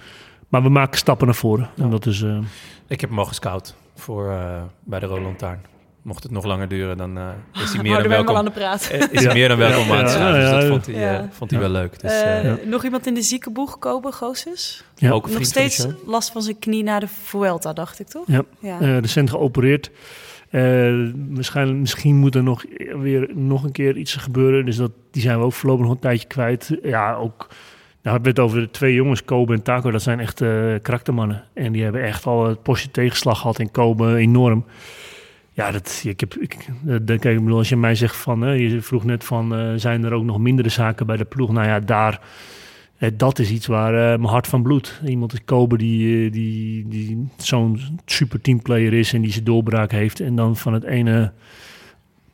Maar 0.53 0.63
we 0.63 0.69
maken 0.69 0.97
stappen 0.97 1.25
naar 1.25 1.35
voren. 1.35 1.69
Ja. 1.75 1.83
En 1.83 1.89
dat 1.89 2.05
is, 2.05 2.21
eh, 2.21 2.37
Ik 2.87 3.01
heb 3.01 3.09
hem 3.09 3.19
al 3.19 3.25
gescout 3.25 3.75
voor, 3.95 4.29
eh, 4.29 4.61
bij 4.83 4.99
de 4.99 5.05
Roland 5.05 5.37
Taarn. 5.37 5.61
Mocht 6.01 6.23
het 6.23 6.31
nog 6.31 6.45
langer 6.45 6.67
duren, 6.67 6.97
dan 6.97 7.17
eh, 7.17 7.27
is 7.63 7.73
hij 7.73 7.81
meer 7.83 7.93
dan 7.97 8.01
we 8.07 8.09
hem 8.09 8.27
al 8.27 8.33
welkom. 8.33 8.35
aan 8.35 8.45
de 8.45 8.51
praat. 8.51 8.91
Is 9.11 9.21
Ja. 9.21 9.25
hij 9.25 9.33
meer 9.33 9.47
dan 9.47 9.57
welkom 9.57 9.87
Ja, 9.87 9.97
aan 9.97 10.33
Dus 10.33 10.49
dat 10.49 10.63
vond 10.65 10.85
hij, 10.85 10.95
Ja. 10.95 11.27
vond 11.31 11.51
hij 11.51 11.59
Ja. 11.59 11.65
wel 11.65 11.81
leuk. 11.81 11.99
Dus, 11.99 12.65
Nog 12.65 12.83
iemand 12.83 13.07
in 13.07 13.13
de 13.13 13.21
ziekenboeg, 13.21 13.79
Kobe 13.79 14.11
Gozes? 14.11 14.83
ja. 14.95 15.11
ook 15.11 15.21
Nog 15.21 15.31
vriend 15.31 15.53
van 15.53 15.63
de 15.63 15.69
steeds 15.69 15.93
last 16.05 16.31
van 16.31 16.41
zijn 16.41 16.59
knie 16.59 16.83
na 16.83 16.99
de 16.99 17.07
Vuelta, 17.07 17.73
dacht 17.73 17.99
ik, 17.99 18.07
toch? 18.07 18.27
Ja. 18.27 18.43
ja. 18.59 18.77
recent 18.99 19.29
geopereerd. 19.29 19.91
Eh, 20.49 20.61
waarschijnlijk, 21.29 21.79
misschien 21.79 22.15
moet 22.15 22.35
er 22.35 22.43
nog 22.43 22.63
weer 23.01 23.29
nog 23.35 23.63
een 23.63 23.71
keer 23.71 23.97
iets 23.97 24.15
gebeuren. 24.15 24.65
Dus 24.65 24.75
dat, 24.75 24.91
die 25.11 25.21
zijn 25.21 25.39
we 25.39 25.45
ook 25.45 25.53
voorlopig 25.53 25.85
nog 25.85 25.93
een 25.93 25.99
tijdje 26.01 26.27
kwijt. 26.27 26.77
Ja, 26.83 27.13
ook 27.15 27.47
Nou, 28.03 28.19
het 28.23 28.39
over 28.39 28.59
de 28.59 28.71
twee 28.71 28.93
jongens, 28.93 29.23
Kobe 29.23 29.53
en 29.53 29.61
Taco. 29.61 29.91
Dat 29.91 30.01
zijn 30.01 30.19
echt 30.19 30.41
uh, 30.41 30.75
karaktermannen. 30.81 31.43
En 31.53 31.71
die 31.71 31.83
hebben 31.83 32.03
echt 32.03 32.25
al 32.25 32.47
het 32.47 32.63
postje 32.63 32.91
tegenslag 32.91 33.39
gehad 33.39 33.59
in 33.59 33.71
Kobe 33.71 34.15
enorm. 34.15 34.65
Ja, 35.53 35.71
dat, 35.71 36.01
ik 36.05 36.19
heb, 36.19 36.35
ik, 36.35 36.67
kijk, 37.05 37.23
ik 37.23 37.49
als 37.49 37.69
je 37.69 37.75
mij 37.75 37.95
zegt 37.95 38.15
van, 38.15 38.59
je 38.59 38.81
vroeg 38.81 39.03
net 39.03 39.23
van, 39.23 39.59
uh, 39.59 39.73
zijn 39.75 40.03
er 40.03 40.13
ook 40.13 40.23
nog 40.23 40.39
mindere 40.39 40.69
zaken 40.69 41.05
bij 41.05 41.17
de 41.17 41.25
ploeg? 41.25 41.51
Nou 41.51 41.67
ja, 41.67 41.79
daar, 41.79 42.21
dat 43.13 43.39
is 43.39 43.49
iets 43.49 43.67
waar 43.67 43.91
mijn 43.91 44.31
hart 44.31 44.47
van 44.47 44.63
bloedt. 44.63 45.01
Iemand 45.05 45.33
is 45.33 45.43
Kobe 45.45 45.77
die, 45.77 46.29
die, 46.29 46.87
die 46.87 47.27
zo'n 47.37 47.79
super 48.05 48.41
teamplayer 48.41 48.93
is 48.93 49.13
en 49.13 49.21
die 49.21 49.31
zijn 49.31 49.43
doorbraak 49.43 49.91
heeft. 49.91 50.19
En 50.19 50.35
dan 50.35 50.57
van 50.57 50.73
het 50.73 50.83
ene 50.83 51.31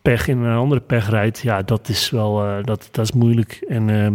pech 0.01 0.28
in 0.28 0.38
een 0.38 0.57
andere 0.57 0.82
pech 0.82 1.09
rijdt. 1.09 1.39
Ja, 1.39 1.61
dat 1.61 1.89
is 1.89 2.09
wel, 2.09 2.63
dat, 2.63 2.89
dat 2.91 3.05
is 3.05 3.11
moeilijk. 3.11 3.65
En 3.67 3.89
ehm, 3.89 4.13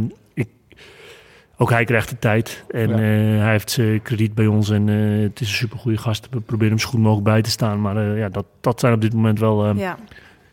ook 1.56 1.70
hij 1.70 1.84
krijgt 1.84 2.08
de 2.08 2.18
tijd. 2.18 2.64
En 2.70 2.90
eh, 2.90 2.98
hij 3.42 3.50
heeft 3.50 3.70
zijn 3.70 4.02
krediet 4.02 4.34
bij 4.34 4.46
ons. 4.46 4.70
En 4.70 4.88
uh, 4.88 5.22
het 5.22 5.40
is 5.40 5.48
een 5.48 5.54
supergoeie 5.54 5.96
gast. 5.96 6.28
We 6.30 6.40
proberen 6.40 6.72
hem 6.72 6.78
zo 6.78 6.88
goed 6.88 7.00
mogelijk 7.00 7.24
bij 7.24 7.42
te 7.42 7.50
staan. 7.50 7.80
Maar 7.80 7.96
uh, 7.96 8.18
ja, 8.18 8.28
dat, 8.28 8.44
dat 8.60 8.80
zijn 8.80 8.92
op 8.92 9.00
dit 9.00 9.14
moment 9.14 9.38
wel... 9.38 9.76
ja. 9.76 9.98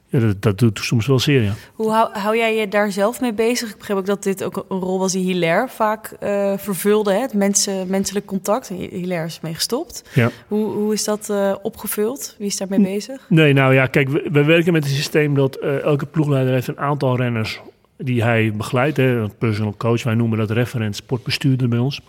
Ja, 0.08 0.20
dat, 0.20 0.42
dat, 0.42 0.58
doet 0.58 0.80
soms 0.80 1.08
wel 1.08 1.20
zeer, 1.20 1.42
ja. 1.42 1.52
Hoe 1.74 1.92
hou, 1.92 2.18
hou, 2.18 2.38
jij 2.38 2.56
je 2.56 2.68
daar 2.68 2.92
zelf 2.92 3.22
mee 3.22 3.34
bezig? 3.34 3.70
Ik 3.70 3.78
begreep 3.78 3.98
ook 3.98 4.06
dat 4.06 4.24
dit 4.24 4.44
ook 4.44 4.66
een 4.70 4.80
rol 4.80 5.00
was 5.00 5.12
die 5.12 5.24
Hilaire 5.24 5.68
vaak 5.68 6.16
vervulde. 6.58 7.12
Hè? 7.12 7.20
Het 7.20 7.34
mensen, 7.34 7.88
menselijk 7.88 8.26
contact. 8.26 8.68
Hilaire 8.68 9.26
is 9.26 9.40
mee 9.40 9.54
gestopt. 9.54 10.10
Ja. 10.14 10.30
Hoe, 10.48 10.72
hoe 10.72 10.94
is 10.94 11.04
dat 11.04 11.34
opgevuld? 11.62 12.36
Wie 12.38 12.48
is 12.48 12.58
daarmee 12.58 12.82
bezig? 12.82 13.26
Nee, 13.30 13.54
nou 13.54 13.74
ja, 13.74 13.86
kijk, 13.86 14.10
we, 14.10 14.30
we 14.32 14.44
werken 14.44 14.74
met 14.74 14.84
een 14.84 14.90
systeem 14.90 15.36
dat 15.36 15.56
elke 15.56 16.06
ploegleider 16.06 16.54
heeft 16.54 16.68
een 16.68 16.80
aantal 16.80 17.16
renners 17.16 17.62
die 18.04 18.24
hij 18.24 18.54
begeleidt. 18.54 18.98
Een 18.98 19.38
personal 19.38 19.76
coach, 19.78 20.04
wij 20.04 20.16
noemen 20.16 20.38
dat 20.38 20.52
referent 20.52 20.96
sportbestuurder 20.96 21.70
bij 21.70 21.80
ons. 21.80 22.02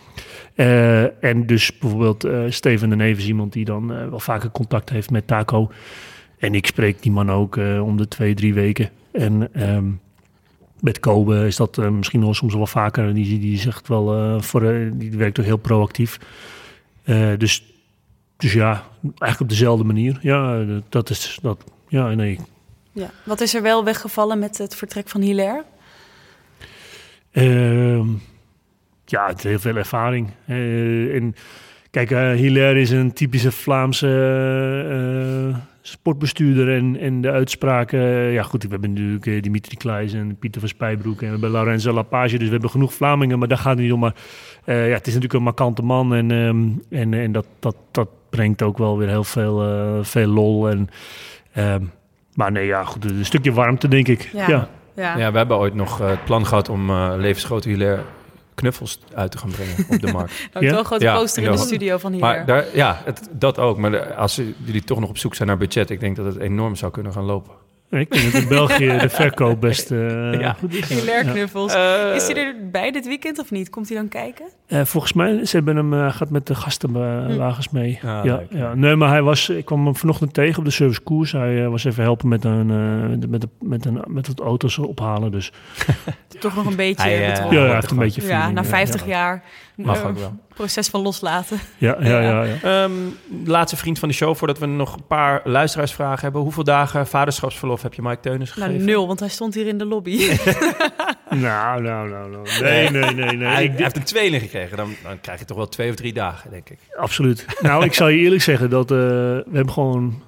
Uh, 0.54 1.24
en 1.24 1.46
dus 1.46 1.78
bijvoorbeeld 1.78 2.24
uh, 2.24 2.44
Steven 2.48 2.88
de 2.88 2.96
Neven 2.96 3.22
is 3.22 3.28
iemand 3.28 3.52
die 3.52 3.64
dan 3.64 3.92
uh, 3.92 4.08
wel 4.08 4.20
vaker 4.20 4.50
contact 4.50 4.90
heeft 4.90 5.10
met 5.10 5.26
Taco. 5.26 5.70
En 6.38 6.54
ik 6.54 6.66
spreek 6.66 7.02
die 7.02 7.12
man 7.12 7.30
ook 7.30 7.56
om 7.82 7.96
de 7.96 8.08
twee, 8.08 8.34
drie 8.34 8.54
weken. 8.54 8.90
En 9.12 9.48
um, 9.74 10.00
met 10.80 11.00
Kobe 11.00 11.46
is 11.46 11.56
dat 11.56 11.76
misschien 11.76 12.20
wel 12.20 12.34
soms 12.34 12.54
wel 12.54 12.66
vaker. 12.66 13.14
Die, 13.14 13.38
die 13.38 13.58
zegt 13.58 13.88
wel, 13.88 14.40
voor, 14.40 14.90
die 14.92 15.10
werkt 15.10 15.38
ook 15.38 15.44
heel 15.44 15.56
proactief. 15.56 16.18
dus, 17.38 17.64
dus 18.36 18.52
ja, 18.52 18.82
eigenlijk 19.02 19.40
op 19.40 19.48
dezelfde 19.48 19.84
manier. 19.84 20.18
Ja, 20.22 20.64
dat 20.88 21.10
is 21.10 21.38
dat. 21.42 21.64
Ja, 21.88 22.08
nee. 22.08 22.38
Ja. 22.92 23.10
Wat 23.24 23.40
is 23.40 23.54
er 23.54 23.62
wel 23.62 23.84
weggevallen 23.84 24.38
met 24.38 24.58
het 24.58 24.76
vertrek 24.76 25.08
van 25.08 25.20
Hilaire? 25.20 25.64
Uh, 27.32 28.00
ja, 29.04 29.26
het 29.26 29.42
heel 29.42 29.58
veel 29.58 29.76
ervaring. 29.76 30.30
Uh, 30.46 31.14
en 31.14 31.34
kijk, 31.90 32.10
uh, 32.10 32.30
Hilaire 32.32 32.80
is 32.80 32.90
een 32.90 33.12
typische 33.12 33.52
Vlaamse 33.52 34.08
uh, 35.50 35.56
sportbestuurder 35.80 36.76
en, 36.76 36.96
en 37.00 37.20
de 37.20 37.30
uitspraken. 37.30 38.00
ja, 38.32 38.42
goed, 38.42 38.62
we 38.62 38.68
hebben 38.68 38.92
natuurlijk 38.92 39.42
Dimitri 39.42 39.76
Kleijs 39.76 40.12
en 40.12 40.36
Pieter 40.36 40.60
van 40.60 40.68
Spijbroek 40.68 41.20
en 41.20 41.26
we 41.26 41.32
hebben 41.32 41.50
Lorenzo 41.50 41.92
Lapage, 41.92 42.38
dus 42.38 42.46
we 42.46 42.52
hebben 42.52 42.70
genoeg 42.70 42.94
Vlamingen, 42.94 43.38
maar 43.38 43.48
daar 43.48 43.58
gaat 43.58 43.72
het 43.72 43.82
niet 43.82 43.92
om. 43.92 44.00
Maar 44.00 44.14
ja, 44.64 44.74
het 44.74 45.06
is 45.06 45.14
natuurlijk 45.14 45.32
een 45.32 45.42
markante 45.42 45.82
man 45.82 46.14
en, 46.14 46.30
um, 46.30 46.82
en, 46.90 47.14
en 47.14 47.32
dat, 47.32 47.46
dat, 47.58 47.76
dat 47.90 48.08
brengt 48.30 48.62
ook 48.62 48.78
wel 48.78 48.98
weer 48.98 49.08
heel 49.08 49.24
veel, 49.24 50.04
veel 50.04 50.26
lol. 50.26 50.68
En, 50.68 50.88
um, 51.56 51.90
maar 52.34 52.52
nee, 52.52 52.66
ja, 52.66 52.84
goed, 52.84 53.04
een 53.04 53.24
stukje 53.24 53.52
warmte, 53.52 53.88
denk 53.88 54.08
ik. 54.08 54.30
ja. 54.32 54.48
ja. 54.48 54.68
Ja. 54.94 55.16
ja, 55.16 55.30
we 55.30 55.36
hebben 55.36 55.56
ooit 55.56 55.74
nog 55.74 56.00
uh, 56.00 56.08
het 56.08 56.24
plan 56.24 56.46
gehad 56.46 56.68
om 56.68 56.90
uh, 56.90 57.12
levensgrote 57.16 57.68
Hilaire 57.68 58.02
knuffels 58.54 58.98
uit 59.14 59.30
te 59.30 59.38
gaan 59.38 59.50
brengen 59.50 59.86
op 59.88 60.00
de 60.00 60.12
markt. 60.12 60.32
ook 60.54 60.62
ja? 60.62 60.70
wel 60.70 60.78
een 60.78 60.84
grote 60.84 61.04
ja, 61.04 61.16
poster 61.16 61.42
in 61.42 61.50
de 61.50 61.56
studio 61.58 61.98
van 61.98 62.12
Hilaire. 62.12 62.44
Maar 62.44 62.46
daar, 62.46 62.76
ja, 62.76 63.00
het, 63.04 63.28
dat 63.30 63.58
ook. 63.58 63.78
Maar 63.78 64.14
als 64.14 64.40
jullie 64.64 64.84
toch 64.84 65.00
nog 65.00 65.08
op 65.08 65.18
zoek 65.18 65.34
zijn 65.34 65.48
naar 65.48 65.56
budget, 65.56 65.90
ik 65.90 66.00
denk 66.00 66.16
dat 66.16 66.26
het 66.26 66.36
enorm 66.36 66.76
zou 66.76 66.92
kunnen 66.92 67.12
gaan 67.12 67.24
lopen. 67.24 67.54
Ik 68.00 68.10
denk 68.10 68.32
dat 68.32 68.42
in 68.42 68.48
België 68.48 68.98
de 68.98 69.08
verkoop 69.08 69.60
best 69.60 69.90
uh, 69.90 70.40
ja. 70.40 70.52
goed 70.52 70.74
is. 70.74 71.04
Knuffels. 71.30 71.74
Uh, 71.74 72.14
is 72.14 72.26
hij 72.26 72.36
erbij 72.36 72.90
dit 72.90 73.06
weekend 73.06 73.38
of 73.38 73.50
niet? 73.50 73.70
Komt 73.70 73.88
hij 73.88 73.96
dan 73.96 74.08
kijken? 74.08 74.46
Uh, 74.68 74.84
volgens 74.84 75.12
mij, 75.12 75.44
ze 75.44 75.56
hebben 75.56 75.76
hem, 75.76 75.92
uh, 75.92 76.12
gaat 76.12 76.30
met 76.30 76.46
de 76.46 76.54
gastenwagens 76.54 77.68
hm. 77.70 77.76
mee. 77.76 78.00
Ah, 78.04 78.24
ja, 78.24 78.42
ja, 78.50 78.74
Nee, 78.74 78.96
maar 78.96 79.08
hij 79.08 79.22
was, 79.22 79.48
ik 79.48 79.64
kwam 79.64 79.84
hem 79.84 79.96
vanochtend 79.96 80.34
tegen 80.34 80.58
op 80.58 80.64
de 80.64 80.70
service 80.70 81.00
koers. 81.00 81.32
Hij 81.32 81.68
was 81.68 81.84
even 81.84 82.02
helpen 82.02 82.28
met, 82.28 82.44
een, 82.44 82.66
met, 83.30 83.40
de, 83.40 83.48
met, 83.60 83.84
een, 83.84 84.02
met 84.06 84.26
het 84.26 84.40
auto's 84.40 84.78
ophalen. 84.78 85.30
Dus. 85.30 85.52
Toch 86.40 86.56
nog 86.56 86.66
een 86.66 86.76
beetje 86.76 87.02
hij, 87.02 87.20
Ja, 87.20 87.46
ja, 87.50 87.76
echt 87.76 87.90
een 87.90 87.98
beetje 87.98 88.26
Ja, 88.26 88.50
na 88.50 88.64
50 88.64 89.06
jaar. 89.06 89.42
Mag 89.76 90.04
ook 90.04 90.18
wel. 90.18 90.36
Proces 90.54 90.88
van 90.88 91.00
loslaten. 91.00 91.58
Ja, 91.78 91.96
ja, 92.00 92.20
ja. 92.20 92.42
ja. 92.42 92.84
Um, 92.84 93.16
laatste 93.44 93.76
vriend 93.76 93.98
van 93.98 94.08
de 94.08 94.14
show, 94.14 94.36
voordat 94.36 94.58
we 94.58 94.66
nog 94.66 94.94
een 94.94 95.06
paar 95.06 95.40
luisteraarsvragen 95.44 96.20
hebben. 96.20 96.40
Hoeveel 96.40 96.64
dagen 96.64 97.06
vaderschapsverlof 97.06 97.82
heb 97.82 97.94
je 97.94 98.02
Mike 98.02 98.20
Teunis 98.20 98.48
nou, 98.48 98.60
gegeven? 98.60 98.86
Nou, 98.86 98.96
nul, 98.98 99.06
want 99.06 99.20
hij 99.20 99.28
stond 99.28 99.54
hier 99.54 99.66
in 99.66 99.78
de 99.78 99.84
lobby. 99.84 100.16
nou, 101.30 101.82
nou, 101.82 102.08
nou, 102.08 102.30
nou. 102.30 102.48
Nee, 102.60 102.90
nee, 102.90 103.14
nee. 103.14 103.36
nee. 103.36 103.48
Hij, 103.48 103.72
heeft 103.76 103.96
een 103.96 104.04
tweeling 104.04 104.42
gekregen. 104.42 104.76
Dan, 104.76 104.94
dan, 105.02 105.20
krijg 105.20 105.38
je 105.38 105.44
toch 105.44 105.56
wel 105.56 105.68
twee 105.68 105.90
of 105.90 105.96
drie 105.96 106.12
dagen, 106.12 106.50
denk 106.50 106.70
ik. 106.70 106.78
Absoluut. 106.96 107.46
Nou, 107.60 107.84
ik 107.84 107.94
zal 107.94 108.08
je 108.08 108.18
eerlijk 108.18 108.42
zeggen 108.42 108.70
dat 108.70 108.90
uh, 108.90 108.98
we 108.98 109.50
hebben 109.52 109.72
gewoon... 109.72 110.22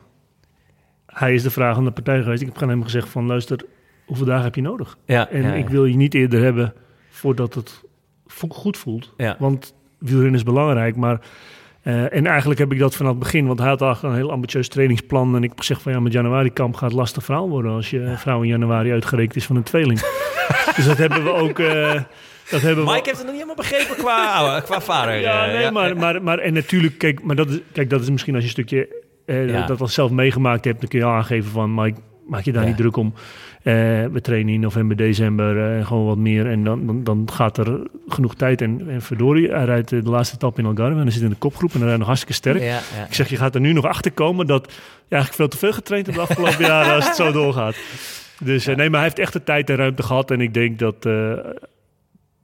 Hij 1.07 1.34
is 1.34 1.42
de 1.42 1.51
vraag 1.51 1.76
aan 1.76 1.84
de 1.84 1.90
partij 1.90 2.22
geweest. 2.22 2.40
Ik 2.40 2.47
heb 2.47 2.57
gewoon 2.57 2.72
hem 2.72 2.82
gezegd 2.82 3.09
van, 3.09 3.26
luister, 3.26 3.64
hoeveel 4.07 4.26
dagen 4.26 4.45
heb 4.45 4.55
je 4.55 4.62
nodig? 4.62 4.99
Ja, 5.07 5.28
en 5.30 5.42
ja, 5.42 5.49
ja. 5.49 5.55
ik 5.55 5.68
wil 5.68 5.84
je 5.84 5.97
niet 5.97 6.14
eerder 6.14 6.42
hebben 6.42 6.74
voordat 7.11 7.55
het 7.55 7.84
goed 8.49 8.76
voelt. 8.76 9.12
Ja. 9.16 9.37
Want 9.39 9.74
wielrennen 9.99 10.35
is 10.35 10.43
belangrijk, 10.43 10.97
maar... 10.97 11.20
Uh, 11.85 12.14
en 12.14 12.26
eigenlijk 12.26 12.61
heb 12.61 12.72
ik 12.72 12.78
dat 12.78 12.95
vanaf 12.95 13.11
het 13.11 13.20
begin, 13.20 13.47
want 13.47 13.59
hij 13.59 13.68
had 13.68 13.82
al 13.82 13.97
een 14.03 14.14
heel 14.14 14.30
ambitieus 14.30 14.68
trainingsplan. 14.68 15.37
En 15.37 15.43
ik 15.43 15.49
heb 15.49 15.59
gezegd 15.59 15.82
van 15.82 15.93
ja, 15.93 16.01
met 16.01 16.12
januari 16.12 16.53
kamp 16.53 16.74
gaat 16.74 16.89
het 16.89 16.99
lastig 16.99 17.24
verhaal 17.24 17.49
worden 17.49 17.72
als 17.72 17.91
je 17.91 18.01
ja. 18.01 18.18
vrouw 18.18 18.43
in 18.43 18.49
januari 18.49 18.93
uitgerekend 18.93 19.37
is 19.37 19.47
van 19.47 19.57
een 19.57 19.62
tweeling. 19.62 20.01
dus 20.76 20.87
dat 20.87 20.97
hebben 20.97 21.24
we 21.24 21.32
ook. 21.32 21.59
Uh, 21.59 21.93
dat 22.51 22.61
hebben 22.61 22.85
Mike 22.85 23.01
we... 23.01 23.03
heeft 23.05 23.07
het 23.07 23.16
nog 23.16 23.35
niet 23.35 23.35
helemaal 23.35 23.55
begrepen 23.55 23.97
qua, 23.97 24.61
qua 24.66 24.80
vader. 24.80 25.14
Ja, 25.14 25.47
nee, 25.47 25.70
maar, 25.70 25.97
maar, 25.97 26.22
maar 26.22 26.39
en 26.39 26.53
natuurlijk, 26.53 26.99
kijk, 26.99 27.22
maar 27.22 27.37
dat 27.37 27.49
is, 27.49 27.61
kijk, 27.72 27.91
dat 27.91 28.01
is 28.01 28.11
misschien 28.11 28.35
als 28.35 28.43
je 28.43 28.49
een 28.49 28.64
stukje 28.66 29.03
ja. 29.26 29.66
dat 29.66 29.80
al 29.80 29.89
zelf 29.89 30.11
meegemaakt 30.11 30.64
hebt, 30.64 30.80
dan 30.80 30.89
kun 30.89 30.99
je 30.99 31.07
aangeven 31.07 31.51
van 31.51 31.74
Mike, 31.74 32.01
maak 32.26 32.45
je 32.45 32.53
daar 32.53 32.66
niet 32.66 32.76
druk 32.76 32.97
om. 32.97 33.14
Uh, 33.64 33.72
we 34.12 34.20
trainen 34.20 34.54
in 34.54 34.60
november, 34.60 34.96
december 34.96 35.78
uh, 35.78 35.86
gewoon 35.86 36.06
wat 36.06 36.16
meer. 36.16 36.46
En 36.46 36.64
dan, 36.64 36.86
dan, 36.86 37.04
dan, 37.04 37.28
gaat 37.32 37.58
er 37.58 37.80
genoeg 38.08 38.34
tijd. 38.34 38.60
En, 38.60 38.88
en 38.88 39.02
verdorie, 39.02 39.50
hij 39.50 39.64
rijdt 39.64 39.88
de 39.88 40.02
laatste 40.02 40.36
tap 40.36 40.58
in 40.58 40.66
Algarve. 40.66 40.96
En 40.96 41.02
hij 41.02 41.10
zit 41.10 41.22
in 41.22 41.28
de 41.28 41.36
kopgroep 41.36 41.70
en 41.70 41.76
hij 41.76 41.84
rijdt 41.84 41.98
nog 41.98 42.06
hartstikke 42.06 42.34
sterk. 42.34 42.58
Ja, 42.58 42.80
ja, 42.96 43.06
ik 43.06 43.14
zeg, 43.14 43.28
je 43.28 43.36
gaat 43.36 43.54
er 43.54 43.60
nu 43.60 43.72
nog 43.72 43.84
achter 43.84 44.12
komen 44.12 44.46
dat 44.46 44.72
je 45.08 45.14
eigenlijk 45.14 45.34
veel 45.34 45.48
te 45.48 45.56
veel 45.56 45.72
getraind 45.72 46.06
hebt 46.06 46.18
de 46.18 46.24
afgelopen 46.24 46.64
jaren 46.64 46.94
als 46.94 47.06
het 47.06 47.16
zo 47.16 47.32
doorgaat. 47.42 47.76
Dus 48.40 48.66
nee, 48.66 48.76
maar 48.76 48.90
hij 48.90 49.02
heeft 49.02 49.18
echt 49.18 49.32
de 49.32 49.44
tijd 49.44 49.70
en 49.70 49.76
ruimte 49.76 50.02
gehad. 50.02 50.30
En 50.30 50.40
ik 50.40 50.54
denk 50.54 50.78
dat 50.78 51.06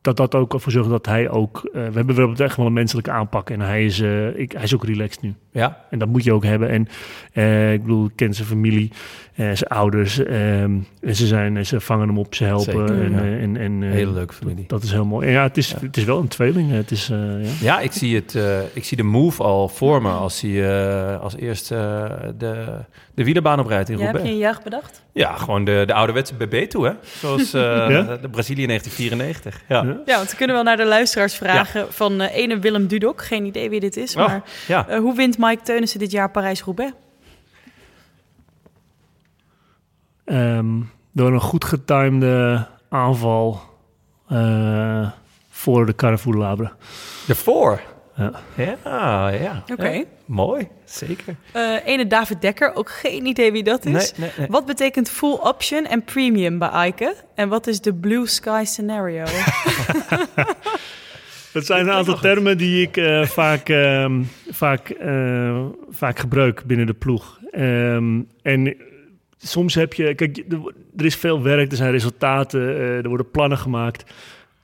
dat 0.00 0.16
dat 0.16 0.34
ook 0.34 0.52
ervoor 0.52 0.72
zorgt 0.72 0.90
dat 0.90 1.06
hij 1.06 1.30
ook... 1.30 1.62
Uh, 1.64 1.72
we 1.72 1.92
hebben 1.92 2.14
wel 2.14 2.34
echt 2.34 2.56
wel 2.56 2.66
een 2.66 2.72
menselijke 2.72 3.10
aanpak. 3.10 3.50
En 3.50 3.60
hij 3.60 3.84
is, 3.84 4.00
uh, 4.00 4.38
ik, 4.38 4.52
hij 4.52 4.62
is 4.62 4.74
ook 4.74 4.84
relaxed 4.84 5.22
nu. 5.22 5.34
Ja. 5.52 5.84
En 5.90 5.98
dat 5.98 6.08
moet 6.08 6.24
je 6.24 6.32
ook 6.32 6.44
hebben. 6.44 6.68
En 6.68 6.88
uh, 7.34 7.72
ik 7.72 7.82
bedoel, 7.82 8.06
ik 8.06 8.16
ken 8.16 8.34
zijn 8.34 8.48
familie, 8.48 8.92
zijn 9.41 9.70
ouders. 9.70 10.18
Um, 10.18 10.86
en 11.01 11.14
ze, 11.14 11.26
zijn, 11.26 11.66
ze 11.66 11.80
vangen 11.80 12.09
hem 12.09 12.18
op, 12.18 12.34
ze 12.34 12.45
helpen. 12.45 12.88
Zeker, 12.88 13.03
en, 13.03 13.12
ja. 13.12 13.38
en, 13.41 13.57
en, 13.57 13.82
Hele 13.82 14.12
leuke 14.12 14.34
familie. 14.34 14.64
Dat, 14.66 14.68
dat 14.68 14.82
is 14.82 14.93
heel 14.93 15.05
mooi. 15.05 15.26
En 15.26 15.32
ja, 15.32 15.43
het 15.43 15.57
is, 15.57 15.70
ja. 15.70 15.78
het 15.80 15.97
is 15.97 16.05
wel 16.05 16.18
een 16.18 16.28
tweeling. 16.28 16.70
Het 16.70 16.91
is, 16.91 17.07
ja. 17.07 17.38
ja, 17.61 17.80
ik 17.80 17.93
zie 17.93 18.14
het. 18.14 18.38
ik 18.72 18.84
zie 18.84 18.97
de 18.97 19.03
move 19.03 19.43
al 19.43 19.68
voor 19.68 20.03
me 20.03 20.11
als 20.11 20.41
hij 20.41 21.18
als 21.18 21.36
eerst 21.36 21.68
de, 21.68 22.84
de 23.14 23.24
wielerbaan 23.24 23.61
oprijdt 23.61 23.88
in 23.88 23.95
Roubaix. 23.95 24.18
Heb 24.18 24.26
je 24.26 24.32
een 24.32 24.38
jacht 24.38 24.62
bedacht? 24.62 25.03
Ja, 25.12 25.36
gewoon 25.36 25.64
de, 25.64 25.82
de 25.86 25.95
ouderwetse 25.95 26.34
BB 26.34 26.68
toe, 26.68 26.86
hè? 26.86 26.93
Zoals 27.18 27.51
de 28.20 28.28
Brazilië 28.30 28.66
1994. 28.66 29.61
Ja. 29.68 29.82
Ja, 30.07 30.16
want 30.16 30.30
we 30.30 30.36
kunnen 30.36 30.57
wel 30.57 30.64
naar 30.64 30.76
de 30.76 30.86
luisteraars 30.86 31.34
vragen 31.34 31.80
ja. 31.80 31.86
van 31.91 32.22
uh, 32.22 32.36
ene 32.36 32.59
Willem 32.59 32.86
Dudok. 32.86 33.22
Geen 33.22 33.45
idee 33.45 33.70
wie 33.70 33.80
dit 33.80 33.97
is, 33.97 34.16
oh, 34.16 34.26
maar 34.26 34.43
ja. 34.66 34.86
uh, 34.91 34.99
hoe 34.99 35.16
wint 35.16 35.38
Mike 35.38 35.62
Teunissen 35.62 35.99
dit 35.99 36.11
jaar 36.11 36.30
Parijs-Roubaix? 36.30 36.93
Um, 40.30 40.90
door 41.12 41.32
een 41.32 41.40
goed 41.40 41.64
getimede 41.64 42.66
aanval 42.88 43.60
uh, 44.32 45.10
voor 45.50 45.86
de 45.86 45.94
Carrefour 45.94 46.36
Labre. 46.36 46.70
Daarvoor? 47.26 47.80
Ja, 48.16 48.32
ja. 48.56 49.28
ja. 49.28 49.62
Oké. 49.62 49.72
Okay. 49.72 50.06
Mooi, 50.24 50.68
zeker. 50.84 51.36
Uh, 51.56 51.86
ene 51.86 52.06
David 52.06 52.40
Dekker, 52.40 52.74
ook 52.74 52.90
geen 52.90 53.26
idee 53.26 53.52
wie 53.52 53.62
dat 53.62 53.84
is. 53.84 53.92
Nee, 53.92 54.10
nee, 54.16 54.30
nee. 54.38 54.46
Wat 54.50 54.66
betekent 54.66 55.10
full 55.10 55.38
option 55.42 55.86
en 55.86 56.04
premium 56.04 56.58
bij 56.58 56.68
Eike? 56.68 57.14
En 57.34 57.48
wat 57.48 57.66
is 57.66 57.80
de 57.80 57.94
blue 57.94 58.26
sky 58.26 58.62
scenario? 58.66 59.24
Dat 61.52 61.66
zijn 61.66 61.86
een 61.86 61.92
aantal 61.92 62.18
termen 62.18 62.58
die 62.58 62.82
ik 62.82 62.96
uh, 62.96 63.24
vaak, 63.24 63.68
uh, 63.68 64.10
vaak, 64.50 64.94
uh, 65.02 65.64
vaak 65.90 66.18
gebruik 66.18 66.64
binnen 66.64 66.86
de 66.86 66.94
ploeg. 66.94 67.40
Um, 67.52 68.28
en 68.42 68.76
soms 69.49 69.74
heb 69.74 69.95
je, 69.95 70.14
kijk, 70.14 70.45
er 70.97 71.05
is 71.05 71.16
veel 71.16 71.43
werk, 71.43 71.70
er 71.70 71.76
zijn 71.76 71.91
resultaten, 71.91 72.61
er 72.76 73.09
worden 73.09 73.30
plannen 73.30 73.59
gemaakt. 73.59 74.05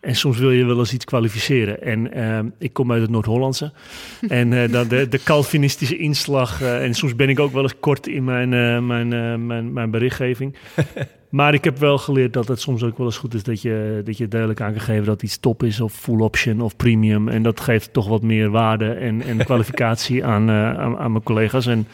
En 0.06 0.16
soms 0.16 0.38
wil 0.38 0.50
je 0.50 0.64
wel 0.64 0.78
eens 0.78 0.92
iets 0.92 1.04
kwalificeren. 1.04 1.82
En 1.82 2.12
eh, 2.12 2.38
ik 2.58 2.72
kom 2.72 2.92
uit 2.92 3.02
het 3.02 3.10
Noord-Hollandse. 3.10 3.72
en 4.28 4.52
uh, 4.52 4.72
dan 4.72 4.88
de, 4.88 5.08
de 5.08 5.22
Calvinistische 5.22 5.96
inslag. 5.96 6.62
Uh, 6.62 6.84
en 6.84 6.94
soms 6.94 7.16
ben 7.16 7.28
ik 7.28 7.40
ook 7.40 7.52
wel 7.52 7.62
eens 7.62 7.78
kort 7.80 8.06
in 8.06 8.24
mijn, 8.24 8.48
mijn, 8.86 9.08
mijn, 9.46 9.72
mijn 9.72 9.90
berichtgeving. 9.90 10.56
maar 11.30 11.54
ik 11.54 11.64
heb 11.64 11.78
wel 11.78 11.98
geleerd 11.98 12.32
dat 12.32 12.48
het 12.48 12.60
soms 12.60 12.82
ook 12.82 12.98
wel 12.98 13.06
eens 13.06 13.18
goed 13.18 13.34
is 13.34 13.42
dat 13.42 13.62
je, 13.62 14.02
dat 14.04 14.16
je 14.16 14.28
duidelijk 14.28 14.60
aan 14.60 14.72
kan 14.72 14.80
geven 14.80 15.04
dat 15.04 15.22
iets 15.22 15.38
top 15.38 15.62
is, 15.62 15.80
of 15.80 15.92
full 15.92 16.20
option 16.20 16.60
of 16.60 16.76
premium. 16.76 17.28
En 17.28 17.42
dat 17.42 17.60
geeft 17.60 17.92
toch 17.92 18.08
wat 18.08 18.22
meer 18.22 18.50
waarde 18.50 18.92
en, 18.92 19.22
en 19.22 19.44
kwalificatie 19.44 20.24
aan, 20.24 20.50
aan, 20.50 20.98
aan, 20.98 21.12
mijn 21.12 21.24
collega's. 21.24 21.66
En 21.66 21.86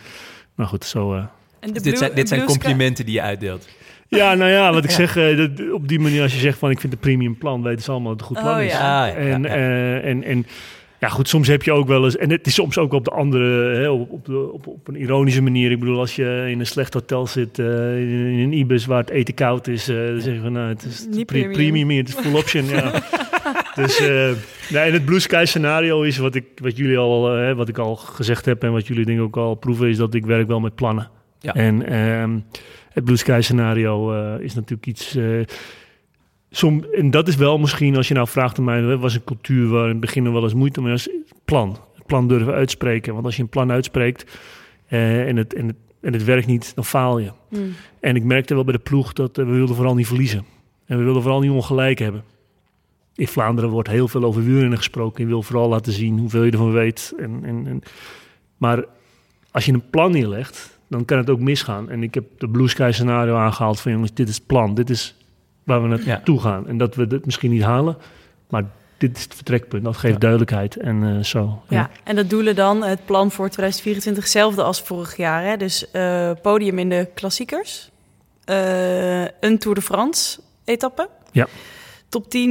nou 0.55 0.69
goed, 0.69 0.85
zo. 0.85 1.29
En 1.63 1.73
dus 1.73 1.83
dit 1.83 1.99
zijn, 1.99 2.15
dit 2.15 2.29
zijn 2.29 2.45
complimenten 2.45 3.05
die 3.05 3.15
je 3.15 3.23
uitdeelt. 3.23 3.69
Ja, 4.09 4.35
nou 4.35 4.51
ja, 4.51 4.73
wat 4.73 4.85
ik 4.85 4.91
zeg, 4.91 5.17
uh, 5.17 5.75
op 5.75 5.89
die 5.89 6.01
manier 6.01 6.23
als 6.23 6.33
je 6.33 6.39
zegt 6.39 6.59
van 6.59 6.71
ik 6.71 6.81
vind 6.81 6.93
het 6.93 7.03
premium 7.03 7.39
plan, 7.39 7.63
weten 7.63 7.83
ze 7.83 7.91
allemaal 7.91 8.17
dat 8.17 8.21
het 8.21 8.31
een 8.31 8.37
goed 8.37 8.45
plan 8.45 8.59
oh, 8.61 8.65
is. 8.65 8.73
Ja. 8.73 9.07
Ah, 9.07 9.17
en, 9.17 9.45
uh, 9.45 10.05
en, 10.05 10.25
en 10.25 10.47
ja, 11.01 11.09
goed, 11.09 11.29
soms 11.29 11.49
heb 11.49 11.63
je 11.63 11.73
ook 11.73 11.87
wel 11.87 12.05
eens, 12.05 12.17
en 12.17 12.31
het 12.31 12.47
is 12.47 12.55
soms 12.55 12.79
ook 12.79 12.93
op 12.93 13.05
de 13.05 13.11
andere, 13.11 13.75
hè, 13.75 13.89
op, 13.89 14.11
op, 14.11 14.25
de, 14.25 14.53
op, 14.53 14.67
op, 14.67 14.89
een 14.89 14.97
ironische 14.97 15.43
manier. 15.43 15.71
Ik 15.71 15.79
bedoel, 15.79 15.99
als 15.99 16.17
je 16.17 16.47
in 16.49 16.61
een 16.61 16.67
slecht 16.67 16.95
hotel 16.95 17.27
zit, 17.27 17.59
uh, 17.59 17.67
in, 18.01 18.09
in, 18.09 18.39
een 18.39 18.53
Ibis 18.53 18.87
waar 18.87 19.01
het 19.01 19.11
eten 19.11 19.35
koud 19.35 19.67
is, 19.67 19.85
dan 19.85 20.21
zeg 20.21 20.35
je 20.35 20.41
van 20.41 20.53
nou, 20.53 20.69
het 20.69 20.85
is 20.85 21.07
Niet 21.11 21.27
pre 21.27 21.39
premium. 21.39 21.53
premium 21.53 21.89
hier, 21.89 21.99
het 21.99 22.09
is 22.09 22.15
full 22.15 22.35
option. 22.35 22.65
ja. 22.65 22.93
Dus 23.75 23.99
nee, 24.71 24.83
en 24.83 24.93
het 24.93 25.05
blue 25.05 25.21
sky 25.21 25.43
scenario 25.47 26.03
is 26.03 26.19
wat 26.19 26.35
ik, 26.35 26.45
wat 26.55 26.77
jullie 26.77 26.99
al, 26.99 27.55
wat 27.55 27.69
ik 27.69 27.79
al 27.79 27.97
gezegd 27.97 28.45
heb 28.45 28.63
en 28.63 28.73
wat 28.73 28.87
jullie 28.87 29.05
denk 29.05 29.19
ik 29.19 29.25
ook 29.25 29.37
al 29.37 29.55
proeven, 29.55 29.89
is 29.89 29.97
dat 29.97 30.15
ik 30.15 30.27
werk 30.27 30.47
wel 30.47 30.61
met 30.61 30.75
plannen. 30.75 31.11
Ja. 31.43 31.55
En 31.55 31.87
ehm, 31.87 32.39
het 32.93 33.05
blue 33.05 33.17
sky 33.17 33.39
scenario 33.43 34.15
uh, 34.15 34.45
is 34.45 34.55
natuurlijk 34.55 34.87
iets. 34.87 35.17
Uh, 35.17 35.45
som, 36.51 36.85
en 36.93 37.11
dat 37.11 37.29
is 37.29 37.37
wel 37.37 37.59
misschien, 37.59 37.97
als 37.97 38.09
je 38.09 38.15
nou 38.15 38.29
vraagt 38.29 38.59
aan 38.59 38.65
mij, 38.65 38.97
was 38.97 39.15
een 39.15 39.25
cultuur 39.25 39.69
waar 39.69 39.85
in 39.85 39.89
het 39.91 40.01
begin 40.01 40.23
nog 40.23 40.33
wel 40.33 40.43
eens 40.43 40.55
moeite 40.55 40.81
mee 40.81 40.93
was. 40.93 41.09
Plan. 41.45 41.79
Het 41.95 42.07
plan 42.07 42.29
durven 42.29 42.55
uitspreken. 42.55 43.13
Want 43.13 43.25
als 43.25 43.37
je 43.37 43.43
een 43.43 43.49
plan 43.49 43.71
uitspreekt 43.71 44.39
uh, 44.89 45.29
en, 45.29 45.37
het, 45.37 45.55
en, 45.55 45.67
het, 45.67 45.77
en 46.01 46.13
het 46.13 46.25
werkt 46.25 46.47
niet, 46.47 46.75
dan 46.75 46.85
faal 46.85 47.19
je. 47.19 47.31
Mm. 47.49 47.75
En 48.01 48.17
ik 48.17 48.25
merkte 48.25 48.55
wel 48.55 48.65
bij 48.65 48.73
de 48.73 48.79
ploeg 48.79 49.13
dat 49.13 49.37
we 49.37 49.45
wilden 49.45 49.77
vooral 49.77 49.95
niet 49.95 50.07
verliezen. 50.07 50.45
En 50.87 50.99
we 50.99 51.05
wilden 51.05 51.23
vooral 51.23 51.41
niet 51.41 51.51
ongelijk 51.51 51.99
hebben. 51.99 52.25
In 53.15 53.29
Vlaanderen 53.29 53.71
wordt 53.71 53.89
heel 53.89 54.09
veel 54.09 54.25
over 54.25 54.45
wielrennen 54.45 54.79
gesproken. 54.79 55.23
Je 55.23 55.29
wil 55.29 55.43
vooral 55.43 55.69
laten 55.69 55.93
zien 55.93 56.19
hoeveel 56.19 56.43
je 56.43 56.51
ervan 56.51 56.73
weet. 56.73 57.15
En, 57.19 57.41
en, 57.45 57.67
en, 57.67 57.83
maar 58.57 58.85
als 59.51 59.65
je 59.65 59.73
een 59.73 59.91
plan 59.91 60.13
neerlegt, 60.13 60.81
dan 60.93 61.05
kan 61.05 61.19
het 61.19 61.31
ook 61.31 61.41
misgaan. 61.41 61.91
En 61.91 62.03
ik 62.03 62.15
heb 62.15 62.25
de 62.39 62.49
Blue 62.49 62.69
Sky 62.69 62.91
scenario 62.93 63.37
aangehaald 63.37 63.81
van 63.81 63.93
jongens, 63.93 64.15
dit 64.15 64.29
is 64.29 64.35
het 64.35 64.47
plan. 64.47 64.75
Dit 64.75 64.91
is 64.91 65.15
waar 65.63 65.83
we 65.83 65.89
naartoe 65.89 66.35
ja. 66.35 66.41
gaan. 66.41 66.69
En 66.69 66.79
dat 66.79 66.95
we 66.95 67.07
het 67.09 67.25
misschien 67.25 67.51
niet 67.51 67.63
halen, 67.63 67.97
maar 68.49 68.65
dit 68.99 69.17
is 69.17 69.23
het 69.23 69.35
vertrekpunt. 69.35 69.85
Dat 69.85 69.97
geeft 69.97 70.15
ja. 70.15 70.19
duidelijkheid 70.19 70.77
en 70.77 71.03
uh, 71.03 71.23
zo. 71.23 71.63
Ja. 71.69 71.79
ja. 71.79 71.91
en 72.05 72.17
dat 72.17 72.31
doelen 72.31 72.55
dan 72.55 72.83
het 72.83 73.05
plan 73.05 73.31
voor 73.31 73.49
2024 73.49 74.23
hetzelfde 74.23 74.63
als 74.63 74.83
vorig 74.83 75.17
jaar. 75.17 75.45
Hè? 75.45 75.57
Dus 75.57 75.87
uh, 75.93 76.31
podium 76.43 76.79
in 76.79 76.89
de 76.89 77.09
klassiekers, 77.15 77.91
uh, 78.47 79.23
een 79.23 79.59
Tour 79.59 79.75
de 79.75 79.83
France 79.83 80.41
etappe. 80.65 81.09
Ja. 81.33 81.47
Top 82.09 82.31
10 82.31 82.49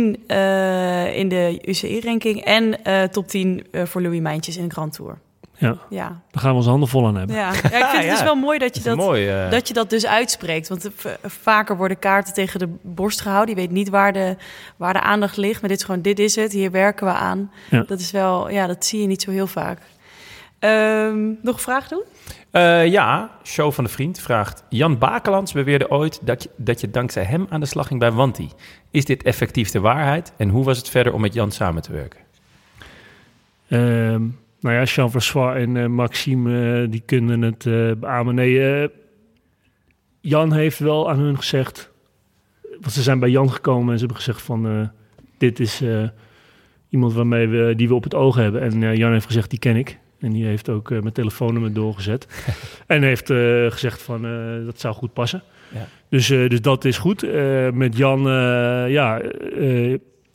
in 1.14 1.30
de 1.30 1.60
UCI-ranking 1.66 2.44
en 2.44 2.80
top 3.12 3.28
10 3.28 3.66
voor 3.72 4.02
Louis 4.02 4.20
Mijntjes 4.20 4.58
in 4.58 4.68
de 4.68 4.74
Grand 4.74 4.94
Tour. 4.94 5.18
Ja. 5.62 5.78
ja, 5.90 6.08
daar 6.08 6.42
gaan 6.42 6.52
we 6.52 6.58
onze 6.58 6.70
handen 6.70 6.90
vol 6.90 7.08
aan 7.08 7.16
hebben. 7.16 7.36
Ja, 7.36 7.42
ja 7.42 7.54
ik 7.54 7.56
vind 7.56 7.74
het 7.74 8.04
ja. 8.04 8.12
dus 8.12 8.24
wel 8.24 8.36
mooi 8.36 8.60
dat 8.60 8.76
je 8.76 8.84
dat, 8.84 8.98
mooi, 8.98 9.46
uh... 9.46 9.52
dat 9.52 9.68
je 9.68 9.74
dat 9.74 9.90
dus 9.90 10.06
uitspreekt. 10.06 10.68
Want 10.68 10.90
vaker 11.24 11.78
worden 11.78 12.00
kaarten 12.00 12.34
tegen 12.34 12.60
de 12.60 12.70
borst 12.82 13.22
gehouden. 13.22 13.56
Je 13.56 13.62
weet 13.62 13.72
niet 13.72 13.90
waar 13.90 14.14
de, 14.14 14.36
waar 14.78 14.94
de 14.94 15.02
aandacht 15.02 15.38
ligt. 15.38 15.62
Maar 15.62 15.70
dit 15.70 15.80
is 15.80 15.86
gewoon, 15.86 16.02
dit 16.02 16.20
is 16.20 16.36
het. 16.36 16.52
Hier 16.52 16.72
werken 16.72 17.06
we 17.06 17.14
aan. 17.14 17.52
Ja. 17.70 17.84
Dat 17.88 18.00
is 18.00 18.12
wel, 18.12 18.50
ja, 18.50 18.68
dat 18.68 18.86
zie 18.86 19.02
je 19.02 19.08
niet 19.08 19.22
zo 19.22 19.32
heel 19.32 19.48
vaak. 19.48 19.80
Um, 20.60 21.40
nog 21.42 21.56
een 21.56 21.62
vraag 21.62 21.88
doen? 21.88 22.04
Uh, 22.52 22.88
ja, 22.88 23.32
Show 23.44 23.72
van 23.72 23.84
de 23.84 23.90
Vriend 23.90 24.20
vraagt... 24.20 24.64
Jan 24.70 24.98
Bakelands 24.98 25.52
beweerde 25.52 25.90
ooit 25.90 26.20
dat 26.22 26.44
je, 26.44 26.50
dat 26.56 26.82
je 26.82 26.92
dankzij 26.92 27.24
hem 27.24 27.46
aan 27.50 27.60
de 27.60 27.66
slag 27.66 27.88
ging 27.88 28.00
bij 28.00 28.12
Wanti. 28.12 28.50
Is 28.92 29.06
dit 29.06 29.24
effectief 29.24 29.72
de 29.72 29.80
waarheid? 29.80 30.34
En 30.38 30.50
hoe 30.50 30.64
was 30.64 30.78
het 30.78 30.90
verder 30.90 31.14
om 31.14 31.22
met 31.22 31.34
Jan 31.34 31.52
samen 31.52 31.82
te 31.82 31.92
werken? 31.92 32.20
Um... 33.70 34.40
Nou 34.62 34.76
ja, 34.76 34.84
Jean-François 34.84 35.56
en 35.56 35.76
uh, 35.76 35.86
Maxime, 35.86 36.82
uh, 36.82 36.92
die 36.92 37.02
kunnen 37.06 37.42
het 37.42 37.66
uh, 37.66 37.92
beamen. 37.92 38.36
Nee, 38.36 38.90
Jan 40.22 40.54
heeft 40.54 40.80
wel 40.80 41.10
aan 41.10 41.20
hun 41.20 41.38
gezegd... 41.38 41.92
Want 42.62 42.94
ze 42.94 43.02
zijn 43.02 43.20
bij 43.20 43.30
Jan 43.30 43.52
gekomen 43.52 43.92
en 43.92 44.00
ze 44.00 44.06
hebben 44.06 44.24
gezegd 44.24 44.42
van... 44.42 44.92
dit 45.38 45.60
is 45.60 45.84
iemand 46.90 47.14
waarmee 47.14 47.48
we, 47.48 47.74
die 47.76 47.88
we 47.88 47.94
op 47.94 48.04
het 48.04 48.16
oog 48.16 48.36
hebben. 48.36 48.62
En 48.62 48.98
Jan 48.98 49.12
heeft 49.12 49.26
gezegd, 49.26 49.50
die 49.50 49.60
ken 49.60 49.76
ik. 49.76 49.98
En 50.20 50.32
die 50.32 50.46
heeft 50.46 50.70
ook 50.70 50.90
mijn 50.90 51.12
telefoonnummer 51.12 51.74
doorgezet. 51.74 52.28
en 52.88 53.04
heeft 53.04 53.28
gezegd 53.74 54.02
van, 54.02 54.22
dat 54.66 54.80
zou 54.80 54.94
goed 54.94 55.14
passen. 55.14 55.44
Ja. 55.74 55.88
Dus, 56.10 56.28
dus 56.28 56.62
dat 56.62 56.86
is 56.86 56.98
goed. 56.98 57.26
met 57.74 57.98
Jan, 57.98 58.22
ja 58.90 59.22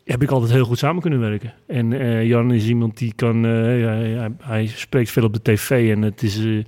heb 0.06 0.22
ik 0.22 0.30
altijd 0.30 0.52
heel 0.52 0.64
goed 0.64 0.78
samen 0.78 1.02
kunnen 1.02 1.20
werken. 1.20 1.54
En 1.66 1.90
uh, 1.90 2.24
Jan 2.24 2.52
is 2.52 2.66
iemand 2.66 2.98
die 2.98 3.12
kan... 3.16 3.44
Uh, 3.44 3.80
ja, 3.80 3.92
ja, 3.94 4.30
hij 4.40 4.66
spreekt 4.66 5.10
veel 5.10 5.24
op 5.24 5.32
de 5.32 5.42
tv 5.42 5.90
en 5.94 6.02
het 6.02 6.22
is... 6.22 6.38
Uh, 6.38 6.64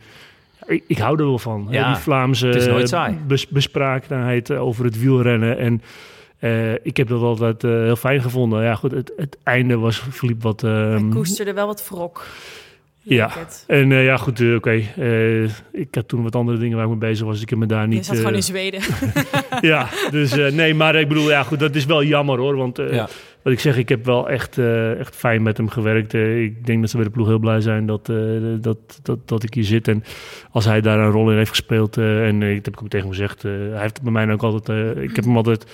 ik, 0.66 0.84
ik, 0.86 0.98
hou 0.98 1.18
er 1.18 1.24
wel 1.24 1.38
van. 1.38 1.66
Ja, 1.70 1.92
die 1.92 2.02
Vlaamse 2.02 3.16
bes, 3.26 3.48
bespraakheid 3.48 4.50
over 4.50 4.84
het 4.84 5.00
wielrennen. 5.00 5.58
En 5.58 5.82
ik 6.82 6.96
heb 6.96 7.08
dat 7.08 7.22
altijd 7.22 7.62
heel 7.62 7.96
fijn 7.96 8.22
gevonden. 8.22 8.62
Ja, 8.62 8.74
goed, 8.74 8.90
het, 8.90 9.12
het 9.16 9.38
einde 9.42 9.78
was, 9.78 10.02
verliep 10.08 10.42
wat... 10.42 10.60
hij 10.60 11.06
koesterde 11.10 11.52
wel 11.52 11.66
wat 11.66 11.88
wrok. 11.88 12.26
Ja, 13.08 13.30
en 13.66 13.88
ja, 13.90 14.16
goed, 14.16 14.40
oké. 14.40 14.54
Okay. 14.54 15.50
ik 15.72 15.94
had 15.94 16.08
toen 16.08 16.22
wat 16.22 16.34
andere 16.34 16.58
dingen 16.58 16.76
waar 16.76 16.84
ik 16.84 16.90
mee 16.90 17.10
bezig 17.10 17.24
was. 17.24 17.34
Dus 17.34 17.42
ik 17.42 17.50
heb 17.50 17.58
me 17.58 17.66
daar 17.66 17.88
niet... 17.88 17.98
Je 17.98 18.04
zat 18.04 18.16
gewoon 18.16 18.34
in 18.34 18.42
Zweden. 18.42 18.80
ja, 19.60 19.88
dus 20.10 20.34
nee, 20.52 20.74
maar 20.74 20.94
ik 20.94 21.08
bedoel, 21.08 21.30
ja, 21.30 21.42
goed, 21.42 21.58
dat 21.58 21.74
is 21.74 21.84
wel 21.84 22.04
jammer 22.04 22.38
hoor. 22.38 22.56
Want 22.56 22.76
ja 22.90 23.08
wat 23.48 23.56
ik 23.56 23.60
zeg, 23.60 23.76
ik 23.76 23.88
heb 23.88 24.04
wel 24.04 24.28
echt, 24.28 24.56
uh, 24.56 24.98
echt 24.98 25.16
fijn 25.16 25.42
met 25.42 25.56
hem 25.56 25.68
gewerkt. 25.68 26.14
Uh, 26.14 26.42
ik 26.42 26.66
denk 26.66 26.80
dat 26.80 26.90
ze 26.90 26.96
bij 26.96 27.04
de 27.04 27.12
ploeg 27.12 27.26
heel 27.26 27.38
blij 27.38 27.60
zijn 27.60 27.86
dat, 27.86 28.08
uh, 28.08 28.56
dat, 28.60 29.00
dat, 29.02 29.28
dat 29.28 29.42
ik 29.42 29.54
hier 29.54 29.64
zit. 29.64 29.88
En 29.88 30.04
als 30.50 30.64
hij 30.64 30.80
daar 30.80 30.98
een 30.98 31.10
rol 31.10 31.30
in 31.30 31.36
heeft 31.36 31.50
gespeeld, 31.50 31.96
en 31.96 32.42
ik 32.42 32.64
heb 32.64 32.74
ik 32.74 32.82
ook 32.82 32.88
tegen 32.88 33.06
hem 33.06 33.16
gezegd, 33.16 33.42
hij 33.42 33.80
heeft 33.80 34.02
bij 34.02 34.12
mij 34.12 34.32
ook 34.32 34.42
altijd, 34.42 34.96
ik 34.96 35.16
heb 35.16 35.24
hem 35.24 35.36
altijd 35.36 35.66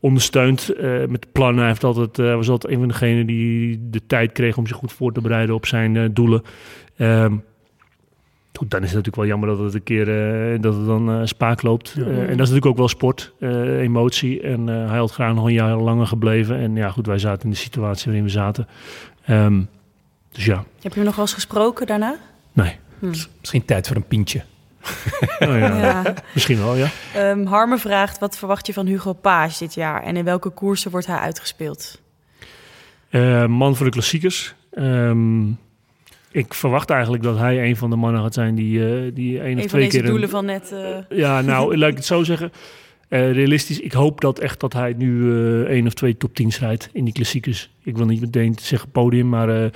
ondersteund 0.00 0.72
met 1.08 1.32
plannen. 1.32 1.58
Hij 1.58 1.68
heeft 1.68 1.84
altijd, 1.84 2.16
was 2.16 2.48
altijd 2.48 2.72
een 2.72 2.78
van 2.78 2.88
degenen 2.88 3.26
die 3.26 3.80
de 3.90 4.06
tijd 4.06 4.32
kreeg 4.32 4.56
om 4.56 4.66
zich 4.66 4.76
goed 4.76 4.92
voor 4.92 5.12
te 5.12 5.20
bereiden 5.20 5.54
op 5.54 5.66
zijn 5.66 6.14
doelen. 6.14 6.42
Um, 6.98 7.44
Goed, 8.58 8.70
dan 8.70 8.82
is 8.82 8.92
het 8.92 8.96
natuurlijk 8.96 9.16
wel 9.16 9.26
jammer 9.26 9.48
dat 9.48 9.58
het 9.58 9.74
een 9.74 9.82
keer 9.82 10.08
uh, 10.52 10.60
dat 10.60 10.74
het 10.74 10.86
dan 10.86 11.10
uh, 11.10 11.20
spaak 11.24 11.62
loopt. 11.62 11.94
Ja. 11.96 12.02
Uh, 12.02 12.08
en 12.08 12.16
dat 12.16 12.28
is 12.28 12.36
natuurlijk 12.36 12.66
ook 12.66 12.76
wel 12.76 12.88
sport, 12.88 13.32
emotie. 13.40 14.40
En 14.40 14.66
hij 14.66 14.98
had 14.98 15.10
graag 15.10 15.34
nog 15.34 15.44
een 15.44 15.52
jaar 15.52 15.76
langer 15.76 16.06
gebleven. 16.06 16.56
En 16.56 16.76
ja, 16.76 16.90
goed, 16.90 17.06
wij 17.06 17.18
zaten 17.18 17.44
in 17.44 17.50
de 17.50 17.56
situatie 17.56 18.04
waarin 18.04 18.24
we 18.24 18.30
zaten. 18.30 18.68
Um, 19.30 19.68
dus 20.32 20.44
ja. 20.44 20.64
Heb 20.80 20.92
je 20.92 20.98
hem 20.98 21.04
nog 21.04 21.14
wel 21.16 21.24
eens 21.24 21.34
gesproken 21.34 21.86
daarna? 21.86 22.16
Nee. 22.52 22.76
Hm. 22.98 23.06
Misschien 23.40 23.64
tijd 23.64 23.86
voor 23.86 23.96
een 23.96 24.06
pintje. 24.06 24.42
oh, 25.48 25.58
ja. 25.58 25.76
ja. 25.76 26.14
Misschien 26.34 26.58
wel, 26.58 26.76
ja. 26.76 26.90
Um, 27.16 27.46
Harme 27.46 27.78
vraagt, 27.78 28.18
wat 28.18 28.38
verwacht 28.38 28.66
je 28.66 28.72
van 28.72 28.86
Hugo 28.86 29.12
Paas 29.12 29.58
dit 29.58 29.74
jaar? 29.74 30.02
En 30.02 30.16
in 30.16 30.24
welke 30.24 30.50
koersen 30.50 30.90
wordt 30.90 31.06
hij 31.06 31.18
uitgespeeld? 31.18 32.00
man 33.48 33.76
voor 33.76 33.86
de 33.86 33.92
klassiekers. 33.92 34.54
Um, 34.72 35.58
ik 36.30 36.54
verwacht 36.54 36.90
eigenlijk 36.90 37.22
dat 37.22 37.38
hij 37.38 37.68
een 37.68 37.76
van 37.76 37.90
de 37.90 37.96
mannen 37.96 38.22
gaat 38.22 38.34
zijn 38.34 38.54
die, 38.54 38.78
uh, 38.78 39.10
die 39.14 39.40
één 39.40 39.58
of 39.58 39.64
twee 39.64 39.88
keer... 39.88 40.00
Een 40.00 40.10
doelen 40.10 40.28
van 40.28 40.44
net... 40.44 40.70
Uh... 40.72 41.18
Ja, 41.18 41.40
nou, 41.40 41.76
laat 41.78 41.90
ik 41.90 41.96
het 41.96 42.04
zo 42.04 42.22
zeggen. 42.22 42.52
Uh, 43.08 43.32
realistisch, 43.32 43.80
ik 43.80 43.92
hoop 43.92 44.20
dat 44.20 44.38
echt 44.38 44.60
dat 44.60 44.72
hij 44.72 44.94
nu 44.96 45.64
één 45.64 45.86
of 45.86 45.94
twee 45.94 46.16
top 46.16 46.34
10 46.34 46.50
rijdt 46.60 46.88
in 46.92 47.04
die 47.04 47.12
klassiekers. 47.12 47.70
Ik 47.82 47.96
wil 47.96 48.06
niet 48.06 48.20
meteen 48.20 48.56
zeggen 48.60 48.90
podium, 48.90 49.28
maar 49.28 49.70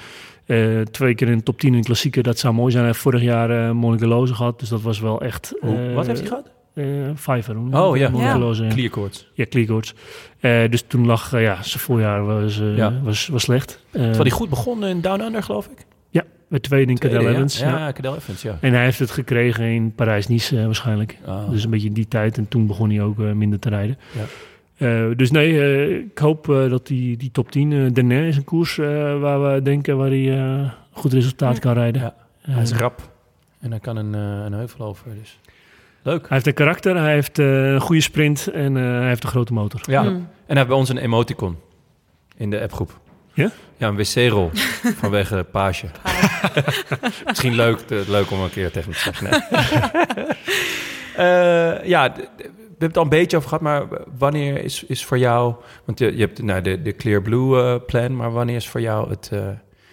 twee 0.91 1.15
keer 1.15 1.29
in 1.29 1.37
de 1.37 1.43
top 1.43 1.61
10 1.61 1.75
in 1.75 1.83
klassieker, 1.83 2.23
dat 2.23 2.39
zou 2.39 2.55
mooi 2.55 2.71
zijn. 2.71 2.83
Hij 2.83 2.93
heeft 2.93 3.05
vorig 3.05 3.23
jaar 3.23 3.51
uh, 3.51 3.71
Monica 3.71 4.07
Loze 4.07 4.35
gehad, 4.35 4.61
dus 4.61 4.69
dat 4.69 4.83
was 4.83 5.01
wel 5.01 5.21
echt... 5.21 5.55
Oh, 5.61 5.95
wat 5.95 6.07
heeft 6.07 6.21
hij 6.21 6.29
gehad? 6.29 6.51
Fiverr. 7.17 7.57
Oh 7.57 7.97
ja, 7.97 8.11
ja. 8.15 8.39
Loze, 8.39 8.65
ja. 8.65 8.75
Dus 10.69 10.85
toen 10.87 11.07
lag, 11.07 11.41
ja, 11.41 11.63
zijn 11.63 11.83
voorjaar 11.83 12.27
was, 12.27 12.61
ja. 12.77 13.01
was, 13.03 13.29
was 13.29 13.43
slecht. 13.43 13.85
Terwijl 13.91 14.23
hij 14.23 14.31
goed 14.31 14.49
begon 14.49 14.85
in 14.85 15.01
Down 15.01 15.21
Under, 15.21 15.43
geloof 15.43 15.67
ik. 15.67 15.87
Ja, 16.11 16.23
met 16.49 16.63
tweede 16.63 16.91
in 16.91 16.99
Cadel 16.99 17.29
Evans. 17.29 17.59
Ja, 17.59 17.79
ja. 17.79 17.93
Cadel 17.93 18.17
Evans, 18.17 18.43
ja. 18.43 18.59
En 18.61 18.73
hij 18.73 18.85
heeft 18.85 18.99
het 18.99 19.11
gekregen 19.11 19.65
in 19.65 19.95
Parijs-Nice 19.95 20.65
waarschijnlijk. 20.65 21.19
Oh. 21.27 21.51
Dus 21.51 21.65
een 21.65 21.71
beetje 21.71 21.89
in 21.89 21.95
die 21.95 22.09
tijd. 22.09 22.39
En 22.39 22.49
toen 22.49 22.67
begon 22.67 22.91
hij 22.91 23.03
ook 23.03 23.17
minder 23.17 23.59
te 23.59 23.69
rijden. 23.69 23.99
Ja. 24.13 24.25
Uh, 24.83 25.17
dus 25.17 25.31
nee, 25.31 26.05
ik 26.05 26.19
hoop 26.19 26.45
dat 26.47 26.87
die, 26.87 27.17
die 27.17 27.31
top 27.31 27.51
10... 27.51 27.71
Uh, 27.71 27.93
Denain 27.93 28.25
is 28.25 28.37
een 28.37 28.45
koers 28.45 28.77
waar 29.21 29.53
we 29.53 29.63
denken 29.63 29.97
waar 29.97 30.09
hij 30.09 30.39
een 30.39 30.71
goed 30.91 31.13
resultaat 31.13 31.59
kan 31.59 31.73
rijden. 31.73 32.03
Ja. 32.03 32.15
hij 32.41 32.63
is 32.63 32.73
rap. 32.73 33.11
En 33.61 33.71
hij 33.71 33.81
kan 33.81 33.97
een, 33.97 34.13
een 34.13 34.53
heuvel 34.53 34.85
over, 34.85 35.07
dus... 35.21 35.39
Leuk. 36.03 36.21
Hij 36.21 36.29
heeft 36.31 36.47
een 36.47 36.55
karakter, 36.55 36.97
hij 36.97 37.13
heeft 37.13 37.39
een 37.39 37.81
goede 37.81 38.01
sprint 38.01 38.47
en 38.47 38.75
hij 38.75 39.09
heeft 39.09 39.25
een 39.25 39.31
grote 39.31 39.53
motor. 39.53 39.81
Ja, 39.87 40.03
mm. 40.03 40.09
en 40.09 40.27
hij 40.47 40.57
heeft 40.57 40.69
bij 40.69 40.77
ons 40.77 40.89
een 40.89 40.97
emoticon. 40.97 41.57
in 42.37 42.51
de 42.51 42.61
appgroep. 42.61 43.01
Ja? 43.35 43.51
Ja, 43.77 43.89
een 43.89 43.97
wc-rol 43.97 44.51
vanwege 45.03 45.47
page. 45.51 45.87
Misschien 47.27 47.55
leuk, 47.55 47.79
leuk 47.89 48.31
om 48.31 48.41
een 48.41 48.51
keer 48.51 48.71
tegen 48.71 48.93
te 48.93 48.99
zeggen. 48.99 49.31
Nee. 49.31 49.41
Eh, 51.17 51.85
ja, 51.85 52.13
hebben 52.83 52.89
het 52.89 52.97
al 52.97 53.03
een 53.03 53.09
beetje 53.21 53.37
over 53.37 53.49
gehad, 53.49 53.65
maar 53.65 53.87
wanneer 54.19 54.65
is, 54.65 54.85
is 54.85 55.05
voor 55.05 55.19
jou... 55.19 55.55
Want 55.85 55.99
je, 55.99 56.13
je 56.17 56.21
hebt 56.21 56.43
nou, 56.43 56.61
de, 56.61 56.83
de 56.83 56.97
Clear 56.97 57.23
Blue 57.23 57.63
eh, 57.63 57.75
plan, 57.87 58.17
maar 58.17 58.33
wanneer 58.33 58.57
is 58.57 58.69
voor 58.69 58.81
jou 58.81 59.11
het... 59.11 59.29
eh, 59.33 59.49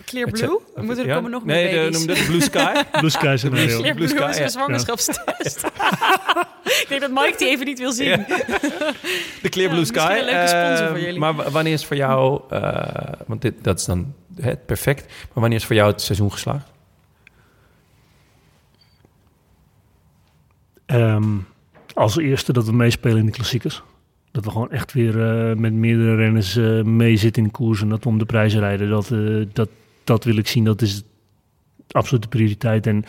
Clear 0.06 0.28
het- 0.28 0.40
Blue? 0.40 0.60
We 0.76 0.82
moeten 0.82 1.04
er 1.04 1.10
ja? 1.10 1.16
komen 1.16 1.32
nog 1.32 1.46
nee, 1.46 1.66
meer 1.74 1.76
baby's. 1.82 1.98
noem 1.98 2.08
dat 2.08 2.18
de 2.18 2.24
Blue 2.24 2.42
Sky. 2.42 2.84
Blue 3.00 3.10
Sky 3.10 3.34
scenario. 3.38 3.78
Clear 3.80 3.96
Blue 3.96 4.08
Blue 4.08 4.08
Sky, 4.08 4.30
is 4.30 4.38
ja. 4.38 4.44
een 4.44 4.50
zwangerschapstest. 4.50 5.64
ik 6.84 6.86
denk 6.90 7.02
dat 7.02 7.12
Mike 7.12 7.36
die 7.38 7.48
even 7.48 7.66
niet 7.66 7.80
wil 7.80 7.92
zien. 7.92 8.26
De 9.42 9.50
Clear 9.50 9.70
Ja, 9.70 9.74
Blue 9.76 9.86
Sky. 9.86 10.16
een 10.20 10.26
leuke 10.26 10.48
sponsor 10.48 10.88
voor 10.88 10.96
Eh, 10.98 11.04
jullie. 11.04 11.20
Maar 11.20 11.52
wanneer 11.52 11.74
is 11.74 11.86
voor 11.86 11.96
jou, 11.96 12.42
eh, 12.50 12.84
want 13.28 13.42
dit, 13.42 13.54
dat 13.64 13.80
is 13.80 13.86
dan 13.86 14.14
het 14.42 14.66
perfect, 14.66 15.06
maar 15.08 15.28
wanneer 15.34 15.58
is 15.58 15.66
voor 15.66 15.76
jou 15.76 15.92
het 15.92 16.02
seizoen 16.02 16.32
geslaagd? 16.32 16.72
Ehm, 20.86 21.38
als 22.00 22.18
eerste 22.18 22.54
dat 22.54 22.66
we 22.66 22.74
meespelen 22.74 23.18
in 23.18 23.26
de 23.26 23.32
klassiekers. 23.32 23.84
Dat 24.32 24.46
we 24.46 24.52
gewoon 24.52 24.72
echt 24.72 24.94
weer 24.94 25.22
eh, 25.22 25.56
met 25.56 25.74
meerdere 25.74 26.16
renners 26.16 26.56
eh 26.56 26.82
mee 26.84 27.18
zitten 27.18 27.42
in 27.44 27.48
de 27.48 27.54
koers 27.56 27.82
en 27.82 27.90
dat 27.90 28.04
we 28.04 28.10
om 28.10 28.18
de 28.18 28.26
prijzen 28.26 28.60
rijden. 28.60 28.90
Dat, 28.90 29.12
eh, 29.12 29.20
dat, 29.54 29.70
dat 30.04 30.24
wil 30.24 30.38
ik 30.38 30.48
zien, 30.48 30.64
dat 30.64 30.82
is 30.82 31.04
absolute 31.92 32.28
prioriteit. 32.28 32.88
En 32.88 33.06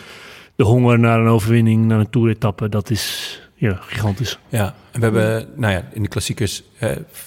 de 0.57 0.65
honger 0.65 0.99
naar 0.99 1.21
een 1.21 1.29
overwinning, 1.29 1.87
naar 1.87 2.01
een 2.01 2.11
toeretappe, 2.11 2.69
dat 2.69 2.91
is 2.91 3.41
ja, 3.55 3.79
gigantisch. 3.81 4.39
Ja, 4.49 4.75
en 4.91 5.01
we 5.01 5.07
hebben, 5.07 5.49
nou 5.57 5.73
ja, 5.73 5.89
in 5.93 6.03
de 6.03 6.09
klassiekers 6.09 6.63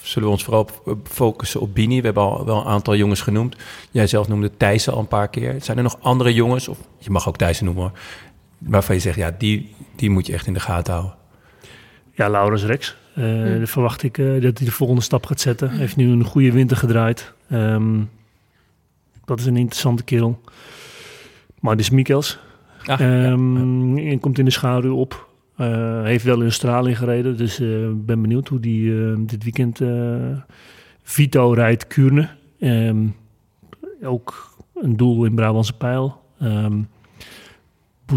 zullen 0.02 0.28
we 0.28 0.34
ons 0.34 0.44
vooral 0.44 0.70
focussen 1.04 1.62
op 1.62 1.74
Bini. 1.74 2.00
We 2.00 2.06
hebben 2.06 2.24
al 2.24 2.46
wel 2.46 2.58
een 2.58 2.66
aantal 2.66 2.96
jongens 2.96 3.22
genoemd. 3.22 3.56
Jij 3.92 4.08
zelf 4.08 4.28
noemde 4.28 4.52
Thijssen 4.58 4.94
al 4.94 5.00
een 5.00 5.08
paar 5.08 5.30
keer. 5.30 5.56
Zijn 5.62 5.78
er 5.78 5.84
nog 5.84 5.98
andere 6.02 6.34
jongens, 6.34 6.68
of 6.68 6.78
je 6.98 7.10
mag 7.10 7.28
ook 7.28 7.38
Thijssen 7.38 7.66
noemen 7.66 7.92
waarvan 8.58 8.96
je 8.96 9.02
zegt, 9.02 9.18
ja, 9.18 9.36
die, 9.38 9.76
die 9.96 10.10
moet 10.10 10.28
je 10.28 10.34
echt 10.34 10.48
in 10.48 10.54
de 10.54 10.60
gaten 10.60 10.94
houden. 10.94 11.22
Ja, 12.16 12.30
Laurens 12.30 12.64
Rex. 12.64 12.96
Dan 13.16 13.68
verwacht 13.68 14.04
ik 14.04 14.18
eh, 14.18 14.26
dat 14.42 14.58
hij 14.58 14.68
de 14.68 14.72
volgende 14.72 15.02
stap 15.02 15.26
gaat 15.26 15.40
zetten. 15.40 15.70
Hij 15.70 15.78
heeft 15.78 15.96
nu 15.96 16.10
een 16.12 16.24
goede 16.24 16.52
winter 16.52 16.78
gedraaid. 16.78 17.34
Ehm, 17.50 18.00
dat 19.26 19.40
is 19.40 19.46
een 19.46 19.58
interessante 19.58 20.04
kerel. 20.04 20.42
Maar 21.60 21.78
dus 21.78 21.90
Mikkels. 21.90 22.40
Ah, 22.86 23.00
Ehm, 23.00 23.98
en 23.98 24.20
komt 24.20 24.40
in 24.40 24.46
de 24.46 24.52
schaduw 24.52 24.96
op. 24.96 25.30
Eh, 25.58 26.04
heeft 26.04 26.24
wel 26.24 26.36
in 26.38 26.44
Australië 26.44 26.96
gereden. 26.96 27.38
Dus 27.38 27.60
ik 27.60 28.06
ben 28.06 28.22
benieuwd 28.22 28.48
hoe 28.48 28.60
die 28.60 29.06
eh, 29.06 29.14
dit 29.18 29.44
weekend... 29.44 29.82
eh, 29.82 30.38
Vito 31.04 31.52
rijdt 31.52 31.88
Kuurne. 31.88 32.30
Ehm, 32.60 33.08
ook 34.04 34.56
een 34.76 34.98
doel 34.98 35.26
in 35.26 35.36
Brabantse 35.36 35.78
Pijl. 35.78 36.22
Ehm 36.40 36.82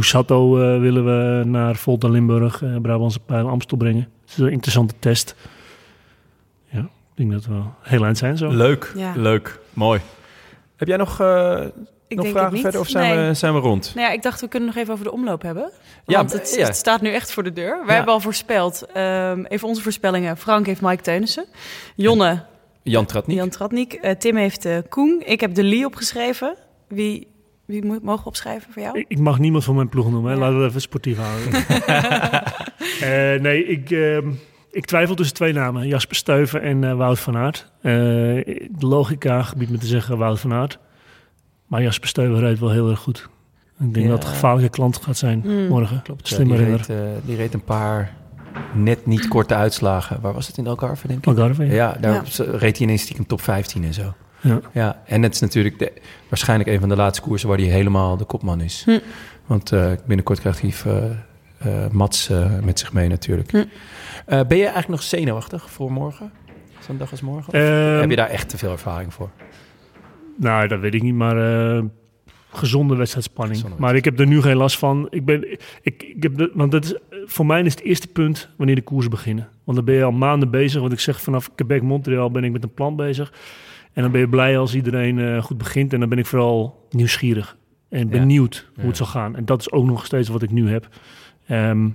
Busatto 0.01 0.59
eh, 0.59 0.81
willen 0.81 1.05
we 1.05 1.45
naar 1.45 1.77
Volta 1.77 2.09
Limburg, 2.09 2.63
eh, 2.63 2.77
Brabantse 2.83 3.21
Pijl, 3.21 3.49
Amstel 3.49 3.77
brengen. 3.77 4.09
Het 4.21 4.31
is 4.31 4.37
een 4.39 4.51
interessante 4.53 4.95
test. 4.99 5.35
Ja, 6.69 6.79
ik 6.81 6.87
denk 7.15 7.33
dat 7.33 7.45
we 7.47 7.53
wel 7.53 7.75
heel 7.81 8.05
eind 8.05 8.19
zijn 8.19 8.37
zo. 8.37 8.49
Leuk, 8.49 8.93
Ja. 8.97 9.13
leuk, 9.17 9.59
mooi. 9.73 10.01
Heb 10.77 10.89
jij 10.89 10.97
nog, 10.97 11.21
eh, 11.21 11.61
Ik 12.09 12.17
nog 12.17 12.25
denk 12.25 12.37
vragen 12.39 12.59
verder 12.59 12.81
of 12.81 12.89
zijn, 12.89 13.17
Nee. 13.17 13.27
we, 13.29 13.35
zijn 13.35 13.55
we 13.55 13.61
rond? 13.61 13.93
Nou 13.95 14.07
ja, 14.07 14.13
ik 14.13 14.23
dacht 14.23 14.41
we 14.41 14.49
kunnen 14.49 14.69
nog 14.69 14.77
even 14.79 14.93
over 14.93 15.05
de 15.05 15.13
omloop 15.13 15.43
hebben. 15.43 15.71
Ja, 16.07 16.17
Want 16.17 16.33
het, 16.33 16.55
ja. 16.59 16.65
het 16.67 16.77
staat 16.77 17.01
nu 17.01 17.11
echt 17.13 17.33
voor 17.33 17.43
de 17.43 17.53
deur. 17.53 17.77
Wij 17.79 17.87
Ja. 17.87 17.93
hebben 17.95 18.13
al 18.15 18.21
voorspeld. 18.21 18.87
ehm, 18.93 19.45
even 19.45 19.69
onze 19.69 19.83
voorspellingen. 19.83 20.37
Frank 20.37 20.67
heeft 20.67 20.81
Mike 20.81 21.03
Teunissen. 21.03 21.45
Jonne, 21.95 22.43
Jan 22.83 23.07
Tratnik. 23.07 23.37
Jan 23.37 23.49
Tratnik. 23.49 24.15
Tim 24.19 24.37
heeft 24.37 24.69
Koen. 24.89 25.23
Ik 25.27 25.41
heb 25.41 25.55
de 25.55 25.63
Lee 25.63 25.85
opgeschreven. 25.87 26.55
Wie, 26.89 27.27
wie 27.67 27.85
moet, 27.85 28.03
mogen 28.03 28.27
opschrijven 28.27 28.73
voor 28.73 28.83
jou? 28.83 28.99
Ik, 28.99 29.05
ik 29.09 29.19
mag 29.19 29.39
niemand 29.39 29.65
van 29.65 29.75
mijn 29.75 29.89
ploeg 29.89 30.11
noemen. 30.11 30.31
Hè. 30.31 30.37
Ja. 30.37 30.41
Laten 30.43 30.57
we 30.57 30.61
het 30.63 30.69
even 30.71 30.81
sportief 30.83 31.19
houden. 31.19 31.65
Eh, 33.01 33.41
nee, 33.41 33.65
ik, 33.67 33.91
ehm, 33.91 34.29
ik 34.71 34.85
twijfel 34.85 35.15
tussen 35.15 35.35
twee 35.37 35.53
namen. 35.53 35.87
Jasper 35.87 36.17
Stuyven 36.17 36.63
en 36.63 36.85
eh, 36.85 36.95
Wout 36.97 37.19
van 37.21 37.37
Aert. 37.37 37.71
Eh, 37.83 37.93
de 37.93 38.87
logica 38.87 39.43
gebiedt 39.43 39.71
me 39.71 39.79
te 39.79 39.87
zeggen 39.87 40.19
Wout 40.19 40.41
van 40.41 40.53
Aert. 40.53 40.79
Maar 41.67 41.83
Jasper 41.83 42.09
Stuyven 42.09 42.39
rijdt 42.41 42.61
wel 42.61 42.71
heel 42.71 42.91
erg 42.91 42.99
goed. 42.99 43.29
Ik 43.81 43.95
denk 43.95 44.07
Ja. 44.07 44.11
dat 44.11 44.19
het 44.19 44.29
een 44.29 44.35
gevaarlijke 44.35 44.71
klant 44.71 44.97
gaat 44.97 45.17
zijn 45.17 45.41
Hmm. 45.41 45.69
morgen. 45.69 46.03
Klopt, 46.03 46.29
ja, 46.29 46.35
Slimme 46.35 46.57
die, 46.57 46.67
reed, 46.67 46.91
die 47.25 47.37
reed 47.37 47.55
een 47.55 47.65
paar 47.65 48.15
net 48.75 49.07
niet 49.07 49.29
korte 49.29 49.55
uitslagen. 49.55 50.21
Waar 50.21 50.33
was 50.35 50.47
het 50.47 50.57
in 50.59 50.67
Algarve, 50.67 51.07
denk 51.07 51.19
ik? 51.19 51.27
Algarve, 51.27 51.65
ja. 51.65 51.73
Ja, 51.73 51.97
daar 52.01 52.13
Ja. 52.13 52.23
reed 52.37 52.77
hij 52.77 52.87
ineens 52.87 53.03
stiekem 53.03 53.27
top 53.27 53.41
15 53.41 53.85
en 53.85 53.95
zo. 53.95 54.15
Ja. 54.47 54.61
Ja, 54.73 55.03
en 55.07 55.23
het 55.23 55.35
is 55.35 55.41
natuurlijk 55.41 55.79
de, 55.79 55.93
waarschijnlijk 56.29 56.71
een 56.71 56.81
van 56.81 56.89
de 56.89 56.97
laatste 56.97 57.23
koersen 57.23 57.49
waar 57.49 57.59
hij 57.59 57.67
helemaal 57.67 58.17
de 58.17 58.25
kopman 58.25 58.61
is. 58.61 58.83
Hm. 58.85 58.99
Want 59.47 59.73
eh, 59.73 59.93
binnenkort 60.07 60.41
krijgt 60.41 60.61
hij 60.61 60.73
eh, 60.85 61.11
eh, 61.59 61.91
Mats 61.91 62.31
met 62.63 62.79
zich 62.79 62.93
mee 62.93 63.09
natuurlijk. 63.09 63.51
Hm. 63.51 63.65
Ben 64.27 64.57
je 64.57 64.65
eigenlijk 64.65 64.89
nog 64.89 65.03
zenuwachtig 65.03 65.71
voor 65.71 65.93
morgen? 65.93 66.33
Zo'n 66.79 66.97
dag 66.97 67.11
als 67.11 67.21
morgen? 67.21 67.53
Ehm, 67.53 68.01
heb 68.01 68.11
je 68.11 68.17
daar 68.17 68.29
echt 68.29 68.49
te 68.49 68.59
veel 68.59 68.71
ervaring 68.71 69.15
voor? 69.15 69.31
Nou, 70.37 70.69
dat 70.69 70.81
weet 70.81 70.95
ik 70.95 71.03
niet, 71.03 71.15
maar 71.15 71.37
gezonde 72.57 72.97
wedstrijdspanning. 72.97 73.61
Gezonde 73.61 73.81
Maar 73.81 73.97
ik 73.97 74.05
heb 74.05 74.21
er 74.21 74.27
nu 74.27 74.43
geen 74.43 74.57
last 74.57 74.79
van. 74.79 75.07
Ik 75.11 75.25
ben, 75.25 75.53
ik, 75.83 76.03
ik 76.03 76.23
heb 76.23 76.37
de, 76.37 76.51
want 76.55 76.73
dat 76.73 76.85
is, 76.85 76.97
voor 77.25 77.47
mij 77.47 77.63
is 77.63 77.75
het 77.75 77.83
eerste 77.83 78.09
punt 78.09 78.49
wanneer 78.57 78.75
de 78.75 78.83
koers 78.83 79.09
beginnen. 79.09 79.49
Want 79.65 79.77
dan 79.77 79.87
ben 79.87 79.95
je 79.95 80.05
al 80.05 80.13
maanden 80.13 80.51
bezig. 80.51 80.81
Want 80.81 80.93
ik 80.93 81.01
zeg 81.01 81.21
vanaf 81.21 81.55
Quebec, 81.55 81.83
Montreal 81.83 82.31
ben 82.31 82.45
ik 82.45 82.53
met 82.53 82.63
een 82.63 82.75
plan 82.75 82.97
bezig. 82.97 83.33
En 83.97 84.03
dan 84.03 84.11
ben 84.11 84.21
je 84.21 84.29
blij 84.29 84.59
als 84.59 84.75
iedereen 84.75 85.19
eh, 85.19 85.43
goed 85.43 85.59
begint. 85.59 85.93
En 85.93 86.01
dan 86.01 86.09
ben 86.09 86.19
ik 86.19 86.27
vooral 86.27 86.87
nieuwsgierig 86.91 87.57
en 87.89 88.09
benieuwd 88.09 88.67
hoe 88.77 88.87
het 88.87 88.97
zal 88.97 89.07
gaan. 89.07 89.37
En 89.37 89.45
dat 89.45 89.61
is 89.61 89.71
ook 89.73 89.85
nog 89.85 90.05
steeds 90.07 90.29
wat 90.29 90.43
ik 90.43 90.51
nu 90.51 90.71
heb. 90.71 90.89
Ehm, 91.47 91.89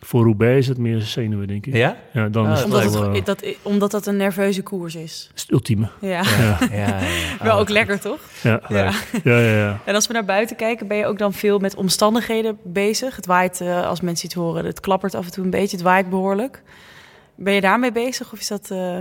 voor 0.00 0.24
Roubaix 0.24 0.58
is 0.58 0.68
het 0.68 0.78
meer 0.78 1.00
zenuwen, 1.00 1.46
denk 1.48 1.66
ik. 1.66 1.74
Ja? 1.74 1.96
Ja, 2.12 2.28
dan 2.28 2.46
Ah, 2.46 2.52
is 2.52 2.56
het 2.58 2.66
Omdat, 2.66 2.92
wel, 2.92 3.02
het, 3.08 3.18
eh, 3.18 3.24
dat, 3.24 3.44
omdat 3.62 3.90
dat 3.90 4.06
een 4.06 4.16
nerveuze 4.16 4.62
koers 4.62 4.94
is. 4.94 5.30
is 5.34 5.40
het 5.42 5.50
ultieme. 5.50 5.88
Ja. 6.00 6.22
Ja, 6.38 6.58
Ja. 6.86 6.98
Wel 7.42 7.58
ook 7.58 7.68
lekker, 7.68 8.00
toch? 8.00 8.20
ja, 8.42 8.60
Ja. 8.68 8.92
ja. 9.24 9.80
En 9.84 9.94
als 9.94 10.06
we 10.06 10.12
naar 10.12 10.24
buiten 10.24 10.56
kijken, 10.56 10.86
ben 10.86 10.96
je 10.96 11.06
ook 11.06 11.18
dan 11.18 11.32
veel 11.32 11.58
met 11.58 11.74
omstandigheden 11.74 12.58
bezig? 12.64 13.16
Het 13.16 13.26
waait, 13.26 13.60
eh, 13.60 13.86
als 13.86 14.00
mensen 14.00 14.26
iets 14.26 14.34
horen, 14.34 14.64
het 14.64 14.80
klappert 14.80 15.14
af 15.14 15.24
en 15.24 15.32
toe 15.32 15.44
een 15.44 15.50
beetje, 15.50 15.76
het 15.76 15.84
waait 15.86 16.10
behoorlijk. 16.10 16.62
Ben 17.34 17.54
je 17.54 17.60
daarmee 17.60 17.92
bezig 17.92 18.32
of 18.32 18.38
is 18.40 18.48
dat... 18.48 18.70
eh, 18.70 18.98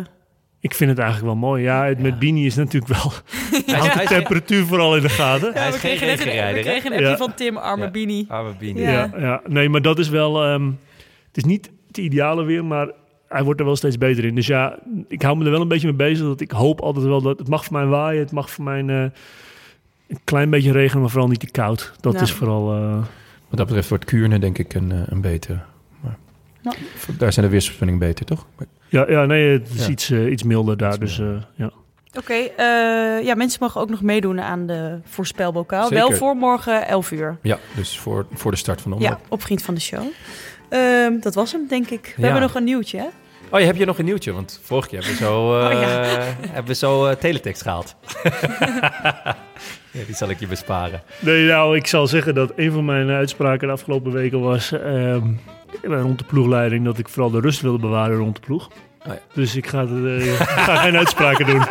Ik 0.61 0.73
vind 0.73 0.89
het 0.89 0.99
eigenlijk 0.99 1.27
wel 1.31 1.49
mooi. 1.49 1.63
Ja, 1.63 1.85
het 1.85 1.97
Ja. 1.97 2.03
met 2.03 2.19
Bini 2.19 2.45
is 2.45 2.55
natuurlijk 2.55 2.93
wel... 3.01 3.11
Hij 3.65 3.75
houdt 3.79 3.99
de 3.99 4.05
temperatuur 4.15 4.65
vooral 4.65 4.95
in 4.95 5.01
de 5.01 5.09
gaten. 5.09 5.53
Hij 5.57 5.67
is 5.67 5.73
we 5.73 5.79
geen 5.79 5.97
kregen 5.97 6.07
net 6.07 6.19
een- 6.47 6.53
We 6.55 6.59
kregen 6.61 6.85
een 6.91 6.97
appje 6.97 7.09
Ja. 7.09 7.17
van 7.17 7.33
Tim, 7.33 7.57
arme 7.57 7.83
Ja. 7.83 7.91
Bini. 7.91 8.25
Arme 8.27 8.51
Bini. 8.59 8.81
Ja. 8.81 8.91
Ja. 8.91 9.11
Ja, 9.19 9.41
nee, 9.47 9.69
maar 9.69 9.81
dat 9.81 9.99
is 9.99 10.09
wel... 10.09 10.43
ehm, 10.43 10.65
het 11.27 11.37
is 11.37 11.43
niet 11.43 11.71
het 11.87 11.97
ideale 11.97 12.43
weer, 12.43 12.65
maar 12.65 12.87
hij 13.27 13.43
wordt 13.43 13.59
er 13.59 13.65
wel 13.65 13.75
steeds 13.75 13.97
beter 13.97 14.25
in. 14.25 14.35
Dus 14.35 14.47
ja, 14.47 14.79
ik 15.07 15.21
hou 15.21 15.37
me 15.37 15.45
er 15.45 15.51
wel 15.51 15.61
een 15.61 15.67
beetje 15.67 15.87
mee 15.87 15.95
bezig. 15.95 16.25
Dat 16.25 16.41
ik 16.41 16.51
hoop 16.51 16.81
altijd 16.81 17.05
wel 17.05 17.21
dat... 17.21 17.39
Het 17.39 17.47
mag 17.47 17.63
voor 17.65 17.73
mij 17.77 17.85
waaien, 17.85 18.21
het 18.21 18.31
mag 18.31 18.49
voor 18.51 18.63
mij 18.63 18.79
eh, 18.85 19.01
een 20.07 20.19
klein 20.23 20.49
beetje 20.49 20.71
regenen, 20.71 21.01
maar 21.01 21.09
vooral 21.11 21.29
niet 21.29 21.39
te 21.39 21.51
koud. 21.51 21.93
Dat 21.99 22.13
Ja. 22.13 22.21
is 22.21 22.31
vooral... 22.31 22.73
eh, 22.75 22.93
Wat 23.49 23.57
dat 23.57 23.65
betreft 23.67 23.89
wordt 23.89 24.05
Kuurne 24.05 24.39
denk 24.39 24.57
ik 24.57 24.73
een, 24.73 24.91
eh, 24.91 24.97
een 25.05 25.21
beter. 25.21 25.65
Maar 26.01 26.17
Ja. 26.61 26.73
Daar 27.17 27.33
zijn 27.33 27.45
de 27.45 27.51
weersvoorspellingen 27.51 27.99
beter, 27.99 28.25
toch? 28.25 28.45
Ja, 28.89 29.05
ja, 29.09 29.25
nee, 29.25 29.51
het 29.51 29.69
is 29.75 29.85
Ja. 29.85 29.91
iets, 29.91 30.09
eh, 30.09 30.31
iets 30.31 30.43
milder 30.43 30.77
daar. 30.77 30.89
Iets 30.89 30.99
dus 30.99 31.19
eh, 31.19 31.27
ja. 31.55 31.71
Oké, 32.17 32.33
eh, 32.33 33.23
ja, 33.25 33.35
mensen 33.35 33.57
mogen 33.61 33.81
ook 33.81 33.89
nog 33.89 34.01
meedoen 34.01 34.41
aan 34.41 34.65
de 34.67 34.99
voorspelbokaal. 35.03 35.87
Zeker. 35.87 36.07
Wel 36.07 36.17
voor 36.17 36.35
morgen 36.35 36.87
11 36.87 37.11
uur. 37.11 37.37
Ja, 37.41 37.57
dus 37.75 37.99
voor, 37.99 38.25
voor 38.33 38.51
de 38.51 38.57
start 38.57 38.81
van 38.81 38.91
de 38.91 38.97
Ja, 38.99 39.19
op 39.29 39.41
Vriend 39.41 39.61
van 39.61 39.73
de 39.73 39.79
Show. 39.81 40.01
Ehm, 40.69 41.19
dat 41.19 41.35
was 41.35 41.51
hem, 41.51 41.67
denk 41.67 41.89
ik. 41.89 42.01
We 42.05 42.11
Ja. 42.15 42.23
hebben 42.23 42.41
nog 42.41 42.55
een 42.55 42.63
nieuwtje, 42.63 42.97
hè? 42.97 43.05
Oh, 43.51 43.59
je 43.59 43.65
hebt 43.65 43.77
hier 43.77 43.85
nog 43.85 43.97
een 43.99 44.05
nieuwtje, 44.05 44.31
want 44.33 44.59
vorige 44.63 44.87
keer 44.87 44.99
hebben 44.99 45.17
we 45.17 45.23
zo, 45.23 45.59
eh, 45.59 45.65
Oh, 45.75 45.81
ja. 45.81 45.87
hebben 46.49 46.65
we 46.65 46.73
zo 46.73 47.05
eh, 47.05 47.15
teletext 47.15 47.61
gehaald. 47.61 47.95
ja, 49.91 50.03
die 50.05 50.15
zal 50.15 50.29
ik 50.29 50.39
je 50.39 50.47
besparen. 50.47 51.01
Nee, 51.19 51.47
nou, 51.47 51.75
ik 51.77 51.87
zal 51.87 52.07
zeggen 52.07 52.35
dat 52.35 52.51
een 52.55 52.71
van 52.71 52.85
mijn 52.85 53.09
uitspraken 53.09 53.67
de 53.67 53.73
afgelopen 53.73 54.11
weken 54.11 54.39
was 54.41 54.71
ehm, 54.71 55.27
rond 55.81 56.17
de 56.19 56.25
ploegleiding 56.25 56.85
dat 56.85 56.97
ik 56.97 57.09
vooral 57.09 57.31
de 57.31 57.39
rust 57.39 57.61
wilde 57.61 57.79
bewaren 57.79 58.17
rond 58.17 58.35
de 58.35 58.41
ploeg. 58.41 58.69
ja. 59.05 59.19
Dus 59.33 59.55
ik 59.55 59.67
ga, 59.67 59.83
eh, 59.83 60.31
ik 60.31 60.37
ga 60.37 60.75
geen 60.75 60.97
uitspraken 60.97 61.45
doen. 61.45 61.63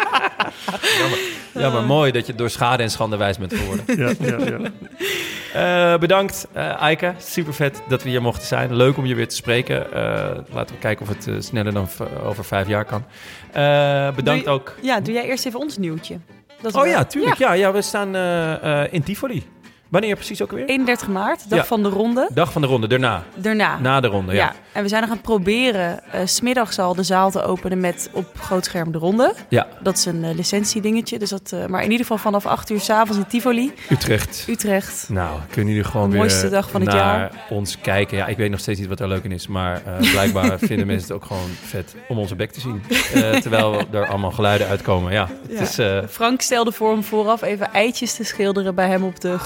Ja, 1.54 1.70
maar 1.70 1.84
mooi 1.84 2.12
dat 2.12 2.26
je 2.26 2.34
door 2.34 2.50
schade 2.50 2.82
en 2.82 2.90
schande 2.90 3.16
wijs 3.16 3.38
bent 3.38 3.54
geworden. 3.54 3.84
Ja, 3.96 4.12
ja, 4.20 4.58
ja. 4.58 5.92
Eh, 5.92 5.98
bedankt, 5.98 6.46
eh 6.52 6.80
Eike. 6.82 7.14
Super 7.18 7.54
vet 7.54 7.82
dat 7.88 8.02
we 8.02 8.08
hier 8.08 8.22
mochten 8.22 8.46
zijn. 8.46 8.76
Leuk 8.76 8.96
om 8.96 9.06
je 9.06 9.14
weer 9.14 9.28
te 9.28 9.34
spreken. 9.36 9.92
Eh, 9.92 10.36
laten 10.52 10.74
we 10.74 10.80
kijken 10.80 11.06
of 11.08 11.14
het 11.14 11.44
sneller 11.44 11.72
dan 11.72 11.88
over 12.24 12.44
vijf 12.44 12.68
jaar 12.68 12.84
kan. 12.84 13.04
Eh, 13.52 14.14
bedankt 14.14 14.48
ook. 14.48 14.74
Ja, 14.82 15.00
doe 15.00 15.14
jij 15.14 15.24
eerst 15.24 15.46
even 15.46 15.60
ons 15.60 15.78
nieuwtje. 15.78 16.18
Dat 16.60 16.74
Oh 16.74 16.86
ja, 16.86 17.04
tuurlijk. 17.04 17.36
Ja, 17.36 17.52
ja 17.52 17.72
we 17.72 17.82
staan 17.82 18.14
eh, 18.14 18.82
eh, 18.82 18.92
in 18.92 19.02
Tivoli. 19.02 19.46
Wanneer 19.88 20.14
precies 20.14 20.42
ook 20.42 20.50
weer? 20.52 20.64
31 20.66 21.08
maart, 21.08 21.50
dag 21.50 21.58
Ja. 21.58 21.64
van 21.64 21.82
de 21.82 21.88
ronde. 21.88 22.30
Dag 22.34 22.52
van 22.52 22.62
de 22.62 22.68
ronde, 22.68 22.86
daarna. 22.86 23.22
Daarna. 23.34 23.78
Na 23.78 24.00
de 24.00 24.06
ronde, 24.08 24.32
ja. 24.32 24.38
ja. 24.38 24.52
en 24.72 24.82
we 24.82 24.88
zijn 24.88 25.00
nog 25.00 25.10
aan 25.10 25.16
het 25.16 25.24
proberen 25.26 26.00
's 26.24 26.34
smiddags 26.34 26.78
al 26.78 26.94
de 26.94 27.02
zaal 27.02 27.30
te 27.30 27.42
openen 27.42 27.80
met 27.80 28.10
op 28.12 28.26
groot 28.40 28.64
scherm 28.64 28.92
de 28.92 28.98
ronde. 28.98 29.34
Ja, 29.48 29.66
Dat 29.82 29.96
is 29.96 30.04
een 30.04 30.24
eh, 30.24 30.34
licentiedingetje. 30.34 31.18
Dus 31.18 31.30
dat, 31.30 31.52
eh, 31.52 31.66
maar 31.66 31.80
in 31.82 31.90
ieder 31.90 32.06
geval 32.06 32.18
vanaf 32.18 32.46
8 32.46 32.70
uur 32.70 32.80
s'avonds 32.80 33.16
in 33.18 33.26
Tivoli, 33.26 33.72
Utrecht. 33.90 34.44
Utrecht. 34.48 35.08
Nou, 35.08 35.38
kunnen 35.50 35.74
jullie 35.74 35.90
gewoon 35.90 36.06
De 36.06 36.12
weer 36.12 36.20
mooiste 36.20 36.48
dag 36.48 36.70
van 36.70 36.80
het 36.80 36.90
naar 36.90 36.98
jaar. 37.18 37.32
ons 37.50 37.78
kijken. 37.80 38.16
Ja, 38.16 38.26
ik 38.26 38.36
weet 38.36 38.50
nog 38.50 38.60
steeds 38.60 38.78
niet 38.80 38.88
wat 38.88 39.00
er 39.00 39.08
leuk 39.08 39.24
in 39.24 39.32
is, 39.32 39.46
maar 39.46 39.82
blijkbaar 40.12 40.58
vinden 40.58 40.86
mensen 40.86 41.06
het 41.14 41.16
ook 41.22 41.24
gewoon 41.24 41.48
vet 41.64 41.94
om 42.08 42.18
onze 42.18 42.34
bek 42.34 42.50
te 42.52 42.60
zien. 42.60 42.82
Terwijl 43.42 43.80
er 43.92 44.06
allemaal 44.06 44.30
geluiden 44.30 44.66
uitkomen. 44.68 45.12
Ja, 45.12 45.28
het 45.48 45.76
Ja. 45.76 46.00
is... 46.02 46.10
Frank 46.10 46.40
stelde 46.40 46.72
voor 46.72 46.92
om 46.92 47.02
vooraf 47.04 47.42
even 47.42 47.72
eitjes 47.72 48.14
te 48.14 48.24
schilderen 48.24 48.74
bij 48.74 48.88
hem 48.88 49.02
op 49.04 49.20
de 49.20 49.38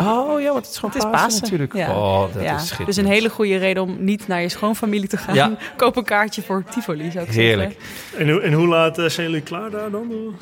Oh 0.00 0.40
ja, 0.40 0.52
want 0.52 0.64
het 0.64 0.74
is 0.74 0.78
gewoon 0.78 0.94
Het 0.94 1.04
is 1.04 1.10
Pasen, 1.10 1.26
Pasen, 1.28 1.42
natuurlijk. 1.42 1.74
ja. 1.74 1.96
Oh, 1.96 2.20
dat 2.34 2.42
ja, 2.42 2.54
is 2.54 2.60
schitterend. 2.60 2.86
dus 2.86 2.96
een 2.96 3.10
hele 3.10 3.28
goede 3.30 3.56
reden 3.56 3.82
om 3.82 3.96
niet 4.04 4.28
naar 4.28 4.40
je 4.42 4.48
schoonfamilie 4.48 5.08
te 5.08 5.16
gaan. 5.16 5.34
Ja. 5.34 5.50
Koop 5.76 5.96
een 5.96 6.04
kaartje 6.04 6.42
voor 6.42 6.64
Tivoli, 6.70 7.10
zou 7.10 7.24
ik 7.26 7.32
Heerlijk. 7.32 7.76
zeggen. 7.80 8.18
En, 8.26 8.32
hoe- 8.32 8.40
en 8.42 8.52
hoe 8.52 8.66
laat 8.66 8.98
eh, 8.98 9.06
zijn 9.08 9.26
jullie 9.26 9.42
klaar 9.42 9.70
daar 9.70 9.90
dan? 9.90 10.34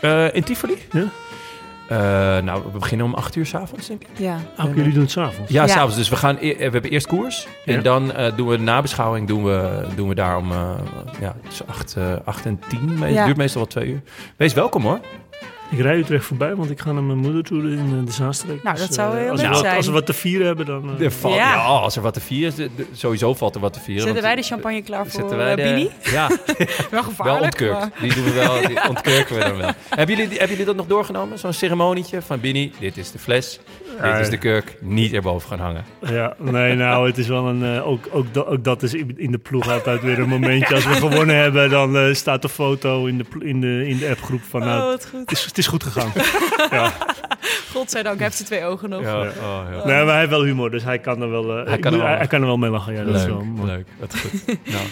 Eh, 0.00 0.34
in 0.34 0.42
Tivoli? 0.44 0.74
Ja. 0.92 1.04
Eh, 1.88 1.98
nou, 2.44 2.62
we 2.72 2.78
beginnen 2.78 3.06
om 3.06 3.14
acht 3.14 3.36
uur 3.36 3.46
s'avonds, 3.46 3.86
denk 3.86 4.02
ik. 4.02 4.08
Ja. 4.16 4.36
Ook 4.60 4.74
jullie 4.74 4.92
doen 4.92 5.02
het 5.02 5.10
s'avonds? 5.10 5.52
Ja, 5.52 5.62
Ja. 5.62 5.68
s'avonds. 5.68 5.96
Dus 5.96 6.08
we, 6.08 6.16
gaan, 6.16 6.36
e- 6.40 6.56
we 6.56 6.62
hebben 6.62 6.84
eerst 6.90 7.06
koers. 7.06 7.46
En 7.64 7.82
dan 7.82 8.12
eh, 8.12 8.36
doen 8.36 8.48
we 8.48 8.56
de 8.56 8.62
nabeschouwing 8.62 9.28
doen 9.28 9.44
we, 9.44 9.84
doen 9.94 10.08
we 10.08 10.14
daar 10.14 10.36
om 10.36 10.52
eh, 10.52 10.70
ja, 11.20 11.36
tussen 11.48 11.66
acht, 11.68 11.94
eh, 11.96 12.12
acht 12.24 12.44
en 12.46 12.60
tien. 12.68 13.02
Het 13.02 13.12
Ja. 13.14 13.24
duurt 13.24 13.36
meestal 13.36 13.60
wel 13.60 13.70
twee 13.70 13.88
uur. 13.88 14.00
Wees 14.36 14.54
welkom 14.54 14.82
hoor. 14.82 15.00
Ik 15.70 15.78
rij 15.80 15.96
Utrecht 15.98 16.24
voorbij, 16.24 16.54
want 16.54 16.70
ik 16.70 16.80
ga 16.80 16.92
naar 16.92 17.02
mijn 17.02 17.18
moeder 17.18 17.42
toe 17.44 17.62
in 17.62 17.94
eh, 18.00 18.06
de 18.06 18.12
Zaanstreek. 18.12 18.62
Nou, 18.62 18.76
dat 18.78 18.94
zou 18.94 19.12
eh, 19.14 19.20
heel 19.20 19.30
als, 19.30 19.40
leuk 19.40 19.48
we 19.48 19.54
wat- 19.54 19.64
zijn. 19.64 19.76
als 19.76 19.86
we 19.86 19.92
wat 19.92 20.06
te 20.06 20.12
vieren 20.12 20.46
hebben, 20.46 20.66
dan... 20.66 20.90
eh, 20.98 21.04
Er 21.04 21.12
valt, 21.12 21.34
ja. 21.34 21.52
Ja. 21.54 21.62
als 21.64 21.96
er 21.96 22.02
wat 22.02 22.14
te 22.14 22.20
vieren 22.20 22.48
is, 22.48 22.54
de- 22.54 22.70
de- 22.76 22.86
sowieso 22.92 23.34
valt 23.34 23.54
er 23.54 23.60
wat 23.60 23.72
te 23.72 23.80
vieren. 23.80 24.02
Zetten 24.02 24.22
want- 24.22 24.34
wij 24.34 24.42
de 24.42 24.48
champagne 24.48 24.82
klaar 24.82 25.02
voor 25.06 25.20
Zetten 25.20 25.36
wij 25.36 25.56
de- 25.56 25.62
Bini? 25.62 25.90
Ja, 26.16 26.28
Wel 26.28 26.36
wel 26.90 27.02
gevaarlijk. 27.02 27.42
ontkurkt. 27.42 27.78
maar- 27.78 27.90
Die 28.00 28.14
doen 28.14 28.24
we 28.24 28.32
wel, 28.32 28.66
die 28.66 28.88
ontkurken 28.88 29.34
we 29.38 29.40
dan 29.44 29.56
wel. 29.56 29.70
Hebben 29.88 30.16
jullie, 30.16 30.30
hebben 30.30 30.48
jullie 30.50 30.64
dat 30.64 30.76
nog 30.76 30.86
doorgenomen? 30.86 31.38
Zo'n 31.38 31.52
ceremonietje 31.52 32.22
van 32.22 32.40
Bini, 32.40 32.72
dit 32.78 32.96
is 32.96 33.10
de 33.10 33.18
fles, 33.18 33.60
dit 34.02 34.18
is 34.18 34.28
de 34.30 34.38
kurk, 34.38 34.76
niet 34.80 35.12
erboven 35.12 35.48
gaan 35.48 35.60
hangen. 35.60 35.84
Ja, 36.00 36.34
nee, 36.38 36.74
nou, 36.74 37.06
het 37.06 37.18
is 37.18 37.26
wel 37.28 37.46
een... 37.46 37.64
eh, 37.76 37.86
ook, 37.88 38.04
ook, 38.10 38.34
da- 38.34 38.40
ook 38.40 38.64
dat 38.64 38.82
is 38.82 38.94
in 39.16 39.30
de 39.32 39.38
ploeg 39.38 39.70
altijd 39.70 40.02
weer 40.02 40.18
een 40.18 40.28
momentje. 40.28 40.74
Als 40.74 40.86
we 40.86 40.94
gewonnen 40.94 41.36
hebben, 41.36 41.70
dan 41.70 42.14
staat 42.14 42.42
de 42.42 42.48
foto 42.48 43.06
in 43.06 43.18
de, 43.18 43.24
in 43.46 43.60
de, 43.60 43.86
in 43.88 43.98
de 43.98 44.08
appgroep 44.08 44.42
van... 44.48 44.60
Nou, 44.60 44.80
Oh, 44.82 44.86
wat 44.86 45.06
goed. 45.10 45.20
het, 45.20 45.30
is, 45.32 45.44
het 45.56 45.64
is 45.64 45.66
goed 45.66 45.82
gegaan. 45.82 46.12
ja. 46.78 46.92
Godzijdank, 47.72 48.14
hij 48.16 48.24
heeft 48.24 48.36
zijn 48.36 48.48
twee 48.48 48.64
ogen 48.64 48.88
nog. 48.88 49.00
Ja, 49.02 49.08
Ja. 49.22 49.28
oh, 49.28 49.60
ja. 49.70 49.84
Nee, 49.86 49.96
maar 50.04 50.06
hij 50.10 50.18
heeft 50.18 50.30
wel 50.30 50.42
humor, 50.44 50.70
dus 50.70 50.84
hij 50.84 50.98
kan 50.98 51.22
er 51.22 51.30
wel, 51.30 51.58
eh, 51.58 51.66
Hij 51.66 51.78
kan 51.78 51.92
er 51.92 51.98
wel- 51.98 52.08
hij 52.16 52.26
kan 52.26 52.40
er 52.40 52.46
wel 52.46 52.56
mee 52.56 52.70
lachen. 52.70 52.92
Ja, 52.94 53.04
dat 53.04 53.14
is 53.14 53.20
Leuk, 53.20 53.30
wel 53.30 53.44
mooi. 53.44 53.70
leuk. 53.70 53.86
Wat 53.98 54.18
goed. 54.20 54.46
nou. 54.74 54.84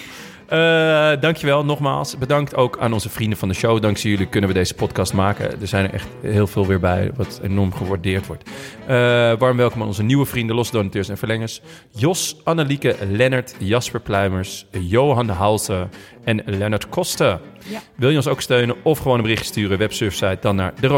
Eh, 0.47 1.21
dankjewel 1.21 1.65
nogmaals. 1.65 2.19
Bedankt 2.19 2.57
ook 2.57 2.79
aan 2.79 2.93
onze 2.93 3.09
vrienden 3.09 3.39
van 3.39 3.49
de 3.49 3.55
show. 3.55 3.83
Dankzij 3.83 4.11
jullie 4.11 4.27
kunnen 4.27 4.49
we 4.49 4.55
deze 4.55 4.75
podcast 4.75 5.13
maken. 5.13 5.61
Er 5.61 5.67
zijn 5.67 5.85
er 5.85 5.95
echt 5.95 6.09
heel 6.21 6.47
veel 6.47 6.67
weer 6.67 6.81
bij, 6.81 7.11
wat 7.17 7.41
enorm 7.43 7.73
gewaardeerd 7.73 8.27
wordt. 8.27 8.51
Eh, 8.87 9.33
warm 9.39 9.57
welkom 9.57 9.81
aan 9.81 9.87
onze 9.87 10.03
nieuwe 10.03 10.27
vrienden, 10.27 10.57
losse 10.57 10.73
donateurs 10.73 11.09
en 11.09 11.19
verlengers. 11.19 11.61
Jos, 11.91 12.37
Annelieke, 12.45 12.97
Lennart, 13.11 13.55
Jasper 13.59 14.01
Pluimers, 14.01 14.67
Johan 14.71 15.27
de 15.27 15.33
Halse 15.33 15.89
en 16.25 16.43
Lennart 16.45 16.89
Kosten. 16.89 17.41
Ja. 17.69 17.81
Wil 17.95 18.11
je 18.11 18.17
ons 18.17 18.29
ook 18.29 18.41
steunen 18.41 18.77
of 18.83 18.99
gewoon 18.99 19.17
een 19.17 19.23
bericht 19.23 19.47
sturen? 19.47 19.79
Websurfsite 19.79 20.39
dan 20.41 20.57
naar 20.57 20.73
de 20.81 20.89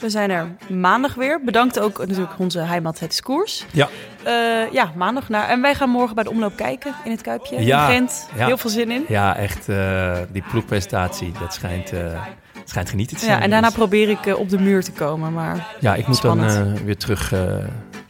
We 0.00 0.10
zijn 0.10 0.30
er 0.30 0.46
maandag 0.68 1.14
weer. 1.14 1.40
Bedankt 1.44 1.80
ook 1.80 1.98
natuurlijk 1.98 2.38
onze 2.38 2.58
heimat 2.58 3.00
Het 3.00 3.22
Koers. 3.22 3.64
Ja. 3.70 3.88
Eh, 4.22 4.72
ja, 4.72 4.92
maandag 4.96 5.28
naar. 5.28 5.48
En 5.48 5.60
wij 5.60 5.74
gaan 5.74 5.88
morgen 5.90 6.14
bij 6.14 6.24
de 6.24 6.30
omloop 6.30 6.56
kijken 6.56 6.94
in 7.04 7.10
het 7.10 7.20
Kuipje. 7.20 7.64
Ja, 7.64 7.86
In 7.88 7.94
Gent. 7.94 8.28
ja. 8.36 8.46
Heel 8.46 8.56
veel 8.56 8.70
zin 8.70 8.90
in. 8.90 9.04
Ja, 9.08 9.36
echt, 9.36 9.68
eh, 9.68 10.18
die 10.32 10.42
ploegpresentatie, 10.50 11.32
dat 11.40 11.54
schijnt, 11.54 11.92
eh, 11.92 12.22
schijnt 12.64 12.88
genieten 12.90 13.16
te 13.16 13.24
zijn. 13.24 13.36
Ja, 13.36 13.42
en 13.44 13.50
daarna 13.50 13.70
probeer 13.70 14.08
ik 14.08 14.36
op 14.38 14.48
de 14.48 14.58
muur 14.60 14.84
te 14.84 14.92
komen. 14.92 15.32
Maar 15.32 15.66
Ja, 15.80 15.94
ik 15.94 16.06
moet 16.06 16.22
dan 16.22 16.74
weer 16.84 16.96
terug 16.96 17.30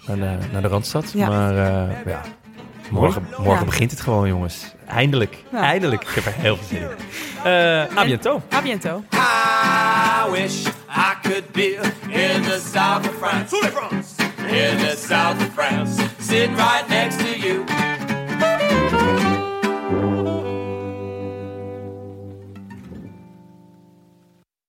naar, 0.07 0.16
de, 0.16 0.37
naar 0.53 0.62
de 0.62 0.69
Randstad. 0.69 1.12
Ja. 1.15 1.29
Maar 1.29 1.55
ja, 2.07 2.20
morgen, 2.91 3.27
morgen 3.39 3.59
Ja. 3.59 3.65
begint 3.65 3.91
het 3.91 4.01
gewoon, 4.01 4.29
jongens. 4.29 4.74
Eindelijk. 4.87 5.37
Ja. 5.53 5.59
Eindelijk. 5.61 6.03
Ik 6.03 6.09
heb 6.15 6.24
er 6.27 6.33
heel 6.33 6.57
veel 6.57 6.66
zin 6.66 6.81
in. 6.81 6.89
Eh 7.45 7.97
a 7.97 8.05
bientôt. 8.62 9.03
a. 9.15 10.27
I 10.27 10.31
wish 10.31 10.66
I 10.94 11.14
could 11.24 11.52
be 11.55 11.77
in 11.77 12.43
the 12.43 12.59
south 12.59 13.06
of 13.06 13.14
France. 13.14 13.52
In 13.52 14.78
the 14.78 14.94
south 14.94 15.40
of 15.40 15.52
France, 15.55 15.98
sitting 16.19 16.55
right 16.55 16.86
next 16.89 17.19
to 17.20 17.39
you. 17.39 17.91